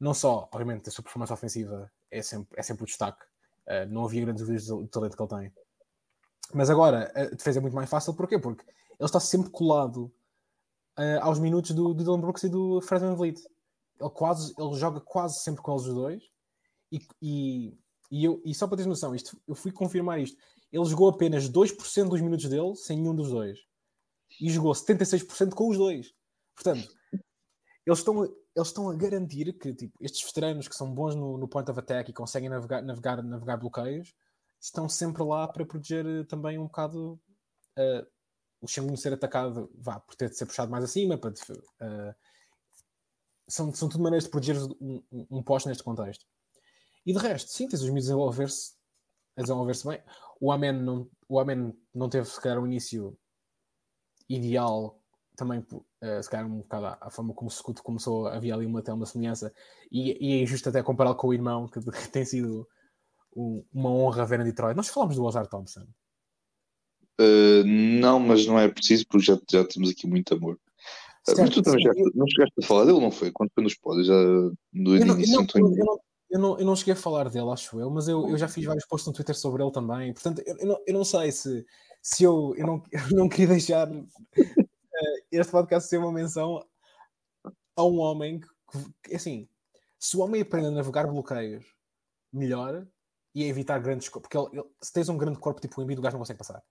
não 0.00 0.14
só, 0.14 0.48
obviamente, 0.50 0.88
a 0.88 0.92
sua 0.92 1.04
performance 1.04 1.32
ofensiva 1.32 1.90
é 2.10 2.22
sempre, 2.22 2.58
é 2.58 2.62
sempre 2.62 2.84
o 2.84 2.86
destaque. 2.86 3.22
Uh, 3.66 3.86
não 3.90 4.04
havia 4.04 4.22
grandes 4.22 4.42
dúvidas 4.42 4.66
do 4.66 4.86
talento 4.88 5.16
que 5.16 5.22
ele 5.22 5.28
tem. 5.28 5.65
Mas 6.54 6.70
agora 6.70 7.12
a 7.14 7.24
defesa 7.34 7.58
é 7.58 7.62
muito 7.62 7.74
mais 7.74 7.88
fácil, 7.88 8.14
porquê? 8.14 8.38
Porque 8.38 8.64
ele 8.64 9.06
está 9.06 9.20
sempre 9.20 9.50
colado 9.50 10.12
uh, 10.98 11.20
aos 11.22 11.38
minutos 11.38 11.72
do, 11.72 11.92
do 11.92 12.02
Dylan 12.02 12.20
Brooks 12.20 12.44
e 12.44 12.48
do 12.48 12.80
Fred 12.80 13.04
Van 13.04 13.14
Vliet. 13.14 13.40
Ele, 14.00 14.10
quase, 14.10 14.54
ele 14.58 14.74
joga 14.74 15.00
quase 15.00 15.40
sempre 15.40 15.62
com 15.62 15.72
eles 15.72 15.86
os 15.86 15.94
dois. 15.94 16.22
E, 16.92 17.00
e, 17.20 17.78
e, 18.10 18.24
eu, 18.24 18.40
e 18.44 18.54
só 18.54 18.66
para 18.66 18.78
ter 18.78 18.86
noção, 18.86 19.14
isto, 19.14 19.36
eu 19.46 19.54
fui 19.54 19.72
confirmar 19.72 20.20
isto. 20.20 20.36
Ele 20.72 20.84
jogou 20.84 21.08
apenas 21.08 21.48
2% 21.48 22.08
dos 22.08 22.20
minutos 22.20 22.48
dele 22.48 22.74
sem 22.76 22.98
nenhum 22.98 23.14
dos 23.14 23.30
dois. 23.30 23.58
E 24.40 24.50
jogou 24.50 24.72
76% 24.72 25.54
com 25.54 25.68
os 25.68 25.78
dois. 25.78 26.12
Portanto, 26.54 26.88
eles 27.86 27.98
estão. 27.98 28.24
eles 28.24 28.68
estão 28.68 28.90
a 28.90 28.94
garantir 28.94 29.52
que 29.52 29.72
tipo, 29.74 29.96
estes 30.00 30.24
veteranos 30.24 30.68
que 30.68 30.74
são 30.74 30.92
bons 30.92 31.14
no, 31.14 31.38
no 31.38 31.48
point 31.48 31.70
of 31.70 31.78
attack 31.78 32.10
e 32.10 32.14
conseguem 32.14 32.48
navegar, 32.48 32.82
navegar, 32.82 33.22
navegar 33.22 33.56
bloqueios 33.56 34.14
estão 34.66 34.88
sempre 34.88 35.22
lá 35.22 35.46
para 35.46 35.64
proteger 35.64 36.04
eh, 36.04 36.24
também 36.24 36.58
um 36.58 36.64
bocado 36.64 37.20
uh, 37.78 38.06
o 38.60 38.66
Shengun 38.66 38.96
ser 38.96 39.12
atacado, 39.12 39.70
vá, 39.76 40.00
por 40.00 40.16
ter 40.16 40.28
de 40.28 40.36
ser 40.36 40.46
puxado 40.46 40.70
mais 40.70 40.84
acima. 40.84 41.16
Para, 41.16 41.30
uh, 41.30 42.14
são, 43.48 43.72
são 43.72 43.88
tudo 43.88 44.02
maneiras 44.02 44.24
de 44.24 44.30
proteger 44.30 44.56
um, 44.80 45.02
um, 45.30 45.42
poste 45.42 45.68
neste 45.68 45.84
contexto. 45.84 46.26
E 47.04 47.12
de 47.12 47.18
resto, 47.18 47.50
sim, 47.50 47.68
tens 47.68 47.80
os 47.80 47.88
miúdos 47.88 48.06
desenvolver-se 48.06 48.74
a 49.36 49.42
desenvolver-se 49.42 49.86
bem. 49.86 50.02
O 50.40 50.50
Amen 50.50 50.72
não, 50.72 51.08
o 51.28 51.38
Amen 51.38 51.72
não 51.94 52.08
teve, 52.08 52.26
se 52.26 52.40
calhar, 52.40 52.58
um 52.58 52.66
início 52.66 53.16
ideal 54.28 55.00
também, 55.36 55.60
uh, 55.60 56.22
se 56.22 56.28
calhar, 56.28 56.46
um 56.46 56.58
bocado 56.58 56.98
a 57.00 57.10
forma 57.10 57.34
como 57.34 57.48
o 57.48 57.52
Scoot 57.52 57.82
começou, 57.82 58.26
havia 58.26 58.54
ali 58.54 58.66
uma, 58.66 58.80
até 58.80 58.92
uma 58.92 59.06
semelhança, 59.06 59.52
e, 59.92 60.16
e 60.18 60.42
é 60.42 60.46
justo 60.46 60.68
até 60.70 60.82
compará-lo 60.82 61.14
com 61.14 61.28
o 61.28 61.34
irmão, 61.34 61.68
que, 61.68 61.78
tem 62.10 62.24
sido 62.24 62.66
uma 63.72 63.90
honra 63.90 64.24
ver 64.24 64.40
em 64.40 64.44
Detroit. 64.44 64.76
Nós 64.76 64.88
falamos 64.88 65.16
do 65.16 65.24
Ozar 65.24 65.46
Thompson. 65.46 65.86
Uh, 67.20 67.64
não, 67.64 68.18
mas 68.18 68.46
não 68.46 68.58
é 68.58 68.68
preciso, 68.68 69.06
porque 69.08 69.26
já, 69.26 69.38
já 69.50 69.64
temos 69.64 69.90
aqui 69.90 70.06
muito 70.06 70.34
amor. 70.34 70.58
Certo, 71.24 71.40
mas 71.40 71.50
tu 71.50 71.62
também 71.62 71.82
já 71.82 71.90
eu... 71.90 72.10
não 72.14 72.26
chegaste 72.26 72.54
a 72.62 72.66
falar 72.66 72.84
dele, 72.84 73.00
não 73.00 73.10
foi? 73.10 73.30
Quando 73.32 73.50
foi 73.52 73.64
nos 73.64 73.74
pódios, 73.74 74.06
já 74.06 74.14
início. 74.72 75.00
Eu 75.00 75.06
não, 75.06 75.20
eu, 75.20 75.84
não, 75.84 76.00
eu, 76.30 76.38
não, 76.38 76.58
eu 76.58 76.66
não 76.66 76.76
cheguei 76.76 76.94
a 76.94 76.96
falar 76.96 77.28
dele, 77.28 77.50
acho 77.50 77.80
eu, 77.80 77.90
mas 77.90 78.06
eu, 78.06 78.28
eu 78.28 78.38
já 78.38 78.48
fiz 78.48 78.64
vários 78.64 78.86
posts 78.86 79.06
no 79.06 79.12
Twitter 79.12 79.36
sobre 79.36 79.62
ele 79.62 79.72
também. 79.72 80.12
Portanto, 80.12 80.42
eu, 80.46 80.56
eu, 80.56 80.66
não, 80.66 80.78
eu 80.86 80.94
não 80.94 81.04
sei 81.04 81.32
se, 81.32 81.64
se 82.02 82.24
eu, 82.24 82.54
eu, 82.56 82.66
não, 82.66 82.82
eu 82.92 83.16
não 83.16 83.28
queria 83.28 83.48
deixar 83.48 83.88
este 85.30 85.50
podcast 85.50 85.88
ser 85.88 85.98
uma 85.98 86.12
menção 86.12 86.64
a 87.76 87.84
um 87.84 87.98
homem 87.98 88.40
que, 88.40 88.48
que, 89.02 89.16
assim, 89.16 89.48
se 89.98 90.16
o 90.16 90.20
homem 90.20 90.42
aprende 90.42 90.68
a 90.68 90.70
navegar 90.70 91.06
bloqueios 91.06 91.64
melhor 92.32 92.86
e 93.36 93.44
a 93.44 93.48
evitar 93.48 93.78
grandes 93.78 94.08
porque 94.08 94.34
ele, 94.34 94.48
ele, 94.50 94.64
se 94.80 94.90
tens 94.90 95.10
um 95.10 95.18
grande 95.18 95.38
corpo 95.38 95.60
tipo 95.60 95.78
o 95.78 95.84
Embiid, 95.84 95.98
o 95.98 96.02
gajo 96.02 96.14
não 96.14 96.20
consegue 96.20 96.38
passar. 96.38 96.62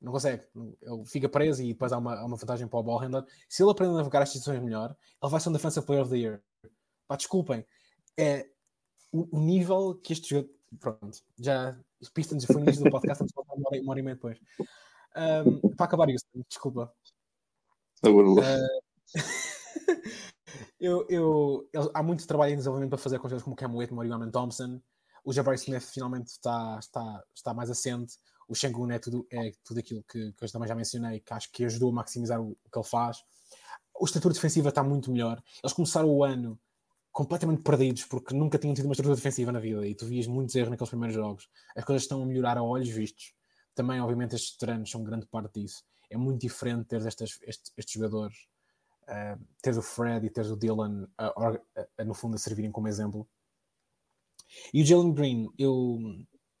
Não 0.00 0.10
consegue. 0.10 0.42
Ele 0.82 1.06
fica 1.06 1.28
preso 1.28 1.62
e 1.62 1.68
depois 1.68 1.92
há 1.92 1.98
uma, 1.98 2.16
há 2.16 2.24
uma 2.24 2.36
vantagem 2.36 2.66
para 2.66 2.80
o 2.80 2.82
ball 2.82 2.98
handler. 2.98 3.24
Se 3.48 3.62
ele 3.62 3.70
aprende 3.70 3.94
a 3.94 3.98
navegar 3.98 4.20
as 4.20 4.30
situações 4.30 4.60
melhor, 4.60 4.96
ele 5.22 5.30
vai 5.30 5.40
ser 5.40 5.48
um 5.48 5.52
Defensive 5.52 5.86
Player 5.86 6.02
of 6.02 6.10
the 6.10 6.18
Year. 6.18 6.42
Pá, 7.06 7.14
desculpem. 7.14 7.64
É 8.18 8.48
o, 9.12 9.38
o 9.38 9.40
nível 9.40 9.94
que 10.02 10.12
este 10.12 10.28
jogo. 10.30 10.50
Pronto, 10.80 11.22
já. 11.38 11.78
Pistons 12.12 12.44
foi 12.44 12.56
no 12.56 12.62
início 12.62 12.82
do 12.82 12.90
podcast, 12.90 13.24
estamos 13.24 13.48
a 13.48 13.52
hora, 13.52 13.80
uma 13.80 13.90
hora 13.92 14.00
e 14.00 14.02
meia 14.02 14.16
depois. 14.16 14.38
Um, 15.16 15.74
para 15.76 15.86
acabar 15.86 16.10
isso, 16.10 16.26
desculpa. 16.48 16.92
Uh, 18.04 18.40
eu, 20.80 21.06
eu, 21.08 21.68
eu, 21.72 21.90
há 21.94 22.02
muito 22.02 22.26
trabalho 22.26 22.52
em 22.52 22.56
desenvolvimento 22.56 22.90
para 22.90 22.98
fazer 22.98 23.18
com 23.18 23.22
coisas 23.22 23.42
como 23.42 23.54
Cam 23.54 23.72
Whitmore 23.72 24.08
e 24.08 24.12
o 24.12 24.30
Thompson. 24.32 24.80
O 25.26 25.32
Jabari 25.32 25.58
Smith 25.58 25.82
finalmente 25.82 26.28
está, 26.28 26.78
está, 26.78 27.24
está 27.34 27.52
mais 27.52 27.68
assente. 27.68 28.16
O 28.48 28.54
Shengun 28.54 28.90
é 28.90 28.98
tudo, 28.98 29.26
é 29.30 29.52
tudo 29.64 29.80
aquilo 29.80 30.02
que, 30.04 30.32
que 30.32 30.44
eu 30.44 30.52
também 30.52 30.68
já 30.68 30.74
mencionei, 30.74 31.20
que 31.20 31.34
acho 31.34 31.50
que 31.50 31.64
ajudou 31.64 31.90
a 31.90 31.94
maximizar 31.94 32.40
o, 32.40 32.52
o 32.52 32.70
que 32.70 32.78
ele 32.78 32.86
faz. 32.86 33.18
O 33.98 34.04
estrutura 34.04 34.32
defensiva 34.32 34.68
está 34.68 34.82
muito 34.82 35.10
melhor. 35.10 35.42
Eles 35.62 35.72
começaram 35.72 36.08
o 36.08 36.22
ano 36.22 36.58
completamente 37.10 37.62
perdidos 37.62 38.04
porque 38.04 38.34
nunca 38.34 38.58
tinham 38.58 38.74
tido 38.74 38.84
uma 38.84 38.92
estrutura 38.92 39.16
defensiva 39.16 39.50
na 39.50 39.58
vida 39.58 39.86
e 39.86 39.94
tu 39.94 40.06
vias 40.06 40.26
muitos 40.26 40.54
erros 40.54 40.70
naqueles 40.70 40.90
primeiros 40.90 41.16
jogos. 41.16 41.50
As 41.74 41.84
coisas 41.84 42.04
estão 42.04 42.22
a 42.22 42.26
melhorar 42.26 42.56
a 42.56 42.62
olhos 42.62 42.88
vistos. 42.88 43.34
Também, 43.74 44.00
obviamente, 44.00 44.36
estes 44.36 44.56
treinos 44.56 44.90
são 44.90 45.02
grande 45.02 45.26
parte 45.26 45.60
disso 45.60 45.84
é 46.10 46.16
muito 46.16 46.40
diferente 46.40 46.86
ter 46.86 47.04
estes, 47.06 47.38
estes, 47.42 47.92
jogadores, 47.92 48.46
uh, 49.08 49.78
o 49.78 49.82
Fred 49.82 50.26
e 50.26 50.30
teres 50.30 50.50
o 50.50 50.56
Dylan, 50.56 51.08
uh, 51.20 51.54
uh, 51.54 52.04
no 52.04 52.14
fundo, 52.14 52.36
a 52.36 52.38
servirem 52.38 52.70
como 52.70 52.88
exemplo. 52.88 53.28
E 54.72 54.82
o 54.82 54.86
Jalen 54.86 55.12
Green, 55.12 55.48
eu, 55.58 55.98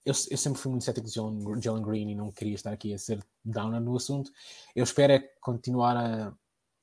eu, 0.04 0.14
eu, 0.30 0.38
sempre 0.38 0.60
fui 0.60 0.70
muito 0.70 0.84
cético 0.84 1.06
de 1.06 1.12
Jalen, 1.12 1.82
Green 1.82 2.10
e 2.10 2.14
não 2.14 2.30
queria 2.30 2.54
estar 2.54 2.72
aqui 2.72 2.92
a 2.92 2.98
ser 2.98 3.24
downer 3.44 3.80
no 3.80 3.96
assunto. 3.96 4.30
Eu 4.74 4.84
espero 4.84 5.12
é 5.12 5.18
continuar 5.40 5.96
a. 5.96 6.34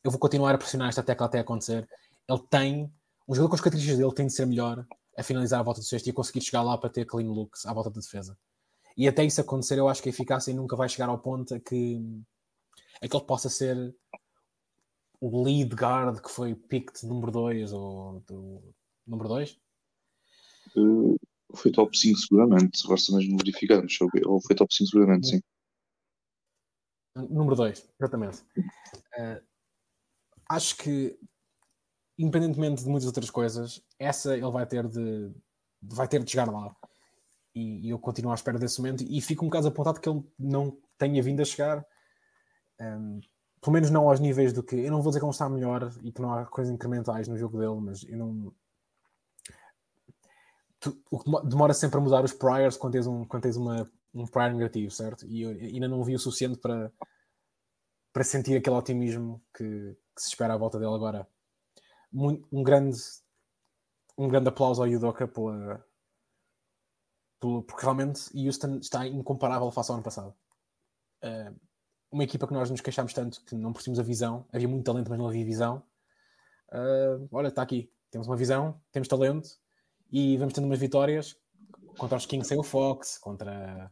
Eu 0.03 0.11
vou 0.11 0.19
continuar 0.19 0.53
a 0.53 0.57
pressionar 0.57 0.89
esta 0.89 1.03
tecla 1.03 1.27
até 1.27 1.39
acontecer. 1.39 1.87
Ele 2.27 2.43
tem. 2.49 2.93
Um 3.27 3.33
jogador 3.33 3.49
com 3.49 3.55
as 3.55 3.61
características 3.61 3.97
dele 3.97 4.13
tem 4.13 4.27
de 4.27 4.33
ser 4.33 4.45
melhor 4.45 4.85
a 5.17 5.23
finalizar 5.23 5.59
a 5.59 5.63
volta 5.63 5.79
do 5.79 5.85
sexto 5.85 6.07
e 6.07 6.09
a 6.09 6.13
conseguir 6.13 6.41
chegar 6.41 6.61
lá 6.61 6.77
para 6.77 6.89
ter 6.89 7.05
clean 7.05 7.31
looks 7.31 7.65
à 7.65 7.73
volta 7.73 7.89
da 7.89 8.01
defesa. 8.01 8.37
E 8.97 9.07
até 9.07 9.23
isso 9.23 9.39
acontecer, 9.39 9.79
eu 9.79 9.87
acho 9.87 10.01
que 10.01 10.09
a 10.09 10.11
eficácia 10.11 10.53
nunca 10.53 10.75
vai 10.75 10.89
chegar 10.89 11.07
ao 11.07 11.17
ponto 11.17 11.55
a 11.55 11.59
que 11.59 12.01
é 13.01 13.07
que 13.07 13.15
ele 13.15 13.25
possa 13.25 13.49
ser 13.49 13.95
o 15.19 15.43
lead 15.43 15.73
guard 15.73 16.21
que 16.21 16.29
foi 16.29 16.53
picked 16.53 17.05
número 17.05 17.31
2 17.31 17.73
ou 17.73 18.19
do 18.27 18.73
número 19.07 19.29
2? 19.29 19.57
Uh, 20.75 21.17
foi 21.55 21.71
top 21.71 21.97
5 21.97 22.17
seguramente, 22.17 22.81
agora 22.83 22.99
se 22.99 23.13
mesmo 23.15 23.37
verificamos, 23.37 23.97
ou 24.25 24.41
foi 24.41 24.55
top 24.55 24.73
5 24.73 24.89
seguramente, 24.89 25.27
sim. 25.27 25.41
Número 27.15 27.55
2, 27.55 27.89
exatamente. 27.99 28.41
Uh, 29.17 29.41
acho 30.49 30.75
que 30.77 31.17
independentemente 32.17 32.83
de 32.83 32.89
muitas 32.89 33.07
outras 33.07 33.29
coisas, 33.29 33.81
essa 33.99 34.35
ele 34.35 34.51
vai 34.51 34.65
ter 34.65 34.87
de 34.87 35.31
vai 35.81 36.07
ter 36.07 36.23
de 36.23 36.31
chegar 36.31 36.49
lá. 36.49 36.75
E, 37.55 37.87
e 37.87 37.89
eu 37.89 37.99
continuo 37.99 38.31
à 38.31 38.35
espera 38.35 38.57
desse 38.57 38.79
momento 38.79 39.03
e 39.03 39.21
fico 39.21 39.45
um 39.45 39.49
bocado 39.49 39.67
apontado 39.67 39.99
que 39.99 40.09
ele 40.09 40.23
não 40.39 40.75
tenha 40.97 41.21
vindo 41.21 41.41
a 41.41 41.45
chegar 41.45 41.85
um, 42.81 43.19
pelo 43.61 43.73
menos 43.73 43.89
não 43.89 44.09
aos 44.09 44.19
níveis 44.19 44.53
do 44.53 44.63
que. 44.63 44.75
Eu 44.75 44.91
não 44.91 45.01
vou 45.01 45.09
dizer 45.09 45.19
que 45.19 45.25
não 45.25 45.31
está 45.31 45.49
melhor 45.49 45.91
e 46.03 46.11
que 46.11 46.21
não 46.21 46.33
há 46.33 46.45
coisas 46.45 46.73
incrementais 46.73 47.27
no 47.27 47.37
jogo 47.37 47.57
dele, 47.59 47.79
mas 47.79 48.03
eu 48.03 48.17
não. 48.17 48.53
O 51.09 51.19
que 51.19 51.47
demora 51.47 51.73
sempre 51.73 51.97
a 51.97 52.01
mudar 52.01 52.23
os 52.23 52.33
priors 52.33 52.77
quando 52.77 52.93
tens 52.93 53.07
um, 53.07 53.25
quando 53.25 53.43
tens 53.43 53.55
uma, 53.55 53.89
um 54.13 54.25
prior 54.25 54.53
negativo, 54.53 54.91
certo? 54.91 55.25
E 55.25 55.41
eu 55.41 55.49
ainda 55.49 55.87
não 55.87 56.03
vi 56.03 56.15
o 56.15 56.19
suficiente 56.19 56.59
para, 56.59 56.91
para 58.11 58.23
sentir 58.23 58.55
aquele 58.57 58.75
otimismo 58.75 59.41
que, 59.55 59.97
que 60.15 60.21
se 60.21 60.29
espera 60.29 60.53
à 60.53 60.57
volta 60.57 60.79
dele 60.79 60.93
agora. 60.93 61.27
Muito, 62.11 62.47
um 62.51 62.63
grande 62.63 62.97
um 64.17 64.27
grande 64.27 64.49
aplauso 64.49 64.81
ao 64.81 64.87
Yudoka 64.87 65.27
pela, 65.27 65.83
pela, 67.39 67.63
porque 67.63 67.81
realmente 67.81 68.29
Houston 68.35 68.77
está 68.77 69.07
incomparável 69.07 69.71
face 69.71 69.89
ao 69.89 69.95
ano 69.95 70.03
passado. 70.03 70.35
Uh, 71.23 71.59
uma 72.11 72.23
equipa 72.23 72.45
que 72.45 72.53
nós 72.53 72.69
nos 72.69 72.81
queixámos 72.81 73.13
tanto 73.13 73.43
que 73.43 73.55
não 73.55 73.73
percebemos 73.73 73.99
a 73.99 74.03
visão, 74.03 74.47
havia 74.53 74.67
muito 74.67 74.85
talento, 74.85 75.09
mas 75.09 75.17
não 75.17 75.27
havia 75.27 75.43
visão. 75.43 75.83
Uh, 76.69 77.27
olha, 77.31 77.47
está 77.47 77.63
aqui, 77.63 77.91
temos 78.11 78.27
uma 78.27 78.37
visão, 78.37 78.79
temos 78.91 79.07
talento 79.07 79.62
e 80.13 80.37
vamos 80.37 80.53
tendo 80.53 80.65
umas 80.65 80.79
vitórias 80.79 81.35
contra 81.97 82.17
os 82.17 82.25
Kings 82.27 82.47
sem 82.47 82.59
o 82.59 82.63
Fox, 82.63 83.17
contra, 83.17 83.91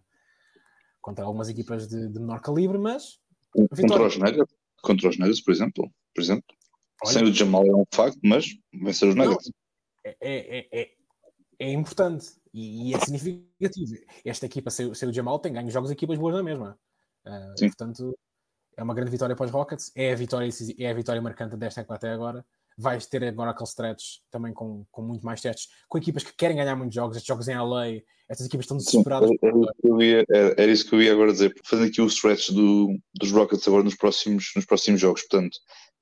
contra 1.01 1.25
algumas 1.25 1.49
equipas 1.49 1.87
de, 1.87 2.07
de 2.09 2.19
menor 2.19 2.39
calibre, 2.41 2.77
mas 2.77 3.19
contra 3.51 4.05
os, 4.05 4.17
Nuggets, 4.17 4.55
contra 4.83 5.09
os 5.09 5.17
Nuggets, 5.17 5.41
por 5.41 5.51
exemplo, 5.51 5.91
por 6.13 6.21
exemplo. 6.21 6.45
Olha, 7.03 7.13
sem 7.13 7.23
o 7.23 7.33
Jamal 7.33 7.65
é 7.65 7.75
um 7.75 7.85
facto, 7.91 8.19
mas 8.23 8.45
vencer 8.71 9.09
os 9.09 9.15
Nuggets. 9.15 9.51
É, 10.03 10.15
é, 10.21 10.67
é, 10.71 10.91
é, 11.59 11.71
importante 11.71 12.27
e, 12.53 12.89
e, 12.89 12.93
é 12.93 12.99
significativo. 12.99 13.95
Esta 14.23 14.45
equipa 14.45 14.69
sem, 14.69 14.93
sem 14.93 15.09
o 15.09 15.13
Jamal 15.13 15.39
tem 15.39 15.51
ganho 15.51 15.71
jogos 15.71 15.89
equipas 15.89 16.19
boas 16.19 16.35
na 16.35 16.43
mesma. 16.43 16.79
Uh, 17.25 17.67
portanto, 17.67 18.17
é 18.77 18.83
uma 18.83 18.93
grande 18.93 19.11
vitória 19.11 19.35
para 19.35 19.45
os 19.45 19.51
Rockets. 19.51 19.91
É 19.95 20.11
a 20.11 20.15
vitória, 20.15 20.49
é 20.77 20.89
a 20.89 20.93
vitória 20.93 21.21
marcante 21.21 21.57
desta 21.57 21.81
equipa 21.81 21.95
até 21.95 22.11
agora. 22.11 22.45
Vais 22.81 23.05
ter 23.05 23.23
agora 23.23 23.51
aquele 23.51 23.69
stretch 23.69 24.03
também 24.31 24.53
com, 24.53 24.85
com 24.91 25.01
muito 25.01 25.25
mais 25.25 25.39
testes, 25.39 25.67
com 25.87 25.97
equipas 25.97 26.23
que 26.23 26.33
querem 26.35 26.57
ganhar 26.57 26.75
muitos 26.75 26.95
jogos. 26.95 27.15
Estes 27.15 27.27
jogos 27.27 27.47
em 27.47 27.55
LA, 27.55 28.01
estas 28.27 28.47
equipas 28.47 28.65
estão 28.65 28.77
desesperadas. 28.77 29.29
Sim, 29.29 29.37
era, 29.43 29.57
era, 29.83 30.03
ia, 30.03 30.25
era, 30.29 30.55
era, 30.57 30.71
isso 30.71 30.87
que 30.87 30.95
eu 30.95 31.01
ia 31.01 31.11
agora 31.11 31.31
dizer. 31.31 31.53
Fazendo 31.63 31.87
aqui 31.87 32.01
o 32.01 32.07
stretch 32.07 32.49
do, 32.49 32.97
dos 33.19 33.31
Rockets 33.31 33.67
agora 33.67 33.83
nos 33.83 33.95
próximos, 33.95 34.51
nos 34.55 34.65
próximos 34.65 34.99
jogos. 34.99 35.21
Portanto, 35.21 35.57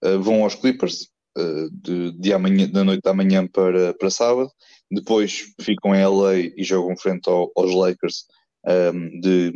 uh, 0.06 0.22
vão 0.22 0.43
aos 0.43 0.56
Clippers 0.56 1.10
uh, 1.38 1.69
de, 1.72 2.11
de 2.18 2.34
amanhã, 2.34 2.69
da 2.69 2.84
noite 2.84 3.01
da 3.03 3.14
manhã 3.14 3.45
para, 3.47 3.93
para 3.95 4.10
sábado. 4.10 4.49
Depois 4.91 5.53
ficam 5.61 5.93
em 5.93 6.06
LA 6.06 6.38
e 6.56 6.64
jogam 6.64 6.97
frente 6.97 7.30
ao, 7.30 7.51
aos 7.56 7.73
Lakers 7.73 8.26
um, 8.65 9.19
de, 9.19 9.51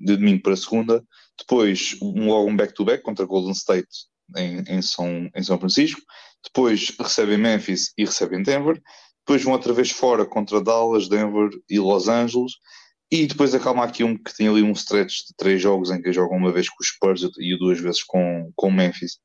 de 0.00 0.16
domingo 0.16 0.42
para 0.42 0.56
segunda. 0.56 1.04
Depois, 1.38 1.96
um, 2.02 2.28
logo 2.28 2.48
um 2.48 2.56
back-to-back 2.56 3.02
contra 3.02 3.26
Golden 3.26 3.52
State 3.52 3.88
em, 4.36 4.62
em, 4.68 4.82
São, 4.82 5.30
em 5.34 5.42
São 5.42 5.58
Francisco. 5.58 6.00
Depois 6.44 6.92
recebem 6.98 7.38
Memphis 7.38 7.92
e 7.96 8.04
recebem 8.04 8.42
Denver. 8.42 8.80
Depois 9.26 9.42
vão 9.42 9.52
outra 9.52 9.72
vez 9.72 9.90
fora 9.90 10.24
contra 10.24 10.60
Dallas, 10.60 11.08
Denver 11.08 11.50
e 11.68 11.78
Los 11.78 12.08
Angeles. 12.08 12.52
E 13.10 13.26
depois 13.26 13.54
acalma 13.54 13.84
aqui 13.84 14.02
um 14.02 14.16
que 14.16 14.36
tem 14.36 14.48
ali 14.48 14.62
um 14.62 14.72
stretch 14.72 15.26
de 15.28 15.34
três 15.36 15.62
jogos 15.62 15.90
em 15.90 16.00
que 16.00 16.12
jogam 16.12 16.36
uma 16.36 16.52
vez 16.52 16.68
com 16.68 16.76
os 16.80 16.88
Spurs 16.88 17.22
e 17.38 17.58
duas 17.58 17.80
vezes 17.80 18.02
com, 18.02 18.50
com 18.56 18.70
Memphis. 18.70 19.18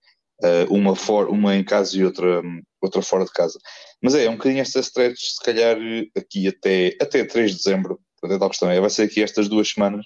Uh, 0.43 0.73
uma, 0.73 0.95
for, 0.95 1.29
uma 1.29 1.55
em 1.55 1.63
casa 1.63 1.95
e 1.95 2.03
outra, 2.03 2.41
outra 2.81 3.01
fora 3.01 3.25
de 3.25 3.31
casa. 3.31 3.59
Mas 4.01 4.15
é, 4.15 4.25
é 4.25 4.29
um 4.29 4.37
bocadinho 4.37 4.61
esta 4.61 4.79
stretch, 4.79 5.19
se 5.19 5.43
calhar 5.43 5.77
aqui 6.17 6.47
até, 6.47 6.97
até 6.99 7.23
3 7.23 7.51
de 7.51 7.57
dezembro, 7.57 7.99
Portanto, 8.21 8.39
tal 8.39 8.49
questão. 8.49 8.69
É, 8.69 8.79
vai 8.79 8.89
ser 8.89 9.03
aqui 9.03 9.23
estas 9.23 9.49
duas 9.49 9.69
semanas 9.69 10.05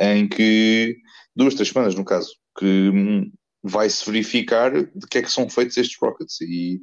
em 0.00 0.28
que, 0.28 0.96
duas, 1.34 1.54
três 1.54 1.68
semanas 1.68 1.94
no 1.94 2.04
caso, 2.04 2.30
que 2.56 2.64
hum, 2.64 3.30
vai-se 3.68 4.04
verificar 4.04 4.72
de 4.72 5.06
que 5.08 5.18
é 5.18 5.22
que 5.22 5.30
são 5.30 5.48
feitos 5.48 5.76
estes 5.76 5.98
Rockets. 6.00 6.40
E 6.40 6.80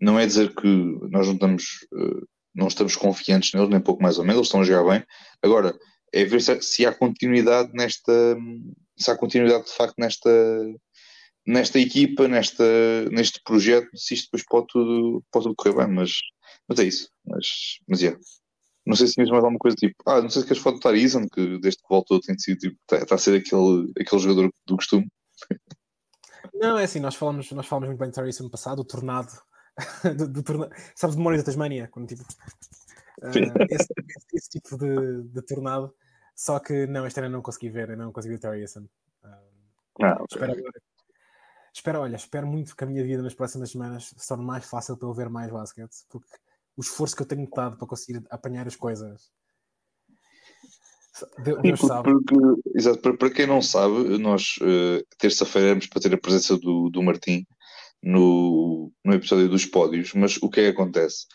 não 0.00 0.18
é 0.18 0.26
dizer 0.26 0.54
que 0.54 0.66
nós 1.10 1.26
não 1.26 1.34
estamos, 1.34 1.64
uh, 1.92 2.26
não 2.54 2.68
estamos 2.68 2.96
confiantes 2.96 3.52
neles, 3.52 3.68
nem 3.68 3.80
pouco 3.80 4.02
mais 4.02 4.18
ou 4.18 4.24
menos, 4.24 4.38
eles 4.38 4.46
estão 4.46 4.60
a 4.60 4.64
jogar 4.64 4.90
bem. 4.90 5.06
Agora, 5.42 5.78
é 6.12 6.24
ver 6.24 6.40
se, 6.40 6.60
se 6.62 6.86
há 6.86 6.92
continuidade 6.92 7.70
nesta, 7.72 8.36
se 8.98 9.10
há 9.10 9.16
continuidade 9.16 9.66
de 9.66 9.72
facto 9.72 9.94
nesta, 9.98 10.30
nesta 11.46 11.78
equipa, 11.78 12.28
nesta, 12.28 12.64
neste 13.10 13.40
projeto, 13.44 13.88
se 13.94 14.14
isto 14.14 14.26
depois 14.26 14.44
pode 14.46 14.66
tudo, 14.68 15.24
pode 15.30 15.44
tudo 15.44 15.56
correr 15.56 15.76
bem, 15.76 15.94
mas, 15.94 16.12
mas 16.68 16.78
é 16.78 16.84
isso. 16.84 17.08
Mas, 17.24 17.46
mas 17.88 18.00
yeah. 18.00 18.18
Não 18.86 18.96
sei 18.96 19.06
se 19.06 19.14
tinhas 19.14 19.30
mais 19.30 19.44
alguma 19.44 19.58
coisa 19.58 19.76
tipo, 19.76 19.94
ah, 20.06 20.22
não 20.22 20.30
sei 20.30 20.42
se 20.42 20.48
queres 20.48 20.62
falar 20.62 20.76
do 20.76 20.80
Tarizan, 20.80 21.26
que 21.28 21.58
desde 21.60 21.80
que 21.80 21.88
voltou 21.88 22.20
tem 22.20 22.38
sido 22.38 22.58
tipo, 22.58 22.76
está, 22.82 23.04
tá 23.04 23.14
a 23.14 23.18
ser 23.18 23.36
aquele, 23.36 23.92
aquele 24.00 24.22
jogador 24.22 24.50
do 24.66 24.76
costume. 24.76 25.06
Não, 26.54 26.78
é 26.78 26.84
assim, 26.84 27.00
nós 27.00 27.14
falamos, 27.14 27.50
nós 27.52 27.66
falamos 27.66 27.88
muito 27.88 27.98
bem 27.98 28.08
de 28.08 28.14
Tarizan 28.14 28.44
no 28.44 28.50
passado, 28.50 28.80
o 28.80 28.84
tornado. 28.84 29.32
do, 30.16 30.28
do 30.28 30.42
tornado. 30.42 30.72
Sabes, 30.94 31.16
da 31.16 31.42
Tasmania, 31.42 31.88
quando 31.88 32.08
tipo. 32.08 32.22
Uh, 33.22 33.28
esse, 33.70 33.88
esse, 34.34 34.50
tipo 34.50 34.76
de, 34.78 35.22
de 35.24 35.42
tornado. 35.42 35.94
Só 36.34 36.58
que 36.58 36.86
não, 36.86 37.06
este 37.06 37.20
ano 37.20 37.28
eu 37.28 37.32
não 37.32 37.42
consegui 37.42 37.68
ver, 37.68 37.90
eu 37.90 37.96
não 37.96 38.12
consegui 38.12 38.34
ver 38.34 38.38
o 38.38 38.40
Tarizan. 38.40 38.82
Uh, 39.22 39.26
ah, 40.02 40.14
okay. 40.22 40.26
espero 40.30 40.52
agora 40.52 40.80
espero, 41.72 42.00
olha, 42.00 42.16
espero 42.16 42.46
muito 42.46 42.76
que 42.76 42.84
a 42.84 42.86
minha 42.86 43.02
vida 43.02 43.22
nas 43.22 43.34
próximas 43.34 43.70
semanas 43.70 44.12
se 44.16 44.28
torne 44.28 44.44
mais 44.44 44.64
fácil 44.64 44.96
para 44.96 45.08
eu 45.08 45.14
ver 45.14 45.28
mais 45.28 45.50
basquete, 45.50 46.04
porque 46.08 46.28
o 46.76 46.80
esforço 46.80 47.16
que 47.16 47.22
eu 47.22 47.26
tenho 47.26 47.42
notado 47.42 47.76
para 47.76 47.86
conseguir 47.86 48.24
apanhar 48.30 48.66
as 48.66 48.76
coisas. 48.76 49.30
Deus 51.62 51.80
sabe. 51.80 52.10
Porque, 52.10 52.34
exato, 52.74 52.98
para, 52.98 53.16
para 53.16 53.30
quem 53.30 53.46
não 53.46 53.62
sabe, 53.62 54.18
nós 54.18 54.56
uh, 54.62 55.04
terça-feira 55.18 55.68
éramos 55.68 55.86
para 55.86 56.02
ter 56.02 56.14
a 56.14 56.18
presença 56.18 56.56
do, 56.58 56.90
do 56.90 57.02
Martim 57.02 57.46
no, 58.02 58.90
no 59.04 59.14
episódio 59.14 59.48
dos 59.48 59.66
pódios, 59.66 60.12
mas 60.14 60.36
o 60.38 60.48
que 60.48 60.60
é 60.60 60.62
que 60.64 60.68
acontece? 60.70 61.26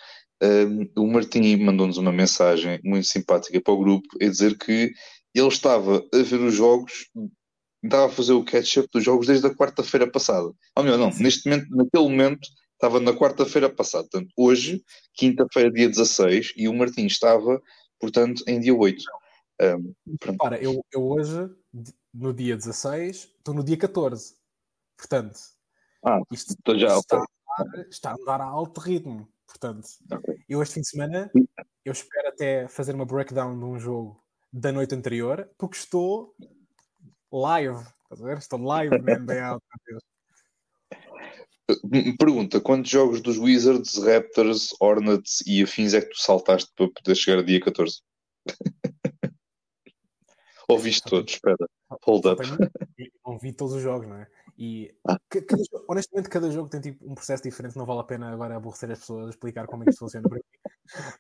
Um, 0.42 0.90
o 0.98 1.08
Martim 1.08 1.56
mandou-nos 1.58 1.98
uma 1.98 2.12
mensagem 2.12 2.80
muito 2.84 3.08
simpática 3.08 3.62
para 3.62 3.74
o 3.74 3.80
grupo 3.80 4.08
a 4.22 4.26
dizer 4.26 4.58
que 4.58 4.92
ele 5.34 5.48
estava 5.48 6.04
a 6.14 6.18
ver 6.18 6.40
os 6.40 6.54
jogos 6.54 7.10
estava 7.84 8.08
a 8.08 8.10
fazer 8.10 8.34
o 8.34 8.44
catch-up 8.44 8.88
dos 8.92 9.04
jogos 9.04 9.28
desde 9.28 9.46
a 9.48 9.54
quarta-feira 9.54 10.10
passada. 10.10 10.52
Ou 10.76 10.84
melhor, 10.84 10.98
não, 10.98 11.12
neste 11.20 11.48
momento, 11.48 11.68
naquele 11.70 12.04
momento, 12.04 12.48
estava 12.74 13.00
na 13.00 13.14
quarta-feira 13.14 13.70
passada. 13.70 14.08
Portanto, 14.10 14.32
hoje, 14.36 14.84
quinta-feira, 15.14 15.72
dia 15.72 15.88
16, 15.88 16.54
e 16.58 16.68
o 16.68 16.74
Martim 16.74 17.06
estava, 17.06 17.62
portanto, 18.00 18.44
em 18.48 18.60
dia 18.60 18.74
8. 18.74 19.04
Um, 19.62 19.94
Para, 20.38 20.62
eu, 20.62 20.84
eu 20.92 21.04
hoje, 21.04 21.50
no 22.14 22.34
dia 22.34 22.56
16, 22.56 23.16
estou 23.38 23.54
no 23.54 23.64
dia 23.64 23.78
14. 23.78 24.36
Portanto, 24.98 25.40
ah, 26.06 26.20
isto 26.32 26.54
estou 26.54 26.78
já, 26.78 26.98
está, 26.98 27.18
okay. 27.18 27.28
a 27.58 27.64
andar, 27.64 27.90
está, 27.90 28.12
a 28.12 28.14
andar, 28.14 28.42
a 28.42 28.46
alto 28.46 28.80
ritmo. 28.82 29.28
Portanto, 29.48 29.88
okay. 30.12 30.36
eu 30.50 30.62
este 30.62 30.76
fim 30.76 30.82
de 30.82 30.90
semana, 30.90 31.32
eu 31.84 31.92
espero 31.92 32.28
até 32.30 32.68
fazer 32.68 32.94
uma 32.94 33.06
breakdown 33.06 33.58
de 33.58 33.66
um 33.66 33.80
jogo 33.80 34.22
da 34.52 34.72
noite 34.72 34.96
anterior, 34.96 35.50
porque 35.58 35.78
estou 35.78 36.36
live. 37.32 37.84
Estou 38.38 38.62
live 38.62 38.98
na 39.00 39.20
NBA. 39.20 39.60
Pergunta: 42.20 42.62
quantos 42.62 42.92
jogos 42.92 43.22
dos 43.22 43.38
Wizards, 43.38 43.98
Raptors, 43.98 44.74
Hornets 44.80 45.42
e 45.46 45.64
afins 45.64 45.94
é 45.94 46.02
que 46.02 46.10
tu 46.10 46.20
saltaste 46.20 46.72
para 46.76 46.90
poder 46.90 47.16
chegar 47.16 47.40
a 47.40 47.44
dia 47.44 47.60
14? 47.60 48.02
Ouviste 50.68 51.04
todos? 51.04 51.34
Espera, 51.34 51.56
hold 52.06 52.26
up. 52.26 52.42
Não 53.26 53.38
vi 53.40 53.54
todos 53.54 53.76
os 53.76 53.82
jogos, 53.82 54.08
não 54.08 54.18
é? 54.18 54.28
E 54.58 54.96
ah. 55.08 55.20
cada, 55.30 55.64
honestamente, 55.88 56.30
cada 56.30 56.50
jogo 56.50 56.70
tem 56.70 56.82
tipo, 56.82 57.10
um 57.10 57.14
processo 57.14 57.44
diferente. 57.44 57.78
Não 57.78 57.86
vale 57.86 58.00
a 58.00 58.04
pena 58.04 58.32
agora 58.32 58.56
aborrecer 58.56 58.90
as 58.92 59.00
pessoas, 59.00 59.30
explicar 59.30 59.68
como 59.68 59.84
é 59.84 59.86
que 59.86 59.92
isto 59.92 60.00
funciona 60.00 60.28
para 60.28 60.38
mim. 60.38 60.44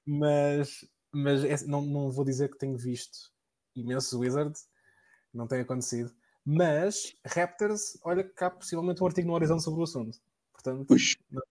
Mas, 0.06 0.86
mas 1.12 1.44
é, 1.44 1.68
não, 1.68 1.82
não 1.82 2.12
vou 2.12 2.24
dizer 2.24 2.50
que 2.50 2.58
tenho 2.58 2.78
visto 2.78 3.32
imensos 3.76 4.14
Wizards, 4.14 4.68
não 5.34 5.48
tem 5.48 5.60
acontecido. 5.60 6.14
Mas 6.46 7.16
Raptors, 7.26 7.98
olha 8.04 8.24
que 8.24 8.44
há 8.44 8.50
possivelmente 8.50 9.02
um 9.04 9.08
artigo 9.08 9.28
no 9.28 9.34
Horizonte 9.34 9.64
sobre 9.64 9.80
o 9.82 9.84
assunto. 9.84 10.20
Portanto, 10.54 10.96
não, 11.32 11.42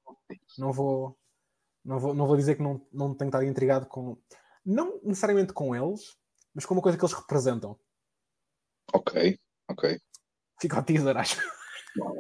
não, 0.59 0.73
vou, 0.73 1.19
não, 1.85 1.99
vou, 1.99 2.15
não 2.15 2.27
vou 2.27 2.37
dizer 2.37 2.57
que 2.57 2.63
não, 2.63 2.81
não 2.93 3.15
tenho 3.15 3.29
estado 3.29 3.45
intrigado 3.45 3.87
com. 3.87 4.17
Não 4.65 5.01
necessariamente 5.03 5.53
com 5.53 5.75
eles, 5.75 6.17
mas 6.55 6.65
com 6.65 6.75
uma 6.75 6.83
coisa 6.83 6.97
que 6.97 7.05
eles 7.05 7.15
representam. 7.15 7.79
Ok, 8.95 9.37
ok. 9.69 9.99
Fica 10.61 10.77
ao 10.77 10.85
teaser, 10.85 11.17
acho. 11.17 11.41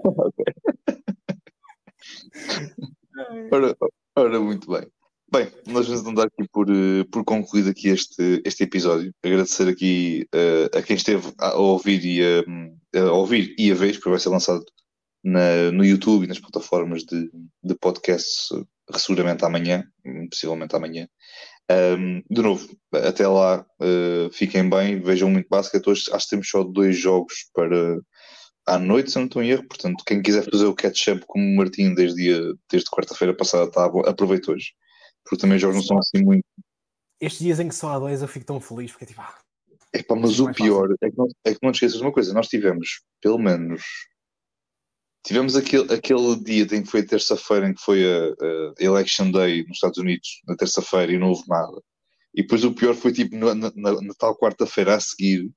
ok. 0.04 0.44
ora, 3.52 3.76
ora, 4.16 4.40
muito 4.40 4.68
bem. 4.70 4.90
Bem, 5.30 5.52
nós 5.66 5.86
vamos 5.86 6.06
andar 6.06 6.26
aqui 6.26 6.48
por, 6.52 6.68
eh, 6.68 7.04
por 7.12 7.24
concluído 7.24 7.70
aqui 7.70 7.88
este, 7.88 8.42
este 8.44 8.64
episódio. 8.64 9.14
Agradecer 9.22 9.68
aqui 9.68 10.26
uh, 10.34 10.76
a 10.76 10.82
quem 10.82 10.96
esteve 10.96 11.32
a 11.38 11.54
ouvir 11.54 12.04
e 12.04 12.20
a, 12.22 13.00
a, 13.00 13.12
ouvir 13.12 13.54
e 13.56 13.70
a 13.70 13.74
ver, 13.74 13.94
porque 13.94 14.10
vai 14.10 14.18
ser 14.18 14.30
lançado 14.30 14.64
na, 15.22 15.70
no 15.70 15.84
YouTube 15.84 16.24
e 16.24 16.28
nas 16.28 16.40
plataformas 16.40 17.04
de, 17.04 17.30
de 17.62 17.74
podcasts 17.76 18.48
seguramente 18.96 19.44
amanhã, 19.44 19.84
possivelmente 20.28 20.76
amanhã. 20.76 21.08
Um, 21.70 22.22
de 22.30 22.42
novo, 22.42 22.68
até 22.92 23.26
lá, 23.26 23.64
uh, 23.80 24.30
fiquem 24.30 24.68
bem, 24.68 25.00
vejam 25.00 25.30
muito 25.30 25.48
basquete. 25.48 25.88
Hoje 25.88 26.04
acho 26.12 26.24
que 26.24 26.30
temos 26.30 26.48
só 26.48 26.62
dois 26.62 26.98
jogos 26.98 27.48
para 27.54 27.98
à 28.66 28.78
noite, 28.78 29.10
se 29.10 29.18
não 29.18 29.26
estou 29.26 29.42
em 29.42 29.50
erro. 29.50 29.66
Portanto, 29.68 30.04
quem 30.06 30.22
quiser 30.22 30.44
fazer 30.50 30.66
o 30.66 30.74
catch-up 30.74 31.24
como 31.26 31.44
o 31.44 31.56
Martim 31.56 31.94
desde, 31.94 32.54
desde 32.70 32.90
quarta-feira 32.90 33.34
passada, 33.34 33.70
tá, 33.70 33.86
aproveita 34.06 34.52
hoje 34.52 34.72
porque 35.24 35.40
também 35.40 35.56
os 35.56 35.62
jogos 35.62 35.76
não 35.76 35.82
são 35.82 35.98
assim 35.98 36.22
muito. 36.22 36.44
Estes 37.20 37.40
dias 37.40 37.60
em 37.60 37.68
que 37.68 37.74
só 37.74 37.90
há 37.90 37.98
dois 37.98 38.20
eu 38.20 38.28
fico 38.28 38.44
tão 38.44 38.60
feliz, 38.60 38.92
porque 38.92 39.04
é 39.04 39.08
tipo. 39.08 39.20
Ah, 39.20 39.34
Epá, 39.92 40.14
mas 40.16 40.40
o 40.40 40.52
pior 40.52 40.92
é 41.00 41.10
que, 41.10 41.16
não, 41.16 41.28
é 41.44 41.54
que 41.54 41.60
não 41.62 41.70
te 41.70 41.76
esqueças 41.76 41.98
de 41.98 42.02
uma 42.02 42.12
coisa, 42.12 42.34
nós 42.34 42.48
tivemos, 42.48 43.02
pelo 43.22 43.38
menos, 43.38 43.84
tivemos 45.24 45.56
aquele, 45.56 45.92
aquele 45.92 46.36
dia 46.36 46.64
em 46.64 46.82
que 46.82 46.90
foi 46.90 47.02
terça-feira, 47.02 47.68
em 47.68 47.74
que 47.74 47.82
foi 47.82 48.04
a, 48.04 48.26
a, 48.26 48.74
Election 48.78 49.30
Day 49.30 49.62
nos 49.62 49.76
Estados 49.76 49.98
Unidos, 49.98 50.42
na 50.46 50.54
terça-feira, 50.54 51.12
e 51.12 51.18
não 51.18 51.28
houve 51.28 51.42
nada. 51.48 51.80
E 52.34 52.42
depois 52.42 52.64
o 52.64 52.74
pior 52.74 52.94
foi 52.94 53.12
tipo 53.12 53.34
na, 53.36 53.54
na, 53.54 53.70
na 53.74 54.14
tal 54.18 54.36
quarta-feira 54.36 54.94
a 54.94 55.00
seguir, 55.00 55.50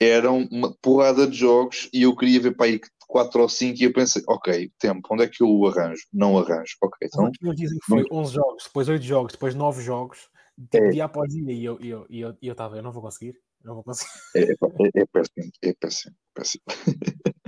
eram 0.00 0.46
uma 0.50 0.74
porrada 0.82 1.26
de 1.26 1.36
jogos 1.36 1.88
e 1.92 2.02
eu 2.02 2.14
queria 2.14 2.40
ver 2.40 2.56
para 2.56 2.66
aí 2.66 2.80
4 3.08 3.40
ou 3.40 3.48
5 3.48 3.80
e 3.80 3.84
eu 3.84 3.92
pensei, 3.92 4.22
ok, 4.28 4.70
tempo, 4.78 5.08
onde 5.12 5.24
é 5.24 5.28
que 5.28 5.42
eu 5.42 5.48
o 5.48 5.66
arranjo? 5.68 6.02
Não 6.12 6.36
arranjo, 6.38 6.76
ok. 6.82 7.08
Então, 7.08 7.30
Nos 7.40 7.56
dizem 7.56 7.78
que 7.78 7.86
foi 7.86 8.04
11 8.10 8.34
jogos, 8.34 8.64
depois 8.64 8.88
8 8.88 9.02
jogos, 9.02 9.32
depois 9.32 9.54
9 9.54 9.82
jogos, 9.82 10.28
é. 10.74 10.88
dia 10.88 11.04
após 11.04 11.32
dia, 11.32 11.52
e 11.52 11.64
eu 11.64 11.76
estava, 11.76 11.86
eu, 11.86 12.06
eu, 12.10 12.36
eu, 12.42 12.56
eu, 12.56 12.76
eu 12.76 12.82
não 12.82 12.92
vou 12.92 13.02
conseguir, 13.02 13.34
não 13.62 13.74
vou 13.74 13.84
conseguir. 13.84 14.10
É, 14.34 14.40
é, 14.40 14.52
é, 14.52 15.02
é 15.02 15.06
péssimo, 15.06 15.52
é 15.62 15.72
péssimo, 15.74 16.14
péssimo. 16.34 16.64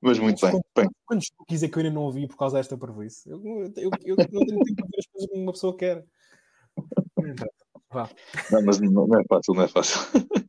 Mas 0.00 0.18
muito 0.18 0.40
bem. 0.40 0.60
bem. 0.76 0.88
Quantos 1.04 1.30
cookies 1.36 1.62
é 1.62 1.68
que 1.68 1.76
eu 1.76 1.82
ainda 1.82 1.94
não 1.94 2.02
ouvi 2.02 2.26
por 2.28 2.36
causa 2.36 2.56
desta 2.56 2.76
prejuízo? 2.76 3.22
Eu, 3.26 3.42
eu, 3.76 3.90
eu, 4.04 4.16
não 4.16 4.26
tenho 4.46 4.64
tempo 4.64 4.76
para 4.76 4.86
ver 4.86 4.98
as 4.98 5.06
coisas 5.06 5.30
como 5.30 5.42
uma 5.42 5.52
pessoa 5.52 5.76
quer. 5.76 6.04
Vá. 7.90 8.08
Não, 8.50 8.62
mas 8.62 8.80
não, 8.80 9.06
não 9.06 9.20
é 9.20 9.24
fácil, 9.28 9.54
não 9.54 9.62
é 9.62 9.68
fácil. 9.68 10.00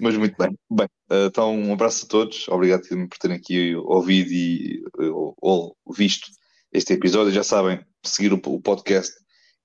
Mas 0.00 0.16
muito 0.16 0.36
bem. 0.36 0.58
Bem, 0.68 0.88
eh, 1.10 1.26
então 1.26 1.56
um 1.56 1.72
abraço 1.72 2.04
a 2.04 2.08
todos. 2.08 2.48
Obrigado 2.48 2.82
por 2.82 3.16
terem 3.16 3.36
aqui 3.36 3.76
ouvido 3.76 4.32
e 4.32 4.82
eh, 4.98 5.10
ou, 5.40 5.76
visto 5.96 6.32
este 6.72 6.94
episódio. 6.94 7.32
Já 7.32 7.44
sabem, 7.44 7.80
seguir 8.02 8.32
o, 8.32 8.40
o 8.44 8.60
podcast 8.60 9.14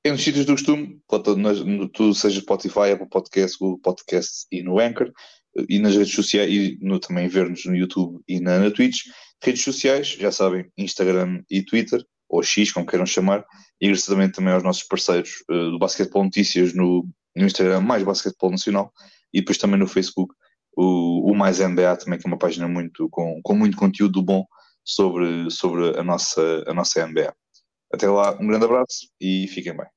é 0.04 0.12
nos 0.12 0.24
sítios 0.24 0.46
do 0.46 0.54
costume, 0.54 1.02
tudo 1.94 2.14
seja 2.14 2.40
Spotify, 2.40 2.92
Apple 2.94 3.10
Podcast, 3.10 3.58
Google 3.60 3.80
Podcast 3.80 4.46
e 4.50 4.64
no 4.64 4.80
Anchor, 4.80 5.12
e 5.68 5.80
nas 5.80 5.96
redes 5.96 6.14
sociais, 6.14 6.52
e 6.52 6.78
no, 6.82 7.00
também 7.00 7.28
ver-nos 7.28 7.66
no 7.66 7.76
YouTube 7.76 8.22
e 8.28 8.40
na, 8.40 8.60
na 8.60 8.72
Twitch. 8.72 9.06
Redes 9.44 9.64
sociais, 9.64 10.08
já 10.08 10.32
sabem, 10.32 10.70
Instagram 10.78 11.42
e 11.50 11.64
Twitter, 11.64 12.04
ou 12.28 12.44
X, 12.44 12.72
como 12.72 12.86
queiram 12.86 13.06
chamar, 13.06 13.46
e 13.82 13.86
agradecer 13.86 14.32
também 14.32 14.54
aos 14.54 14.64
nossos 14.64 14.84
parceiros 14.84 15.44
uh, 15.50 15.72
do 15.72 15.80
Basquetebol 15.80 16.24
Notícias 16.24 16.74
no, 16.74 17.08
no 17.36 17.46
Instagram, 17.46 17.82
mais 17.82 18.04
Basquetebol 18.04 18.52
Nacional, 18.52 18.92
e 19.34 19.40
depois 19.40 19.58
também 19.58 19.80
no 19.80 19.88
Facebook 19.88 20.34
o, 20.76 21.32
o 21.32 21.36
Mais 21.36 21.60
NBA 21.60 21.98
também, 21.98 22.20
que 22.20 22.28
é 22.28 22.30
uma 22.30 22.38
página 22.38 22.68
muito, 22.68 23.10
com, 23.10 23.42
com 23.44 23.56
muito 23.56 23.78
conteúdo 23.78 24.22
bom 24.22 24.46
sobre, 24.84 25.50
sobre 25.50 25.98
a, 25.98 26.04
nossa, 26.04 26.64
a 26.68 26.74
nossa 26.74 27.06
NBA. 27.06 27.34
Até 27.94 28.08
lá, 28.10 28.38
um 28.40 28.48
grande 28.48 28.66
abraço 28.66 29.10
e 29.20 29.48
fiquem 29.48 29.76
bem. 29.76 29.88